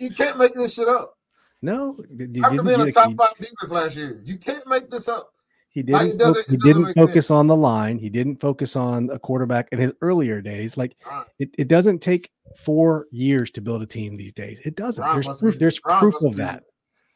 You 0.01 0.11
can't 0.11 0.39
make 0.39 0.55
this 0.55 0.75
shit 0.75 0.87
up. 0.87 1.15
No, 1.63 1.99
After 2.45 2.63
being 2.63 2.81
a 2.81 2.93
top 2.93 3.13
five 3.17 3.35
defense 3.41 3.73
last 3.73 3.97
year, 3.97 4.23
you 4.25 4.37
can't 4.37 4.67
make 4.69 4.89
this 4.89 5.09
up. 5.09 5.33
He 5.77 5.83
didn't. 5.83 6.17
doesn't- 6.17 6.49
he 6.49 6.57
didn't 6.57 6.95
focus 6.95 7.27
sense. 7.27 7.31
on 7.33 7.49
the 7.49 7.55
line. 7.55 7.99
He 7.99 8.09
didn't 8.09 8.41
focus 8.41 8.77
on 8.77 9.11
a 9.11 9.19
quarterback 9.19 9.69
in 9.73 9.79
his 9.79 9.93
earlier 10.01 10.41
days. 10.41 10.79
Like 10.79 10.97
it, 11.39 11.51
it 11.59 11.69
doesn't 11.69 11.99
take 12.01 12.31
four 12.57 13.07
years 13.11 13.51
to 13.51 13.61
build 13.61 13.83
a 13.83 13.87
team 13.87 14.17
these 14.17 14.33
days. 14.33 14.59
It 14.65 14.75
doesn't. 14.75 15.05
Ron 15.05 15.15
There's 15.21 15.39
proof. 15.39 15.55
be- 15.55 15.59
There's 15.59 15.79
Ron 15.85 15.99
proof 16.01 16.15
of 16.23 16.31
be- 16.33 16.37
that. 16.39 16.65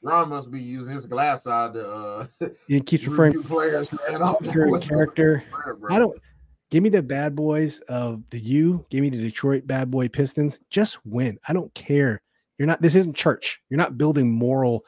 Ron 0.03 0.28
must 0.28 0.51
be 0.51 0.61
using 0.61 0.93
his 0.95 1.07
glass 1.07 1.47
eye 1.47 1.70
to 1.73 1.91
uh, 1.91 2.27
He 2.69 2.82
keeps 2.82 3.05
referring 3.07 3.43
players. 3.45 3.91
Man, 3.93 4.01
I 4.09 4.19
don't 4.19 4.43
know 4.43 4.53
to 4.53 4.70
what's 4.70 4.87
character. 4.89 5.43
I 5.89 5.99
don't. 5.99 6.19
Give 6.70 6.82
me 6.82 6.91
the 6.91 7.03
bad 7.03 7.35
boys 7.35 7.81
of 7.89 8.23
the 8.31 8.41
U. 8.41 8.85
Give 8.91 9.01
me 9.01 9.09
the 9.09 9.16
Detroit 9.16 9.66
bad 9.66 9.91
boy 9.91 10.09
Pistons. 10.09 10.61
Just 10.69 10.99
win. 11.07 11.39
I 11.49 11.55
don't 11.55 11.73
care. 11.74 12.20
You're 12.59 12.66
not. 12.69 12.82
This 12.82 12.95
isn't 12.95 13.16
church. 13.16 13.59
You're 13.70 13.78
not 13.78 13.97
building 13.97 14.31
moral 14.31 14.85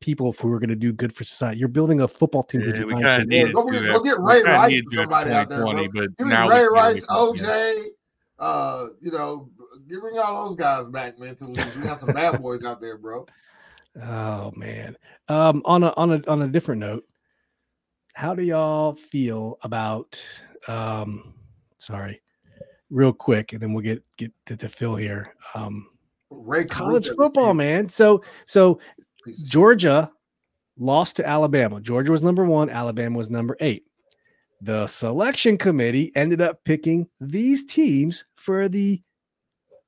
people 0.00 0.32
who 0.32 0.52
are 0.52 0.58
going 0.58 0.70
to 0.70 0.76
do 0.76 0.92
good 0.92 1.12
for 1.14 1.24
society. 1.24 1.58
You're 1.60 1.68
building 1.68 2.00
a 2.00 2.08
football 2.08 2.42
team. 2.42 2.62
Yeah, 2.62 2.84
we 2.84 2.92
kind 2.94 3.04
of 3.04 3.18
win. 3.20 3.28
needed 3.28 3.54
Go 3.54 3.66
to 3.66 3.72
get- 3.72 3.80
do 3.82 3.92
go 3.92 4.00
get 4.02 4.18
Ray 4.18 4.34
kinda 4.36 4.50
Rice 4.50 4.70
needed 4.70 4.90
to 4.90 4.96
somebody 4.96 5.30
out 5.30 5.48
there, 5.48 5.58
2020, 5.58 5.88
bro. 5.88 6.02
but 6.06 6.16
Give 6.18 6.26
me 6.26 6.32
now 6.32 6.48
Ray 6.48 6.54
can 6.56 6.58
get 6.64 6.70
away 6.70 6.78
Rice, 6.80 7.04
from 7.04 7.16
it, 7.28 7.40
yeah. 7.42 7.46
OJ, 7.46 7.84
uh, 8.38 8.86
you 9.02 9.10
know, 9.12 9.50
give 9.88 10.02
me 10.02 10.18
all 10.18 10.48
those 10.48 10.56
guys 10.56 10.86
back, 10.86 11.18
man. 11.18 11.36
To 11.36 11.44
lose, 11.46 11.76
we 11.76 11.82
got 11.82 11.98
some 12.00 12.12
bad 12.12 12.40
boys 12.42 12.64
out 12.64 12.80
there, 12.80 12.96
bro. 12.96 13.26
Oh 14.02 14.52
man. 14.56 14.96
Um, 15.28 15.62
on 15.64 15.82
a 15.82 15.92
on 15.96 16.12
a 16.12 16.22
on 16.28 16.42
a 16.42 16.48
different 16.48 16.80
note, 16.80 17.04
how 18.14 18.34
do 18.34 18.42
y'all 18.42 18.94
feel 18.94 19.58
about 19.62 20.24
um 20.68 21.34
sorry, 21.78 22.22
real 22.88 23.12
quick, 23.12 23.52
and 23.52 23.60
then 23.60 23.72
we'll 23.74 23.84
get 23.84 24.02
get 24.16 24.32
to, 24.46 24.56
to 24.56 24.68
Phil 24.68 24.96
here. 24.96 25.34
Um 25.54 25.88
Ray 26.30 26.64
college 26.64 27.08
football, 27.18 27.52
man. 27.52 27.88
So 27.88 28.22
so 28.46 28.74
piece 28.74 28.78
of 28.78 28.78
shit. 28.78 28.99
Georgia 29.44 30.10
lost 30.78 31.16
to 31.16 31.26
Alabama. 31.26 31.80
Georgia 31.80 32.12
was 32.12 32.22
number 32.22 32.44
one, 32.44 32.70
Alabama 32.70 33.16
was 33.16 33.30
number 33.30 33.56
eight. 33.60 33.84
The 34.62 34.86
selection 34.86 35.56
committee 35.56 36.12
ended 36.14 36.40
up 36.40 36.62
picking 36.64 37.08
these 37.20 37.64
teams 37.64 38.24
for 38.36 38.68
the 38.68 39.00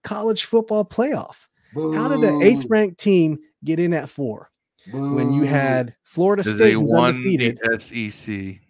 college 0.05 0.45
football 0.45 0.85
playoff. 0.85 1.47
How 1.75 2.09
did 2.09 2.21
the 2.21 2.41
eighth 2.43 2.67
ranked 2.69 2.99
team 2.99 3.39
get 3.65 3.79
in 3.79 3.93
at 3.95 4.09
four? 4.09 4.49
when 4.93 5.33
you 5.33 5.45
had 5.45 5.95
Florida 6.03 6.43
Because 6.43 6.57
State 6.57 6.65
they 6.65 6.73
who's 6.73 6.93
undefeated. 6.93 7.57
the 7.63 7.79
SEC. 7.79 8.61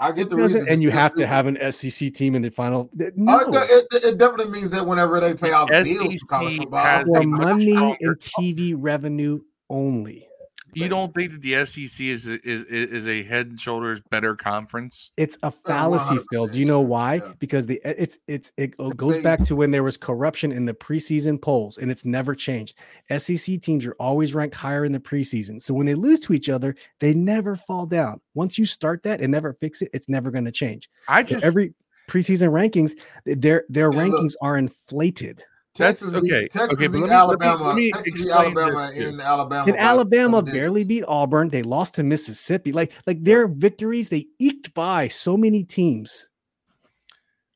I 0.00 0.10
get 0.10 0.28
the 0.28 0.34
reason, 0.34 0.66
and 0.68 0.82
you 0.82 0.90
have 0.90 1.14
to 1.14 1.28
have 1.28 1.46
an 1.46 1.56
SEC 1.70 2.12
team 2.12 2.34
in 2.34 2.42
the 2.42 2.50
final. 2.50 2.90
Uh, 3.00 3.10
No, 3.14 3.38
it, 3.52 3.86
it- 3.92 4.04
it 4.04 4.18
definitely 4.18 4.50
means 4.52 4.72
that 4.72 4.84
whenever 4.84 5.20
they 5.20 5.32
pay 5.34 5.52
off 5.52 5.68
bills 5.68 5.86
SEC 5.86 6.18
for 6.20 6.26
college 6.26 6.56
football, 6.58 6.84
has 6.84 7.06
for 7.06 7.22
money 7.22 7.96
and 8.00 8.16
TV 8.18 8.74
revenue 8.76 9.38
only. 9.70 10.28
You 10.76 10.88
don't 10.88 11.14
think 11.14 11.30
that 11.30 11.40
the 11.40 11.64
SEC 11.66 12.04
is 12.04 12.26
is 12.26 12.64
is 12.64 13.06
a 13.06 13.22
head 13.22 13.46
and 13.46 13.60
shoulders 13.60 14.00
better 14.10 14.34
conference? 14.34 15.12
It's 15.16 15.38
a 15.44 15.52
fallacy, 15.52 16.18
Phil. 16.32 16.48
Do 16.48 16.58
you 16.58 16.64
know 16.64 16.80
why? 16.80 17.16
yeah. 17.16 17.32
Because 17.38 17.66
the 17.66 17.80
it's 17.84 18.18
it's 18.26 18.52
it 18.56 18.76
goes 18.96 19.18
back 19.22 19.44
to 19.44 19.54
when 19.54 19.70
there 19.70 19.84
was 19.84 19.96
corruption 19.96 20.50
in 20.50 20.64
the 20.64 20.74
preseason 20.74 21.40
polls, 21.40 21.78
and 21.78 21.92
it's 21.92 22.04
never 22.04 22.34
changed. 22.34 22.76
SEC 23.16 23.60
teams 23.60 23.86
are 23.86 23.94
always 24.00 24.34
ranked 24.34 24.56
higher 24.56 24.84
in 24.84 24.90
the 24.90 24.98
preseason, 24.98 25.62
so 25.62 25.72
when 25.74 25.86
they 25.86 25.94
lose 25.94 26.18
to 26.20 26.32
each 26.32 26.48
other, 26.48 26.74
they 26.98 27.14
never 27.14 27.54
fall 27.54 27.86
down. 27.86 28.20
Once 28.34 28.58
you 28.58 28.64
start 28.66 29.04
that 29.04 29.20
and 29.20 29.30
never 29.30 29.52
fix 29.52 29.80
it, 29.80 29.90
it's 29.94 30.08
never 30.08 30.32
going 30.32 30.44
to 30.44 30.52
change. 30.52 30.90
I 31.06 31.22
So 31.22 31.34
just 31.34 31.44
every 31.44 31.72
preseason 32.10 32.50
rankings, 32.50 32.98
their 33.24 33.64
their 33.68 33.92
Yeah, 33.92 34.02
look. 34.02 34.20
rankings 34.20 34.34
are 34.42 34.58
inflated. 34.58 35.44
That's- 35.76 35.98
Texas 36.00 36.10
beat, 36.20 36.32
okay, 36.32 36.48
Texas 36.48 36.72
okay, 36.74 36.86
beat 36.86 37.00
let 37.00 37.00
me- 37.00 37.00
let 37.00 37.08
me- 37.08 37.14
Alabama. 37.14 37.64
let 37.64 37.76
me 37.76 37.92
Texas 37.92 38.12
beat 38.12 38.20
explain 38.28 38.46
Alabama 38.58 38.86
this 38.86 38.94
to 38.96 39.08
in 39.08 39.20
Alabama. 39.20 39.64
And 39.68 39.76
Alabama 39.76 40.42
barely 40.42 40.84
beat 40.84 41.04
Auburn. 41.08 41.48
They 41.48 41.62
lost 41.62 41.94
to 41.94 42.02
Mississippi. 42.04 42.70
Like 42.72 42.92
like 43.06 43.22
their 43.24 43.48
victories, 43.48 44.08
they 44.08 44.26
eked 44.38 44.72
by 44.74 45.08
so 45.08 45.36
many 45.36 45.64
teams. 45.64 46.28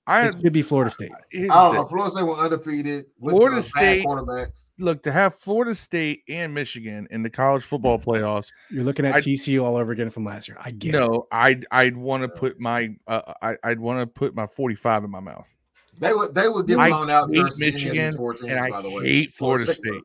I 0.06 0.28
It 0.28 0.36
should 0.42 0.54
be 0.54 0.62
Florida 0.62 0.90
State. 0.90 1.10
here's 1.30 1.50
I 1.50 1.54
don't 1.64 1.74
know. 1.74 1.84
Florida 1.84 2.10
State 2.10 2.22
were 2.24 2.36
undefeated. 2.38 3.04
With 3.20 3.32
Florida 3.32 3.56
the 3.56 3.60
bad 3.60 3.68
State- 3.68 4.06
quarterbacks. 4.06 4.70
look 4.78 5.02
to 5.02 5.12
have 5.12 5.34
Florida 5.34 5.74
State 5.74 6.22
and 6.30 6.54
Michigan 6.54 7.06
in 7.10 7.22
the 7.22 7.28
college 7.28 7.62
football 7.62 7.98
playoffs. 7.98 8.50
You're 8.70 8.84
looking 8.84 9.04
at 9.04 9.16
I- 9.16 9.20
TCU 9.20 9.62
all 9.62 9.76
over 9.76 9.92
again 9.92 10.08
from 10.08 10.24
last 10.24 10.48
year. 10.48 10.56
I 10.58 10.70
get 10.70 10.94
it. 10.94 10.98
No, 10.98 11.26
I'd 11.30 11.66
I'd 11.70 11.96
want 11.96 12.22
to 12.22 12.28
put 12.30 12.58
my 12.58 12.96
uh, 13.06 13.34
I, 13.42 13.56
I'd 13.62 13.78
want 13.80 14.00
to 14.00 14.06
put 14.06 14.34
my 14.34 14.46
45 14.46 15.04
in 15.04 15.10
my 15.10 15.20
mouth. 15.20 15.54
They 15.98 16.12
would 16.14 16.34
they 16.34 16.48
would 16.48 16.66
get 16.66 16.78
I 16.78 16.88
blown 16.88 17.10
out 17.10 17.28
hate 17.30 17.42
versus 17.42 17.60
any 17.60 17.68
of 17.68 17.74
these 17.74 17.84
Michigan, 17.84 18.16
teams, 18.16 18.40
and 18.42 18.60
I 18.60 18.70
by 18.70 18.82
the 18.82 18.90
way. 18.90 19.04
hate 19.04 19.32
Florida 19.32 19.64
would- 19.66 19.76
State. 19.76 20.02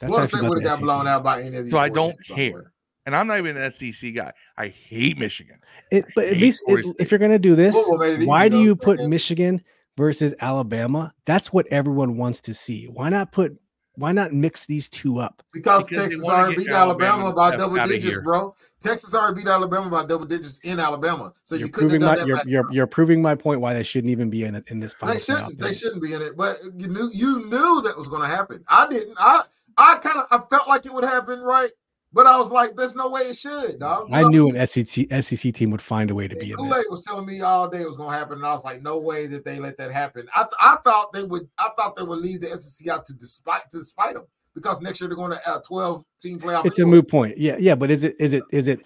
That's 0.00 0.10
Florida 0.12 0.28
State 0.28 0.48
would 0.48 0.58
the 0.58 0.62
have 0.62 0.70
got 0.70 0.76
SEC. 0.76 0.84
blown 0.84 1.06
out 1.06 1.22
by 1.24 1.42
any 1.42 1.56
of 1.56 1.64
these. 1.64 1.70
So 1.72 1.78
I 1.78 1.88
don't 1.88 2.10
teams, 2.12 2.28
by 2.28 2.34
the 2.36 2.50
care. 2.50 2.58
way. 2.60 2.66
And 3.06 3.16
I'm 3.16 3.26
not 3.26 3.38
even 3.38 3.56
an 3.56 3.70
SEC 3.72 4.14
guy. 4.14 4.32
I 4.56 4.68
hate 4.68 5.18
Michigan. 5.18 5.56
It, 5.90 6.04
but 6.14 6.26
at 6.28 6.36
least 6.36 6.62
it, 6.66 6.84
if 6.98 7.10
you're 7.10 7.18
going 7.18 7.30
to 7.30 7.38
do 7.38 7.54
this, 7.56 7.74
Louisville 7.74 7.98
made 7.98 8.12
it 8.12 8.18
easy, 8.18 8.28
why 8.28 8.48
do 8.48 8.60
you 8.60 8.76
put. 8.76 9.00
Michigan 9.00 9.62
versus 9.96 10.34
Alabama? 10.40 11.12
That's 11.24 11.52
what 11.52 11.66
everyone 11.68 12.16
wants 12.18 12.40
to 12.42 12.54
see. 12.54 12.84
Why 12.84 13.08
not 13.08 13.32
put? 13.32 13.56
Why 13.98 14.12
not 14.12 14.32
mix 14.32 14.64
these 14.66 14.88
two 14.88 15.18
up? 15.18 15.42
Because, 15.52 15.84
Because 15.86 16.04
Texas 16.04 16.24
already 16.24 16.56
beat 16.56 16.68
Alabama, 16.68 17.24
Alabama 17.24 17.34
by 17.34 17.56
double 17.56 17.84
digits, 17.84 18.20
bro. 18.20 18.54
Texas 18.80 19.12
already 19.12 19.42
beat 19.42 19.48
Alabama 19.48 19.90
by 19.90 20.04
double 20.06 20.24
digits 20.24 20.58
in 20.58 20.78
Alabama. 20.78 21.32
So 21.42 21.56
You're 21.56 21.66
you 21.66 21.72
couldn't 21.72 21.90
proving 21.90 22.06
have 22.06 22.18
my 22.18 22.34
that. 22.34 22.46
you're, 22.46 22.62
you're 22.62 22.72
you're 22.72 22.86
proving 22.86 23.20
my 23.20 23.34
point 23.34 23.60
why 23.60 23.74
they 23.74 23.82
shouldn't 23.82 24.10
even 24.12 24.30
be 24.30 24.44
in 24.44 24.54
it 24.54 24.64
in 24.68 24.78
this 24.78 24.94
final. 24.94 25.14
They 25.14 25.20
shouldn't. 25.20 25.58
They 25.58 25.72
shouldn't 25.72 26.00
be 26.02 26.12
in 26.12 26.22
it. 26.22 26.36
But 26.36 26.60
you 26.76 26.86
knew 26.86 27.10
you 27.12 27.46
knew 27.46 27.82
that 27.82 27.98
was 27.98 28.08
going 28.08 28.22
to 28.22 28.28
happen. 28.28 28.64
I 28.68 28.88
didn't. 28.88 29.16
I 29.18 29.42
I 29.76 29.96
kind 29.96 30.18
of 30.18 30.26
I 30.30 30.38
felt 30.48 30.68
like 30.68 30.86
it 30.86 30.94
would 30.94 31.04
happen, 31.04 31.40
right? 31.40 31.70
But 32.18 32.26
I 32.26 32.36
was 32.36 32.50
like, 32.50 32.74
"There's 32.74 32.96
no 32.96 33.08
way 33.08 33.20
it 33.20 33.36
should, 33.36 33.78
dog." 33.78 34.08
I 34.10 34.24
knew 34.24 34.48
an 34.48 34.66
SEC 34.66 35.06
SEC 35.22 35.54
team 35.54 35.70
would 35.70 35.80
find 35.80 36.10
a 36.10 36.16
way 36.16 36.26
to 36.26 36.34
be 36.34 36.50
in 36.50 36.56
Kool 36.56 36.68
this. 36.68 36.84
Was 36.90 37.04
telling 37.04 37.24
me 37.24 37.42
all 37.42 37.70
day 37.70 37.82
it 37.82 37.86
was 37.86 37.96
going 37.96 38.10
to 38.10 38.18
happen, 38.18 38.38
and 38.38 38.44
I 38.44 38.52
was 38.52 38.64
like, 38.64 38.82
"No 38.82 38.98
way 38.98 39.28
that 39.28 39.44
they 39.44 39.60
let 39.60 39.78
that 39.78 39.92
happen." 39.92 40.26
I, 40.34 40.42
th- 40.42 40.54
I 40.60 40.78
thought 40.82 41.12
they 41.12 41.22
would. 41.22 41.48
I 41.58 41.68
thought 41.78 41.94
they 41.94 42.02
would 42.02 42.18
leave 42.18 42.40
the 42.40 42.58
SEC 42.58 42.88
out 42.88 43.06
to 43.06 43.14
despite 43.14 43.70
to 43.70 43.84
spite 43.84 44.14
them 44.14 44.24
because 44.52 44.80
next 44.80 45.00
year 45.00 45.06
they're 45.06 45.16
going 45.16 45.30
to 45.30 45.38
a 45.58 45.62
12 45.62 46.04
team 46.20 46.40
playoff. 46.40 46.66
It's 46.66 46.80
a 46.80 46.86
moot 46.86 47.08
point. 47.08 47.38
Yeah, 47.38 47.56
yeah, 47.60 47.76
but 47.76 47.88
is 47.88 48.02
it 48.02 48.16
is 48.18 48.32
it 48.32 48.42
is 48.50 48.66
it 48.66 48.80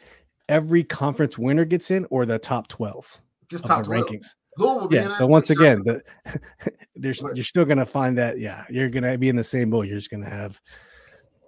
every 0.51 0.85
conference 0.85 1.39
winner 1.39 1.65
gets 1.65 1.91
in 1.91 2.07
or 2.11 2.27
the 2.27 2.39
top 2.39 2.69
twelve 2.69 3.19
just 3.49 3.65
of 3.65 3.71
top 3.71 3.79
the 3.79 3.85
12. 3.87 4.05
rankings? 4.09 4.27
Louisville 4.59 4.81
will 4.81 4.89
be 4.89 4.97
Yeah. 4.97 5.09
So 5.09 5.27
once 5.27 5.49
again, 5.49 5.81
the 5.87 6.03
there's 6.97 7.25
you're 7.35 7.45
still 7.47 7.65
gonna 7.65 7.87
find 7.87 8.19
that. 8.19 8.39
Yeah, 8.39 8.67
you're 8.69 8.91
gonna 8.91 9.17
be 9.17 9.31
in 9.31 9.37
the 9.37 9.43
same 9.43 9.71
boat. 9.71 9.87
You're 9.87 9.97
just 9.97 10.11
gonna 10.11 10.29
have 10.29 10.61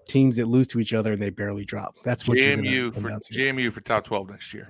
teams 0.07 0.37
that 0.37 0.47
lose 0.47 0.67
to 0.69 0.81
each 0.81 0.93
other 0.95 1.13
and 1.13 1.21
they 1.23 1.31
barely 1.31 1.65
drop. 1.65 1.97
That's 2.05 2.29
what 2.29 2.39
you're 2.39 2.57
gonna 2.57 2.69
JMU 2.69 2.95
for 2.95 3.09
down. 3.09 3.21
JMU 3.33 3.73
for 3.73 3.81
top 3.81 4.05
12 4.05 4.31
next 4.31 4.53
year. 4.55 4.69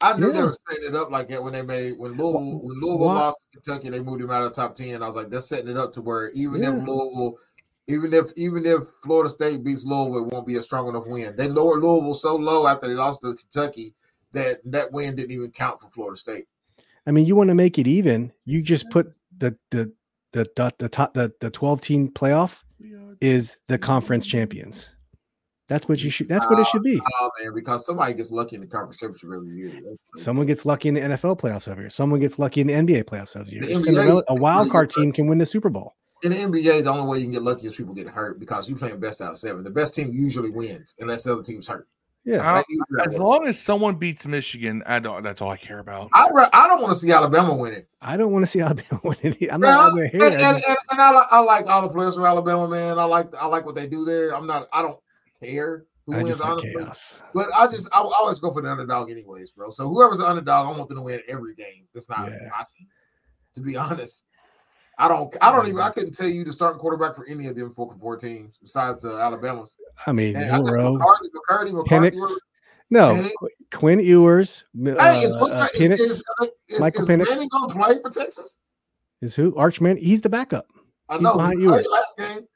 I 0.00 0.16
knew 0.18 0.30
they 0.32 0.42
were 0.42 0.54
setting 0.68 0.88
it 0.88 0.94
up 0.94 1.10
like 1.10 1.28
that 1.28 1.42
when 1.42 1.54
they 1.54 1.62
made 1.62 1.94
when 1.98 2.12
Louisville 2.12 2.60
when 2.60 2.80
Louisville 2.80 2.98
Why- 3.06 3.14
lost 3.14 3.38
to 3.52 3.60
Kentucky, 3.60 3.90
they 3.90 4.00
moved 4.00 4.20
him 4.20 4.30
out 4.30 4.42
of 4.42 4.50
the 4.54 4.60
top 4.60 4.74
ten. 4.74 5.02
I 5.02 5.06
was 5.06 5.16
like, 5.16 5.30
they're 5.30 5.40
setting 5.40 5.68
it 5.70 5.76
up 5.76 5.92
to 5.94 6.02
where 6.02 6.30
even 6.32 6.62
Yeah. 6.62 6.76
if 6.76 6.86
Louisville, 6.86 7.38
even 7.88 8.12
if 8.12 8.26
even 8.36 8.66
if 8.66 8.82
Florida 9.02 9.30
State 9.30 9.64
beats 9.64 9.84
Louisville, 9.84 10.26
it 10.26 10.32
won't 10.32 10.46
be 10.46 10.56
a 10.56 10.62
strong 10.62 10.88
enough 10.88 11.06
win. 11.06 11.34
They 11.36 11.48
lowered 11.48 11.82
Louisville 11.82 12.14
so 12.14 12.36
low 12.36 12.66
after 12.66 12.88
they 12.88 12.94
lost 12.94 13.22
to 13.22 13.34
Kentucky 13.34 13.94
that 14.32 14.60
that 14.66 14.92
win 14.92 15.16
didn't 15.16 15.30
even 15.32 15.50
count 15.50 15.80
for 15.80 15.88
Florida 15.88 16.18
State. 16.18 16.44
I 17.06 17.10
mean, 17.12 17.24
you 17.24 17.34
want 17.36 17.48
to 17.48 17.54
make 17.54 17.78
it 17.78 17.86
even. 17.86 18.32
You 18.44 18.60
just 18.60 18.90
put 18.90 19.12
the 19.38 19.56
the 19.70 19.90
the 20.32 20.44
the, 20.56 20.72
the 20.78 20.88
top 20.90 21.14
the, 21.14 21.32
the 21.40 21.48
12 21.50 21.80
team 21.80 22.08
playoff 22.08 22.62
is 23.20 23.58
the 23.68 23.78
conference 23.78 24.26
champions. 24.26 24.90
That's 25.68 25.88
what 25.88 26.02
you 26.02 26.10
should. 26.10 26.28
That's 26.28 26.46
what 26.46 26.60
it 26.60 26.66
should 26.68 26.84
be. 26.84 27.00
Oh, 27.00 27.08
oh 27.20 27.30
man, 27.42 27.52
because 27.52 27.84
somebody 27.84 28.14
gets 28.14 28.30
lucky 28.30 28.54
in 28.54 28.60
the 28.60 28.68
conference 28.68 28.98
championship 28.98 29.30
every 29.34 29.56
year. 29.56 29.96
Someone 30.14 30.46
gets 30.46 30.64
lucky 30.64 30.88
in 30.88 30.94
the 30.94 31.00
NFL 31.00 31.40
playoffs 31.40 31.66
every 31.66 31.84
year. 31.84 31.90
Someone 31.90 32.20
gets 32.20 32.38
lucky 32.38 32.60
in 32.60 32.68
the 32.68 32.74
NBA 32.74 33.04
playoffs 33.04 33.38
every 33.38 33.52
year. 33.52 33.64
A 33.64 33.66
NBA 33.66 34.22
a 34.28 34.34
wild 34.34 34.70
card 34.70 34.90
team 34.90 35.10
can 35.10 35.26
win 35.26 35.38
the 35.38 35.46
Super 35.46 35.68
Bowl. 35.68 35.96
in 36.22 36.30
the 36.30 36.36
NBA, 36.36 36.84
the 36.84 36.90
only 36.90 37.06
way 37.06 37.18
you 37.18 37.24
can 37.24 37.32
get 37.32 37.42
lucky 37.42 37.66
is 37.66 37.74
people 37.74 37.94
get 37.94 38.06
hurt 38.06 38.38
because 38.38 38.68
you're 38.68 38.78
playing 38.78 39.00
best 39.00 39.20
out 39.20 39.32
of 39.32 39.38
seven. 39.38 39.64
The 39.64 39.70
best 39.70 39.94
team 39.94 40.12
usually 40.14 40.50
wins 40.50 40.94
unless 41.00 41.24
the 41.24 41.32
other 41.32 41.42
team's 41.42 41.66
hurt. 41.66 41.88
Yeah. 42.26 42.52
Like, 42.54 42.66
usually 42.68 42.84
that 42.98 43.06
as 43.06 43.18
long 43.20 43.46
as 43.46 43.56
someone 43.58 43.94
beats 43.94 44.26
Michigan, 44.26 44.82
I 44.84 44.98
don't. 44.98 45.22
That's 45.22 45.40
all 45.40 45.50
I 45.50 45.56
care 45.56 45.78
about. 45.78 46.10
I, 46.12 46.28
re- 46.32 46.48
I 46.52 46.66
don't 46.66 46.82
want 46.82 46.92
to 46.92 46.98
see 46.98 47.12
Alabama 47.12 47.54
win 47.54 47.72
it. 47.72 47.88
I 48.02 48.16
don't 48.16 48.32
want 48.32 48.44
to 48.44 48.50
see 48.50 48.60
Alabama 48.62 49.00
win 49.04 49.16
it. 49.22 49.36
I'm 49.52 49.62
Yeah, 49.62 49.70
not 49.70 49.92
over 49.92 50.02
and, 50.02 50.10
here. 50.12 50.22
I 50.22 50.26
and, 50.26 50.38
just- 50.40 50.64
and, 50.66 50.76
and 50.90 51.00
I, 51.00 51.12
I 51.30 51.38
like 51.38 51.66
all 51.68 51.82
the 51.82 51.88
players 51.88 52.16
from 52.16 52.24
Alabama, 52.24 52.66
man. 52.68 52.98
I 52.98 53.04
like 53.04 53.32
I 53.36 53.46
like 53.46 53.64
what 53.64 53.76
they 53.76 53.86
do 53.86 54.04
there. 54.04 54.34
I'm 54.34 54.46
not. 54.46 54.66
I 54.72 54.82
don't 54.82 54.98
care 55.40 55.84
who 56.04 56.14
I 56.14 56.16
wins, 56.18 56.28
just 56.30 56.40
like 56.40 56.50
honestly. 56.50 56.74
chaos. 56.74 57.22
But 57.32 57.48
I 57.54 57.68
just 57.68 57.88
I, 57.92 58.00
I 58.00 58.12
always 58.20 58.40
go 58.40 58.52
for 58.52 58.60
the 58.60 58.70
underdog, 58.72 59.08
anyways, 59.10 59.52
bro. 59.52 59.70
So 59.70 59.88
whoever's 59.88 60.18
the 60.18 60.26
underdog, 60.26 60.66
I 60.66 60.76
want 60.76 60.88
them 60.88 60.98
to 60.98 61.02
win 61.04 61.20
every 61.28 61.54
game. 61.54 61.86
That's 61.94 62.08
not 62.08 62.28
Yeah. 62.28 62.38
my 62.50 62.64
team. 62.76 62.88
To 63.54 63.60
be 63.62 63.76
honest, 63.76 64.24
I 64.98 65.08
don't. 65.08 65.34
I 65.42 65.52
don't 65.52 65.66
even. 65.68 65.80
I 65.80 65.90
couldn't 65.90 66.12
tell 66.14 66.26
you 66.28 66.44
the 66.44 66.52
starting 66.52 66.78
quarterback 66.78 67.14
for 67.14 67.26
any 67.28 67.46
of 67.48 67.56
them 67.56 67.70
four 67.72 67.94
four 67.98 68.16
teams 68.16 68.56
besides 68.60 69.02
the 69.02 69.12
Alabama's. 69.14 69.76
I 70.06 70.12
mean, 70.12 70.36
And 70.36 70.50
I 70.50 70.58
just 70.58 70.74
Milroe, 70.76 70.92
McCarthy, 70.94 71.28
McCarthy, 71.34 71.72
McCarthy. 71.72 72.16
Penix. 72.16 72.30
No, 72.88 73.14
Penix. 73.14 73.30
Quinn 73.72 74.00
Ewers, 74.00 74.64
uh, 74.86 74.94
Hey, 74.98 75.20
is, 75.26 75.36
what's 75.36 75.52
uh, 75.52 75.66
Penix 75.76 76.00
is, 76.00 76.24
uh, 76.40 76.46
is, 76.68 76.80
Michael 76.80 77.02
is 77.02 77.08
Penix. 77.08 77.28
Manning 77.28 77.48
gonna 77.50 77.74
play 77.74 77.98
for 78.00 78.10
Texas? 78.10 78.56
is 79.20 79.34
who? 79.34 79.52
Archman. 79.52 79.98
He's 79.98 80.20
the 80.22 80.28
backup. 80.30 80.66
I 81.08 81.14
He's 81.14 81.22
know. 81.22 81.36
behind 81.36 81.60
Ewers. 81.60 81.86
last 81.90 82.16
game. 82.18 82.46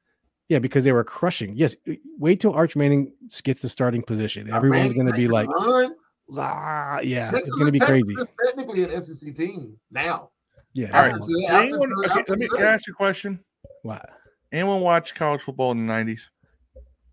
Yeah, 0.49 0.59
because 0.61 0.83
they 0.83 0.93
were 0.93 1.05
crushing. 1.05 1.55
Yes, 1.57 1.77
uh, 1.89 1.93
wait 2.19 2.41
till 2.41 2.53
Arch 2.55 2.75
Manning 2.75 3.13
gets 3.45 3.61
the 3.61 3.69
starting 3.69 4.03
position. 4.03 4.51
Everyone's 4.53 4.95
going 4.95 5.07
to 5.07 5.13
be 5.13 5.29
like, 5.29 5.49
run. 5.49 5.95
ah, 6.39 7.01
yeah, 7.01 7.31
Texas 7.31 7.49
it's 7.49 7.57
going 7.57 7.67
to 7.67 7.73
be 7.73 7.79
Texas 7.79 7.99
crazy. 8.09 8.15
is 8.21 8.29
technically 8.47 8.83
an 8.85 9.03
SEC 9.03 9.35
team 9.35 9.79
now. 9.91 10.31
Yeah. 10.73 10.87
All 10.89 11.03
right. 11.03 11.11
everyone- 11.13 11.21
After- 11.21 11.35
Did 11.35 11.51
anyone, 11.51 11.93
okay, 12.05 12.25
let 12.29 12.39
me 12.39 12.49
can 12.49 12.59
I 12.63 12.63
ask 12.73 12.87
you 12.87 12.93
a 12.93 12.97
question. 12.97 13.45
Wow. 13.85 14.05
Anyone 14.53 14.81
watch 14.83 15.15
college 15.15 15.43
football 15.43 15.73
in 15.73 15.87
the 15.87 15.93
90s? 15.93 16.29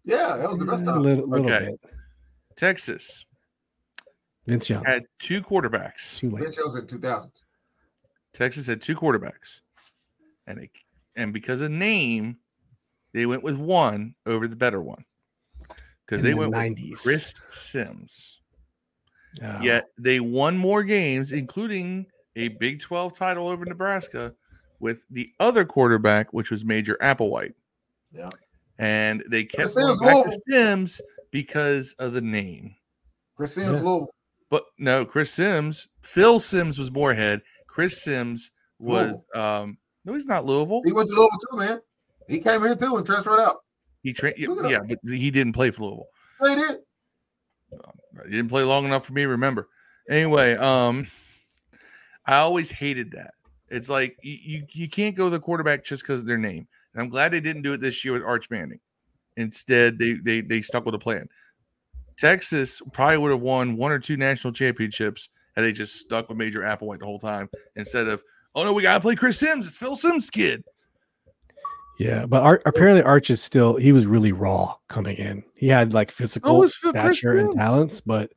Yeah, 0.04 0.38
that 0.38 0.48
was 0.50 0.58
the 0.58 0.66
best 0.66 0.86
Yeah, 0.86 0.92
a 0.92 0.94
time. 0.96 1.04
little, 1.04 1.28
little 1.28 1.46
Okay. 1.52 1.66
bit. 1.82 1.92
Texas 2.56 3.26
Vince 4.48 4.70
Young. 4.70 4.84
had 4.86 5.04
two 5.20 5.42
quarterbacks. 5.42 6.18
Too 6.18 6.30
late. 6.32 6.44
Ben 6.44 6.52
shows 6.52 6.76
in 6.76 6.88
2000. 6.88 7.32
Texas 8.34 8.68
had 8.68 8.82
two 8.82 8.96
quarterbacks, 8.96 9.62
and 10.46 10.60
they, 10.60 10.70
and 11.16 11.34
because 11.34 11.62
of 11.62 11.72
name, 11.72 12.38
they 13.14 13.26
went 13.26 13.44
with 13.44 13.58
one 13.58 14.16
over 14.26 14.48
the 14.48 14.56
better 14.56 14.82
one 14.82 15.04
because 16.06 16.24
In 16.24 16.26
they 16.26 16.32
the 16.32 16.38
went 16.50 16.54
90s. 16.54 16.92
with 16.92 17.00
Chris 17.02 17.34
Simms. 17.50 18.40
Oh, 19.44 19.62
Yet 19.62 19.86
they 20.00 20.20
won 20.20 20.58
more 20.58 20.84
games, 20.84 21.32
including 21.32 22.08
a 22.38 22.50
Big 22.50 22.80
12 22.80 23.18
title 23.18 23.50
over 23.50 23.66
Nebraska 23.66 24.34
with 24.80 25.06
the 25.10 25.30
other 25.40 25.66
quarterback, 25.66 26.32
which 26.34 26.52
was 26.52 26.64
Major 26.64 26.98
Applewhite. 27.02 27.54
Yeah. 28.12 28.30
And 28.78 29.24
they 29.30 29.44
kept 29.44 29.74
Chris 29.74 29.76
going 29.76 29.96
Simms 29.98 30.00
back 30.02 30.26
to 30.26 30.42
Simms 30.48 31.02
because 31.32 31.94
of 32.00 32.14
the 32.14 32.22
name. 32.22 32.76
Chris 33.36 33.56
Simms, 33.56 33.80
Yeah. 33.80 33.86
Louisville. 33.86 34.10
But 34.50 34.64
no, 34.78 35.04
Chris 35.04 35.32
Simms, 35.32 35.90
Phil 36.04 36.40
Simms 36.40 36.80
was 36.80 36.92
Morehead. 36.92 37.42
Chris 37.68 38.02
Simms 38.04 38.52
was 38.80 39.26
um 39.34 39.78
no, 40.06 40.14
he's 40.14 40.26
not 40.26 40.46
Louisville. 40.46 40.82
He 40.86 40.94
went 40.94 41.10
to 41.10 41.16
Louisville 41.16 41.40
too, 41.52 41.58
man. 41.58 41.82
He 42.30 42.40
came 42.40 42.62
here 42.62 42.76
too 42.76 42.96
and 42.98 43.06
transferred 43.06 43.40
out. 43.42 43.58
He 44.04 44.14
trained 44.14 44.36
Look 44.40 44.70
yeah, 44.70 44.80
but 44.88 45.00
he 45.04 45.32
didn't 45.32 45.54
play 45.54 45.72
for 45.72 45.84
Louisville. 45.84 46.08
They 46.42 46.56
did. 46.56 46.78
He 48.26 48.32
didn't 48.32 48.50
play 48.50 48.64
long 48.64 48.86
enough 48.86 49.06
for 49.06 49.14
me 49.14 49.24
to 49.24 49.28
remember. 49.28 49.68
Anyway, 50.10 50.56
um, 50.56 51.08
I 52.28 52.38
always 52.38 52.70
hated 52.70 53.12
that. 53.12 53.34
It's 53.70 53.90
like 53.90 54.18
you 54.22 54.38
you, 54.42 54.68
you 54.72 54.90
can't 54.90 55.16
go 55.16 55.30
the 55.30 55.40
quarterback 55.40 55.84
just 55.84 56.04
because 56.04 56.22
of 56.22 56.28
their 56.28 56.38
name. 56.38 56.68
And 56.94 57.04
I'm 57.04 57.10
glad 57.10 57.32
they 57.32 57.42
didn't 57.42 57.62
do 57.62 57.74
it 57.74 57.82
this 57.82 58.04
year 58.04 58.14
with 58.14 58.24
Arch 58.24 58.50
Manning. 58.50 58.80
Instead, 59.38 60.00
they 60.00 60.14
they 60.24 60.42
they 60.42 60.62
stuck 60.62 60.86
with 60.86 60.96
a 60.96 61.00
plan. 61.00 61.28
Texas 62.18 62.82
probably 62.94 63.18
would 63.18 63.32
have 63.32 63.42
won 63.42 63.78
one 63.78 63.92
or 63.92 64.00
two 64.00 64.18
national 64.18 64.52
championships 64.52 65.30
had 65.56 65.64
they 65.64 65.72
just 65.72 65.96
stuck 65.96 66.30
with 66.30 66.38
Major 66.38 66.62
Applewhite 66.62 67.00
the 67.00 67.06
whole 67.06 67.20
time 67.20 67.50
instead 67.76 68.08
of, 68.08 68.24
oh 68.56 68.64
no, 68.64 68.74
we 68.74 68.82
gotta 68.82 69.00
play 69.00 69.16
Chris 69.16 69.40
Simms. 69.40 69.68
It's 69.68 69.78
Phil 69.78 69.96
Simms' 69.96 70.30
kid. 70.30 70.64
Yeah, 72.00 72.28
but 72.28 72.44
Ar- 72.44 72.62
apparently 72.66 73.02
Arch 73.02 73.30
is 73.30 73.42
still 73.42 73.76
he 73.76 73.92
was 73.92 74.06
really 74.06 74.32
raw 74.32 74.76
coming 74.88 75.18
in. 75.18 75.44
He 75.56 75.68
had 75.68 75.94
like 75.94 76.10
oh, 76.12 76.14
physical 76.14 76.58
was 76.60 76.76
Chris 76.76 76.92
stature 76.92 77.38
and 77.38 77.52
Simms. 77.52 77.56
talents, 77.56 78.02
but 78.02 78.32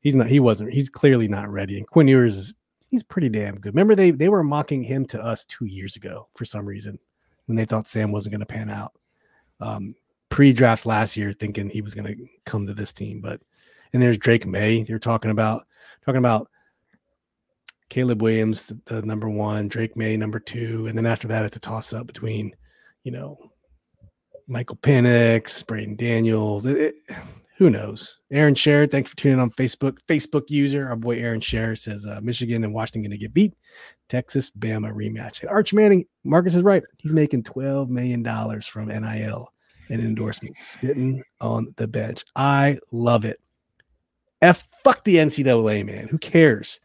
he's 0.00 0.16
not 0.16 0.28
he 0.28 0.40
wasn't 0.40 0.72
he's 0.72 0.88
clearly 0.88 1.28
not 1.28 1.50
ready. 1.50 1.78
And 1.78 1.86
Quinn 1.86 2.08
Ewers 2.08 2.36
is 2.36 2.54
he's 2.92 3.02
pretty 3.02 3.28
damn 3.28 3.56
good. 3.58 3.74
Remember 3.74 3.96
they 3.96 4.12
they 4.12 4.28
were 4.28 4.44
mocking 4.44 4.84
him 4.84 5.04
to 5.06 5.20
us 5.20 5.44
two 5.46 5.64
years 5.64 5.96
ago 5.96 6.28
for 6.36 6.44
some 6.44 6.64
reason 6.64 6.96
when 7.46 7.56
they 7.56 7.64
thought 7.64 7.88
Sam 7.88 8.12
wasn't 8.12 8.34
gonna 8.34 8.46
pan 8.46 8.70
out. 8.70 8.92
Um 9.58 9.94
pre-drafts 10.28 10.86
last 10.86 11.16
year 11.16 11.32
thinking 11.32 11.68
he 11.68 11.82
was 11.82 11.94
gonna 11.94 12.14
come 12.46 12.66
to 12.66 12.74
this 12.74 12.92
team, 12.92 13.20
but 13.20 13.40
and 13.92 14.00
there's 14.00 14.18
Drake 14.18 14.46
Maye 14.46 14.84
they're 14.84 14.98
talking 15.00 15.32
about 15.32 15.66
talking 16.04 16.18
about 16.20 16.48
Caleb 17.88 18.22
Williams, 18.22 18.72
the, 18.86 19.02
number 19.02 19.28
one, 19.28 19.68
Drake 19.68 19.96
Maye, 19.96 20.16
number 20.16 20.40
two, 20.40 20.86
and 20.86 20.96
then 20.96 21.04
after 21.04 21.28
that, 21.28 21.44
it's 21.44 21.58
a 21.58 21.60
toss 21.60 21.92
up 21.92 22.06
between, 22.06 22.56
you 23.04 23.12
know, 23.12 23.36
Michael 24.48 24.76
Penix, 24.76 25.62
Jayden 25.62 25.98
Daniels. 25.98 26.64
It, 26.64 26.94
it- 27.08 27.16
who 27.62 27.70
knows? 27.70 28.18
Aaron 28.32 28.56
Sher, 28.56 28.88
thanks 28.88 29.08
for 29.08 29.16
tuning 29.16 29.38
in 29.38 29.40
on 29.40 29.52
Facebook. 29.52 29.98
Facebook 30.08 30.50
user, 30.50 30.88
our 30.88 30.96
boy 30.96 31.18
Aaron 31.18 31.40
Sher 31.40 31.76
says 31.76 32.04
uh, 32.04 32.18
Michigan 32.20 32.64
and 32.64 32.74
Washington 32.74 33.02
going 33.02 33.12
to 33.12 33.18
get 33.18 33.32
beat. 33.32 33.54
Texas, 34.08 34.50
Bama 34.50 34.92
rematch. 34.92 35.42
And 35.42 35.48
Arch 35.48 35.72
Manning, 35.72 36.04
Marcus 36.24 36.56
is 36.56 36.64
right. 36.64 36.82
He's 36.98 37.12
making 37.12 37.44
$12 37.44 37.88
million 37.88 38.24
from 38.62 38.88
NIL 38.88 39.52
and 39.90 40.00
endorsements 40.00 40.66
sitting 40.66 41.22
on 41.40 41.72
the 41.76 41.86
bench. 41.86 42.24
I 42.34 42.80
love 42.90 43.24
it. 43.24 43.38
F 44.40 44.66
fuck 44.82 45.04
the 45.04 45.16
NCAA, 45.16 45.86
man. 45.86 46.08
Who 46.08 46.18
cares? 46.18 46.80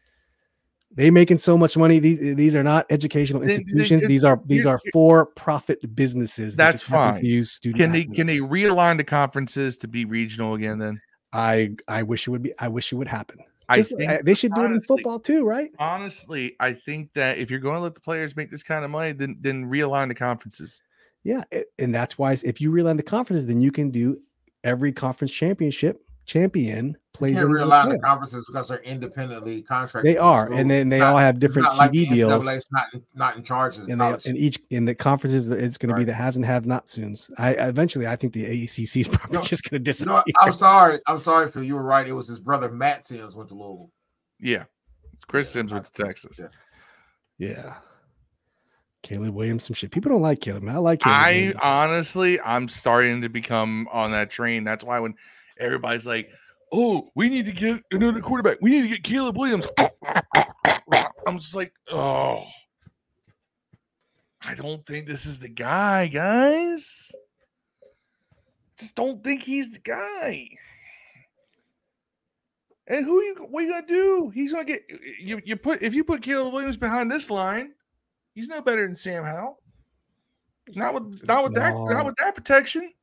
They 0.97 1.11
making 1.11 1.37
so 1.37 1.57
much 1.57 1.77
money. 1.77 1.99
These 1.99 2.35
these 2.35 2.55
are 2.55 2.63
not 2.63 2.85
educational 2.89 3.39
They- 3.41 3.47
they- 3.47 3.53
institutions. 3.61 4.03
it- 4.03 4.07
these 4.07 4.25
are 4.25 4.41
these 4.45 4.65
are 4.65 4.79
for 4.91 5.27
profit 5.27 5.95
businesses. 5.95 6.55
That's 6.55 6.81
fine. 6.83 7.23
Use 7.23 7.51
student 7.51 7.79
Can 7.81 7.91
they 7.91 8.03
can 8.03 8.25
they 8.27 8.39
realign 8.39 8.97
the 8.97 9.03
conferences 9.03 9.77
to 9.77 9.87
be 9.87 10.05
regional 10.05 10.55
again? 10.55 10.79
Then 10.79 10.99
I 11.31 11.75
I 11.87 12.01
wish 12.03 12.27
it 12.27 12.31
would 12.31 12.41
be. 12.43 12.51
I 12.59 12.67
wish 12.67 12.91
it 12.91 12.95
would 12.95 13.07
happen. 13.07 13.37
I 13.69 13.77
Just- 13.77 13.95
think 13.95 14.09
I- 14.09 14.21
they 14.23 14.33
should 14.33 14.53
do 14.53 14.63
it 14.63 14.71
in 14.71 14.81
football 14.81 15.19
too, 15.19 15.43
right? 15.45 15.69
honestly, 15.77 16.55
I 16.59 16.73
think 16.73 17.13
that 17.13 17.37
if 17.37 17.51
you're 17.51 17.59
going 17.59 17.75
to 17.75 17.81
let 17.81 17.95
the 17.95 18.01
players 18.01 18.35
make 18.35 18.49
this 18.49 18.63
kind 18.63 18.83
of 18.83 18.89
money, 18.91 19.11
then 19.11 19.37
then 19.39 19.65
realign 19.69 20.07
the 20.07 20.15
conferences. 20.15 20.81
Yeah, 21.23 21.43
and 21.77 21.93
that's 21.93 22.17
why 22.17 22.35
if 22.43 22.59
you 22.59 22.71
realign 22.71 22.97
the 22.97 23.03
conferences, 23.03 23.45
then 23.45 23.61
you 23.61 23.71
can 23.71 23.91
do 23.91 24.17
every 24.63 24.91
conference 24.93 25.31
championship 25.31 25.97
champion 26.25 26.97
You 27.17 27.19
plays 27.19 27.33
can't 27.35 27.45
in 27.47 27.51
the 27.53 27.59
realign 27.59 27.91
the 27.91 27.99
conferences 27.99 28.45
because 28.47 28.67
they're 28.67 28.79
independently 28.79 29.61
contracted. 29.61 30.13
They 30.13 30.17
are, 30.17 30.45
school. 30.45 30.57
and 30.57 30.69
then 30.71 30.89
they 30.89 30.99
Not- 30.99 31.13
all 31.13 31.17
have 31.17 31.39
different 31.39 31.65
not 31.69 31.77
like 31.77 31.91
TV 31.91 32.09
deals. 32.09 32.45
Not 32.71 32.85
in, 32.93 33.03
not 33.15 33.35
in 33.37 33.43
charge 33.43 33.77
of 33.77 33.85
the 33.85 33.91
And, 33.91 34.01
they, 34.01 34.29
and 34.29 34.37
each 34.37 34.59
in 34.69 34.85
the 34.85 34.95
conferences, 34.95 35.47
it's 35.47 35.77
going 35.77 35.93
to 35.93 35.97
be 35.99 36.05
the 36.05 36.13
haves 36.13 36.35
and 36.35 36.45
have 36.45 36.65
not 36.65 36.87
soons. 36.89 37.29
I 37.37 37.55
I- 37.55 37.67
eventually, 37.67 38.07
I 38.07 38.15
think 38.15 38.33
the 38.33 38.45
ACC 38.45 38.97
is 38.97 39.07
probably 39.11 39.37
No, 39.37 39.43
just 39.43 39.63
going 39.69 39.83
to 39.83 39.89
you 40.01 40.05
know, 40.05 40.15
disappear. 40.15 40.33
I'm 40.41 40.53
sorry. 40.53 40.99
I'm 41.07 41.19
sorry, 41.19 41.49
Phil. 41.49 41.63
You 41.63 41.75
were 41.75 41.83
right. 41.83 42.07
It 42.07 42.13
was 42.13 42.27
his 42.27 42.39
brother 42.39 42.69
Matt 42.71 43.05
Sims 43.05 43.35
went 43.35 43.49
to 43.49 43.55
Louisville. 43.55 43.91
Yeah, 44.39 44.63
Chris 45.27 45.47
Yeah, 45.55 45.59
Sims 45.61 45.73
went 45.73 45.85
to 45.85 46.03
Texas. 46.03 46.37
yeah. 46.39 46.47
yeah, 47.39 47.75
Caleb 49.03 49.33
Williams, 49.35 49.63
some 49.63 49.73
shit. 49.73 49.91
People 49.91 50.11
don't 50.11 50.21
like 50.21 50.41
Caleb. 50.41 50.63
Man. 50.63 50.75
I 50.75 50.79
like 50.79 50.99
Caleb. 51.01 51.15
I 51.17 51.31
Williams. 51.33 51.55
honestly, 51.63 52.41
I'm 52.41 52.67
starting 52.67 53.21
to 53.21 53.29
become 53.29 53.87
on 53.91 54.11
that 54.11 54.29
train. 54.29 54.63
That's 54.63 54.83
why 54.83 54.99
when 54.99 55.15
everybody's 55.59 56.05
like, 56.05 56.29
"Oh, 56.71 57.09
we 57.15 57.29
need 57.29 57.45
to 57.45 57.51
get 57.51 57.83
another 57.91 58.21
quarterback. 58.21 58.57
We 58.61 58.71
need 58.71 58.81
to 58.83 58.87
get 58.89 59.03
Caleb 59.03 59.37
Williams," 59.37 59.67
I'm 61.25 61.39
just 61.39 61.55
like, 61.55 61.73
"Oh, 61.89 62.45
I 64.41 64.55
don't 64.55 64.85
think 64.85 65.07
this 65.07 65.25
is 65.25 65.39
the 65.39 65.49
guy, 65.49 66.07
guys. 66.07 67.11
Just 68.79 68.95
don't 68.95 69.23
think 69.23 69.43
he's 69.43 69.71
the 69.71 69.79
guy." 69.79 70.49
And 72.87 73.05
who 73.05 73.21
you 73.21 73.35
what 73.49 73.63
you 73.63 73.71
gonna 73.71 73.85
do? 73.85 74.29
He's 74.29 74.53
gonna 74.53 74.65
get 74.65 74.83
you. 75.19 75.41
You 75.43 75.57
put 75.57 75.81
if 75.81 75.93
you 75.93 76.03
put 76.03 76.21
Caleb 76.21 76.53
Williams 76.53 76.77
behind 76.77 77.11
this 77.11 77.29
line, 77.29 77.73
he's 78.33 78.47
no 78.47 78.61
better 78.61 78.85
than 78.85 78.95
Sam 78.95 79.25
Howell. 79.25 79.61
Not 80.69 80.93
with 80.93 81.27
not 81.27 81.43
with 81.43 81.55
that 81.55 81.73
not 81.75 82.05
with 82.05 82.15
that 82.15 82.35
protection. 82.35 82.93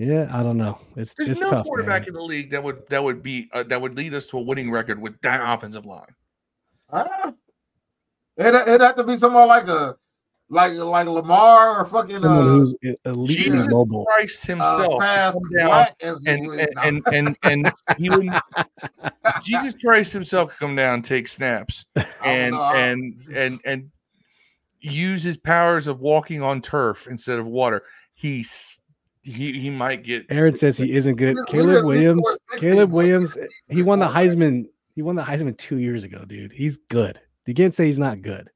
Yeah, 0.00 0.28
I 0.32 0.42
don't 0.42 0.56
know. 0.56 0.78
It's 0.96 1.12
There's 1.14 1.28
it's 1.30 1.40
no 1.42 1.50
tough. 1.50 1.66
quarterback 1.66 2.02
man. 2.02 2.08
in 2.08 2.14
the 2.14 2.22
league 2.22 2.50
that 2.50 2.62
would 2.62 2.86
that 2.88 3.04
would 3.04 3.22
be 3.22 3.48
uh, 3.52 3.62
that 3.64 3.80
would 3.82 3.96
lead 3.98 4.14
us 4.14 4.26
to 4.28 4.38
a 4.38 4.42
winning 4.42 4.70
record 4.70 4.98
with 5.00 5.20
that 5.20 5.40
offensive 5.42 5.84
line. 5.84 6.14
Ah. 6.90 7.34
It 8.38 8.54
it'd 8.54 8.80
have 8.80 8.96
to 8.96 9.04
be 9.04 9.16
someone 9.18 9.46
like 9.46 9.68
a 9.68 9.96
like 10.48 10.72
like 10.72 11.06
Lamar 11.06 11.80
or 11.80 11.84
fucking 11.84 12.18
Someone 12.20 12.46
uh, 12.48 12.50
who's 12.52 12.74
elite 13.04 13.38
Jesus 13.38 13.64
and 13.64 13.72
mobile. 13.72 14.06
Christ 14.06 14.48
uh, 14.48 14.54
himself 14.54 14.88
to 15.00 15.06
fast 15.06 15.42
come 15.44 15.58
down 15.58 15.68
black 15.68 15.96
as 16.02 16.24
you 16.24 16.32
and 16.32 16.70
and, 16.82 17.02
and 17.12 17.36
and 17.44 17.64
and 17.66 17.72
he 17.98 18.08
would 18.08 18.26
Jesus 19.44 19.76
Christ 19.84 20.14
himself 20.14 20.50
could 20.50 20.58
come 20.60 20.76
down 20.76 20.94
and 20.94 21.04
take 21.04 21.28
snaps 21.28 21.84
and 22.24 22.52
know, 22.54 22.62
I- 22.62 22.76
and 22.78 23.14
and 23.36 23.60
and 23.66 23.90
use 24.80 25.22
his 25.22 25.36
powers 25.36 25.86
of 25.86 26.00
walking 26.00 26.40
on 26.40 26.62
turf 26.62 27.06
instead 27.06 27.38
of 27.38 27.46
water. 27.46 27.82
He's 28.14 28.80
he 29.22 29.58
he 29.58 29.70
might 29.70 30.02
get 30.04 30.26
Aaron 30.30 30.56
says 30.56 30.78
he 30.78 30.92
isn't 30.92 31.16
good. 31.16 31.36
Look- 31.36 31.52
look 31.52 31.56
Caleb 31.56 31.76
at- 31.76 31.80
he 31.80 31.84
Williams. 31.86 32.38
Caleb. 32.58 32.90
Williams. 32.92 33.36
He 33.68 33.82
won 33.82 33.98
the 33.98 34.06
Heisman. 34.08 34.64
He 34.94 35.02
won 35.02 35.16
the 35.16 35.22
Heisman 35.22 35.56
two 35.56 35.78
years 35.78 36.04
ago, 36.04 36.24
dude. 36.26 36.52
He's 36.52 36.78
good. 36.88 37.20
You 37.46 37.54
can't 37.54 37.74
say 37.74 37.86
he's 37.86 37.98
not 37.98 38.22
good. 38.22 38.50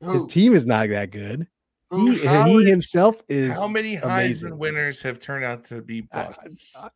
His 0.00 0.24
team 0.26 0.54
is 0.54 0.66
not 0.66 0.88
that 0.90 1.10
good. 1.10 1.48
Who? 1.90 2.10
He, 2.10 2.24
How 2.26 2.46
he 2.46 2.64
himself 2.68 3.22
is. 3.28 3.52
how 3.54 3.66
many 3.68 3.96
amazing. 3.96 4.50
Heisman 4.50 4.58
winners 4.58 5.02
have 5.02 5.18
turned 5.18 5.44
out 5.44 5.64
to 5.66 5.82
be 5.82 6.06
I- 6.12 6.24
busts? 6.26 6.74
I- 6.76 6.90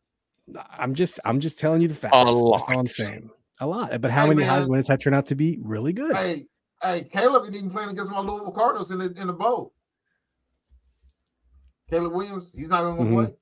I'm 0.77 0.93
just. 0.95 1.19
I'm 1.23 1.39
just 1.39 1.59
telling 1.59 1.81
you 1.81 1.87
the 1.87 1.93
facts. 1.95 2.13
A 2.15 2.17
That's 2.19 2.29
all 2.29 2.53
I'm 2.67 2.75
lot. 2.77 2.87
saying. 2.89 3.29
A 3.59 3.67
lot. 3.67 4.01
But 4.01 4.11
how 4.11 4.23
Hey, 4.23 4.29
many 4.29 4.41
man. 4.41 4.49
Heisman 4.63 4.67
winners 4.69 4.87
have 4.87 4.99
turned 4.99 5.15
out 5.15 5.27
to 5.27 5.35
be 5.35 5.59
really 5.61 5.93
good? 5.93 6.15
Hey, 6.15 6.45
hey, 6.83 7.05
Caleb 7.11 7.43
isn't 7.43 7.55
even 7.55 7.69
playing 7.69 7.89
against 7.91 8.11
my 8.11 8.19
Louisville 8.19 8.51
Cardinals 8.51 8.91
in 8.91 8.97
the 8.99 9.13
in 9.15 9.27
the 9.27 9.33
bowl. 9.33 9.73
Caleb 11.91 12.13
Williams, 12.13 12.51
he's 12.55 12.69
not 12.69 12.81
going 12.81 12.97
to 12.97 13.03
Mhm. 13.03 13.13
play 13.25 13.33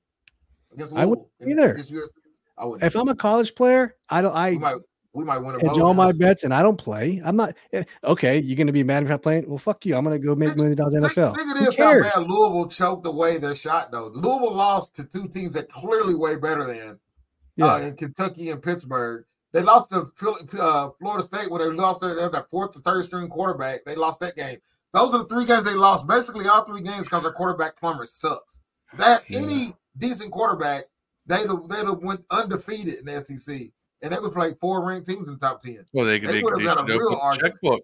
against 0.74 0.94
I 0.96 1.04
wouldn't 1.06 1.26
either. 1.46 1.72
against 1.72 1.90
USC. 1.92 2.12
I 2.58 2.64
wouldn't. 2.66 2.82
If 2.84 2.94
I'm 2.96 3.08
a 3.08 3.14
college 3.14 3.54
player, 3.54 3.96
I 4.08 4.20
don't. 4.20 4.34
I 4.36 4.50
we 4.50 4.58
might 4.58 4.76
we 5.12 5.24
might 5.24 5.38
win 5.38 5.54
a 5.54 5.58
bowl. 5.58 5.82
all 5.82 5.94
my 5.94 6.12
bets 6.12 6.44
and 6.44 6.52
I 6.52 6.62
don't 6.62 6.76
play. 6.76 7.20
I'm 7.24 7.36
not 7.36 7.54
eh, 7.72 7.84
okay. 8.04 8.38
You're 8.38 8.56
gonna 8.56 8.72
be 8.72 8.82
mad 8.82 9.02
if 9.04 9.10
I'm 9.10 9.18
playing. 9.18 9.48
Well, 9.48 9.58
fuck 9.58 9.86
you. 9.86 9.96
I'm 9.96 10.04
gonna 10.04 10.18
go 10.18 10.34
make 10.34 10.50
Think- 10.50 10.58
million 10.58 10.76
dollars 10.76 10.94
in 10.94 11.02
Think, 11.02 11.12
NFL. 11.14 11.34
think 11.36 11.56
Who 11.58 11.64
it 11.64 11.68
is 11.68 11.78
how 11.78 12.00
bad 12.00 12.28
Louisville 12.30 12.68
choked 12.68 13.06
away 13.06 13.38
their 13.38 13.54
shot 13.54 13.90
though. 13.92 14.08
Louisville 14.08 14.54
lost 14.54 14.94
to 14.96 15.04
two 15.04 15.26
teams 15.28 15.52
that 15.54 15.70
clearly 15.70 16.14
way 16.14 16.36
better 16.36 16.64
than 16.64 16.98
Yeah, 17.56 17.74
uh, 17.74 17.78
in 17.78 17.96
Kentucky 17.96 18.50
and 18.50 18.62
Pittsburgh. 18.62 19.24
They 19.52 19.62
lost 19.62 19.90
to 19.90 20.06
uh, 20.60 20.90
Florida 21.00 21.24
State 21.24 21.50
when 21.50 21.60
they 21.60 21.68
lost 21.70 22.00
their, 22.00 22.14
that 22.28 22.46
fourth 22.50 22.76
or 22.76 22.80
third 22.80 23.04
string 23.06 23.28
quarterback. 23.28 23.84
They 23.84 23.96
lost 23.96 24.20
that 24.20 24.36
game. 24.36 24.58
Those 24.92 25.14
are 25.14 25.18
the 25.18 25.24
three 25.26 25.44
games 25.44 25.64
they 25.64 25.74
lost. 25.74 26.06
Basically, 26.06 26.46
all 26.48 26.64
three 26.64 26.80
games 26.82 27.06
because 27.06 27.22
their 27.22 27.32
quarterback 27.32 27.78
Plummer 27.78 28.06
sucks. 28.06 28.60
That 28.98 29.22
Yeah. 29.28 29.38
any 29.40 29.76
decent 29.98 30.32
quarterback, 30.32 30.84
they'd 31.26 31.46
have, 31.46 31.68
they'd 31.68 31.86
have 31.86 31.98
went 32.02 32.24
undefeated 32.30 32.94
in 32.94 33.04
the 33.06 33.24
SEC, 33.24 33.70
and 34.02 34.12
they 34.12 34.18
would 34.18 34.32
play 34.32 34.54
four 34.54 34.84
ranked 34.84 35.06
teams 35.08 35.28
in 35.28 35.34
the 35.34 35.40
top 35.40 35.62
ten. 35.62 35.84
Well, 35.92 36.06
they, 36.06 36.18
They 36.18 36.26
they, 36.26 36.42
would've 36.42 36.58
they 36.58 36.64
got 36.64 36.80
a 36.80 36.84
real 36.98 37.14
argument. 37.14 37.54
checkbook. 37.54 37.80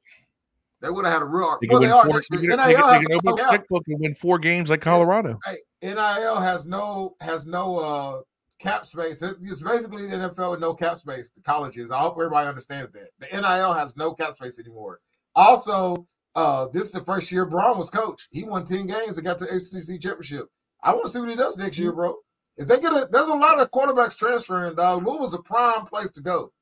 They 0.82 0.90
would 0.90 1.04
have 1.04 1.14
had 1.14 1.22
a 1.22 1.26
real. 1.26 1.58
They 1.62 1.68
well, 1.68 1.80
they 1.80 1.90
are 1.90 2.04
four. 2.04 2.20
They 2.30 2.36
they 2.38 2.46
can- 2.48 2.58
they 2.68 2.74
can 2.74 3.12
open 3.26 3.38
has- 3.38 3.50
checkbook 3.50 3.84
and 3.88 4.00
win 4.00 4.14
four 4.14 4.38
games 4.38 4.68
like 4.68 4.80
Colorado. 4.82 5.38
Hey, 5.44 5.56
NIL 5.82 6.36
has 6.36 6.66
no 6.66 7.14
has 7.20 7.46
no 7.46 7.78
uh 7.78 8.20
cap 8.58 8.84
space. 8.84 9.22
It's 9.22 9.60
basically 9.62 10.06
the 10.06 10.16
NFL 10.16 10.50
with 10.52 10.60
no 10.60 10.74
cap 10.74 10.96
space. 10.98 11.30
The 11.30 11.40
colleges. 11.40 11.90
I 11.90 11.98
hope 12.00 12.14
everybody 12.14 12.48
understands 12.48 12.92
that. 12.92 13.08
The 13.20 13.26
NIL 13.40 13.72
has 13.72 13.96
no 13.96 14.12
cap 14.12 14.34
space 14.34 14.58
anymore. 14.58 15.00
Also, 15.34 16.06
uh, 16.36 16.68
this 16.72 16.84
is 16.84 16.92
the 16.92 17.00
first 17.00 17.32
year 17.32 17.46
Brohm 17.46 17.78
was 17.78 17.90
coach. 17.90 18.28
He 18.30 18.44
won 18.44 18.64
10 18.64 18.86
games 18.86 19.16
and 19.16 19.26
got 19.26 19.38
the 19.38 19.46
ACC 19.46 20.00
championship. 20.00 20.46
I 20.82 20.92
want 20.92 21.06
to 21.06 21.10
see 21.10 21.18
what 21.18 21.30
he 21.30 21.34
does 21.34 21.58
next 21.58 21.78
year, 21.78 21.92
bro. 21.92 22.14
If 22.58 22.68
they 22.68 22.78
get 22.78 22.92
a 22.92 23.08
there's 23.10 23.28
a 23.28 23.34
lot 23.34 23.58
of 23.58 23.70
quarterbacks 23.70 24.16
transferring, 24.16 24.76
dog. 24.76 25.04
Louisville's 25.04 25.32
was 25.32 25.34
a 25.34 25.42
prime 25.42 25.86
place 25.86 26.10
to 26.12 26.20
go. 26.20 26.52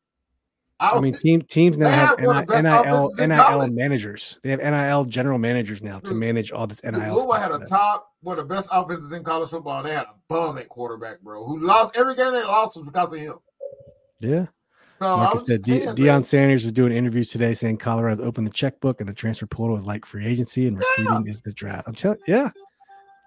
I 0.80 1.00
mean, 1.00 1.14
team 1.14 1.42
teams 1.42 1.78
now 1.78 1.88
have 1.88 2.18
have 2.18 2.26
one 2.26 2.36
of 2.36 2.46
the 2.46 2.52
best 2.52 3.18
NIL 3.18 3.28
NIL 3.28 3.68
managers. 3.68 4.40
They 4.42 4.50
have 4.50 4.60
NIL 4.60 5.04
general 5.04 5.38
managers 5.38 5.82
now 5.82 6.00
to 6.00 6.14
manage 6.14 6.52
all 6.52 6.66
this 6.66 6.82
NIL. 6.82 7.14
Louisville 7.14 7.32
had 7.32 7.52
a 7.52 7.66
top 7.66 8.08
one 8.22 8.38
of 8.38 8.48
the 8.48 8.54
best 8.54 8.68
offenses 8.72 9.12
in 9.12 9.22
college 9.22 9.50
football. 9.50 9.78
And 9.78 9.86
they 9.86 9.94
had 9.94 10.04
a 10.04 10.14
bum 10.28 10.58
at 10.58 10.68
quarterback, 10.68 11.20
bro, 11.20 11.44
who 11.44 11.60
lost 11.60 11.96
every 11.96 12.14
game 12.14 12.32
they 12.32 12.42
lost 12.42 12.76
was 12.76 12.84
because 12.84 13.12
of 13.12 13.20
him. 13.20 13.34
Yeah, 14.20 14.46
So 15.04 15.14
I 15.14 15.16
Marcus 15.24 15.44
said 15.46 15.64
just 15.64 15.96
De- 15.96 16.02
Deion 16.02 16.24
Sanders 16.24 16.64
was 16.64 16.72
doing 16.72 16.92
interviews 16.92 17.30
today 17.30 17.54
saying 17.54 17.76
Colorado's 17.78 18.20
opened 18.20 18.46
the 18.46 18.52
checkbook 18.52 19.00
and 19.00 19.08
the 19.08 19.12
transfer 19.14 19.46
portal 19.46 19.76
is 19.76 19.84
like 19.84 20.04
free 20.06 20.26
agency 20.26 20.66
and 20.66 20.78
recruiting 20.78 21.26
is 21.28 21.40
the 21.42 21.52
draft. 21.52 21.86
I'm 21.88 21.94
telling, 21.94 22.18
yeah, 22.26 22.50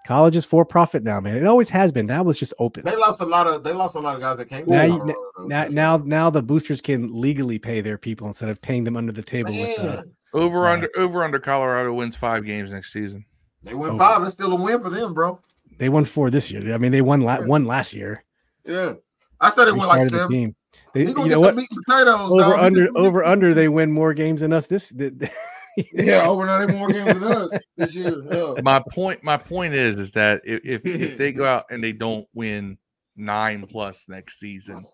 College 0.05 0.35
is 0.37 0.45
for 0.45 0.63
profit 0.65 1.03
now, 1.03 1.19
man. 1.19 1.35
It 1.35 1.45
always 1.45 1.69
has 1.69 1.91
been. 1.91 2.07
That 2.07 2.25
was 2.25 2.39
just 2.39 2.53
open. 2.59 2.83
They 2.85 2.95
lost 2.95 3.19
a 3.21 3.25
lot 3.25 3.45
of 3.45 3.63
they 3.63 3.73
lost 3.73 3.95
a 3.95 3.99
lot 3.99 4.15
of 4.15 4.21
guys 4.21 4.37
that 4.37 4.45
came. 4.47 4.65
Now, 4.65 4.83
you, 4.83 5.15
now, 5.47 5.67
now, 5.67 5.97
now 5.97 6.29
the 6.29 6.41
boosters 6.41 6.81
can 6.81 7.09
legally 7.13 7.59
pay 7.59 7.81
their 7.81 7.97
people 7.97 8.25
instead 8.27 8.47
of 8.49 8.61
paying 8.61 8.83
them 8.85 8.95
under 8.95 9.11
the 9.11 9.21
table. 9.23 9.51
sure. 9.51 9.67
With, 9.67 9.79
uh, 9.79 10.03
Over 10.33 10.61
Right. 10.61 10.73
under 10.73 10.89
over 10.97 11.23
under 11.25 11.39
Colorado 11.39 11.93
wins 11.93 12.15
five 12.15 12.45
games 12.45 12.71
next 12.71 12.93
season. 12.93 13.25
they 13.63 13.73
win 13.73 13.91
Oh. 13.91 13.97
five. 13.97 14.23
It's 14.23 14.33
still 14.33 14.53
a 14.53 14.61
win 14.61 14.81
for 14.81 14.89
them, 14.89 15.13
bro. 15.13 15.39
they 15.77 15.89
won 15.89 16.05
four 16.05 16.31
this 16.31 16.49
year. 16.51 16.73
I 16.73 16.77
mean, 16.77 16.91
they 16.93 17.01
won 17.01 17.21
la- 17.21 17.39
Yeah. 17.39 17.45
one 17.45 17.65
last 17.65 17.93
year. 17.93 18.23
Yeah, 18.65 18.93
I 19.41 19.49
said 19.49 19.67
it 19.67 19.73
We 19.73 19.79
went 19.79 19.89
like 19.89 19.97
started 20.07 20.13
the 20.13 20.17
seven. 20.19 20.55
Team. 20.93 21.05
They, 21.05 21.09
you 21.09 21.13
gonna 21.13 21.29
know 21.29 21.39
what? 21.39 21.55
some 21.55 21.83
potatoes. 21.85 22.31
Over 22.31 22.41
dog. 22.41 22.59
Under 22.59 22.85
some 22.85 22.93
meat 22.93 22.99
over 23.07 23.23
under. 23.23 23.53
They 23.53 23.67
win 23.67 23.91
more 23.91 24.13
games 24.13 24.41
than 24.41 24.53
us. 24.53 24.67
This. 24.67 24.89
The, 24.89 25.29
Yeah, 25.93 26.27
over 26.27 26.45
there 26.47 26.65
they 26.65 26.73
more 26.73 26.87
games 26.87 27.05
than 27.05 27.23
us 27.23 27.51
this 27.77 27.93
year. 27.93 28.23
Yeah. 28.31 28.61
My 28.63 28.81
point 28.91 29.23
my 29.23 29.37
point 29.37 29.75
is 29.75 29.95
is 29.97 30.11
that 30.13 30.41
if 30.43 30.65
if, 30.65 30.85
if 30.85 31.17
they 31.17 31.31
go 31.31 31.45
out 31.45 31.65
and 31.69 31.83
they 31.83 31.91
don't 31.91 32.27
win 32.33 32.77
nine 33.15 33.67
plus 33.67 34.09
next 34.09 34.39
season, 34.39 34.85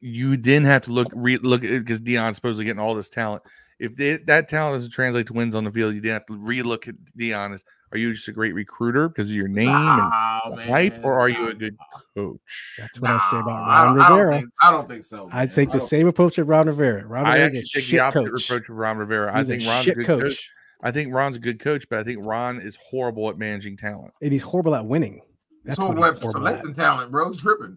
you 0.00 0.36
then 0.36 0.64
have 0.64 0.82
to 0.82 0.92
look 0.92 1.08
re, 1.14 1.38
look 1.38 1.64
at 1.64 1.70
it 1.70 1.84
because 1.84 2.00
Deion's 2.00 2.36
supposedly 2.36 2.66
getting 2.66 2.80
all 2.80 2.94
this 2.94 3.08
talent. 3.08 3.42
If 3.78 3.94
they, 3.96 4.16
that 4.16 4.48
talent 4.48 4.76
doesn't 4.76 4.90
translate 4.92 5.26
to 5.28 5.32
wins 5.32 5.54
on 5.54 5.64
the 5.64 5.70
field, 5.70 5.94
you 5.94 6.00
then 6.00 6.12
have 6.12 6.26
to 6.26 6.32
relook 6.34 6.88
at 6.88 6.96
Dionis. 7.16 7.62
are 7.92 7.98
you 7.98 8.12
just 8.12 8.26
a 8.28 8.32
great 8.32 8.52
recruiter 8.54 9.08
because 9.08 9.30
of 9.30 9.34
your 9.36 9.46
name 9.48 9.68
and 9.68 9.98
Nah, 9.98 10.40
man. 10.56 10.68
hype, 10.68 11.04
or 11.04 11.18
are 11.18 11.28
you 11.28 11.48
a 11.48 11.54
good 11.54 11.76
coach? 12.16 12.74
that's 12.76 13.00
what 13.00 13.10
I 13.12 13.18
say 13.30 13.38
about 13.38 13.46
Nah, 13.46 13.68
I 13.68 13.84
Ron 13.86 13.94
don't- 13.96 14.00
I 14.04 14.08
don't 14.08 14.18
Rivera. 14.18 14.32
think- 14.40 14.50
I 14.62 14.70
don't 14.72 14.88
think 14.88 15.04
so. 15.04 15.28
I'd 15.32 15.50
take 15.54 15.70
the 15.70 15.80
same 15.80 16.08
approach 16.08 16.38
of 16.38 16.48
Ron 16.48 16.66
Rivera. 16.66 17.06
Ron 17.06 17.26
I 17.26 17.34
Rivera's 17.34 17.54
a 17.54 17.58
actually 17.58 17.60
take 17.68 17.72
the 17.74 17.80
shit 17.90 18.00
opposite 18.00 18.30
coach. 18.32 18.44
approach 18.44 18.68
of 18.68 18.76
Ron 18.76 18.98
Rivera. 18.98 19.30
I 19.34 19.44
think 19.44 19.62
a 19.62 19.66
Ron's 19.68 19.86
a 19.86 19.94
good 19.94 20.06
coach, 20.06 20.22
coach. 20.22 20.50
I 20.82 20.90
think 20.90 21.14
Ron's 21.14 21.36
a 21.36 21.40
good 21.40 21.60
coach, 21.60 21.86
but 21.88 21.98
I 22.00 22.02
think 22.04 22.18
Ron 22.22 22.60
is 22.60 22.76
horrible 22.90 23.28
at 23.30 23.38
managing 23.38 23.76
talent. 23.76 24.12
and 24.20 24.32
he's 24.32 24.42
horrible 24.42 24.74
at 24.74 24.84
winning. 24.84 25.22
That's 25.64 25.78
That's 25.78 25.88
what 25.88 25.88
what 25.96 25.98
we're 25.98 26.12
he's 26.14 26.22
horrible 26.22 26.48
at. 26.48 26.50
selecting 26.54 26.74
talent, 26.74 27.10
bro. 27.12 27.28
It's 27.28 27.38
tripping. 27.38 27.76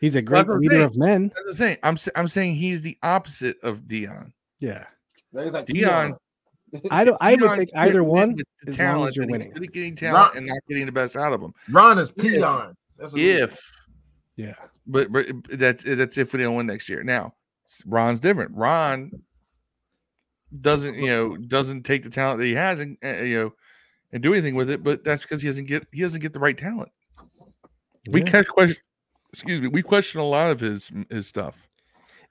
He's 0.00 0.14
a 0.16 0.22
great 0.22 0.46
I'm 0.48 0.58
leader 0.58 0.74
saying. 0.76 0.84
of 0.86 0.96
men. 0.96 1.28
That's 1.34 1.46
the 1.46 1.54
same. 1.54 1.76
I'm 1.84 1.94
s- 1.94 2.08
I'm 2.16 2.26
saying 2.28 2.56
he's 2.56 2.82
the 2.82 2.98
opposite 3.04 3.56
of 3.62 3.82
Deion. 3.82 4.32
Yeah, 4.58 4.84
He's 5.34 5.52
like 5.52 5.66
Deion- 5.66 6.16
I 6.90 7.04
don't. 7.04 7.16
I 7.20 7.32
would 7.32 7.40
Deion 7.40 7.56
take 7.56 7.70
either 7.76 8.02
one. 8.04 8.34
with 8.34 8.44
the 8.62 8.70
as 8.70 8.78
long 8.78 8.86
as 9.08 9.14
talent. 9.14 9.16
you're 9.16 9.24
and 9.24 9.34
he's 9.42 9.52
winning. 9.54 9.70
getting 9.72 9.94
talent 9.96 10.28
Ron- 10.28 10.36
and 10.38 10.46
not 10.46 10.58
getting 10.68 10.86
the 10.86 10.92
best 10.92 11.16
out 11.16 11.32
of 11.32 11.40
them. 11.40 11.52
Ron 11.70 11.98
is 11.98 12.12
Yes. 12.16 12.26
peon. 12.36 12.76
That's 12.98 13.12
what 13.12 13.20
it 13.20 13.24
is. 13.24 13.40
If 13.42 13.72
Yeah, 14.36 14.54
but, 14.86 15.12
but 15.12 15.26
that's 15.50 15.84
that's 15.84 16.16
if 16.18 16.32
we 16.32 16.40
don't 16.40 16.54
win 16.56 16.66
next 16.66 16.88
year. 16.88 17.02
Now, 17.02 17.34
Ron's 17.86 18.20
different. 18.20 18.52
Ron 18.56 19.10
doesn't 20.60 20.98
you 20.98 21.06
know 21.06 21.36
doesn't 21.36 21.82
take 21.84 22.02
the 22.02 22.10
talent 22.10 22.38
that 22.38 22.46
he 22.46 22.54
has 22.54 22.80
and 22.80 22.96
uh, 23.04 23.08
you 23.22 23.38
know 23.38 23.54
and 24.12 24.22
do 24.22 24.32
anything 24.32 24.54
with 24.54 24.70
it. 24.70 24.82
But 24.82 25.04
that's 25.04 25.22
because 25.22 25.42
he 25.42 25.48
doesn't 25.48 25.66
get 25.66 25.86
he 25.92 26.00
doesn't 26.02 26.20
get 26.20 26.32
the 26.32 26.40
right 26.40 26.56
talent. 26.56 26.90
We 28.10 28.20
Yeah. 28.20 28.26
can't 28.26 28.48
question. 28.48 28.76
Excuse 29.32 29.60
me. 29.62 29.68
We 29.68 29.82
question 29.82 30.20
a 30.20 30.24
lot 30.26 30.50
of 30.50 30.60
his 30.60 30.90
his 31.10 31.26
stuff 31.26 31.68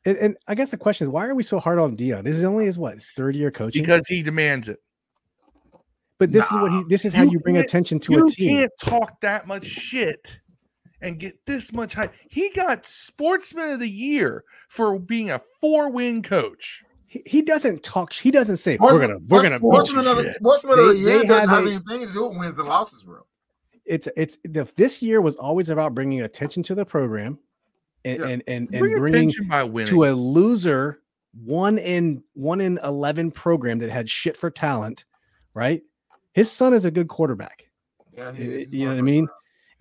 And, 0.05 0.17
and 0.17 0.37
I 0.47 0.55
guess 0.55 0.71
the 0.71 0.77
question 0.77 1.05
is, 1.07 1.11
why 1.11 1.27
are 1.27 1.35
we 1.35 1.43
so 1.43 1.59
hard 1.59 1.77
on 1.79 1.95
Deion? 1.95 2.23
This 2.23 2.35
is 2.37 2.43
only 2.43 2.65
his 2.65 2.77
what? 2.77 2.95
His 2.95 3.11
third 3.15 3.35
year 3.35 3.51
coaching. 3.51 3.83
because 3.83 4.07
he 4.07 4.23
demands 4.23 4.67
it. 4.69 4.79
but 6.17 6.31
this 6.31 6.45
is 6.51 6.57
what 6.57 6.71
he. 6.71 6.83
This 6.89 7.05
is 7.05 7.13
how 7.13 7.23
You 7.23 7.31
you 7.33 7.39
bring 7.39 7.57
attention 7.57 7.99
to 8.01 8.13
a 8.13 8.29
team. 8.29 8.49
You 8.49 8.59
can't 8.61 8.71
talk 8.81 9.21
that 9.21 9.47
much 9.47 9.65
shit 9.65 10.39
and 11.01 11.19
get 11.19 11.33
this 11.45 11.71
much 11.73 11.93
hype. 11.93 12.13
He 12.29 12.51
got 12.55 12.85
Sportsman 12.85 13.71
of 13.71 13.79
the 13.79 13.89
Year 13.89 14.43
for 14.69 14.97
being 14.99 15.31
a 15.31 15.39
four 15.59 15.91
win 15.91 16.21
coach. 16.23 16.83
He, 17.07 17.21
he 17.25 17.41
doesn't 17.41 17.83
talk. 17.83 18.13
He 18.13 18.31
doesn't 18.31 18.57
say 18.57 18.75
Sportsman- 18.77 19.01
we're 19.01 19.07
gonna 19.07 19.19
we're 19.27 19.43
gonna. 19.43 19.57
Sportsman 19.57 20.07
of 20.07 20.17
you." 20.17 20.23
the, 20.23 20.33
Sportsman 20.33 20.79
of 20.79 20.87
the 20.87 20.97
year 20.97 21.05
they 21.19 21.27
doesn't 21.27 21.29
have 21.29 21.49
have 21.49 21.65
a- 21.65 21.69
anything 21.69 22.07
to 22.07 22.13
do 22.13 22.27
with 22.29 22.37
wins 22.39 22.57
and 22.57 22.67
losses, 22.67 23.03
bro. 23.03 23.21
It's 23.85 24.07
it's 24.15 24.37
the, 24.45 24.67
this 24.77 25.01
year 25.03 25.21
was 25.21 25.35
always 25.35 25.69
about 25.69 25.93
bringing 25.93 26.21
attention 26.21 26.63
to 26.63 26.75
the 26.75 26.85
program, 26.85 27.39
and 28.05 28.19
Yeah. 28.19 28.27
and 28.27 28.43
and, 28.47 28.69
and 28.71 28.79
Bring 28.79 28.97
bringing 28.97 29.31
by 29.49 29.63
winning. 29.63 29.89
to 29.89 30.05
a 30.05 30.11
loser 30.11 31.01
one 31.33 31.77
in 31.77 32.23
one 32.33 32.59
in 32.61 32.79
11 32.83 33.31
program 33.31 33.79
that 33.79 33.89
had 33.89 34.09
shit 34.09 34.35
for 34.35 34.49
talent 34.51 35.05
right 35.53 35.81
his 36.33 36.51
son 36.51 36.73
is 36.73 36.83
a 36.85 36.91
good 36.91 37.07
quarterback 37.07 37.65
Yeah. 38.17 38.31
You 38.33 38.85
know 38.85 38.91
what 38.91 38.97
I 38.97 39.01
mean? 39.01 39.27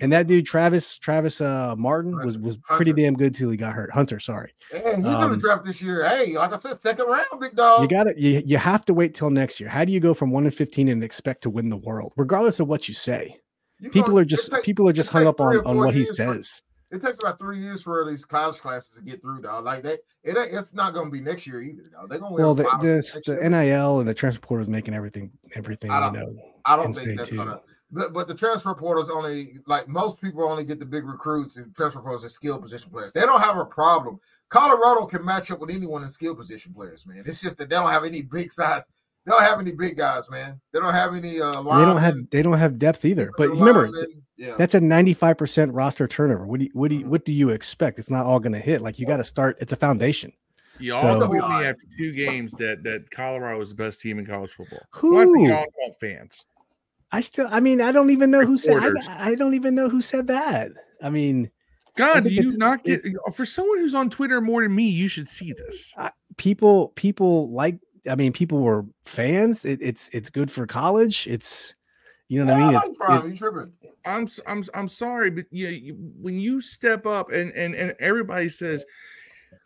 and 0.02 0.12
that 0.12 0.26
dude 0.28 0.46
travis 0.46 0.96
travis 0.96 1.40
uh 1.40 1.74
martin 1.76 2.16
was 2.24 2.38
was 2.38 2.56
pretty 2.56 2.92
damn 2.92 3.14
good 3.14 3.34
till 3.34 3.50
he 3.50 3.56
got 3.56 3.74
hurt 3.74 3.90
hunter 3.92 4.18
sorry 4.20 4.52
Hey, 4.70 4.78
he's 4.84 4.94
in 4.98 5.06
Um, 5.06 5.32
the 5.32 5.36
draft 5.36 5.64
this 5.64 5.82
year. 5.82 6.08
Hey, 6.08 6.36
like 6.38 6.54
I 6.54 6.58
said, 6.58 6.80
second 6.80 7.06
round, 7.06 7.24
big 7.40 7.54
dog. 7.56 7.82
you 7.82 7.88
gotta 7.88 8.14
you, 8.16 8.42
you 8.46 8.56
have 8.56 8.84
to 8.86 8.94
wait 8.94 9.14
till 9.14 9.30
next 9.30 9.58
year 9.60 9.68
how 9.68 9.84
do 9.84 9.92
you 9.92 9.98
go 10.00 10.14
from 10.14 10.30
1 10.30 10.44
and 10.44 10.54
15 10.54 10.88
and 10.88 11.02
expect 11.04 11.42
to 11.42 11.50
win 11.50 11.68
the 11.68 11.76
world 11.76 12.12
regardless 12.16 12.60
of 12.60 12.68
what 12.68 12.86
you 12.88 12.94
say 12.94 13.36
You 13.80 13.90
people 13.90 14.10
gonna- 14.10 14.20
are 14.20 14.24
just 14.24 14.50
take- 14.52 14.62
people 14.62 14.88
are 14.88 14.92
just 14.92 15.10
it 15.10 15.12
hung 15.14 15.26
up 15.26 15.40
on 15.40 15.58
on 15.66 15.76
what 15.78 15.94
he 15.94 16.04
says 16.04 16.62
It 16.90 17.00
takes 17.02 17.18
about 17.18 17.38
three 17.38 17.58
years 17.58 17.82
for 17.82 18.04
these 18.08 18.24
college 18.24 18.58
classes 18.58 18.96
to 18.96 19.02
get 19.02 19.22
through, 19.22 19.42
dog. 19.42 19.64
Like 19.64 19.82
that, 19.84 20.00
it 20.24 20.36
ain't, 20.36 20.52
it's 20.52 20.74
not 20.74 20.92
going 20.92 21.06
to 21.06 21.12
be 21.12 21.20
next 21.20 21.46
year 21.46 21.60
either, 21.60 21.84
dog. 21.92 22.08
They're 22.10 22.18
going 22.18 22.32
to 22.36 22.42
well 22.42 22.54
the, 22.54 22.64
this, 22.80 23.12
the 23.26 23.34
year. 23.34 23.48
nil 23.48 24.00
and 24.00 24.08
the 24.08 24.14
transfer 24.14 24.40
portal 24.40 24.62
is 24.62 24.68
making 24.68 24.94
everything 24.94 25.30
everything 25.54 25.90
I 25.90 26.06
you 26.06 26.12
don't- 26.12 26.34
know 26.34 26.42
I 26.66 26.76
don't 26.76 26.86
in 26.86 26.92
think 26.92 27.16
that's 27.16 27.28
too. 27.28 27.36
gonna. 27.36 27.60
But, 27.92 28.12
but 28.12 28.28
the 28.28 28.34
transfer 28.34 28.72
portal 28.74 29.02
is 29.02 29.10
only 29.10 29.56
like 29.66 29.88
most 29.88 30.20
people 30.20 30.44
only 30.48 30.64
get 30.64 30.78
the 30.78 30.86
big 30.86 31.04
recruits 31.04 31.56
and 31.56 31.74
transfer 31.74 32.00
portals 32.00 32.24
are 32.24 32.28
skill 32.28 32.60
position 32.60 32.90
players. 32.90 33.12
They 33.12 33.22
don't 33.22 33.40
have 33.40 33.56
a 33.56 33.64
problem. 33.64 34.20
Colorado 34.48 35.06
can 35.06 35.24
match 35.24 35.50
up 35.50 35.58
with 35.60 35.70
anyone 35.70 36.02
in 36.04 36.08
skill 36.08 36.36
position 36.36 36.72
players, 36.72 37.04
man. 37.06 37.24
It's 37.26 37.40
just 37.40 37.56
that 37.58 37.68
they 37.68 37.74
don't 37.76 37.90
have 37.90 38.04
any 38.04 38.22
big 38.22 38.52
size. 38.52 38.88
They 39.26 39.30
don't 39.32 39.42
have 39.42 39.60
any 39.60 39.72
big 39.72 39.96
guys, 39.96 40.30
man. 40.30 40.60
They 40.72 40.80
don't 40.80 40.94
have 40.94 41.14
any 41.14 41.40
uh 41.40 41.52
they 41.62 41.84
don't 41.84 41.96
have 41.98 42.14
they 42.30 42.42
don't 42.42 42.58
have 42.58 42.78
depth 42.78 43.04
either 43.04 43.30
but 43.36 43.44
defensive 43.48 43.60
remember 43.66 43.82
linemen. 43.90 44.22
yeah. 44.36 44.54
That's 44.56 44.74
a 44.74 44.80
95% 44.80 45.70
roster 45.72 46.08
turnover. 46.08 46.46
What 46.46 46.60
do 46.60 46.64
you, 46.66 46.70
what 46.72 46.88
do 46.90 46.96
you, 46.96 47.04
Mhm. 47.04 47.08
what 47.08 47.24
do 47.24 47.32
you 47.32 47.50
expect? 47.50 47.98
It's 47.98 48.10
not 48.10 48.24
all 48.26 48.40
going 48.40 48.54
to 48.54 48.58
hit. 48.58 48.80
Like 48.80 48.98
you 48.98 49.06
got 49.06 49.18
to 49.18 49.24
start. 49.24 49.58
It's 49.60 49.72
a 49.72 49.76
foundation. 49.76 50.32
Y'all 50.78 51.00
So- 51.00 51.20
told 51.20 51.32
me 51.32 51.38
after 51.40 51.84
two 51.98 52.12
games 52.14 52.52
that 52.52 52.82
that 52.84 53.10
Colorado 53.10 53.58
was 53.58 53.68
the 53.68 53.74
best 53.74 54.00
team 54.00 54.18
in 54.18 54.24
college 54.26 54.50
football. 54.50 54.80
Well, 55.02 55.18
I 55.18 55.24
think 55.24 55.36
Who? 55.36 55.48
y'all 55.48 55.66
want 55.82 55.94
fans. 56.00 56.44
I 57.12 57.20
still. 57.20 57.48
I 57.50 57.60
mean, 57.60 57.80
I 57.82 57.92
don't 57.92 58.08
even 58.10 58.30
know 58.30 58.46
who 58.46 58.56
said. 58.56 58.78
I, 58.82 59.30
I 59.30 59.34
don't 59.34 59.52
even 59.54 59.74
know 59.74 59.88
who 59.90 60.00
said 60.00 60.26
that. 60.28 60.70
I 61.02 61.10
mean, 61.10 61.50
God, 61.96 62.24
do 62.24 62.30
you 62.30 62.56
not 62.56 62.82
get 62.84 63.02
for 63.34 63.44
someone 63.44 63.78
who's 63.78 63.94
on 63.94 64.08
Twitter 64.08 64.40
more 64.40 64.62
than 64.62 64.74
me? 64.74 64.88
You 64.88 65.08
should 65.08 65.28
see 65.28 65.52
this. 65.52 65.94
people 66.38 66.88
people 66.94 67.50
like. 67.52 67.78
I 68.08 68.14
mean, 68.14 68.32
people 68.32 68.58
were 68.58 68.84
fans. 69.04 69.64
It, 69.64 69.80
it's 69.82 70.08
it's 70.10 70.30
good 70.30 70.50
for 70.50 70.66
college. 70.66 71.26
It's 71.26 71.74
you 72.28 72.44
know 72.44 72.52
what 72.52 72.60
I 72.60 72.64
mean. 72.64 72.72
Yeah, 72.72 72.78
It's, 72.78 73.42
it- 73.42 73.92
I'm 74.04 74.26
I'm 74.46 74.64
I'm 74.74 74.88
sorry, 74.88 75.30
but 75.30 75.44
yeah, 75.50 75.68
you 75.68 75.94
when 76.16 76.38
you 76.38 76.60
step 76.60 77.06
up 77.06 77.30
and 77.30 77.52
and 77.52 77.74
and 77.74 77.94
everybody 78.00 78.48
says, 78.48 78.84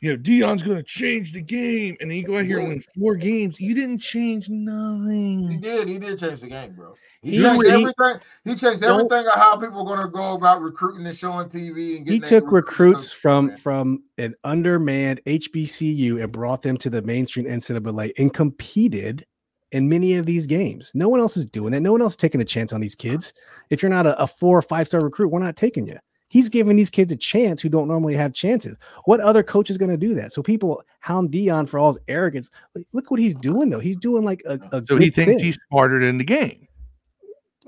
you 0.00 0.10
know, 0.10 0.16
Deion's 0.22 0.62
going 0.62 0.76
to 0.76 0.82
change 0.82 1.32
the 1.32 1.42
game, 1.42 1.96
and 2.00 2.10
then 2.10 2.18
you 2.18 2.26
go 2.26 2.38
out 2.38 2.44
here 2.44 2.58
and 2.58 2.68
win 2.68 2.82
four 2.98 3.16
games, 3.16 3.58
you 3.60 3.74
didn't 3.74 3.98
change 4.00 4.48
nothing. 4.48 5.50
He 5.50 5.56
did. 5.56 5.88
He 5.88 5.98
did 5.98 6.18
change 6.18 6.40
the 6.40 6.48
game, 6.48 6.74
bro. 6.74 6.94
He, 7.22 7.32
He- 7.32 7.42
changed 7.42 7.66
he- 7.66 7.70
everything. 7.72 8.20
He 8.44 8.54
changed 8.54 8.82
everything 8.82 9.26
of 9.26 9.32
how 9.34 9.56
people 9.56 9.80
are 9.80 9.96
going 9.96 10.06
to 10.06 10.12
go 10.12 10.34
about 10.34 10.60
recruiting 10.60 11.06
and 11.06 11.16
showing 11.16 11.48
TV. 11.48 11.98
And 11.98 12.08
he 12.08 12.20
took 12.20 12.52
recruits 12.52 13.12
from 13.12 13.46
man. 13.46 13.56
from 13.56 14.02
an 14.18 14.34
undermanned 14.44 15.20
HBCU 15.26 16.22
and 16.22 16.30
brought 16.30 16.62
them 16.62 16.76
to 16.78 16.90
the 16.90 17.02
mainstream 17.02 17.46
NCAA 17.46 18.12
and 18.18 18.32
competed 18.32 19.24
in 19.72 19.88
many 19.88 20.14
of 20.14 20.26
these 20.26 20.46
games. 20.46 20.92
No 20.94 21.08
one 21.08 21.18
else 21.20 21.36
is 21.36 21.46
doing 21.46 21.72
that. 21.72 21.80
No 21.80 21.92
one 21.92 22.00
else 22.02 22.12
is 22.12 22.16
taking 22.18 22.40
a 22.40 22.44
chance 22.44 22.72
on 22.72 22.80
these 22.80 22.94
kids. 22.94 23.32
If 23.70 23.82
you're 23.82 23.90
not 23.90 24.06
a, 24.06 24.20
a 24.22 24.26
four 24.26 24.56
or 24.58 24.62
five 24.62 24.86
star 24.86 25.00
recruit, 25.00 25.28
we're 25.28 25.40
not 25.40 25.56
taking 25.56 25.86
you. 25.86 25.98
He's 26.34 26.48
giving 26.48 26.74
these 26.74 26.90
kids 26.90 27.12
a 27.12 27.16
chance 27.16 27.62
who 27.62 27.68
don't 27.68 27.86
normally 27.86 28.14
have 28.16 28.32
chances. 28.32 28.76
What 29.04 29.20
other 29.20 29.44
coach 29.44 29.70
is 29.70 29.78
going 29.78 29.92
to 29.92 29.96
do 29.96 30.14
that? 30.14 30.32
So 30.32 30.42
people 30.42 30.82
hound 30.98 31.30
Deion 31.30 31.68
for 31.68 31.78
all 31.78 31.92
his 31.92 32.02
arrogance. 32.08 32.50
Like, 32.74 32.88
look 32.92 33.08
what 33.12 33.20
he's 33.20 33.36
doing 33.36 33.70
though. 33.70 33.78
He's 33.78 33.96
doing 33.96 34.24
like 34.24 34.42
a, 34.44 34.58
a 34.72 34.84
So 34.84 34.96
he 34.96 35.10
thinks 35.10 35.36
thing. 35.36 35.44
he's 35.44 35.60
smarter 35.70 36.00
than 36.00 36.18
the 36.18 36.24
game. 36.24 36.66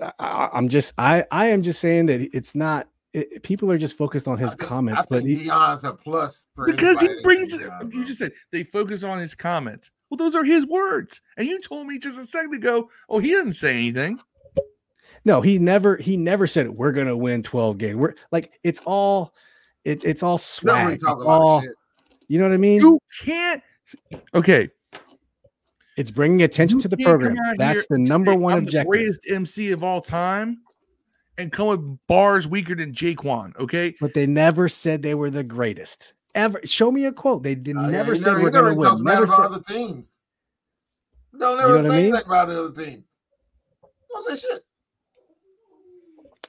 I- 0.02 0.12
I, 0.18 0.48
I'm 0.52 0.68
just 0.68 0.94
I 0.98 1.24
I 1.30 1.46
am 1.46 1.62
just 1.62 1.80
saying 1.80 2.06
that 2.06 2.20
it's 2.36 2.56
not. 2.56 2.88
It, 3.12 3.42
people 3.44 3.70
are 3.70 3.78
just 3.78 3.96
focused 3.96 4.26
on 4.26 4.36
I 4.36 4.40
his 4.42 4.50
think- 4.56 4.60
comments, 4.68 5.02
I 5.02 5.06
but 5.08 5.22
think 5.22 5.40
he, 5.42 5.48
Deion's 5.48 5.84
a 5.84 5.92
plus 5.92 6.44
for 6.56 6.66
because 6.66 7.00
he 7.00 7.08
brings 7.22 7.52
can 7.54 7.62
it. 7.62 7.68
Deion, 7.70 7.94
You 7.94 8.04
just 8.04 8.18
said 8.18 8.32
they 8.50 8.64
focus 8.64 9.04
on 9.04 9.18
his 9.18 9.34
comments. 9.36 9.92
Well, 10.10 10.18
those 10.18 10.34
are 10.34 10.44
his 10.44 10.66
words, 10.66 11.22
and 11.36 11.46
you 11.46 11.60
told 11.60 11.86
me 11.86 11.98
just 12.00 12.18
a 12.18 12.26
second 12.26 12.52
ago. 12.54 12.90
Oh, 13.08 13.20
he 13.20 13.30
doesn't 13.30 13.52
say 13.52 13.74
anything. 13.76 14.18
No, 15.26 15.40
he 15.42 15.58
never 15.58 15.96
he 15.96 16.16
never 16.16 16.46
said 16.46 16.70
we're 16.70 16.92
gonna 16.92 17.16
win 17.16 17.42
12 17.42 17.78
games. 17.78 17.96
We're 17.96 18.14
like 18.30 18.58
it's 18.62 18.80
all 18.86 19.34
it, 19.84 20.04
it's 20.04 20.22
all 20.22 20.34
You 20.34 20.36
know 20.36 20.36
swag. 20.38 20.92
It's 20.94 21.04
all, 21.04 21.60
shit. 21.62 21.70
you 22.28 22.38
know 22.38 22.44
what 22.46 22.54
I 22.54 22.58
mean? 22.58 22.80
You 22.80 23.00
can't. 23.24 23.60
Okay, 24.34 24.68
it's 25.96 26.12
bringing 26.12 26.42
attention 26.42 26.78
you 26.78 26.82
to 26.82 26.88
the 26.88 26.96
program. 26.98 27.34
That's 27.58 27.86
the 27.88 27.98
number 27.98 28.32
say, 28.32 28.38
one 28.38 28.52
"I'm 28.54 28.60
the 28.60 28.66
objective. 28.68 28.88
greatest 28.90 29.20
MC 29.28 29.72
of 29.72 29.82
all 29.82 30.00
time, 30.00 30.58
and 31.38 31.50
come 31.50 31.68
with 31.68 32.06
bars 32.06 32.46
weaker 32.46 32.76
than 32.76 32.92
Jaquan. 32.92 33.56
Okay, 33.58 33.96
But 34.00 34.14
they 34.14 34.26
never 34.26 34.68
said 34.68 35.02
they 35.02 35.14
were 35.16 35.30
the 35.30 35.42
greatest. 35.44 36.14
Ever 36.36 36.60
show 36.64 36.92
me 36.92 37.06
a 37.06 37.12
quote. 37.12 37.42
They 37.42 37.54
did 37.56 37.76
Uh, 37.76 37.88
never 37.90 38.12
he 38.12 38.18
said 38.18 38.32
never- 38.34 38.42
we're 38.44 38.50
gonna 38.50 38.74
win. 38.76 38.88
bad 38.88 39.02
Never 39.02 39.24
about 39.24 39.36
said 39.36 39.44
other 39.46 39.60
teams. 39.60 40.20
Don't 41.36 41.58
know 41.58 41.64
ever 41.64 41.76
what 41.78 41.86
I 41.86 41.88
say 41.88 41.96
mean? 41.96 42.06
anything 42.12 42.26
about 42.26 42.48
the 42.48 42.60
other 42.64 42.84
team. 42.84 43.04
Don't 44.10 44.24
say 44.24 44.36
shit. 44.36 44.64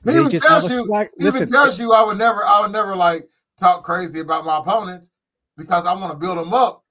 He 0.07 0.13
They 0.13 0.19
even 0.19 0.31
just 0.31 0.45
tells 0.45 0.69
you. 0.71 0.85
swag. 0.85 1.09
He 1.17 1.25
even 1.27 1.33
Listen, 1.33 1.51
tells 1.51 1.79
you 1.79 1.93
I 1.93 2.03
would 2.03 2.17
never. 2.17 2.43
I 2.45 2.61
would 2.61 2.71
never 2.71 2.95
like 2.95 3.27
talk 3.59 3.83
crazy 3.83 4.19
about 4.21 4.45
my 4.45 4.57
opponents 4.57 5.09
because 5.57 5.85
I 5.85 5.93
want 5.93 6.11
to 6.11 6.17
build 6.17 6.37
them 6.37 6.53
up 6.53 6.83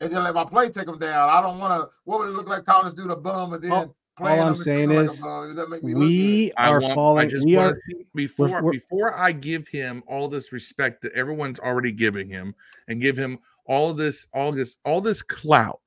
and 0.00 0.12
then 0.12 0.24
let 0.24 0.34
my 0.34 0.44
play 0.44 0.68
take 0.70 0.86
them 0.86 0.98
down. 0.98 1.28
I 1.28 1.40
don't 1.40 1.58
want 1.58 1.80
to. 1.82 1.90
What 2.04 2.20
would 2.20 2.28
it 2.28 2.32
look 2.32 2.48
like? 2.48 2.64
College 2.64 2.94
do 2.94 3.06
the 3.06 3.16
bum 3.16 3.52
and 3.52 3.62
then 3.62 3.70
All- 3.72 3.96
playing 4.16 4.40
all 4.40 4.46
I'm 4.48 4.52
them 4.52 4.54
and 4.54 4.56
treat 4.56 4.64
saying 4.64 4.88
them 4.88 4.96
like 4.98 5.04
is 5.06 5.20
bum? 5.20 5.46
Does 5.48 5.56
that 5.56 5.68
make 5.70 5.82
me 5.84 5.92
look 5.94 6.02
good? 6.02 6.08
we 6.08 6.52
are 6.56 6.80
want, 6.80 6.94
falling. 6.94 7.28
just 7.28 7.44
We 7.46 7.56
are. 7.56 7.76
before 8.14 8.48
we're- 8.62 8.76
before 8.78 9.18
I 9.18 9.32
give 9.32 9.68
him 9.68 10.02
all 10.06 10.28
this 10.28 10.52
respect 10.52 11.02
that 11.02 11.12
everyone's 11.12 11.58
already 11.60 11.92
giving 11.92 12.28
him 12.28 12.54
and 12.88 13.00
give 13.00 13.16
him 13.16 13.38
all 13.66 13.92
this 13.92 14.26
all 14.32 14.52
this 14.52 14.76
all 14.84 15.00
this 15.00 15.20
clout. 15.22 15.80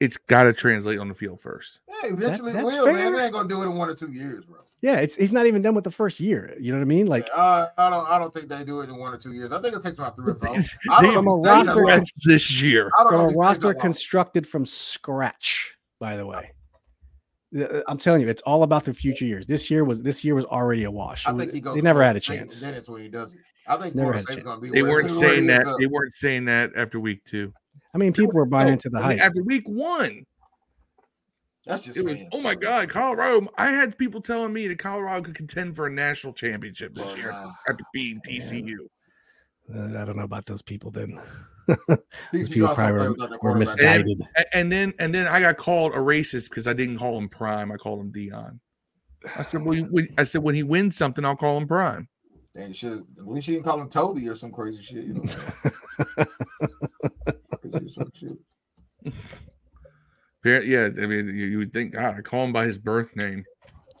It's 0.00 0.16
got 0.18 0.42
to 0.44 0.52
translate 0.52 0.98
on 0.98 1.08
the 1.08 1.14
field 1.14 1.40
first. 1.40 1.80
Yeah, 1.88 2.10
eventually 2.12 2.50
it 2.50 2.54
that's 2.54 2.64
will, 2.66 2.86
man. 2.86 2.94
fair. 2.96 3.14
It 3.20 3.24
ain't 3.24 3.32
gonna 3.32 3.48
do 3.48 3.62
it 3.62 3.66
in 3.66 3.76
one 3.76 3.88
or 3.88 3.94
two 3.94 4.12
years, 4.12 4.44
bro. 4.44 4.58
Yeah, 4.84 4.96
it's 4.96 5.14
he's 5.14 5.32
not 5.32 5.46
even 5.46 5.62
done 5.62 5.74
with 5.74 5.84
the 5.84 5.90
first 5.90 6.20
year. 6.20 6.54
You 6.60 6.70
know 6.70 6.76
what 6.78 6.82
I 6.82 6.88
mean? 6.88 7.06
Like 7.06 7.26
Uh, 7.34 7.68
I 7.78 7.88
don't. 7.88 8.06
I 8.06 8.18
don't 8.18 8.34
think 8.34 8.48
they 8.48 8.62
do 8.64 8.80
it 8.82 8.90
in 8.90 8.98
one 8.98 9.14
or 9.14 9.16
two 9.16 9.32
years. 9.32 9.50
I 9.50 9.58
think 9.62 9.74
it 9.74 9.80
takes 9.82 9.96
about 9.96 10.14
three 10.14 10.30
or 10.32 10.34
four. 10.42 10.54
I 10.90 11.00
don't 11.00 11.14
know 11.14 11.22
from 11.22 11.46
if 11.46 11.46
a 11.46 11.56
he 11.56 11.64
stays 11.64 11.74
that 11.74 11.80
roster 11.80 12.20
this 12.26 12.60
year. 12.62 12.90
I 12.98 13.02
don't 13.04 13.12
know 13.12 13.26
from 13.28 13.34
a 13.34 13.38
roster 13.38 13.72
constructed 13.72 14.46
from 14.46 14.66
scratch. 14.66 15.74
By 16.00 16.16
the 16.18 16.26
way, 16.26 16.50
Uh, 17.58 17.80
I'm 17.88 17.96
telling 17.96 18.20
you, 18.20 18.28
it's 18.28 18.42
all 18.42 18.62
about 18.62 18.84
the 18.84 18.92
future 18.92 19.24
years. 19.24 19.46
This 19.46 19.70
year 19.70 19.84
was 19.84 20.02
this 20.02 20.22
year 20.22 20.34
was 20.34 20.44
already 20.44 20.84
a 20.84 20.90
wash. 20.90 21.26
I 21.26 21.32
think 21.32 21.54
he 21.54 21.62
goes. 21.62 21.76
they 21.76 21.80
never 21.80 22.02
had 22.02 22.16
a 22.16 22.20
chance. 22.20 22.60
Then 22.60 22.74
it's 22.74 22.86
when 22.86 23.00
he 23.00 23.08
does 23.08 23.32
it. 23.32 23.38
I 23.66 23.78
think 23.78 23.94
Never 23.94 24.12
Florida 24.12 24.18
had 24.18 24.26
State's 24.26 24.42
gonna 24.42 24.60
be. 24.60 24.68
They 24.68 24.82
where- 24.82 24.90
weren't 24.92 25.10
saying 25.10 25.46
that. 25.46 25.66
up. 25.66 25.78
They 25.80 25.86
weren't 25.86 26.12
saying 26.12 26.44
that 26.44 26.72
after 26.76 27.00
week 27.00 27.24
two. 27.24 27.54
I 27.94 27.96
mean, 27.96 28.12
people 28.12 28.34
were 28.34 28.44
buying 28.44 28.66
No, 28.66 28.72
into 28.74 28.90
the 28.90 28.98
I 28.98 29.08
mean, 29.08 29.18
hype. 29.18 29.28
after 29.28 29.42
week 29.44 29.66
one. 29.66 30.26
That's 31.66 31.82
just. 31.84 31.96
It 31.98 32.04
was, 32.04 32.22
oh 32.32 32.40
my. 32.40 32.54
God, 32.54 32.88
Colorado. 32.88 33.48
I 33.56 33.70
had 33.70 33.96
people 33.96 34.20
telling 34.20 34.52
me 34.52 34.66
that 34.68 34.78
Colorado 34.78 35.22
could 35.22 35.34
contend 35.34 35.74
for 35.76 35.86
a 35.86 35.90
national 35.90 36.32
championship 36.34 36.94
this 36.94 37.06
Well, 37.06 37.16
year 37.16 37.30
nah. 37.32 37.52
after 37.68 37.84
beating 37.92 38.20
TCU. 38.20 38.76
Uh, 39.74 39.98
I 40.00 40.04
don't 40.04 40.16
know 40.16 40.24
about 40.24 40.44
those 40.44 40.60
people. 40.60 40.90
Then 40.90 41.18
TCU 41.68 41.98
those 42.32 42.50
people 42.50 42.68
also 42.68 42.82
probably 42.82 43.08
were, 43.08 43.14
without 43.14 43.42
were 43.42 43.54
misguided. 43.54 44.20
A- 44.36 44.56
And 44.56 44.70
then 44.70 44.92
and 44.98 45.14
then 45.14 45.26
I 45.26 45.40
got 45.40 45.56
called 45.56 45.92
a 45.94 45.98
racist 45.98 46.50
because 46.50 46.68
I 46.68 46.74
didn't 46.74 46.98
call 46.98 47.16
him 47.16 47.28
Prime. 47.30 47.72
I 47.72 47.76
called 47.76 48.00
him 48.00 48.12
Deion. 48.12 48.58
I 49.36 49.40
said, 49.40 49.62
well, 49.64 49.74
you- 49.74 49.84
when- 49.84 50.08
I 50.18 50.24
said 50.24 50.42
when 50.42 50.54
he 50.54 50.62
wins 50.62 50.96
something, 50.96 51.24
I'll 51.24 51.34
call 51.36 51.56
him 51.56 51.66
Prime. 51.66 52.08
Dang, 52.54 52.68
you 52.68 52.74
should 52.74 53.04
at 53.18 53.26
least 53.26 53.48
you 53.48 53.54
didn't 53.54 53.64
call 53.64 53.80
him 53.80 53.88
Toby 53.88 54.28
or 54.28 54.36
some 54.36 54.52
crazy 54.52 54.82
shit. 54.82 55.04
You 55.04 55.14
know. 55.14 55.24
Crazy 60.44 60.56
some 60.56 60.62
shit. 60.62 60.66
Yeah, 60.66 60.88
yeah, 60.98 61.04
I 61.04 61.06
mean, 61.06 61.26
you, 61.28 61.46
you 61.46 61.58
would 61.58 61.72
think 61.72 61.92
God, 61.92 62.16
I 62.16 62.20
call 62.20 62.44
him 62.44 62.52
by 62.52 62.66
his 62.66 62.78
birth 62.78 63.16
name. 63.16 63.44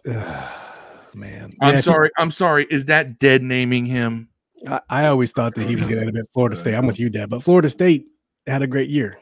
Man, 1.14 1.52
I'm 1.60 1.74
Yeah, 1.74 1.80
sorry. 1.80 2.10
I'm 2.18 2.30
sorry. 2.30 2.66
Is 2.70 2.86
that 2.86 3.18
dead 3.18 3.42
naming 3.42 3.86
him? 3.86 4.28
I, 4.68 4.80
I 4.90 5.06
always 5.06 5.30
thought 5.32 5.54
that 5.54 5.68
he 5.68 5.76
was 5.76 5.88
going 5.88 6.00
to 6.00 6.06
end 6.06 6.16
up 6.18 6.22
at 6.24 6.32
Florida 6.32 6.56
State. 6.56 6.74
I'm 6.74 6.86
with 6.86 6.98
you, 6.98 7.08
Dad. 7.08 7.30
But 7.30 7.42
Florida 7.42 7.70
State 7.70 8.06
had 8.46 8.62
a 8.62 8.66
great 8.66 8.90
year. 8.90 9.18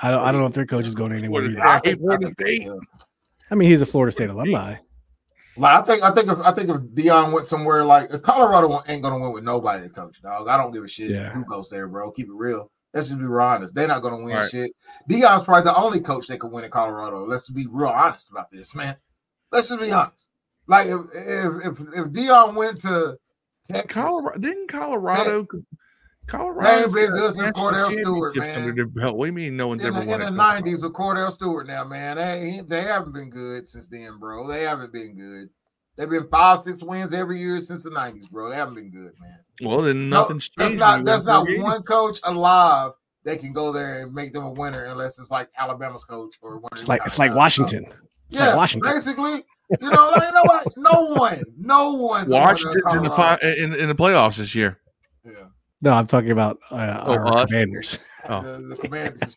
I 0.00 0.10
don't, 0.10 0.20
I 0.20 0.32
don't 0.32 0.40
know 0.40 0.46
if 0.46 0.54
their 0.54 0.66
coach 0.66 0.86
is 0.86 0.94
going 0.94 1.12
anywhere. 1.12 1.44
Florida 1.44 1.68
I 1.68 1.76
I 1.76 1.80
hate 1.84 1.98
Florida 1.98 2.30
State. 2.30 2.68
I 3.50 3.54
mean, 3.54 3.68
he's 3.68 3.82
a 3.82 3.86
Florida 3.86 4.12
State 4.12 4.30
alumni. 4.30 4.76
Like 5.56 5.74
I 5.74 5.82
think 5.82 6.02
I 6.02 6.10
think 6.12 6.30
if 6.30 6.40
I 6.40 6.50
think 6.52 6.70
if 6.70 6.76
Deion 6.78 7.30
went 7.30 7.46
somewhere 7.46 7.84
like 7.84 8.10
Colorado 8.22 8.82
ain't 8.88 9.02
gonna 9.02 9.18
win 9.18 9.32
with 9.32 9.44
nobody 9.44 9.82
to 9.82 9.90
coach, 9.90 10.22
dog. 10.22 10.48
I 10.48 10.56
don't 10.56 10.72
give 10.72 10.82
a 10.82 10.88
shit 10.88 11.10
Yeah. 11.10 11.30
who 11.34 11.44
goes 11.44 11.68
there, 11.68 11.88
bro. 11.88 12.10
Keep 12.10 12.28
it 12.28 12.34
real. 12.34 12.70
Let's 12.94 13.08
just 13.08 13.18
be 13.18 13.24
real 13.24 13.40
honest. 13.40 13.74
They're 13.74 13.88
not 13.88 14.02
gonna 14.02 14.18
win 14.18 14.36
Right. 14.36 14.50
shit. 14.50 14.72
Deion's 15.08 15.44
probably 15.44 15.64
the 15.64 15.76
only 15.76 16.00
coach 16.00 16.26
that 16.26 16.38
could 16.38 16.52
win 16.52 16.64
in 16.64 16.70
Colorado. 16.70 17.24
Let's 17.26 17.48
be 17.48 17.66
real 17.66 17.88
honest 17.88 18.30
about 18.30 18.50
this, 18.50 18.74
man. 18.74 18.96
Let's 19.50 19.68
just 19.68 19.80
be 19.80 19.90
honest. 19.92 20.28
Like 20.66 20.86
if 20.88 21.00
if 21.14 21.66
if, 21.66 21.80
if 21.80 22.06
Deion 22.08 22.54
went 22.54 22.80
to 22.82 23.18
Texas, 23.66 24.02
Colorado 24.02 24.38
didn't 24.38 24.68
Colorado. 24.68 25.46
They 25.50 25.58
Colorado 26.26 26.84
ain't 26.84 26.94
been 26.94 27.10
good 27.10 27.34
since 27.34 27.50
Kordell 27.50 27.92
Stewart, 27.92 28.36
man. 28.36 28.76
What 28.94 29.18
do 29.18 29.26
you 29.26 29.32
mean 29.32 29.56
no 29.56 29.68
one's 29.68 29.84
in 29.84 29.94
ever 29.94 30.06
won 30.06 30.20
in 30.22 30.26
the 30.26 30.30
nineties 30.30 30.82
with 30.82 30.92
Kordell 30.92 31.32
Stewart 31.32 31.66
now, 31.66 31.84
man. 31.84 32.16
They 32.16 32.60
they 32.66 32.82
haven't 32.82 33.12
been 33.12 33.28
good 33.30 33.66
since 33.66 33.88
then, 33.88 34.18
bro. 34.18 34.46
They 34.46 34.62
haven't 34.62 34.92
been 34.92 35.16
good. 35.16 35.48
They've 35.96 36.08
been 36.08 36.28
five, 36.28 36.62
six 36.62 36.82
wins 36.82 37.12
every 37.12 37.38
year 37.38 37.60
since 37.60 37.82
the 37.84 37.90
nineties, 37.90 38.28
bro. 38.28 38.48
They 38.50 38.56
haven't 38.56 38.74
been 38.74 38.90
good, 38.90 39.12
man. 39.20 39.38
Well, 39.62 39.82
then 39.82 40.08
No, 40.08 40.22
nothing's 40.22 40.50
That's 40.56 40.72
not 40.74 41.04
that's 41.04 41.24
not 41.24 41.46
one 41.58 41.82
coach 41.82 42.18
alive 42.24 42.92
that 43.24 43.40
can 43.40 43.52
go 43.52 43.72
there 43.72 44.02
and 44.02 44.12
make 44.14 44.32
them 44.32 44.44
a 44.44 44.50
winner 44.50 44.84
unless 44.86 45.18
it's 45.18 45.30
like 45.30 45.48
Alabama's 45.58 46.04
coach 46.04 46.34
or 46.42 46.58
one. 46.58 46.70
It's 46.72 46.88
like 46.88 47.02
it's 47.06 47.18
like 47.18 47.30
guys. 47.32 47.36
Washington. 47.36 47.84
It's 47.84 48.36
Yeah, 48.38 48.46
like 48.48 48.56
Washington. 48.56 48.92
basically. 48.92 49.44
You 49.80 49.90
know, 49.90 50.10
like 50.16 50.34
nobody, 50.34 50.70
no 50.76 51.14
one, 51.14 51.42
no 51.56 51.92
one. 51.94 52.28
Washington's 52.28 52.94
in 52.94 53.02
the 53.02 53.10
fi- 53.10 53.38
in, 53.42 53.74
in 53.74 53.88
the 53.88 53.94
playoffs 53.94 54.36
this 54.36 54.54
year. 54.54 54.78
Yeah, 55.24 55.32
No, 55.80 55.92
I'm 55.92 56.06
talking 56.06 56.30
about 56.30 56.58
uh, 56.70 57.04
Oh, 57.06 57.12
our 57.14 57.36
us? 57.38 57.50
commanders. 57.50 57.98
Oh. 58.28 58.42
the, 58.42 58.58
the 58.68 58.76
Commanders. 58.76 59.36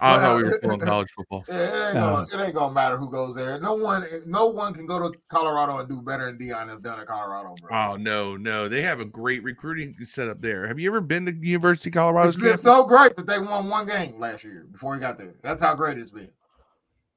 I 0.00 0.12
Well, 0.12 0.20
thought 0.20 0.36
we 0.36 0.42
were 0.44 0.54
still 0.54 0.72
in 0.72 0.80
college 0.80 1.10
football. 1.10 1.44
It 1.46 1.52
ain't, 1.52 1.94
gonna, 1.94 1.98
uh-huh. 1.98 2.26
it 2.32 2.44
ain't 2.46 2.54
gonna 2.54 2.72
matter 2.72 2.96
who 2.96 3.10
goes 3.10 3.34
there. 3.34 3.60
No 3.60 3.74
one, 3.74 4.02
no 4.26 4.46
one 4.46 4.72
can 4.72 4.86
go 4.86 4.98
to 4.98 5.18
Colorado 5.28 5.78
and 5.78 5.88
do 5.88 6.00
better 6.00 6.26
than 6.26 6.38
Deion 6.38 6.68
has 6.68 6.80
done 6.80 6.98
at 6.98 7.06
Colorado, 7.06 7.54
bro. 7.60 7.76
Oh 7.76 7.96
no, 7.96 8.36
no, 8.36 8.68
they 8.68 8.80
have 8.82 9.00
a 9.00 9.04
great 9.04 9.42
recruiting 9.42 9.94
setup 10.04 10.40
there. 10.40 10.66
Have 10.66 10.78
you 10.78 10.88
ever 10.90 11.02
been 11.02 11.26
to 11.26 11.34
University 11.34 11.90
of 11.90 11.94
Colorado? 11.94 12.28
it's 12.28 12.38
been 12.38 12.56
so 12.56 12.84
great 12.84 13.14
that 13.16 13.26
they 13.26 13.38
won 13.38 13.68
one 13.68 13.86
game 13.86 14.18
last 14.18 14.42
year 14.42 14.66
before 14.72 14.94
he 14.94 15.00
got 15.00 15.18
there. 15.18 15.34
That's 15.42 15.60
how 15.60 15.74
great 15.74 15.98
it's 15.98 16.10
been. 16.10 16.30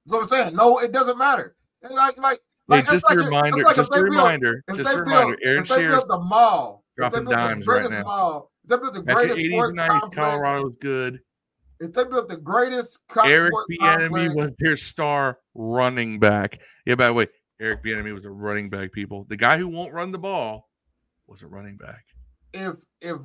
That's 0.06 0.14
what 0.14 0.22
I'm 0.22 0.28
saying. 0.28 0.56
No, 0.56 0.80
it 0.80 0.92
doesn't 0.92 1.18
matter. 1.18 1.56
It's 1.82 1.94
like, 1.94 2.18
like, 2.18 2.40
like 2.68 2.86
just 2.88 3.06
a 3.10 3.16
like 3.16 3.26
reminder, 3.26 3.64
like 3.64 3.76
just 3.76 3.96
a 3.96 4.02
reminder, 4.02 4.64
if 4.68 4.78
just 4.78 4.94
a 4.94 5.00
reminder. 5.00 5.38
Aaron 5.42 5.64
if 5.64 5.70
they 5.70 5.76
Shares 5.76 5.96
built 5.96 6.08
the 6.10 6.20
mall, 6.20 6.84
dropping 6.98 7.26
the 7.26 7.32
dimes 7.32 7.68
right 7.68 7.90
now. 7.90 8.04
Mall, 8.04 8.52
if 8.64 8.70
they 8.70 8.78
built 8.78 8.94
the 8.94 9.02
greatest 9.02 9.36
the 9.36 9.50
80s 9.50 9.52
sports 9.52 9.70
and 9.70 9.78
90s, 9.80 10.00
complex, 10.00 10.16
Colorado 10.16 10.64
was 10.64 10.78
good. 10.78 11.20
If 11.84 11.94
they 11.94 12.04
built 12.06 12.30
the 12.30 12.38
greatest 12.38 13.00
Eric 13.26 13.54
Bieniemy 13.82 14.36
was 14.36 14.56
their 14.60 14.78
star 14.78 15.40
running 15.54 16.20
back. 16.20 16.60
Yeah, 16.86 16.96
by 16.96 17.08
the 17.08 17.14
way, 17.14 17.28
Eric 17.60 17.84
Bieniemy 17.84 18.14
was 18.14 18.26
a 18.26 18.32
running 18.32 18.70
back. 18.70 18.92
People, 18.92 19.26
the 19.30 19.38
guy 19.38 19.58
who 19.58 19.68
won't 19.68 19.94
run 19.94 20.12
the 20.12 20.18
ball 20.20 20.70
was 21.28 21.42
a 21.44 21.48
running 21.48 21.78
back. 21.78 22.04
if 22.54 22.76
if 23.02 23.18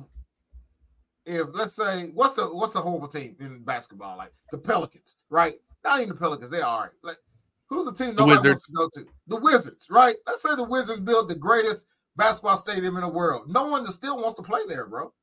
if 1.25 1.47
let's 1.53 1.73
say 1.73 2.09
what's 2.13 2.33
the 2.33 2.45
what's 2.47 2.73
the 2.73 2.81
horrible 2.81 3.07
team 3.07 3.35
in 3.39 3.63
basketball 3.63 4.17
like 4.17 4.31
the 4.51 4.57
Pelicans, 4.57 5.15
right? 5.29 5.55
Not 5.83 5.97
even 5.99 6.09
the 6.09 6.15
Pelicans, 6.15 6.51
they 6.51 6.61
are 6.61 6.81
right. 6.83 6.91
Like 7.03 7.17
who's 7.67 7.85
the 7.85 7.93
team 7.93 8.15
The 8.15 8.25
nobody 8.25 8.39
Wizards. 8.39 8.65
wants 8.69 8.95
to 8.95 9.01
go 9.01 9.03
to? 9.03 9.09
The 9.27 9.35
Wizards, 9.37 9.87
right? 9.89 10.15
Let's 10.25 10.41
say 10.41 10.55
the 10.55 10.63
Wizards 10.63 11.01
build 11.01 11.29
the 11.29 11.35
greatest 11.35 11.87
basketball 12.15 12.57
stadium 12.57 12.95
in 12.95 13.01
the 13.01 13.09
world. 13.09 13.49
No 13.51 13.67
one 13.67 13.83
that 13.83 13.91
still 13.93 14.17
wants 14.17 14.35
to 14.35 14.41
play 14.43 14.61
there, 14.67 14.87
bro. 14.87 15.13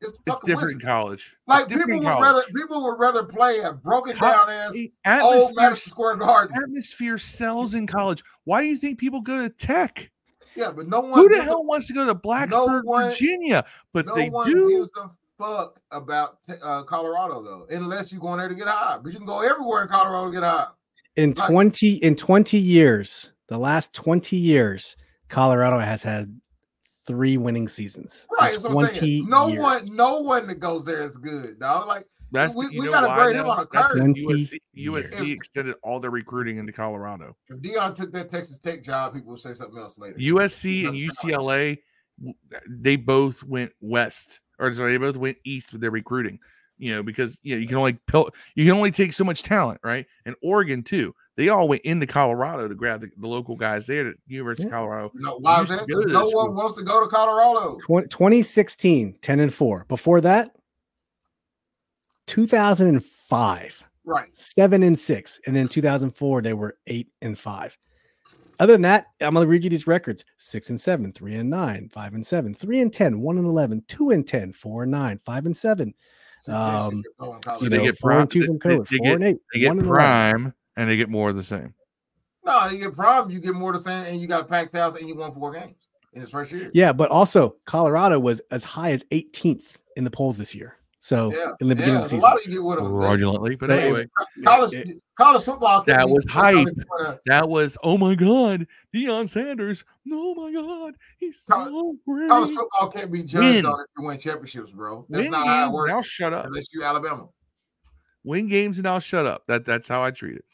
It's, 0.00 0.12
It's 0.26 0.40
different 0.44 0.72
in 0.74 0.80
college. 0.86 1.36
Like 1.46 1.64
It's 1.64 1.72
people 1.72 1.86
different 1.86 2.04
would 2.04 2.16
in 2.16 2.22
rather 2.22 2.42
people 2.54 2.84
would 2.84 2.98
rather 3.00 3.24
play 3.24 3.60
at 3.62 3.82
broken 3.82 4.14
Co- 4.14 4.26
down 4.26 4.50
ass 4.50 4.70
old 4.74 4.90
Atmosphere, 5.04 5.52
Madison 5.56 5.90
Square 5.90 6.16
Garden. 6.16 6.56
atmosphere 6.62 7.18
sells 7.18 7.74
in 7.74 7.86
college. 7.86 8.22
Why 8.44 8.60
do 8.60 8.66
you 8.68 8.76
think 8.76 8.98
people 8.98 9.20
go 9.22 9.40
to 9.40 9.48
Tech? 9.48 10.10
Yeah, 10.54 10.70
but 10.70 10.88
no 10.88 11.00
one 11.00 11.12
Who 11.14 11.28
the 11.28 11.36
gives 11.36 11.40
a- 11.40 11.44
hell 11.44 11.64
wants 11.64 11.86
to 11.88 11.92
go 11.94 12.04
to 12.06 12.14
Blacksburg, 12.14 12.84
one- 12.84 13.08
Virginia? 13.10 13.64
But 13.92 14.06
no 14.06 14.14
they 14.14 14.28
one 14.30 14.46
do. 14.50 14.70
gives 14.78 14.90
a 14.96 15.10
fuck 15.38 15.80
about 15.90 16.38
uh, 16.62 16.82
Colorado 16.84 17.42
though, 17.42 17.66
unless 17.74 18.12
you're 18.12 18.20
going 18.20 18.38
there 18.38 18.48
to 18.48 18.54
get 18.54 18.66
high. 18.68 18.98
But 18.98 19.12
you 19.12 19.18
can 19.18 19.26
go 19.26 19.40
everywhere 19.40 19.82
in 19.82 19.88
Colorado 19.88 20.26
to 20.26 20.32
get 20.32 20.42
high. 20.42 20.66
In 21.16 21.30
Right. 21.38 21.48
20 21.48 21.88
in 21.96 22.14
20 22.16 22.58
years, 22.58 23.32
the 23.48 23.56
last 23.58 23.94
20 23.94 24.36
years, 24.36 24.96
Colorado 25.30 25.78
has 25.78 26.02
had 26.02 26.38
three 27.06 27.36
winning 27.36 27.68
seasons. 27.68 28.26
Right. 28.40 28.52
That's 28.54 28.64
20. 28.64 29.22
No 29.28 29.48
years. 29.48 29.60
one, 29.60 29.84
no 29.92 30.20
one 30.20 30.46
that 30.48 30.60
goes 30.60 30.84
there 30.84 31.02
is 31.02 31.16
good, 31.16 31.58
dog. 31.60 31.86
Like 31.86 32.06
That's 32.32 32.54
we- 32.54 32.68
we 32.78 32.86
gotta 32.88 33.06
why 33.06 33.16
grade 33.24 33.36
him 33.36 33.46
on 33.46 33.60
a 33.60 33.68
That's 33.72 33.86
curve. 33.88 34.14
because 34.14 34.22
20 34.24 34.34
USC. 34.34 34.58
USC 34.76 35.32
extended 35.32 35.76
all 35.82 36.00
their 36.00 36.10
recruiting 36.10 36.58
into 36.58 36.72
Colorado. 36.72 37.36
if 37.48 37.58
Deion 37.58 37.94
took 37.94 38.12
that 38.12 38.28
Texas 38.28 38.58
Tech 38.58 38.82
job, 38.82 39.14
people 39.14 39.30
will 39.30 39.36
say 39.38 39.52
something 39.52 39.78
else 39.78 39.98
later. 39.98 40.16
USC 40.18 40.86
and 40.86 40.96
UCLA, 40.96 41.78
they 42.68 42.96
both 42.96 43.42
went 43.44 43.72
west, 43.80 44.40
or 44.58 44.72
sorry, 44.74 44.92
they 44.92 44.98
both 44.98 45.16
went 45.16 45.36
east 45.44 45.72
with 45.72 45.80
their 45.80 45.90
recruiting. 45.90 46.38
You 46.78 46.94
know, 46.96 47.02
because 47.02 47.38
you 47.42 47.54
know 47.54 47.60
you 47.62 47.66
can 47.68 47.78
only 47.78 47.94
pill, 48.06 48.28
you 48.54 48.64
can 48.66 48.74
only 48.74 48.90
take 48.90 49.14
so 49.14 49.24
much 49.24 49.42
talent, 49.42 49.80
right? 49.82 50.06
And 50.26 50.34
Oregon 50.42 50.82
too. 50.82 51.14
They 51.36 51.50
all 51.50 51.68
went 51.68 51.82
into 51.82 52.06
Colorado 52.06 52.66
to 52.66 52.74
grab 52.74 53.02
the, 53.02 53.10
the 53.18 53.26
local 53.28 53.56
guys 53.56 53.86
there 53.86 54.08
at 54.08 54.14
University 54.26 54.66
of 54.68 54.72
Colorado. 54.72 55.10
No, 55.14 55.36
why 55.38 55.60
is 55.62 55.68
that? 55.68 55.86
go 55.86 56.00
to 56.00 56.06
'Cause 56.06 56.12
No 56.12 56.20
one 56.20 56.28
school. 56.30 56.54
wants 56.54 56.76
to 56.78 56.82
go 56.84 57.00
to 57.04 57.06
Colorado. 57.08 57.78
20 57.84 58.08
2016, 58.08 59.18
10 59.20 59.40
and 59.40 59.52
4. 59.52 59.84
Before 59.88 60.20
that, 60.22 60.56
2005, 62.26 63.84
Right. 64.04 64.36
7 64.36 64.82
and 64.82 64.98
6. 64.98 65.40
And 65.46 65.54
then 65.56 65.68
2004, 65.68 66.40
they 66.42 66.52
were 66.52 66.78
8 66.86 67.08
and 67.22 67.38
5. 67.38 67.76
Other 68.58 68.72
than 68.72 68.82
that, 68.82 69.06
I'm 69.20 69.34
going 69.34 69.44
to 69.44 69.50
read 69.50 69.64
you 69.64 69.70
these 69.70 69.86
records 69.86 70.24
6 70.38 70.70
and 70.70 70.80
7, 70.80 71.12
3 71.12 71.34
and 71.34 71.50
9, 71.50 71.90
5 71.92 72.14
and 72.14 72.24
7, 72.26 72.54
3 72.54 72.80
and 72.80 72.92
10, 72.92 73.20
1 73.20 73.36
and 73.36 73.46
11, 73.46 73.82
2 73.88 74.10
and 74.10 74.26
10, 74.26 74.52
4 74.52 74.84
and 74.84 74.92
9, 74.92 75.20
5 75.26 75.46
and 75.46 75.56
7. 75.56 75.92
Um, 76.48 77.02
they 77.02 77.02
go 77.24 77.34
in 77.34 77.40
college. 77.40 77.60
So 77.60 77.68
they 77.68 77.76
know, 77.78 77.82
get 77.84 77.98
4 77.98 78.10
prime- 78.10 78.20
and 78.22 78.30
2 78.30 78.44
from 78.46 78.58
COVID, 78.58 78.88
they 78.88 78.96
4 78.98 79.06
and 79.16 79.24
8, 79.24 79.36
They 79.52 79.60
get 79.60 79.68
1 79.68 79.78
and 79.80 79.86
11. 79.88 79.96
prime 80.42 80.54
and 80.76 80.88
they 80.88 80.96
get 80.96 81.08
more 81.08 81.28
of 81.30 81.36
the 81.36 81.44
same. 81.44 81.74
No, 82.44 82.66
you 82.68 82.78
get 82.84 82.94
problem. 82.94 83.32
You 83.32 83.40
get 83.40 83.54
more 83.54 83.70
of 83.70 83.76
the 83.76 83.82
same, 83.82 84.04
and 84.06 84.20
you 84.20 84.26
got 84.28 84.42
a 84.42 84.44
packed 84.44 84.74
house, 84.76 84.94
and 84.98 85.08
you 85.08 85.16
won 85.16 85.34
four 85.34 85.52
games 85.52 85.88
in 86.12 86.20
his 86.20 86.30
first 86.30 86.52
year. 86.52 86.70
Yeah, 86.74 86.92
but 86.92 87.10
also 87.10 87.56
Colorado 87.66 88.18
was 88.20 88.40
as 88.50 88.62
high 88.64 88.90
as 88.90 89.02
18th 89.10 89.78
in 89.96 90.04
the 90.04 90.10
polls 90.10 90.38
this 90.38 90.54
year. 90.54 90.76
So 90.98 91.32
Yeah, 91.32 91.52
in 91.60 91.68
the 91.68 91.74
beginning 91.76 91.94
yeah. 91.96 92.00
of 92.02 92.08
the 92.10 92.16
A 92.16 92.18
season. 92.18 92.20
lot 92.20 92.36
of 92.36 92.46
you 92.46 92.52
get 92.54 92.64
with 92.64 92.78
them. 92.78 92.88
fraudulently. 92.88 93.56
But 93.60 93.66
So 93.68 93.74
it- 93.74 93.80
anyway, 93.82 94.06
College, 94.44 94.74
It- 94.74 95.02
college 95.16 95.44
football. 95.44 95.84
That 95.86 96.08
was 96.08 96.24
hype. 96.28 96.66
that 97.26 97.48
was 97.48 97.76
oh 97.84 97.96
my 97.98 98.14
god, 98.14 98.66
Deion 98.94 99.28
Sanders. 99.28 99.84
Oh 100.10 100.34
my 100.34 100.52
god, 100.52 100.94
he's 101.18 101.42
College- 101.48 101.72
so 101.72 101.96
great. 102.06 102.28
College 102.28 102.54
football 102.54 102.90
can't 102.90 103.12
be 103.12 103.22
judged 103.22 103.44
Win. 103.56 103.66
on 103.66 103.80
if 103.80 103.86
you 103.98 104.06
win 104.06 104.18
championships, 104.18 104.70
bro. 104.72 105.04
That's 105.08 105.22
Win 105.24 105.32
not 105.32 105.46
how 105.46 105.62
it 105.62 105.64
games, 105.66 105.74
works. 105.74 105.90
now 105.90 106.02
shut 106.02 106.32
up. 106.32 106.46
Unless 106.46 106.72
you 106.72 106.82
Alabama. 106.82 107.28
Win 108.24 108.48
games 108.48 108.78
and 108.78 108.88
I'll 108.88 108.98
shut 109.00 109.26
up. 109.26 109.44
That 109.46 109.64
that's 109.64 109.86
how 109.88 110.02
I 110.02 110.10
treat 110.10 110.36
it. 110.36 110.44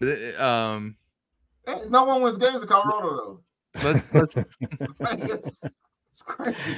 But 0.00 0.18
uh, 0.38 0.42
um, 0.42 0.96
Hey, 1.66 1.82
No 1.88 2.04
one 2.04 2.22
wins 2.22 2.38
games 2.38 2.62
in 2.62 2.68
Colorado 2.68 3.40
let, 3.84 4.14
let's 4.14 4.34
though. 4.34 4.44
it's, 5.00 5.64
it's 6.10 6.22
crazy. 6.22 6.76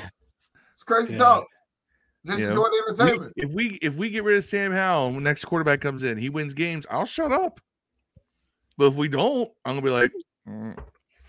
It's 0.74 0.84
crazy 0.84 1.12
Yeah. 1.14 1.18
talk. 1.18 1.46
Just 2.26 2.40
You 2.40 2.46
know, 2.46 2.50
enjoy 2.52 2.62
the 2.64 2.70
we- 2.70 2.90
entertainment. 3.02 3.32
if 3.36 3.54
we 3.54 3.78
if 3.82 3.96
we 3.96 4.10
get 4.10 4.24
rid 4.24 4.36
of 4.36 4.44
Sam 4.44 4.72
Howell 4.72 5.08
and 5.08 5.16
the 5.16 5.20
next 5.22 5.44
quarterback 5.46 5.80
comes 5.80 6.02
in, 6.02 6.18
he 6.18 6.28
wins 6.30 6.52
games. 6.54 6.86
I'll 6.90 7.06
shut 7.06 7.32
up. 7.32 7.60
But 8.76 8.86
if 8.88 8.94
we 8.96 9.08
don't, 9.08 9.50
I'm 9.64 9.72
gonna 9.72 9.82
be 9.82 9.90
like, 9.90 10.12
mm, 10.48 10.76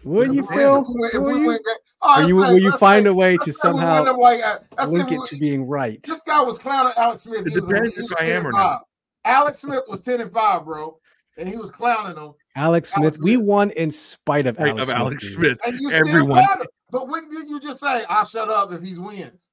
Will 0.04 0.34
you 0.34 0.44
If 0.44 0.50
we- 0.50 0.58
feel? 0.58 0.82
if 0.82 0.88
we 0.88 0.94
win- 1.00 1.10
if 1.14 1.22
Will 1.22 1.38
you? 1.40 1.48
win 1.48 1.60
Oh, 2.02 2.22
Or 2.22 2.28
you 2.28 2.38
let's 2.40 2.52
will 2.52 2.60
you 2.60 2.72
find 2.74 3.06
say- 3.06 3.10
a 3.10 3.14
way 3.14 3.38
to 3.38 3.54
say 3.54 3.70
we 3.70 3.76
win 3.76 3.82
somehow 3.84 4.18
like, 4.18 4.44
uh, 4.44 4.60
let's 4.78 4.92
say 4.92 4.98
link 4.98 5.12
it 5.14 5.22
to 5.30 5.38
being 5.38 5.66
right? 5.66 6.04
This 6.04 6.22
guy 6.24 6.42
was 6.42 6.60
clowning 6.60 6.92
Alex 6.98 7.22
Smith. 7.24 7.48
It 7.48 7.54
He 7.54 7.60
was- 7.60 7.70
depends 7.70 7.98
if 7.98 8.18
I 8.20 8.26
am 8.26 8.46
or 8.46 8.52
not. 8.52 8.82
Alex 9.24 9.60
Smith 9.60 9.84
was 9.88 10.02
10 10.02 10.20
and 10.20 10.34
5, 10.34 10.66
bro. 10.66 11.00
And 11.38 11.50
he 11.50 11.58
was 11.58 11.72
clowning 11.72 12.16
him. 12.18 12.34
Alex 12.56 12.94
Alex 12.94 12.94
Smith, 12.94 13.18
we 13.20 13.34
Smith. 13.36 13.46
won 13.48 13.72
in 13.72 13.92
spite 13.92 14.46
of 14.46 14.60
Alex, 14.60 14.82
of 14.82 14.90
Alex 14.92 15.24
dude. 15.24 15.32
Smith. 15.34 15.58
And 15.66 15.80
you 15.80 15.92
Everyone- 15.92 16.22
still 16.44 16.46
clowning. 16.46 16.68
But 16.92 17.08
when 17.10 17.28
did 17.30 17.50
you 17.50 17.60
just 17.60 17.80
say, 17.80 18.04
I'll 18.08 18.26
shut 18.26 18.50
up 18.50 18.72
if 18.72 18.84
he 18.84 18.96
wins? 18.98 19.50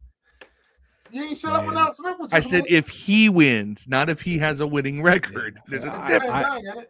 You 1.11 1.24
ain't 1.24 1.39
shut 1.39 1.55
up 1.55 1.65
when 1.65 1.77
Alex 1.77 1.97
Smith 1.97 2.16
was 2.20 2.32
I 2.32 2.40
said 2.40 2.65
winning. 2.65 2.77
if 2.78 2.89
he 2.89 3.28
wins, 3.31 3.86
not 3.89 4.11
if 4.11 4.20
he 4.20 4.36
has 4.39 4.61
a 4.61 4.66
winning 4.66 5.02
record. 5.02 5.59
There's 5.69 5.85
a 5.86 5.93
I- 5.93 6.09
difference. 6.09 6.32
I- 6.32 6.43
Same 6.43 6.62
thing, 6.65 6.73
ain't? 6.78 6.86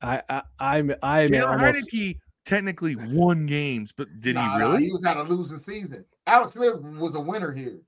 I, 0.00 0.22
I 0.28 0.42
I'm 0.58 0.94
I'm 1.02 1.28
Taylor 1.28 1.50
almost 1.50 1.90
Heinicke 1.92 2.18
technically 2.44 2.96
won 2.96 3.46
games, 3.46 3.92
but 3.96 4.08
did 4.18 4.34
Nah, 4.34 4.42
he 4.54 4.58
nah, 4.58 4.70
really? 4.70 4.84
he 4.86 4.92
was 4.92 5.04
at 5.06 5.16
a 5.16 5.22
losing 5.22 5.58
season. 5.58 6.04
Alex 6.26 6.54
Smith 6.54 6.74
was 6.80 7.14
a 7.14 7.20
winner 7.20 7.52
here. 7.52 7.78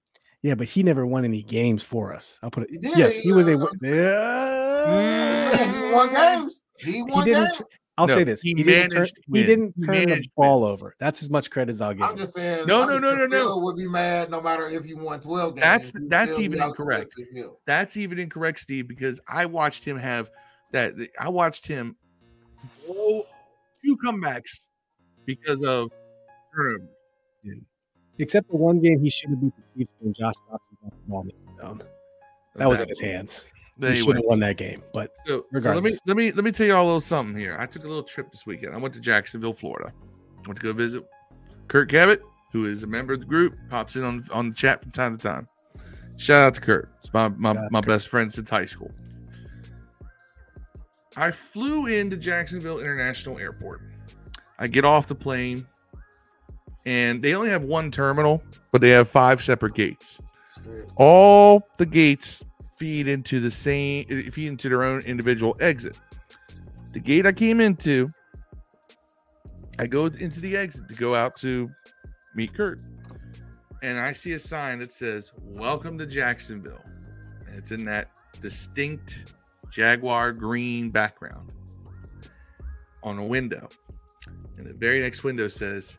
Yeah, 0.44 0.54
but 0.54 0.66
he 0.68 0.82
never 0.82 1.06
won 1.06 1.24
any 1.24 1.42
games 1.42 1.82
for 1.82 2.12
us. 2.12 2.38
I'll 2.42 2.50
put 2.50 2.64
it. 2.64 2.70
He 2.70 2.76
did, 2.76 2.98
yes, 2.98 3.16
he, 3.16 3.22
he 3.22 3.32
was 3.32 3.48
a. 3.48 3.54
uh, 3.54 3.56
win- 3.56 3.78
Yeah. 3.80 5.50
Yeah, 5.56 5.72
he 5.88 5.92
won 5.94 6.12
games. 6.12 6.62
He 6.78 7.02
won 7.02 7.24
didn't 7.24 7.44
games. 7.44 7.56
t- 7.58 7.64
I'll 7.96 8.06
No, 8.08 8.14
say 8.16 8.24
this: 8.24 8.42
he 8.42 8.50
he, 8.50 8.62
didn't 8.62 8.90
turn, 8.90 8.98
managed 9.00 9.18
he 9.32 9.46
didn't 9.46 9.74
He 9.76 9.86
turn 9.86 9.94
the 9.94 10.06
managed 10.06 10.24
to 10.24 10.30
ball 10.36 10.64
over. 10.64 10.94
That's 11.00 11.22
as 11.22 11.30
much 11.30 11.50
credit 11.50 11.70
as 11.72 11.80
I'll 11.80 11.94
give 11.94 12.02
I'm 12.02 12.10
him. 12.10 12.16
just 12.18 12.34
saying. 12.34 12.66
No, 12.66 12.82
I'm 12.82 12.88
no, 12.90 12.98
no, 12.98 13.14
no, 13.14 13.26
no. 13.26 13.56
Would 13.58 13.76
be 13.76 13.88
mad 13.88 14.30
no 14.30 14.42
matter 14.42 14.68
if 14.68 14.84
he 14.84 14.92
won 14.92 15.20
12 15.20 15.54
games. 15.54 15.62
That's- 15.62 15.92
He'd 15.92 16.10
that's 16.10 16.38
even 16.38 16.60
incorrect. 16.62 17.14
Smith 17.14 17.28
to 17.30 17.34
Phil. 17.34 17.60
That's 17.66 17.96
even 17.96 18.18
incorrect, 18.18 18.58
Steve, 18.58 18.86
because 18.86 19.20
I 19.26 19.46
watched 19.46 19.82
him 19.84 19.96
have 19.96 20.28
that. 20.72 20.92
I 21.18 21.30
watched 21.30 21.66
him 21.66 21.96
blow 22.84 23.22
two 23.82 23.96
comebacks 24.04 24.66
because 25.24 25.62
of 25.64 25.88
turnovers. 26.54 26.88
Except 28.18 28.48
the 28.48 28.56
one 28.56 28.80
game 28.80 29.00
he 29.00 29.10
should 29.10 29.30
have 29.30 29.40
beat 29.40 29.52
the 29.56 29.78
Chiefs 29.78 29.92
when 30.00 30.12
Josh 30.12 30.34
Johnson 30.48 30.78
got 30.82 30.90
the 30.92 31.10
ball 31.10 31.22
in 31.22 31.28
the 31.28 31.62
zone. 31.62 31.82
That 32.54 32.68
was 32.68 32.80
in 32.80 32.88
his 32.88 33.00
hands. 33.00 33.46
But 33.76 33.90
He 33.90 33.96
should 33.96 34.02
anyway, 34.02 34.16
have 34.18 34.24
won 34.26 34.40
that 34.40 34.56
game. 34.56 34.82
But 34.92 35.10
so, 35.26 35.44
so 35.58 35.72
let 35.72 35.82
me 35.82 35.92
let 36.06 36.16
me 36.16 36.30
let 36.30 36.44
me 36.44 36.52
tell 36.52 36.66
you 36.66 36.74
all 36.74 36.84
a 36.84 36.86
little 36.86 37.00
something 37.00 37.36
here. 37.36 37.56
I 37.58 37.66
took 37.66 37.84
a 37.84 37.88
little 37.88 38.04
trip 38.04 38.30
this 38.30 38.46
weekend. 38.46 38.74
I 38.74 38.78
went 38.78 38.94
to 38.94 39.00
Jacksonville, 39.00 39.52
Florida. 39.52 39.92
I 39.92 40.48
went 40.48 40.60
to 40.60 40.64
go 40.64 40.72
visit 40.72 41.04
Kurt 41.66 41.90
Cabot, 41.90 42.22
who 42.52 42.66
is 42.66 42.84
a 42.84 42.86
member 42.86 43.14
of 43.14 43.20
the 43.20 43.26
group, 43.26 43.56
pops 43.70 43.96
in 43.96 44.04
on 44.04 44.22
on 44.32 44.50
the 44.50 44.54
chat 44.54 44.80
from 44.80 44.92
time 44.92 45.16
to 45.16 45.22
time. 45.22 45.48
Shout 46.18 46.42
out 46.42 46.54
to 46.54 46.60
Kurt. 46.60 46.88
It's 47.02 47.12
my 47.12 47.28
my, 47.30 47.54
my 47.70 47.80
to 47.80 47.86
best 47.86 48.08
friend 48.08 48.32
since 48.32 48.48
high 48.48 48.66
school. 48.66 48.92
I 51.16 51.30
flew 51.32 51.86
into 51.86 52.16
Jacksonville 52.16 52.78
International 52.78 53.38
Airport. 53.38 53.80
I 54.58 54.68
get 54.68 54.84
off 54.84 55.08
the 55.08 55.14
plane, 55.14 55.66
and 56.86 57.23
they 57.23 57.35
only 57.35 57.51
have 57.51 57.65
one 57.65 57.90
terminal, 57.90 58.43
but 58.70 58.81
they 58.81 58.90
have 58.90 59.09
five 59.09 59.43
separate 59.43 59.74
gates. 59.74 60.19
All 60.97 61.66
the 61.78 61.86
gates 61.86 62.43
feed 62.77 63.09
into 63.09 63.40
the 63.40 63.51
same 63.51 64.06
eh, 64.09 64.31
feed 64.31 64.48
into 64.48 64.69
their 64.69 64.82
own 64.82 65.01
individual 65.02 65.56
exit. 65.61 65.98
The 66.93 67.01
gate 67.01 67.27
I 67.27 67.32
came 67.32 67.61
into, 67.61 68.11
I 69.78 69.86
go 69.86 70.06
into 70.06 70.40
the 70.40 70.56
exit 70.56 70.89
to 70.89 70.94
go 70.94 71.15
out 71.15 71.36
to 71.36 71.69
meet 72.35 72.55
Kurt. 72.55 72.81
And 73.82 74.01
I 74.01 74.12
see 74.12 74.32
a 74.32 74.39
sign 74.39 74.78
that 74.78 74.93
says, 74.93 75.32
Welcome 75.39 75.98
to 75.98 76.06
Jacksonville. 76.06 76.85
And 77.47 77.59
it's 77.59 77.73
in 77.73 77.85
that 77.86 78.11
distinct 78.40 79.35
Jaguar 79.70 80.32
green 80.32 80.90
background 80.90 81.51
on 83.02 83.19
a 83.19 83.27
window. 83.27 83.69
And 84.56 84.66
the 84.66 84.74
very 84.74 85.01
next 85.01 85.24
window 85.24 85.48
says, 85.48 85.98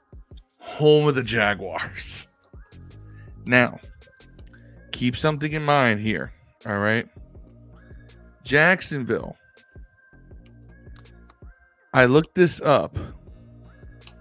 Home 0.66 1.08
of 1.08 1.16
the 1.16 1.24
Jaguars. 1.24 2.28
Now, 3.48 3.80
keep 4.92 5.16
something 5.16 5.52
in 5.52 5.62
mind 5.64 6.00
here. 6.00 6.34
All 6.66 6.80
right. 6.80 7.08
Jacksonville. 8.44 9.36
I 11.94 12.06
looked 12.06 12.34
this 12.34 12.60
up 12.62 12.98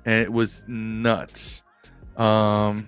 and 0.04 0.22
it 0.22 0.30
was 0.30 0.62
nuts. 0.68 1.62
Um 2.18 2.86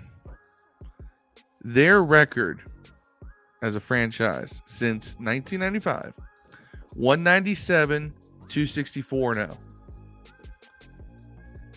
their 1.63 2.03
record 2.03 2.61
as 3.63 3.75
a 3.75 3.81
franchise 3.81 4.61
since 4.67 5.17
1995 5.19 6.13
197 6.93 8.13
264 8.49 9.35
0 9.35 9.59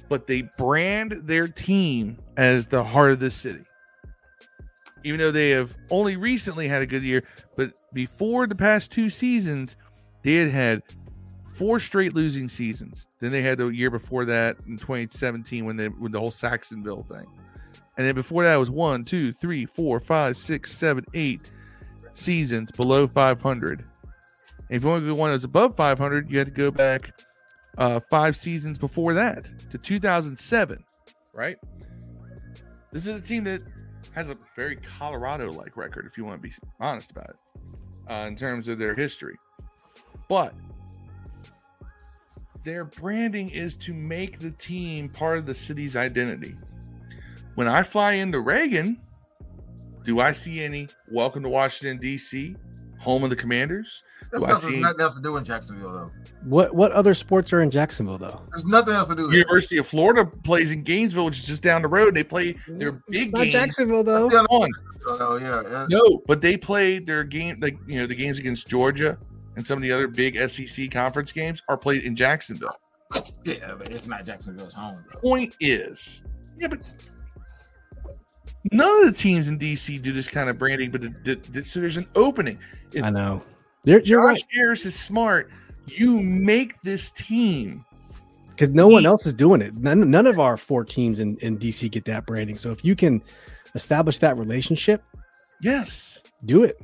but 0.10 0.27
they 0.27 0.41
brand 0.57 1.14
their 1.23 1.48
team 1.48 2.18
as 2.36 2.68
the 2.68 2.84
heart 2.84 3.11
of 3.11 3.19
the 3.19 3.31
city. 3.31 3.64
Even 5.03 5.19
though 5.19 5.31
they 5.31 5.52
have 5.52 5.77
only 5.90 6.18
recently 6.18 6.68
had 6.68 6.81
a 6.81 6.86
good 6.86 7.03
year 7.03 7.23
but 7.56 7.72
before 7.94 8.48
the 8.48 8.56
past 8.56 8.91
two 8.91 9.10
seasons 9.10 9.77
they 10.23 10.36
had 10.36 10.49
had 10.49 10.84
four 11.60 11.80
straight 11.80 12.14
losing 12.14 12.48
seasons. 12.48 13.07
Then 13.19 13.31
they 13.31 13.41
had 13.41 13.57
the 13.57 13.68
year 13.68 13.90
before 13.90 14.26
that 14.26 14.57
in 14.68 14.77
2017 14.77 15.65
when 15.65 15.77
they 15.77 15.90
with 15.90 16.14
the 16.14 16.19
whole 16.19 16.31
Sacksonville 16.31 17.03
thing. 17.03 17.26
And 17.98 18.07
then 18.07 18.15
before 18.15 18.44
that 18.44 18.56
was 18.56 18.69
one, 18.69 19.03
two, 19.03 19.34
three, 19.34 19.65
four, 19.65 19.99
five, 19.99 20.38
six, 20.38 20.72
seven, 20.72 21.06
eight 21.14 21.52
seasons 22.14 22.72
below 22.72 23.07
500. 23.07 23.80
And 23.80 23.86
if 24.69 24.84
you 24.84 24.90
want 24.90 25.03
to 25.03 25.07
go 25.07 25.15
one 25.15 25.31
that's 25.31 25.44
above 25.44 25.76
500, 25.76 26.30
you 26.30 26.38
had 26.38 26.48
to 26.48 26.53
go 26.53 26.72
back 26.72 27.11
uh, 27.80 27.99
five 27.99 28.38
seasons 28.38 28.77
before 28.77 29.14
that 29.15 29.49
to 29.72 29.77
2007, 29.77 30.84
right? 31.34 31.57
This 32.91 33.07
is 33.07 33.19
a 33.19 33.22
team 33.22 33.43
that 33.45 33.61
has 34.14 34.30
a 34.30 34.38
very 34.56 34.76
Colorado 34.76 35.51
like 35.51 35.76
record, 35.76 36.06
if 36.06 36.18
you 36.18 36.26
want 36.26 36.41
to 36.41 36.47
be 36.47 36.53
honest 36.80 37.11
about 37.11 37.31
it, 37.31 37.35
uh, 38.11 38.27
in 38.27 38.35
terms 38.35 38.68
of 38.68 38.77
their 38.77 38.93
history. 38.93 39.35
But 40.27 40.53
their 42.64 42.85
branding 42.85 43.49
is 43.49 43.76
to 43.77 43.93
make 43.93 44.39
the 44.39 44.51
team 44.51 45.10
part 45.10 45.39
of 45.39 45.45
the 45.47 45.56
city's 45.56 45.95
identity 45.95 46.56
when 47.60 47.68
I 47.68 47.84
fly 47.84 48.14
into 48.14 48.39
Reagan, 48.39 49.01
do 50.06 50.22
I 50.22 50.31
see 50.31 50.64
any 50.64 50.88
welcome 51.11 51.43
to 51.43 51.49
Washington, 51.49 51.97
D.C., 51.97 52.56
home 53.00 53.24
of 53.24 53.30
the 53.30 53.36
commanders? 53.36 54.04
There's 54.32 54.44
nothing, 54.44 54.74
see- 54.76 54.82
nothing 54.82 55.02
else 55.02 55.16
to 55.16 55.22
do 55.22 55.38
in 55.38 55.44
Jacksonville, 55.46 55.92
though. 55.94 56.12
what 56.44 56.76
what 56.76 56.92
other 56.92 57.14
sports 57.14 57.52
are 57.54 57.62
in 57.62 57.72
Jacksonville 57.72 58.18
though? 58.18 58.42
There's 58.52 58.66
nothing 58.66 58.94
else 58.94 59.10
to 59.10 59.16
do. 59.16 59.28
there. 59.28 59.40
University 59.40 59.78
of 59.78 59.88
Florida 59.88 60.26
plays 60.44 60.72
in 60.72 60.84
Gainesville, 60.84 61.26
which 61.26 61.40
is 61.40 61.46
just 61.46 61.64
down 61.64 61.82
the 61.82 61.88
road. 61.88 62.14
They 62.16 62.24
play 62.24 62.56
their 62.68 62.92
big 62.92 63.02
It's 63.10 63.32
not 63.32 63.42
games. 63.44 63.54
Jacksonville 63.54 64.04
though. 64.04 64.30
That's 64.30 64.44
the 64.44 64.48
on. 64.50 64.70
Oh 65.08 65.38
yeah, 65.38 65.64
yeah. 65.70 65.88
No, 65.90 66.22
but 66.28 66.42
they 66.42 66.58
play 66.58 67.00
their 67.00 67.24
game, 67.24 67.58
like 67.62 67.78
you 67.88 68.00
know, 68.00 68.06
the 68.06 68.16
games 68.16 68.38
against 68.38 68.68
Georgia 68.68 69.18
and 69.56 69.66
some 69.66 69.78
of 69.78 69.82
the 69.82 69.92
other 69.92 70.08
big 70.08 70.38
SEC 70.50 70.92
conference 70.92 71.32
games 71.32 71.64
are 71.68 71.78
played 71.78 72.04
in 72.04 72.16
Jacksonville. 72.16 72.76
yeah, 73.44 73.74
but 73.78 73.90
it's 73.90 74.06
not 74.08 74.26
Jacksonville's 74.26 74.74
home. 74.74 75.04
Bro. 75.12 75.22
Point 75.22 75.56
is, 75.60 76.22
yeah, 76.60 76.68
but 76.68 76.80
none 78.72 79.06
of 79.07 79.11
the 79.14 79.18
teams 79.18 79.48
in 79.48 79.57
DC 79.60 80.02
do 80.02 80.11
this 80.11 80.30
kind 80.30 80.49
of 80.49 80.57
branding. 80.57 80.91
But 80.91 81.03
it, 81.03 81.14
it- 81.26 81.56
it- 81.56 81.65
so 81.65 81.80
there's 81.80 81.98
an 81.98 82.07
opening. 82.15 82.60
It's, 82.91 83.03
I 83.03 83.10
know. 83.10 83.44
You're, 83.86 83.99
you're 84.02 84.22
Josh 84.22 84.36
right 84.41 84.44
Harris 84.53 84.86
is 84.86 84.98
smart. 84.98 85.49
You 85.88 86.22
make 86.22 86.80
this 86.81 87.11
team. 87.11 87.84
because 88.49 88.69
no 88.69 88.88
one 88.88 89.06
else 89.06 89.26
is 89.26 89.34
doing 89.34 89.61
it. 89.61 89.76
None, 89.77 90.11
none 90.11 90.27
of 90.27 90.38
our 90.40 90.57
four 90.57 90.84
teams 90.84 91.19
in, 91.19 91.38
in 91.38 91.57
DC 91.57 91.90
get 91.90 92.06
that 92.06 92.26
branding. 92.26 92.56
So 92.57 92.72
if 92.72 92.84
you 92.86 92.95
can 92.95 93.22
establish 93.76 94.18
that 94.19 94.38
relationship, 94.38 95.02
Yes. 95.61 96.22
do 96.45 96.64
it. 96.64 96.77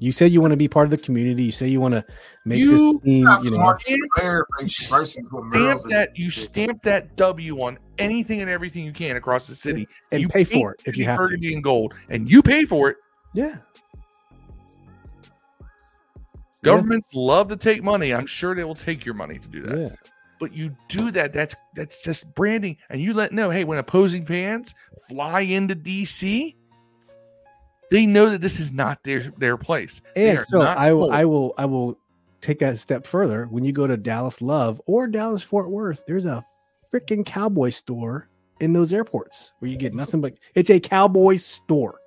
You 0.00 0.12
said 0.12 0.32
you 0.32 0.40
want 0.40 0.52
to 0.52 0.56
be 0.56 0.68
part 0.68 0.84
of 0.86 0.90
the 0.90 0.98
community. 0.98 1.42
You 1.44 1.52
say 1.52 1.66
you 1.68 1.80
want 1.80 1.92
to 1.92 2.04
make 2.44 2.58
You- 2.60 2.94
this 2.94 3.02
team. 3.04 3.16
You 3.18 3.24
know, 3.24 3.42
smart 3.42 3.88
You 3.88 4.08
player 4.16 4.46
You 4.60 4.66
versus 4.66 5.16
with 5.30 5.52
stamp 5.52 5.80
that 5.90 6.10
you 6.16 6.30
stamp 6.30 6.82
that 6.82 7.16
W 7.16 7.56
on 7.62 7.78
anything 7.98 8.40
and 8.40 8.50
everything 8.50 8.84
you 8.84 8.92
can 8.92 9.16
across 9.16 9.46
the 9.46 9.54
city, 9.54 9.86
and 10.12 10.20
you 10.20 10.28
pay 10.28 10.44
for 10.44 10.72
it 10.72 10.80
if 10.86 10.96
you 10.96 11.04
have 11.04 11.18
to. 11.18 11.52
and 11.54 11.62
gold, 11.62 11.94
and 12.08 12.30
you 12.30 12.42
pay 12.42 12.64
for 12.64 12.90
it. 12.90 12.96
Yeah. 13.34 13.56
Governments 16.62 17.08
love 17.14 17.48
to 17.48 17.56
take 17.56 17.82
money. 17.82 18.12
I'm 18.12 18.26
sure 18.26 18.54
they 18.54 18.64
will 18.64 18.74
take 18.74 19.04
your 19.04 19.14
money 19.14 19.38
to 19.38 19.48
do 19.48 19.62
that. 19.62 19.78
Yeah. 19.78 19.96
But 20.40 20.52
you 20.52 20.76
do 20.88 21.10
that. 21.12 21.32
That's 21.32 21.54
that's 21.74 22.02
just 22.02 22.32
branding, 22.34 22.76
and 22.90 23.00
you 23.00 23.12
let 23.14 23.32
know. 23.32 23.50
Hey, 23.50 23.64
when 23.64 23.78
opposing 23.78 24.24
fans 24.24 24.74
fly 25.08 25.40
into 25.40 25.74
DC, 25.74 26.54
they 27.90 28.06
know 28.06 28.30
that 28.30 28.40
this 28.40 28.60
is 28.60 28.72
not 28.72 29.02
their 29.02 29.32
their 29.38 29.56
place. 29.56 30.00
And 30.14 30.44
so 30.48 30.60
I 30.60 30.92
will. 30.92 31.10
I 31.12 31.24
will, 31.24 31.54
I 31.58 31.64
will 31.64 31.98
take 32.40 32.60
that 32.60 32.74
a 32.74 32.76
step 32.76 33.06
further. 33.06 33.46
When 33.46 33.64
you 33.64 33.72
go 33.72 33.86
to 33.86 33.96
Dallas 33.96 34.40
Love 34.40 34.80
or 34.86 35.06
Dallas 35.06 35.42
Fort 35.42 35.70
Worth, 35.70 36.04
there's 36.06 36.26
a 36.26 36.44
freaking 36.92 37.24
cowboy 37.24 37.70
store 37.70 38.28
in 38.60 38.72
those 38.72 38.92
airports 38.92 39.52
where 39.58 39.70
you 39.70 39.76
get 39.76 39.94
nothing 39.94 40.20
but 40.20 40.34
it's 40.54 40.70
a 40.70 40.80
cowboy 40.80 41.36
store. 41.36 42.00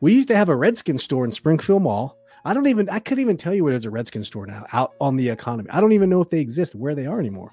We 0.00 0.14
used 0.14 0.28
to 0.28 0.36
have 0.36 0.48
a 0.48 0.56
Redskin 0.56 0.98
store 0.98 1.24
in 1.24 1.32
Springfield 1.32 1.82
Mall. 1.82 2.16
I 2.44 2.54
don't 2.54 2.66
even, 2.68 2.88
I 2.88 3.00
couldn't 3.00 3.22
even 3.22 3.36
tell 3.36 3.54
you 3.54 3.64
where 3.64 3.72
there's 3.72 3.86
a 3.86 3.90
Redskin 3.90 4.24
store 4.24 4.46
now 4.46 4.66
out 4.72 4.94
on 5.00 5.16
the 5.16 5.28
economy. 5.30 5.68
I 5.70 5.80
don't 5.80 5.92
even 5.92 6.10
know 6.10 6.20
if 6.20 6.30
they 6.30 6.40
exist, 6.40 6.74
where 6.74 6.94
they 6.94 7.06
are 7.06 7.18
anymore. 7.18 7.50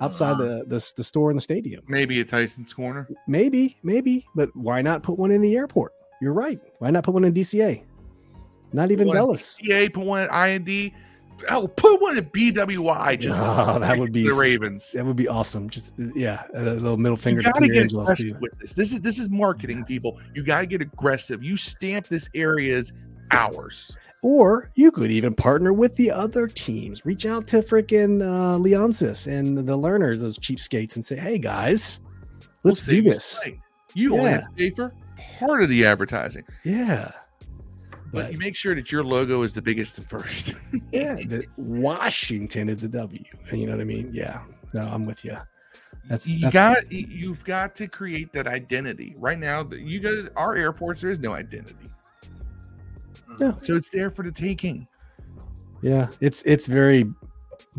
Outside 0.00 0.38
the, 0.38 0.64
the 0.66 0.92
the 0.96 1.04
store 1.04 1.30
in 1.30 1.36
the 1.36 1.40
stadium, 1.40 1.84
maybe 1.86 2.18
at 2.18 2.26
Tyson's 2.26 2.74
Corner. 2.74 3.08
maybe, 3.28 3.76
maybe, 3.84 4.26
but 4.34 4.48
why 4.56 4.82
not 4.82 5.04
put 5.04 5.16
one 5.16 5.30
in 5.30 5.40
the 5.40 5.54
airport? 5.54 5.92
You're 6.20 6.32
right. 6.32 6.58
Why 6.80 6.90
not 6.90 7.04
put 7.04 7.14
one 7.14 7.22
in 7.22 7.32
DCA? 7.32 7.84
Not 8.72 8.90
even 8.90 9.06
Dallas. 9.12 9.56
DA 9.62 9.88
put 9.88 10.04
one 10.04 10.28
at 10.28 10.48
IND. 10.48 10.92
Oh, 11.50 11.68
put 11.68 12.00
one 12.00 12.16
at 12.18 12.32
BWI. 12.32 13.18
Just 13.20 13.40
Oh, 13.42 13.78
that 13.78 13.98
would 13.98 14.12
be 14.12 14.24
the 14.28 14.34
Ravens. 14.34 14.92
That 14.92 15.04
would 15.04 15.16
be 15.16 15.28
awesome. 15.28 15.68
Just 15.70 15.92
yeah, 16.14 16.44
a 16.54 16.62
little 16.62 16.96
middle 16.96 17.16
finger 17.16 17.42
to 17.42 17.50
gotta 17.52 17.68
get 17.68 17.82
Angelos 17.82 18.04
aggressive 18.04 18.34
too. 18.34 18.38
with 18.40 18.58
this. 18.58 18.74
This 18.74 18.92
is 18.92 19.00
this 19.00 19.18
is 19.18 19.28
marketing, 19.30 19.84
people. 19.84 20.18
You 20.34 20.44
gotta 20.44 20.66
get 20.66 20.80
aggressive. 20.82 21.42
You 21.42 21.56
stamp 21.56 22.06
this 22.08 22.28
area 22.34 22.76
as 22.76 22.92
ours. 23.30 23.96
Or 24.24 24.70
you 24.76 24.92
could 24.92 25.10
even 25.10 25.34
partner 25.34 25.72
with 25.72 25.96
the 25.96 26.10
other 26.12 26.46
teams. 26.46 27.04
Reach 27.04 27.26
out 27.26 27.48
to 27.48 27.58
freaking 27.58 28.22
uh, 28.22 28.56
Leonsis 28.56 29.26
and 29.26 29.58
the 29.58 29.76
Lerners, 29.76 30.20
those 30.20 30.38
cheapskates, 30.38 30.94
and 30.94 31.04
say, 31.04 31.16
"Hey 31.16 31.38
guys, 31.38 31.98
let's 32.62 32.86
do 32.86 32.92
save 32.92 33.04
you 33.06 33.12
this." 33.14 33.40
money. 33.44 33.60
You 33.94 34.14
only 34.16 34.30
have 34.30 34.42
to 34.42 34.50
pay 34.56 34.70
for 34.70 34.94
part 35.38 35.62
of 35.62 35.68
the 35.68 35.84
advertising, 35.84 36.44
Yeah, 36.64 37.10
but 38.12 38.24
but 38.24 38.32
you 38.32 38.38
make 38.38 38.54
sure 38.54 38.74
that 38.74 38.92
your 38.92 39.02
logo 39.02 39.42
is 39.42 39.52
the 39.52 39.62
biggest 39.62 39.98
and 39.98 40.08
first. 40.08 40.54
yeah, 40.92 41.14
the 41.14 41.46
Washington 41.56 42.68
is 42.68 42.78
the 42.78 42.88
W. 42.88 43.24
And 43.50 43.60
you 43.60 43.66
know 43.66 43.72
what 43.72 43.80
I 43.80 43.84
mean? 43.84 44.10
Yeah. 44.12 44.42
No, 44.74 44.82
I'm 44.82 45.06
with 45.06 45.24
you. 45.24 45.36
That's 46.08 46.28
you 46.28 46.40
that's- 46.40 46.82
got 46.82 46.92
you've 46.92 47.44
got 47.44 47.74
to 47.76 47.88
create 47.88 48.32
that 48.32 48.46
identity. 48.46 49.14
Right 49.18 49.38
now, 49.38 49.62
the- 49.62 49.80
you 49.80 50.00
got 50.00 50.30
our 50.36 50.56
airports. 50.56 51.00
There 51.00 51.10
is 51.10 51.20
no 51.20 51.32
identity. 51.32 51.90
Yeah. 53.40 53.52
So 53.62 53.76
it's 53.76 53.88
there 53.88 54.10
for 54.10 54.22
the 54.22 54.32
taking. 54.32 54.86
Yeah, 55.80 56.08
it's 56.20 56.42
it's 56.44 56.66
very 56.66 57.06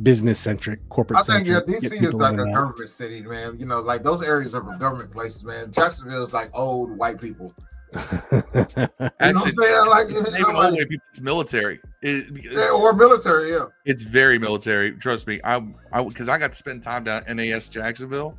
business 0.01 0.39
centric, 0.39 0.88
corporate. 0.89 1.19
I 1.19 1.23
think 1.23 1.47
yeah, 1.47 1.60
DC 1.65 2.01
is 2.03 2.15
like 2.15 2.38
a 2.38 2.41
and 2.41 2.51
out. 2.51 2.55
government 2.55 2.89
city, 2.89 3.22
man. 3.22 3.57
You 3.60 3.65
know, 3.65 3.80
like 3.80 4.03
those 4.03 4.22
areas 4.23 4.55
are 4.55 4.61
government 4.61 5.11
places, 5.11 5.43
man. 5.43 5.72
Jacksonville 5.72 6.23
is 6.23 6.34
like 6.34 6.49
old 6.53 6.97
white 6.97 7.22
people. 7.22 7.53
You 9.24 9.32
know 9.34 9.40
what 9.40 9.48
I'm 9.48 9.52
saying? 9.53 9.88
Like, 9.88 10.10
you 10.10 10.20
it's 10.22 10.32
know, 10.32 10.40
even 10.40 10.56
like- 10.56 10.74
people. 10.90 11.06
It's 11.11 11.22
military. 11.22 11.80
It- 12.02 12.26
it's, 12.36 12.48
yeah, 12.56 12.70
or 12.76 12.94
military, 12.94 13.52
yeah. 13.52 13.65
it's 13.86 14.03
very 14.03 14.38
military. 14.40 14.91
Trust 14.94 15.28
me. 15.28 15.40
I 15.44 15.64
I 15.91 16.03
because 16.03 16.30
I 16.30 16.38
got 16.38 16.52
to 16.52 16.57
spend 16.57 16.84
time 16.84 17.03
down 17.03 17.24
at 17.28 17.36
NAS 17.36 17.70
Jacksonville. 17.70 18.38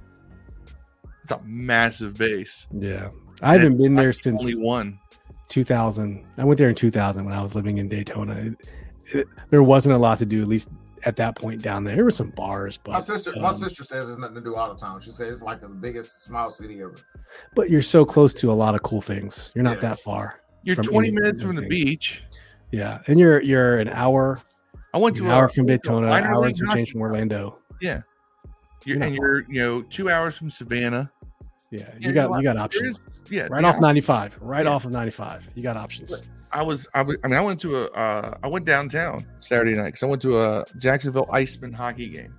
It's 1.23 1.33
a 1.33 1.41
massive 1.45 2.19
base. 2.19 2.67
yeah, 2.73 3.09
I 3.43 3.55
haven't 3.57 3.79
been 3.79 3.95
there 3.95 4.13
since 4.13 4.41
only 4.43 4.57
one. 4.63 4.99
2000. 5.49 6.25
I 6.39 6.45
went 6.45 6.59
there 6.59 6.69
in 6.69 6.75
2000 6.75 7.25
when 7.25 7.33
I 7.35 7.41
was 7.41 7.55
living 7.55 7.79
in 7.79 7.89
Daytona. 7.89 8.35
It, 8.35 8.55
it, 9.13 9.27
there 9.51 9.63
wasn't 9.63 9.95
a 9.95 9.99
lot 9.99 10.19
to 10.19 10.27
do, 10.27 10.43
at 10.43 10.49
least 10.49 10.69
at 11.07 11.17
that 11.17 11.37
point 11.37 11.63
down 11.63 11.85
there. 11.85 11.95
There 11.97 12.05
were 12.05 12.11
some 12.11 12.31
bars, 12.31 12.79
but 12.79 12.93
My 12.93 12.99
but 12.99 13.05
sister, 13.05 13.33
my 13.37 13.49
um, 13.51 13.57
sister 13.57 13.85
says 13.85 14.07
there's 14.07 14.19
nothing 14.19 14.37
to 14.37 14.41
do 14.41 14.57
all 14.57 14.73
the 14.73 14.81
time. 14.81 15.01
She 15.01 15.11
says 15.11 15.29
it's 15.37 15.43
like 15.43 15.61
the 15.61 15.69
biggest 15.69 16.23
small 16.23 16.51
city 16.51 16.81
ever. 16.83 16.95
but 17.55 17.71
you're 17.71 17.83
so 17.83 18.05
close 18.05 18.33
to 18.35 18.51
a 18.51 18.55
lot 18.55 18.75
of 18.75 18.83
cool 18.83 19.01
things. 19.01 19.53
You're 19.55 19.65
not 19.65 19.77
Yeah. 19.77 19.91
that 19.91 20.01
far. 20.01 20.41
You're 20.63 20.77
20 20.77 21.09
any- 21.09 21.15
minutes 21.15 21.43
from 21.43 21.57
the 21.57 21.67
beach. 21.67 22.25
Yeah, 22.73 23.01
and 23.07 23.21
you're 23.21 23.41
you're 23.43 23.79
an 23.79 23.89
hour, 23.91 24.41
I 24.93 24.99
went 24.99 25.15
to 25.17 25.25
an 25.25 25.29
to 25.29 25.35
hour 25.37 25.49
from 25.49 25.67
I 25.67 25.71
went 25.73 25.83
to 25.85 25.89
Daytona, 25.91 26.07
an 26.09 26.25
hour 26.25 26.37
league 26.41 26.47
and 26.49 26.57
some 26.57 26.69
change 26.75 26.91
from 26.91 27.03
Orlando. 27.03 27.59
Yeah. 27.81 28.01
You're, 28.85 28.97
You're 28.99 29.07
and 29.07 29.15
you're 29.15 29.39
you 29.49 29.61
know 29.61 29.83
two 29.83 30.11
hours 30.11 30.37
from 30.37 30.51
Savannah. 30.51 31.11
Yeah, 31.71 31.81
Yeah, 32.01 32.09
you 32.09 32.13
got 32.13 32.35
you 32.37 32.43
got 32.43 32.57
options 32.57 32.89
is- 32.99 33.01
Yeah, 33.31 33.47
right 33.51 33.63
yeah, 33.63 33.69
off 33.69 33.81
95, 33.81 34.37
right 34.41 34.65
Yeah. 34.65 34.71
off 34.73 34.85
of 34.85 34.91
95. 34.93 35.49
You 35.55 35.63
got 35.63 35.77
options. 35.77 36.23
I 36.55 36.63
was, 36.63 36.87
I 36.95 37.03
was, 37.03 37.17
I 37.25 37.27
mean, 37.27 37.37
I 37.37 37.41
went 37.41 37.61
to 37.63 37.77
a, 37.77 37.85
uh, 37.89 38.39
I 38.43 38.47
went 38.47 38.65
downtown 38.65 39.27
Saturday 39.41 39.75
night 39.75 39.87
because 39.87 40.05
I 40.05 40.07
went 40.07 40.23
to 40.23 40.41
a 40.41 40.65
Jacksonville 40.79 41.29
Iceman 41.33 41.73
hockey 41.73 42.09
game, 42.09 42.39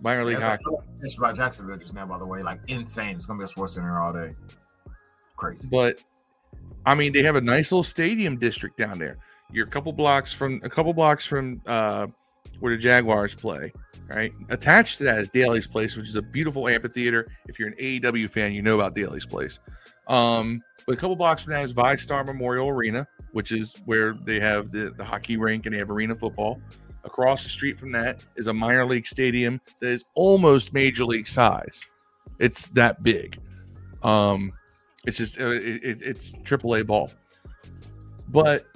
minor 0.00 0.24
league 0.24 0.38
Yeah, 0.38 0.56
hockey. 0.56 0.64
It's 1.02 1.18
about 1.18 1.36
Jacksonville 1.36 1.76
just 1.76 1.92
now, 1.92 2.06
by 2.06 2.18
the 2.18 2.24
way. 2.24 2.42
Like 2.42 2.60
insane. 2.68 3.14
It's 3.14 3.26
gonna 3.26 3.38
be 3.38 3.44
a 3.44 3.48
sports 3.48 3.74
center 3.74 4.00
all 4.00 4.14
day. 4.14 4.34
Crazy. 5.36 5.68
But 5.70 6.02
I 6.86 6.94
mean, 6.94 7.12
they 7.12 7.22
have 7.22 7.36
a 7.36 7.40
nice 7.40 7.70
little 7.70 7.82
stadium 7.82 8.38
district 8.38 8.78
down 8.78 8.98
there. 8.98 9.18
You're 9.52 9.66
a 9.66 9.70
couple 9.70 9.92
blocks 9.92 10.32
from 10.32 10.60
a 10.64 10.70
couple 10.70 10.94
blocks 10.94 11.26
from 11.26 11.60
uh, 11.66 12.06
where 12.60 12.72
the 12.74 12.78
Jaguars 12.78 13.34
play. 13.34 13.72
Right, 14.08 14.32
attached 14.50 14.98
to 14.98 15.04
that 15.04 15.18
is 15.18 15.28
Daly's 15.28 15.66
Place, 15.66 15.96
which 15.96 16.06
is 16.06 16.14
a 16.14 16.22
beautiful 16.22 16.68
amphitheater. 16.68 17.26
If 17.48 17.58
you're 17.58 17.66
an 17.66 17.74
AEW 17.74 18.30
fan, 18.30 18.52
you 18.52 18.62
know 18.62 18.76
about 18.76 18.94
Daly's 18.94 19.26
Place. 19.26 19.58
Um, 20.06 20.62
but 20.86 20.94
a 20.94 20.96
couple 20.96 21.16
blocks 21.16 21.44
from 21.44 21.52
that 21.54 21.64
is 21.64 21.74
VyStar 21.74 22.24
Memorial 22.24 22.68
Arena, 22.68 23.06
which 23.32 23.52
is 23.52 23.74
where 23.86 24.14
they 24.14 24.38
have 24.40 24.70
the, 24.70 24.92
the 24.96 25.04
hockey 25.04 25.36
rink 25.36 25.66
and 25.66 25.74
they 25.74 25.78
have 25.78 25.90
arena 25.90 26.14
football. 26.14 26.60
Across 27.04 27.44
the 27.44 27.48
street 27.48 27.78
from 27.78 27.92
that 27.92 28.24
is 28.36 28.46
a 28.48 28.52
minor 28.52 28.84
league 28.84 29.06
stadium 29.06 29.60
that 29.80 29.88
is 29.88 30.04
almost 30.14 30.72
major 30.72 31.04
league 31.04 31.28
size. 31.28 31.80
It's 32.38 32.68
that 32.68 33.02
big. 33.02 33.38
Um, 34.02 34.52
it's 35.06 35.18
just 35.18 35.40
uh, 35.40 35.50
it, 35.50 35.62
it, 35.62 36.02
it's 36.02 36.32
AAA 36.34 36.86
ball. 36.86 37.10
But 38.28 38.66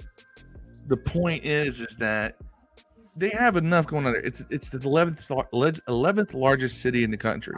the 0.87 0.97
point 0.97 1.43
is, 1.43 1.81
is 1.81 1.97
that 1.97 2.37
they 3.15 3.29
have 3.29 3.57
enough 3.57 3.87
going 3.87 4.05
on 4.05 4.13
there. 4.13 4.21
It's 4.21 4.43
it's 4.49 4.69
the 4.69 4.79
eleventh 4.79 5.29
eleventh 5.87 6.33
largest 6.33 6.81
city 6.81 7.03
in 7.03 7.11
the 7.11 7.17
country. 7.17 7.55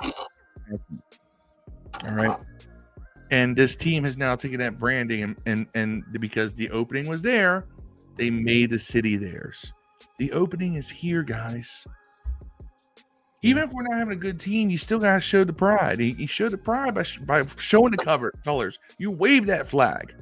All 2.07 2.15
right, 2.15 2.37
and 3.31 3.55
this 3.55 3.75
team 3.75 4.03
has 4.03 4.17
now 4.17 4.35
taken 4.35 4.59
that 4.59 4.79
branding 4.79 5.23
and 5.23 5.37
and 5.45 5.67
and 5.73 6.03
because 6.19 6.53
the 6.53 6.69
opening 6.71 7.07
was 7.07 7.21
there, 7.21 7.65
they 8.15 8.29
made 8.29 8.69
the 8.69 8.79
city 8.79 9.17
theirs. 9.17 9.71
The 10.19 10.31
opening 10.31 10.75
is 10.75 10.89
here, 10.89 11.23
guys. 11.23 11.87
Even 13.41 13.63
if 13.63 13.73
we're 13.73 13.83
not 13.83 13.97
having 13.97 14.13
a 14.13 14.19
good 14.19 14.39
team, 14.39 14.69
you 14.69 14.77
still 14.77 14.99
gotta 14.99 15.19
show 15.19 15.43
the 15.43 15.51
pride. 15.51 15.99
You, 15.99 16.27
show 16.27 16.47
the 16.47 16.57
pride 16.57 16.95
by, 16.95 17.03
sh- 17.03 17.19
by 17.19 17.43
showing 17.57 17.91
the 17.91 17.97
cover 17.97 18.31
colors. 18.43 18.79
You 18.99 19.11
wave 19.11 19.47
that 19.47 19.67
flag. 19.67 20.13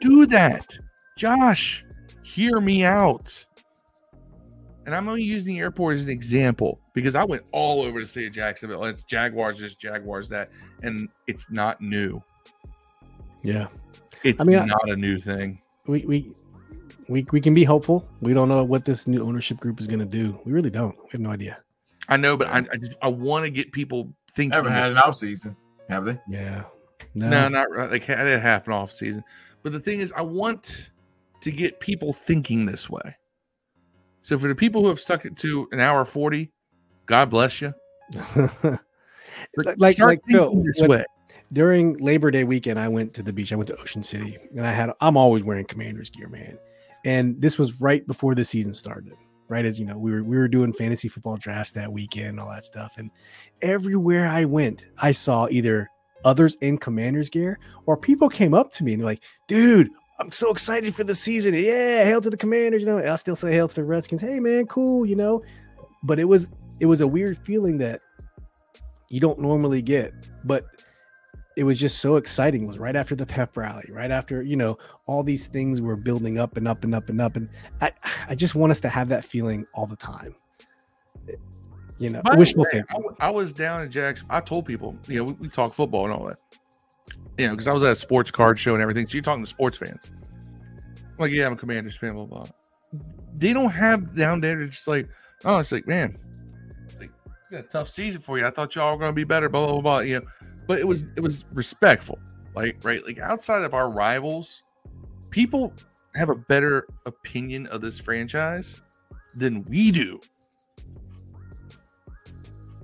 Do 0.00 0.26
that, 0.26 0.76
Josh. 1.16 1.84
Hear 2.24 2.60
me 2.60 2.84
out. 2.84 3.44
And 4.88 4.94
I'm 4.94 5.06
only 5.06 5.22
using 5.22 5.52
the 5.54 5.60
airport 5.60 5.96
as 5.96 6.04
an 6.04 6.10
example 6.10 6.80
because 6.94 7.14
I 7.14 7.22
went 7.22 7.42
all 7.52 7.82
over 7.82 8.00
the 8.00 8.06
city 8.06 8.26
of 8.28 8.32
Jacksonville. 8.32 8.82
It's 8.86 9.02
Jaguars, 9.02 9.58
this 9.60 9.74
Jaguars, 9.74 10.30
that, 10.30 10.48
and 10.82 11.10
it's 11.26 11.50
not 11.50 11.78
new. 11.82 12.22
Yeah, 13.42 13.66
It's 14.24 14.40
I 14.40 14.44
mean, 14.44 14.64
not 14.64 14.88
a 14.88 14.96
new 14.96 15.18
thing. 15.18 15.60
we 15.86 16.06
we 16.06 16.32
we 17.06 17.26
we 17.32 17.38
can 17.38 17.52
be 17.52 17.64
hopeful. 17.64 18.08
We 18.22 18.32
don't 18.32 18.48
know 18.48 18.64
what 18.64 18.86
this 18.86 19.06
new 19.06 19.22
ownership 19.22 19.60
group 19.60 19.78
is 19.78 19.86
going 19.86 19.98
to 19.98 20.06
do. 20.06 20.40
We 20.46 20.52
really 20.52 20.70
don't. 20.70 20.96
We 20.96 21.08
have 21.12 21.20
no 21.20 21.32
idea. 21.32 21.58
I 22.08 22.16
know, 22.16 22.38
but 22.38 22.48
I, 22.48 22.60
I 22.72 22.76
just 22.78 22.96
I 23.02 23.08
want 23.08 23.44
to 23.44 23.50
get 23.50 23.72
people 23.72 24.10
thinking. 24.30 24.54
Haven't 24.56 24.72
had 24.72 24.92
an 24.92 24.96
off 24.96 25.16
season, 25.16 25.54
have 25.90 26.06
they? 26.06 26.18
Yeah. 26.30 26.64
No, 27.14 27.50
not. 27.50 27.70
Like 27.90 28.08
I 28.08 28.24
did 28.24 28.40
half 28.40 28.66
an 28.66 28.72
off 28.72 28.90
season, 28.90 29.22
but 29.62 29.72
the 29.72 29.80
thing 29.80 30.00
is, 30.00 30.12
I 30.12 30.22
want 30.22 30.92
to 31.42 31.50
get 31.52 31.78
people 31.78 32.14
thinking 32.14 32.64
this 32.64 32.88
way. 32.88 33.17
So 34.22 34.38
for 34.38 34.48
the 34.48 34.54
people 34.54 34.82
who 34.82 34.88
have 34.88 35.00
stuck 35.00 35.24
it 35.24 35.36
to 35.38 35.68
an 35.72 35.80
hour 35.80 36.04
forty, 36.04 36.52
God 37.06 37.30
bless 37.30 37.60
you. 37.60 37.72
Like- 39.78 39.98
like- 39.98 40.20
Phil, 40.28 40.62
this 40.64 40.80
when- 40.80 40.90
way. 40.90 41.04
During 41.52 41.96
Labor 41.98 42.30
Day 42.30 42.44
weekend, 42.44 42.78
I 42.78 42.88
went 42.88 43.14
to 43.14 43.22
the 43.22 43.32
beach. 43.32 43.52
I 43.52 43.56
went 43.56 43.68
to 43.68 43.76
Ocean 43.80 44.02
City, 44.02 44.36
and 44.54 44.66
I 44.66 44.72
had 44.72 44.90
I'm 45.00 45.16
always 45.16 45.42
wearing 45.42 45.64
Commanders 45.64 46.10
gear, 46.10 46.28
man. 46.28 46.58
And 47.06 47.40
this 47.40 47.56
was 47.56 47.80
right 47.80 48.06
before 48.06 48.34
the 48.34 48.44
season 48.44 48.74
started. 48.74 49.14
Right 49.48 49.64
as 49.64 49.80
you 49.80 49.86
know, 49.86 49.96
we 49.96 50.10
were 50.10 50.22
we 50.22 50.36
were 50.36 50.48
doing 50.48 50.74
fantasy 50.74 51.08
football 51.08 51.38
drafts 51.38 51.72
that 51.72 51.90
weekend, 51.90 52.38
all 52.38 52.50
that 52.50 52.64
stuff. 52.66 52.92
And 52.98 53.10
everywhere 53.62 54.26
I 54.28 54.44
went, 54.44 54.84
I 54.98 55.12
saw 55.12 55.48
either 55.50 55.88
others 56.22 56.56
in 56.60 56.76
Commanders 56.76 57.30
gear 57.30 57.58
or 57.86 57.96
people 57.96 58.28
came 58.28 58.52
up 58.52 58.70
to 58.72 58.84
me 58.84 58.92
and 58.92 59.00
they're 59.00 59.06
like, 59.06 59.22
"Dude, 59.46 59.88
I'm 60.20 60.32
so 60.32 60.50
excited 60.50 60.94
for 60.94 61.04
the 61.04 61.14
season. 61.14 61.54
Yeah, 61.54 62.04
hail 62.04 62.20
to 62.20 62.30
the 62.30 62.36
Commanders. 62.36 62.82
You 62.82 62.88
know, 62.88 63.12
I 63.12 63.16
still 63.16 63.36
say 63.36 63.52
hail 63.52 63.68
to 63.68 63.74
the 63.74 63.84
Redskins. 63.84 64.20
Hey, 64.20 64.40
man, 64.40 64.66
cool. 64.66 65.06
You 65.06 65.16
know, 65.16 65.42
but 66.02 66.18
it 66.18 66.24
was 66.24 66.48
it 66.80 66.86
was 66.86 67.00
a 67.00 67.06
weird 67.06 67.38
feeling 67.38 67.78
that 67.78 68.00
you 69.08 69.20
don't 69.20 69.38
normally 69.38 69.80
get, 69.80 70.12
but 70.44 70.64
it 71.56 71.64
was 71.64 71.78
just 71.78 71.98
so 71.98 72.16
exciting. 72.16 72.64
It 72.64 72.66
was 72.66 72.78
right 72.78 72.96
after 72.96 73.14
the 73.14 73.26
pep 73.26 73.56
rally, 73.56 73.88
right 73.90 74.10
after 74.10 74.42
you 74.42 74.56
know 74.56 74.78
all 75.06 75.22
these 75.22 75.46
things 75.46 75.80
were 75.80 75.96
building 75.96 76.38
up 76.38 76.56
and 76.56 76.66
up 76.66 76.84
and 76.84 76.94
up 76.94 77.08
and 77.08 77.20
up, 77.20 77.36
and 77.36 77.48
I 77.80 77.92
I 78.28 78.34
just 78.34 78.54
want 78.54 78.72
us 78.72 78.80
to 78.80 78.88
have 78.88 79.08
that 79.10 79.24
feeling 79.24 79.66
all 79.74 79.86
the 79.86 79.96
time. 79.96 80.34
You 81.98 82.10
know, 82.10 82.22
wishful 82.36 82.64
thinking. 82.70 83.16
I 83.20 83.30
was 83.30 83.52
down 83.52 83.82
in 83.82 83.90
Jackson. 83.90 84.26
I 84.30 84.40
told 84.40 84.66
people, 84.66 84.96
you 85.08 85.18
know, 85.18 85.24
we, 85.24 85.32
we 85.32 85.48
talk 85.48 85.74
football 85.74 86.04
and 86.04 86.12
all 86.12 86.26
that. 86.26 86.38
You 87.38 87.46
know, 87.46 87.52
because 87.52 87.68
I 87.68 87.72
was 87.72 87.82
at 87.82 87.92
a 87.92 87.96
sports 87.96 88.30
card 88.30 88.58
show 88.58 88.74
and 88.74 88.82
everything. 88.82 89.06
So 89.06 89.14
you're 89.14 89.22
talking 89.22 89.44
to 89.44 89.48
sports 89.48 89.78
fans. 89.78 90.10
I'm 90.96 91.18
like, 91.18 91.32
yeah, 91.32 91.46
I'm 91.46 91.52
a 91.52 91.56
Commanders 91.56 91.96
fan, 91.96 92.14
blah, 92.14 92.24
blah. 92.24 92.46
They 93.34 93.52
don't 93.52 93.70
have 93.70 94.16
down 94.16 94.40
there. 94.40 94.60
It's 94.62 94.76
just 94.76 94.88
like, 94.88 95.08
oh, 95.44 95.58
it's 95.58 95.70
like, 95.70 95.86
man, 95.86 96.18
it's 96.84 96.96
like, 96.98 97.70
tough 97.70 97.88
season 97.88 98.20
for 98.20 98.38
you. 98.38 98.46
I 98.46 98.50
thought 98.50 98.74
y'all 98.74 98.92
were 98.92 98.98
going 98.98 99.12
to 99.12 99.16
be 99.16 99.24
better, 99.24 99.48
blah, 99.48 99.66
blah, 99.66 99.80
blah. 99.80 99.98
You 100.00 100.20
know, 100.20 100.26
but 100.66 100.78
it 100.78 100.86
was, 100.86 101.04
it 101.16 101.20
was 101.20 101.44
respectful. 101.52 102.18
Like, 102.54 102.78
right. 102.82 103.04
Like 103.04 103.18
outside 103.18 103.62
of 103.62 103.74
our 103.74 103.90
rivals, 103.90 104.62
people 105.30 105.72
have 106.14 106.28
a 106.28 106.34
better 106.34 106.88
opinion 107.06 107.66
of 107.68 107.80
this 107.80 108.00
franchise 108.00 108.82
than 109.36 109.64
we 109.66 109.92
do. 109.92 110.20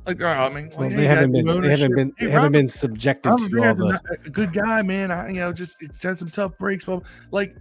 Like, 0.07 0.21
oh, 0.21 0.27
I 0.27 0.53
mean, 0.53 0.71
Well, 0.77 0.89
hey, 0.89 0.97
they 0.97 1.05
guys, 1.07 1.17
haven't 1.17 1.33
been 1.33 1.61
they 1.63 1.71
haven't 1.71 1.95
been 1.97 2.09
Hey, 2.19 2.27
they 2.27 2.31
haven't 2.33 2.45
Robert- 2.45 2.53
been 2.53 2.69
subjected 2.69 3.31
Robert 3.31 3.51
to 3.51 3.63
all 3.69 3.75
the 3.75 4.19
a 4.27 4.31
good 4.31 4.53
guy, 4.53 4.83
man. 4.83 5.11
I, 5.11 5.29
you 5.29 5.35
know, 5.37 5.53
just 5.53 5.83
it's 5.83 6.03
had 6.03 6.19
some 6.19 6.29
tough 6.29 6.59
breaks, 6.59 6.85
but 6.85 7.03
like 7.31 7.57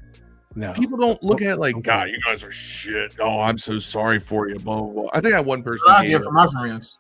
no. 0.56 0.74
people 0.74 0.98
don't 0.98 1.22
look 1.24 1.42
at 1.42 1.54
it 1.54 1.58
like, 1.60 1.76
Okay. 1.76 1.84
God, 1.84 2.10
you 2.10 2.20
guys 2.26 2.44
are 2.44 2.52
shit. 2.52 3.16
Oh, 3.20 3.40
I'm 3.40 3.58
so 3.58 3.80
sorry 3.80 4.20
for 4.20 4.50
you. 4.50 4.60
Blah 4.60 4.82
blah. 4.82 4.92
blah. 5.04 5.10
I 5.14 5.22
think 5.22 5.34
I 5.34 5.38
had 5.38 5.46
one 5.46 5.64
person. 5.64 5.84
What 5.86 5.96
I 6.02 6.08
get 6.08 6.22
from 6.22 6.34
my 6.36 6.48
friends. 6.48 6.98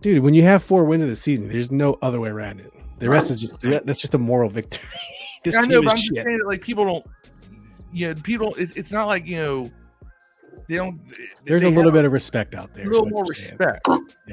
Dude, 0.00 0.22
when 0.22 0.34
you 0.34 0.42
have 0.42 0.62
four 0.62 0.84
wins 0.84 1.02
of 1.02 1.08
the 1.08 1.16
season, 1.16 1.48
there's 1.48 1.70
no 1.70 1.98
other 2.00 2.20
way 2.20 2.30
around 2.30 2.60
it. 2.60 2.72
The 2.98 3.08
rest 3.10 3.30
is 3.30 3.40
just 3.40 3.60
that's 3.60 4.00
just 4.00 4.14
a 4.14 4.18
moral 4.18 4.48
victory. 4.48 4.88
this 5.44 5.54
I 5.54 5.62
team 5.62 5.70
know, 5.70 5.82
but 5.82 5.90
I'm 5.92 5.96
is 5.98 6.04
just 6.04 6.14
saying 6.14 6.38
that 6.38 6.46
like 6.46 6.62
people 6.62 6.84
don't. 6.84 7.06
Yeah, 7.92 8.14
people. 8.22 8.54
It, 8.54 8.70
it's 8.76 8.92
not 8.92 9.08
like 9.08 9.26
you 9.26 9.36
know. 9.36 9.70
They 10.68 10.76
don't. 10.76 11.00
There's 11.44 11.62
they 11.62 11.68
a 11.68 11.70
little 11.70 11.92
bit 11.92 12.04
of 12.04 12.12
respect 12.12 12.54
out 12.54 12.72
there. 12.74 12.84
a 12.84 12.88
little 12.88 13.08
more 13.08 13.24
you're 13.26 13.34
saying. 13.34 13.58
respect. 13.58 13.88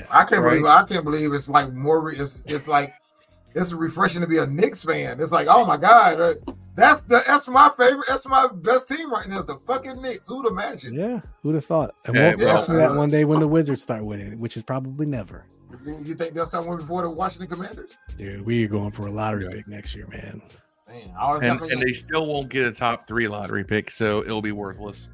I 0.10 0.24
can't 0.26 0.42
Right. 0.44 0.50
believe 0.52 0.66
I 0.66 0.84
can't 0.84 1.04
believe 1.04 1.34
it's 1.34 1.50
like 1.50 1.72
more. 1.74 2.12
It's 2.12 2.42
it's 2.46 2.68
like 2.68 2.94
it's 3.56 3.72
refreshing 3.74 4.22
to 4.22 4.28
be 4.28 4.38
a 4.40 4.46
Knicks 4.48 4.84
fan. 4.84 5.20
It's 5.20 5.32
like 5.32 5.48
oh 5.50 5.66
my 5.66 5.78
god, 5.78 6.20
uh, 6.20 6.34
that's 6.76 7.02
the, 7.04 7.24
that's 7.28 7.48
my 7.48 7.70
favorite. 7.78 8.06
That's 8.08 8.28
my 8.28 8.48
best 8.52 8.88
team 8.90 9.12
right 9.12 9.28
now. 9.28 9.40
Is 9.40 9.46
the 9.46 9.58
fucking 9.68 10.02
Knicks. 10.02 10.28
Who'd 10.28 10.48
imagine? 10.48 10.96
Yeah, 10.96 11.20
who'd 11.42 11.56
have 11.56 11.66
thought? 11.66 11.94
And 12.06 12.16
Yeah, 12.16 12.32
we'll, 12.32 12.40
we'll 12.40 12.48
well, 12.56 12.64
see 12.64 12.74
that 12.74 12.92
uh, 12.92 12.96
one 12.96 13.10
day 13.12 13.26
when 13.26 13.40
the 13.40 13.48
Wizards 13.48 13.84
start 13.84 14.04
winning, 14.04 14.40
which 14.40 14.58
is 14.58 14.64
probably 14.64 15.06
never. 15.06 15.46
You 15.86 16.16
think 16.16 16.34
they'll 16.34 16.46
start 16.46 16.66
winning 16.66 16.80
before 16.82 17.02
the 17.02 17.10
Washington 17.10 17.48
Commanders? 17.50 17.98
Dude, 18.18 18.46
we 18.46 18.64
are 18.64 18.68
going 18.68 18.92
for 18.92 19.08
a 19.08 19.12
lottery 19.12 19.48
pick 19.52 19.68
next 19.68 19.96
year, 19.96 20.08
man. 20.08 20.42
Man, 20.88 21.12
And 21.44 21.62
and 21.72 21.82
they 21.82 21.92
still 21.94 22.28
won't 22.28 22.50
get 22.50 22.66
a 22.68 22.72
top 22.72 23.08
three 23.08 23.28
lottery 23.28 23.64
pick, 23.64 23.90
so 23.90 24.22
it'll 24.24 24.42
be 24.44 24.52
worthless. 24.52 25.10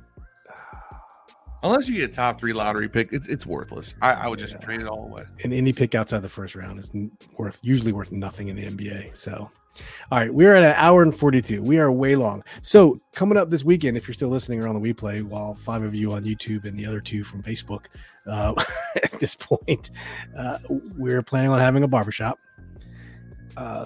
Unless 1.63 1.89
you 1.89 1.95
get 1.97 2.09
a 2.09 2.13
top 2.13 2.39
three 2.39 2.53
lottery 2.53 2.87
pick, 2.87 3.09
it's, 3.11 3.27
it's 3.27 3.45
worthless. 3.45 3.93
I, 4.01 4.13
I 4.13 4.27
would 4.27 4.39
just 4.39 4.53
Yeah. 4.53 4.59
trade 4.59 4.81
it 4.81 4.87
all 4.87 5.03
away. 5.05 5.23
And 5.43 5.53
any 5.53 5.73
pick 5.73 5.93
outside 5.95 6.19
the 6.21 6.29
first 6.29 6.55
round 6.55 6.79
is 6.79 6.91
worth 7.37 7.59
usually 7.61 7.91
worth 7.91 8.11
nothing 8.11 8.47
in 8.47 8.55
the 8.55 8.65
NBA. 8.65 9.15
So, 9.15 9.51
all 10.11 10.17
right, 10.19 10.33
we're 10.33 10.55
at 10.55 10.63
an 10.63 10.73
hour 10.77 11.03
and 11.03 11.13
42. 11.13 11.61
We 11.61 11.77
are 11.79 11.91
way 11.91 12.15
long. 12.15 12.43
So, 12.61 12.99
coming 13.13 13.37
up 13.37 13.49
this 13.49 13.63
weekend, 13.63 13.97
if 13.97 14.07
you're 14.07 14.15
still 14.15 14.29
listening 14.29 14.63
or 14.63 14.67
on 14.69 14.81
the 14.81 14.93
replay, 14.93 15.21
while 15.21 15.53
five 15.53 15.83
of 15.83 15.93
you 15.93 16.13
on 16.13 16.23
YouTube 16.23 16.63
and 16.65 16.77
the 16.77 16.85
other 16.85 17.01
two 17.01 17.23
from 17.25 17.43
Facebook, 17.43 17.85
uh, 18.25 18.53
at 19.03 19.11
this 19.19 19.35
point, 19.35 19.91
uh, 20.37 20.59
we're 20.97 21.21
planning 21.21 21.51
on 21.51 21.59
having 21.59 21.83
a 21.83 21.87
barbershop. 21.87 22.39
Uh, 23.57 23.83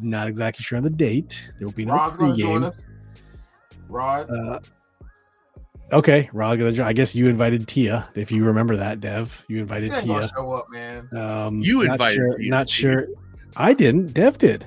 not 0.00 0.28
exactly 0.28 0.62
sure 0.62 0.78
on 0.78 0.84
the 0.84 0.88
date. 0.90 1.50
There 1.58 1.66
will 1.66 1.74
be 1.74 1.84
no 1.84 1.92
Rod's 1.94 2.16
going 2.16 2.32
to 2.34 2.38
join 2.38 2.64
us. 2.64 2.82
Rod, 3.88 4.30
Uh, 4.30 4.58
okay, 5.92 6.28
Rod 6.32 6.58
gonna. 6.58 6.84
I 6.84 6.92
guess 6.92 7.14
you 7.14 7.28
invited 7.28 7.66
Tia. 7.68 8.08
If 8.14 8.30
you 8.32 8.44
remember 8.44 8.76
that, 8.76 9.00
Dev, 9.00 9.44
you 9.48 9.56
he 9.56 9.62
invited 9.62 9.92
ain't 9.92 10.06
gonna 10.06 10.20
Tia. 10.20 10.28
show 10.34 10.52
up, 10.52 10.66
man. 10.70 11.08
Um, 11.16 11.60
You 11.60 11.82
invited 11.82 12.16
Sure, 12.16 12.38
Tia, 12.38 12.50
not 12.50 12.66
Steve. 12.68 12.74
sure. 12.76 13.06
I 13.56 13.72
didn't. 13.72 14.14
Dev 14.14 14.38
did. 14.38 14.66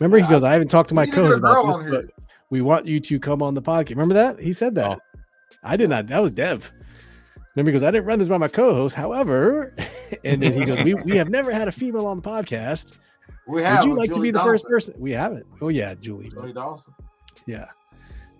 Remember, 0.00 0.18
he 0.18 0.26
goes, 0.26 0.42
"I 0.44 0.52
haven't 0.52 0.68
talked 0.68 0.88
to 0.90 0.94
my 0.94 1.02
You 1.04 1.06
need 1.06 1.14
to 1.16 1.16
get 1.22 1.24
co-host 1.24 1.38
a 1.38 1.40
girl 1.40 1.52
about 1.52 1.74
on 1.74 1.82
this, 1.82 1.90
here. 1.92 2.02
but 2.16 2.24
we 2.50 2.60
want 2.60 2.86
you 2.86 3.00
to 3.00 3.18
come 3.20 3.42
on 3.42 3.54
the 3.54 3.62
podcast." 3.62 3.90
Remember 3.90 4.14
that? 4.14 4.40
He 4.40 4.52
said 4.52 4.74
that. 4.76 4.98
Oh. 4.98 5.20
I 5.62 5.76
did 5.76 5.90
not. 5.90 6.06
That 6.06 6.22
was 6.22 6.30
Dev. 6.32 6.70
Remember, 7.56 7.70
he 7.70 7.72
goes, 7.72 7.82
"I 7.82 7.90
didn't 7.90 8.06
run 8.06 8.18
this 8.18 8.28
by 8.28 8.38
my 8.38 8.48
co-host." 8.48 8.94
However, 8.94 9.74
and 10.24 10.42
then 10.42 10.52
he 10.52 10.64
goes, 10.64 10.82
"We 10.84 10.94
we 10.94 11.16
have 11.16 11.28
never 11.30 11.52
had 11.52 11.66
a 11.68 11.72
female 11.72 12.06
on 12.06 12.20
the 12.20 12.28
podcast. 12.28 12.96
We 13.48 13.62
have. 13.62 13.80
Would 13.80 13.84
you 13.84 13.90
with 13.90 13.98
like 13.98 14.08
to 14.10 14.14
Julie 14.14 14.28
be 14.28 14.32
the 14.32 14.40
first 14.40 14.66
person?" 14.66 14.94
We 14.98 15.10
haven't. 15.12 15.46
Oh 15.60 15.68
yeah, 15.68 15.94
Julie. 15.94 16.28
Julie 16.30 16.52
Dawson. 16.52 16.94
Yeah. 17.46 17.66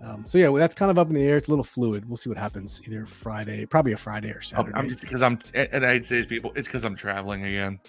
Um, 0.02 0.24
so 0.26 0.38
yeah, 0.38 0.48
well, 0.48 0.60
that's 0.60 0.74
kind 0.74 0.90
of 0.90 0.98
up 0.98 1.08
in 1.08 1.14
the 1.14 1.22
air. 1.22 1.36
It's 1.36 1.48
a 1.48 1.50
little 1.50 1.64
fluid. 1.64 2.08
We'll 2.08 2.16
see 2.16 2.28
what 2.28 2.38
happens. 2.38 2.80
Either 2.86 3.04
Friday, 3.04 3.66
probably 3.66 3.92
a 3.92 3.96
Friday 3.96 4.30
or 4.30 4.36
I'm, 4.36 4.42
Saturday. 4.42 4.72
I'm 4.74 4.88
just 4.88 5.02
because 5.02 5.22
I'm 5.22 5.38
and 5.54 5.84
I'd 5.84 6.04
say 6.04 6.22
to 6.22 6.28
people, 6.28 6.52
it's 6.54 6.68
because 6.68 6.84
I'm 6.84 6.94
traveling 6.94 7.44
again. 7.44 7.80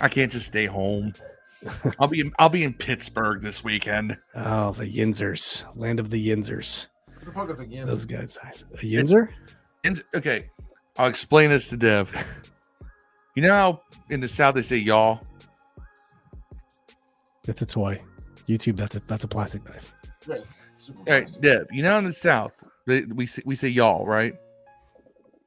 I 0.00 0.08
can't 0.08 0.30
just 0.30 0.46
stay 0.46 0.66
home. 0.66 1.14
I'll 1.98 2.08
be 2.08 2.20
in, 2.20 2.32
I'll 2.38 2.50
be 2.50 2.62
in 2.62 2.74
Pittsburgh 2.74 3.40
this 3.40 3.64
weekend. 3.64 4.18
oh, 4.34 4.72
the 4.72 4.84
Yinzers, 4.84 5.64
land 5.76 5.98
of 5.98 6.10
the 6.10 6.28
Yinzers. 6.28 6.88
The 7.24 7.32
fuck 7.32 7.48
is 7.48 7.60
again? 7.60 7.86
Those 7.86 8.04
guys. 8.04 8.36
A 8.42 8.76
Yinzer? 8.78 9.30
And, 9.84 10.02
okay, 10.14 10.50
I'll 10.98 11.08
explain 11.08 11.50
this 11.50 11.70
to 11.70 11.76
Dev. 11.76 12.12
You 13.34 13.42
know 13.42 13.50
how 13.50 13.82
in 14.10 14.20
the 14.20 14.28
South 14.28 14.54
they 14.54 14.62
say 14.62 14.76
y'all. 14.76 15.20
It's 17.48 17.62
a 17.62 17.66
toy. 17.66 18.00
YouTube. 18.48 18.76
That's 18.76 18.94
a 18.94 19.00
that's 19.00 19.24
a 19.24 19.28
plastic 19.28 19.64
knife. 19.64 19.92
Yes, 20.28 20.54
super 20.54 20.63
All 20.90 21.04
right, 21.06 21.40
Deb. 21.40 21.66
You 21.72 21.82
know 21.82 21.98
in 21.98 22.04
the 22.04 22.12
South 22.12 22.62
they, 22.86 23.02
we 23.02 23.26
say, 23.26 23.42
we 23.44 23.54
say 23.54 23.68
y'all, 23.68 24.06
right? 24.06 24.34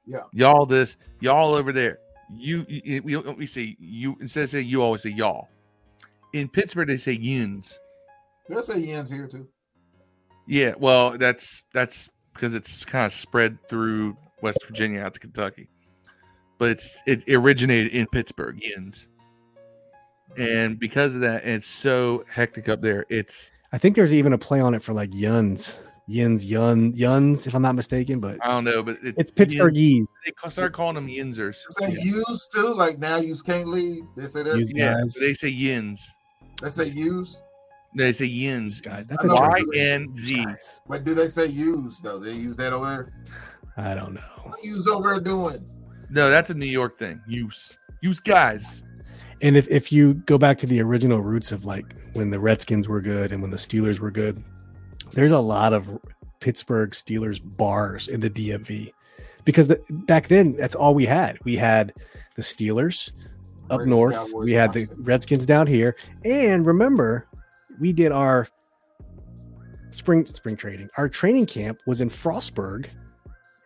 Yeah. 0.05 0.21
Y'all 0.31 0.65
this, 0.65 0.97
y'all 1.19 1.53
over 1.53 1.71
there. 1.71 1.99
You, 2.33 2.65
you 2.67 3.01
we, 3.03 3.17
we 3.17 3.45
say 3.45 3.75
you 3.79 4.15
instead 4.19 4.43
of 4.43 4.49
saying 4.49 4.67
you 4.67 4.81
always 4.81 5.03
say 5.03 5.11
y'all. 5.11 5.49
In 6.33 6.47
Pittsburgh 6.49 6.87
they 6.87 6.97
say 6.97 7.13
yins. 7.13 7.79
They'll 8.49 8.61
say 8.61 8.79
yins 8.79 9.09
here 9.09 9.27
too. 9.27 9.47
Yeah, 10.47 10.73
well, 10.77 11.17
that's 11.17 11.65
that's 11.73 12.09
because 12.33 12.55
it's 12.55 12.85
kind 12.85 13.05
of 13.05 13.11
spread 13.11 13.57
through 13.67 14.15
West 14.41 14.59
Virginia 14.65 15.01
out 15.01 15.13
to 15.13 15.19
Kentucky, 15.19 15.67
but 16.57 16.71
it's 16.71 17.01
it 17.05 17.23
originated 17.27 17.91
in 17.91 18.07
Pittsburgh, 18.07 18.57
Yins, 18.61 19.07
and 20.37 20.79
because 20.79 21.15
of 21.15 21.21
that, 21.21 21.45
it's 21.45 21.67
so 21.67 22.23
hectic 22.29 22.69
up 22.69 22.81
there. 22.81 23.05
It's 23.09 23.51
I 23.73 23.77
think 23.77 23.95
there's 23.95 24.13
even 24.13 24.33
a 24.33 24.37
play 24.37 24.59
on 24.59 24.73
it 24.73 24.81
for 24.81 24.93
like 24.93 25.13
Yuns, 25.13 25.79
Yins, 26.07 26.45
Yun, 26.45 26.93
Yuns, 26.93 27.47
if 27.47 27.53
I'm 27.53 27.61
not 27.61 27.75
mistaken. 27.75 28.19
But 28.19 28.37
I 28.43 28.47
don't 28.47 28.63
know, 28.63 28.81
but 28.81 28.97
it's, 29.03 29.19
it's 29.19 29.31
Pittsburghese. 29.31 30.05
They 30.25 30.49
start 30.49 30.73
calling 30.73 30.95
them 30.95 31.07
Yinzers. 31.07 31.57
They 31.79 31.87
say 31.89 31.97
use 32.01 32.47
too. 32.53 32.73
Like 32.73 32.97
now, 32.99 33.17
use 33.17 33.41
can't 33.41 33.67
leave. 33.67 34.03
They 34.15 34.25
say 34.25 34.43
that. 34.43 34.57
Use 34.57 34.71
Yeah, 34.73 34.95
guys. 34.95 35.13
they 35.15 35.33
say 35.33 35.49
Yins. 35.49 36.13
They 36.61 36.69
say 36.69 36.85
use, 36.85 37.41
They 37.95 38.11
say 38.13 38.25
Yins. 38.25 38.81
guys. 38.81 39.05
That's 39.07 39.23
I 39.23 39.27
a 39.27 39.29
know. 39.29 39.35
Y 39.35 39.49
Jersey 39.73 39.79
N 39.81 40.15
Z. 40.15 40.45
guys. 40.45 40.81
but 40.87 41.03
do 41.03 41.13
they 41.13 41.27
say 41.27 41.47
use 41.47 41.99
though? 41.99 42.19
They 42.19 42.33
use 42.33 42.55
that 42.57 42.71
over 42.73 42.85
there. 43.75 43.85
I 43.85 43.93
don't 43.93 44.13
know. 44.13 44.21
What 44.43 44.63
use 44.63 44.87
over 44.87 45.09
there 45.13 45.19
doing? 45.19 45.63
No, 46.09 46.29
that's 46.29 46.49
a 46.49 46.53
New 46.53 46.65
York 46.65 46.97
thing. 46.97 47.21
Use. 47.27 47.77
Use 48.01 48.19
guys. 48.21 48.81
And 49.41 49.55
if, 49.55 49.67
if 49.69 49.91
you 49.91 50.15
go 50.15 50.37
back 50.37 50.57
to 50.59 50.67
the 50.67 50.81
original 50.81 51.21
roots 51.21 51.51
of 51.51 51.65
like 51.65 51.85
when 52.13 52.31
the 52.31 52.39
Redskins 52.39 52.87
were 52.87 53.01
good 53.01 53.31
and 53.31 53.41
when 53.41 53.51
the 53.51 53.57
Steelers 53.57 53.99
were 53.99 54.11
good, 54.11 54.43
there's 55.13 55.31
a 55.31 55.39
lot 55.39 55.73
of 55.73 55.99
Pittsburgh 56.39 56.91
Steelers 56.91 57.39
bars 57.57 58.07
in 58.07 58.19
the 58.19 58.29
DMV 58.29 58.91
because 59.45 59.67
the, 59.67 59.81
back 60.07 60.27
then 60.27 60.55
that's 60.55 60.75
all 60.75 60.93
we 60.93 61.05
had. 61.05 61.37
We 61.43 61.55
had 61.55 61.93
the 62.35 62.41
Steelers 62.41 63.11
up 63.69 63.77
British 63.77 63.89
north, 63.89 64.15
Cowboys, 64.15 64.45
we 64.45 64.53
had 64.53 64.73
the 64.73 64.87
Redskins 64.97 65.45
down 65.45 65.67
here, 65.67 65.95
and 66.23 66.65
remember, 66.65 67.27
we 67.79 67.93
did 67.93 68.11
our 68.11 68.47
spring 69.91 70.25
spring 70.25 70.55
trading. 70.55 70.89
Our 70.97 71.09
training 71.09 71.47
camp 71.47 71.79
was 71.85 72.01
in 72.01 72.09
Frostburg. 72.09 72.89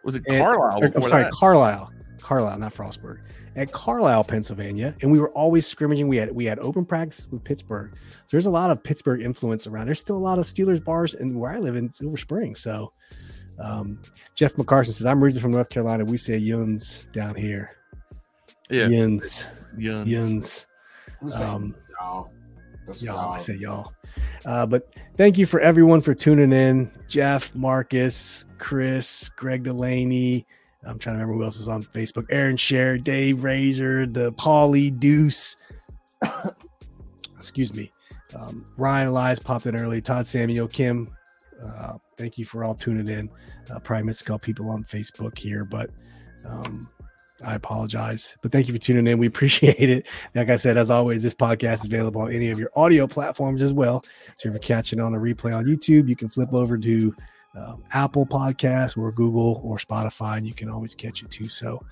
Was 0.03 0.15
it 0.15 0.23
And- 0.27 0.39
Carlisle 0.39 0.83
or- 0.83 0.91
I'm 0.95 1.03
sorry, 1.03 1.23
that? 1.23 1.33
Carlisle, 1.33 1.91
Carlisle, 2.19 2.57
not 2.59 2.73
Frostburg, 2.73 3.19
at 3.55 3.71
Carlisle, 3.71 4.23
Pennsylvania, 4.23 4.95
and 5.01 5.11
we 5.11 5.19
were 5.19 5.31
always 5.31 5.67
scrimmaging. 5.67 6.07
We 6.07 6.17
had 6.17 6.31
we 6.31 6.45
had 6.45 6.59
open 6.59 6.85
practice 6.85 7.27
with 7.31 7.43
Pittsburgh, 7.43 7.93
so 7.93 8.27
there's 8.31 8.45
a 8.45 8.51
lot 8.51 8.71
of 8.71 8.83
Pittsburgh 8.83 9.21
influence 9.21 9.67
around. 9.67 9.87
There's 9.87 9.99
still 9.99 10.17
a 10.17 10.19
lot 10.19 10.39
of 10.39 10.45
Steelers 10.45 10.83
bars, 10.83 11.13
and 11.13 11.39
where 11.39 11.51
I 11.51 11.59
live 11.59 11.75
in 11.75 11.91
Silver 11.91 12.17
Spring. 12.17 12.55
So, 12.55 12.91
um, 13.59 14.01
Jeff 14.35 14.53
McCarson 14.53 14.93
says, 14.93 15.05
"I'm 15.05 15.23
originally 15.23 15.41
from 15.41 15.51
North 15.51 15.69
Carolina. 15.69 16.05
We 16.05 16.17
say 16.17 16.37
yuns 16.37 17.07
down 17.11 17.35
here. 17.35 17.71
Yeah. 18.69 18.87
Yuns, 18.87 19.47
Yuns. 19.77 20.07
yuns. 20.07 20.67
We 21.21 21.33
Um, 21.33 21.75
y'all. 21.99 22.31
Y'all. 22.99 23.33
I 23.33 23.37
say 23.37 23.55
y'all. 23.55 23.93
Uh, 24.45 24.65
but 24.65 24.95
thank 25.15 25.37
you 25.37 25.45
for 25.45 25.59
everyone 25.59 26.01
for 26.01 26.13
tuning 26.13 26.51
in. 26.51 26.91
Jeff, 27.07 27.53
Marcus, 27.55 28.45
Chris, 28.57 29.29
Greg 29.29 29.63
Delaney. 29.63 30.45
I'm 30.85 30.97
trying 30.97 31.15
to 31.15 31.21
remember 31.21 31.33
who 31.33 31.43
else 31.43 31.57
was 31.57 31.67
on 31.67 31.83
Facebook. 31.83 32.25
Aaron 32.29 32.57
Share, 32.57 32.97
Dave 32.97 33.43
Razor, 33.43 34.07
the 34.07 34.31
Paulie 34.33 34.97
Deuce. 34.97 35.55
Excuse 37.37 37.73
me. 37.73 37.91
Um, 38.35 38.65
Ryan 38.77 39.09
Elias 39.09 39.39
popped 39.39 39.65
in 39.65 39.75
early. 39.75 40.01
Todd 40.01 40.25
Samuel, 40.25 40.67
Kim. 40.67 41.13
Uh, 41.61 41.97
thank 42.17 42.37
you 42.37 42.45
for 42.45 42.63
all 42.63 42.73
tuning 42.73 43.07
in. 43.07 43.29
Uh, 43.69 43.79
probably 43.79 44.05
missed 44.05 44.21
a 44.21 44.25
couple 44.25 44.39
people 44.39 44.69
on 44.69 44.83
Facebook 44.85 45.37
here, 45.37 45.63
but 45.65 45.89
um, 46.47 46.89
I 47.43 47.55
apologize. 47.55 48.37
But 48.41 48.51
thank 48.51 48.67
you 48.67 48.73
for 48.73 48.79
tuning 48.79 49.07
in. 49.07 49.19
We 49.19 49.27
appreciate 49.27 49.89
it. 49.89 50.07
Like 50.33 50.49
I 50.49 50.55
said, 50.55 50.77
as 50.77 50.89
always, 50.89 51.21
this 51.21 51.35
podcast 51.35 51.75
is 51.75 51.85
available 51.85 52.21
on 52.21 52.31
any 52.31 52.49
of 52.49 52.59
your 52.59 52.71
audio 52.75 53.07
platforms 53.07 53.61
as 53.61 53.73
well. 53.73 54.03
So 54.37 54.49
if 54.49 54.53
you're 54.53 54.59
catching 54.59 54.99
on 54.99 55.13
a 55.13 55.19
replay 55.19 55.55
on 55.55 55.65
YouTube, 55.65 56.07
you 56.07 56.15
can 56.15 56.29
flip 56.29 56.53
over 56.53 56.77
to 56.77 57.15
um, 57.55 57.83
Apple 57.91 58.25
Podcasts 58.25 58.97
or 58.97 59.11
Google 59.11 59.61
or 59.63 59.77
Spotify, 59.77 60.37
and 60.37 60.47
you 60.47 60.53
can 60.53 60.69
always 60.69 60.95
catch 60.95 61.23
it 61.23 61.29
too. 61.31 61.49
So 61.49 61.83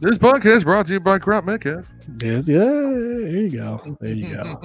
This 0.00 0.18
podcast 0.18 0.64
brought 0.64 0.86
to 0.86 0.94
you 0.94 1.00
by 1.00 1.18
Crop 1.18 1.44
Metcalf. 1.44 1.86
there's, 2.08 2.48
yeah, 2.48 2.58
there 2.58 3.28
you 3.28 3.50
go. 3.50 3.96
There 4.00 4.12
you 4.12 4.34
go. 4.34 4.58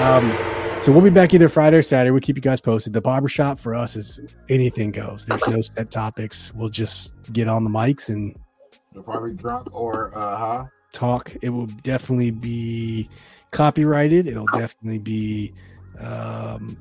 Um, 0.00 0.32
so 0.80 0.92
we'll 0.92 1.02
be 1.02 1.10
back 1.10 1.34
either 1.34 1.48
Friday 1.48 1.76
or 1.76 1.82
Saturday. 1.82 2.10
We'll 2.10 2.22
keep 2.22 2.36
you 2.36 2.42
guys 2.42 2.60
posted. 2.60 2.94
The 2.94 3.02
barbershop 3.02 3.58
for 3.58 3.74
us 3.74 3.96
is 3.96 4.18
anything 4.48 4.92
goes. 4.92 5.26
There's 5.26 5.46
no 5.46 5.60
set 5.60 5.90
topics. 5.90 6.54
We'll 6.54 6.70
just 6.70 7.14
get 7.32 7.48
on 7.48 7.64
the 7.64 7.70
mics 7.70 8.08
and 8.08 8.34
They're 8.92 9.02
probably 9.02 9.34
drunk 9.34 9.74
or 9.74 10.16
uh 10.16 10.36
huh. 10.36 10.64
talk. 10.92 11.36
It 11.42 11.50
will 11.50 11.66
definitely 11.66 12.30
be 12.30 13.10
copyrighted. 13.50 14.26
It'll 14.26 14.46
definitely 14.46 14.98
be 14.98 15.52
um, 15.98 16.78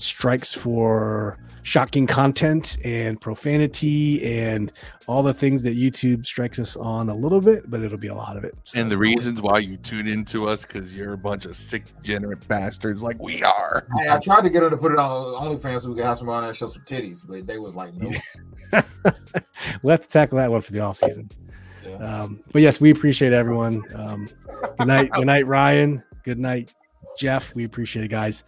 strikes 0.00 0.54
for 0.54 1.38
shocking 1.62 2.06
content 2.06 2.78
and 2.84 3.20
profanity 3.20 4.24
and 4.40 4.72
all 5.06 5.22
the 5.22 5.34
things 5.34 5.62
that 5.62 5.76
YouTube 5.76 6.24
strikes 6.24 6.58
us 6.58 6.74
on 6.76 7.10
a 7.10 7.14
little 7.14 7.40
bit, 7.40 7.70
but 7.70 7.82
it'll 7.82 7.98
be 7.98 8.08
a 8.08 8.14
lot 8.14 8.36
of 8.36 8.44
it. 8.44 8.54
So- 8.64 8.80
And 8.80 8.90
the 8.90 8.96
reasons 8.96 9.42
why 9.42 9.58
you 9.58 9.76
tune 9.76 10.06
into 10.08 10.48
us 10.48 10.64
because 10.64 10.96
you're 10.96 11.12
a 11.12 11.18
bunch 11.18 11.44
of 11.44 11.54
sick, 11.56 11.84
degenerate 12.02 12.46
bastards 12.48 13.02
like 13.02 13.18
we 13.20 13.42
are. 13.42 13.86
Hey, 13.98 14.08
I 14.08 14.18
tried 14.20 14.42
to 14.44 14.50
get 14.50 14.62
her 14.62 14.70
to 14.70 14.76
put 14.76 14.92
it 14.92 14.98
on 14.98 15.10
OnlyFans 15.58 15.82
so 15.82 15.90
we 15.90 15.96
could 15.96 16.04
have 16.04 16.18
somebody 16.18 16.36
on 16.38 16.42
there 16.44 16.54
show 16.54 16.66
some 16.66 16.82
titties, 16.82 17.20
but 17.26 17.46
they 17.46 17.58
was 17.58 17.74
like, 17.74 17.94
no. 17.94 18.10
we'll 19.82 19.90
have 19.92 20.02
to 20.02 20.08
tackle 20.08 20.38
that 20.38 20.50
one 20.50 20.62
for 20.62 20.72
the 20.72 20.80
off 20.80 20.96
season. 20.96 21.28
Yeah. 21.86 21.96
Um, 21.96 22.40
but 22.52 22.62
yes, 22.62 22.80
we 22.80 22.90
appreciate 22.90 23.32
everyone. 23.32 23.82
Um, 23.94 24.28
good 24.78 24.86
night, 24.88 25.10
good 25.12 25.26
night, 25.26 25.46
Ryan. 25.46 26.02
Good 26.24 26.38
night, 26.38 26.74
Jeff. 27.18 27.54
We 27.54 27.64
appreciate 27.64 28.04
it, 28.04 28.08
guys. 28.08 28.44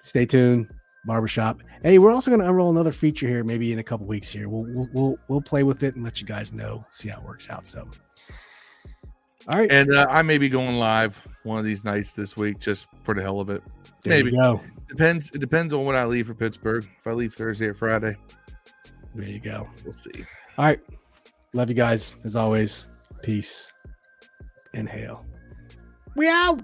Stay 0.00 0.24
tuned. 0.26 0.70
Barbershop. 1.08 1.60
Hey, 1.82 1.98
we're 1.98 2.12
also 2.12 2.30
going 2.30 2.40
to 2.40 2.46
unroll 2.48 2.70
another 2.70 2.92
feature 2.92 3.26
here, 3.26 3.42
maybe 3.42 3.72
in 3.72 3.80
a 3.80 3.82
couple 3.82 4.06
weeks. 4.06 4.30
Here, 4.30 4.48
we'll, 4.48 4.66
we'll 4.68 4.88
we'll 4.92 5.18
we'll 5.26 5.40
play 5.40 5.64
with 5.64 5.82
it 5.82 5.96
and 5.96 6.04
let 6.04 6.20
you 6.20 6.26
guys 6.26 6.52
know, 6.52 6.84
see 6.90 7.08
how 7.08 7.18
it 7.18 7.24
works 7.24 7.50
out. 7.50 7.66
So, 7.66 7.88
all 9.48 9.58
right, 9.58 9.72
And 9.72 9.92
uh, 9.92 10.06
I 10.10 10.22
may 10.22 10.38
be 10.38 10.48
going 10.48 10.76
live 10.76 11.26
one 11.42 11.58
of 11.58 11.64
these 11.64 11.84
nights 11.84 12.12
this 12.12 12.36
week 12.36 12.60
just 12.60 12.86
for 13.02 13.14
the 13.14 13.22
hell 13.22 13.40
of 13.40 13.48
it. 13.50 13.62
there 14.04 14.22
maybe. 14.22 14.36
Depends. 14.86 15.30
It 15.34 15.38
depends 15.40 15.72
on 15.74 15.84
when 15.84 15.96
I 15.96 16.04
leave 16.04 16.26
for 16.28 16.34
Pittsburgh. 16.34 16.88
If 16.98 17.06
I 17.06 17.12
leave 17.12 17.34
Thursday 17.34 17.66
or 17.66 17.74
Friday, 17.74 18.14
There 19.14 19.28
you 19.28 19.40
go. 19.40 19.68
we'll 19.84 19.92
see. 19.94 20.24
All 20.58 20.64
right, 20.66 20.80
love 21.54 21.68
you 21.70 21.74
guys 21.74 22.14
as 22.24 22.36
always. 22.36 22.86
Peace. 23.22 23.72
Inhale. 24.74 25.24
We 26.14 26.28
out. 26.28 26.60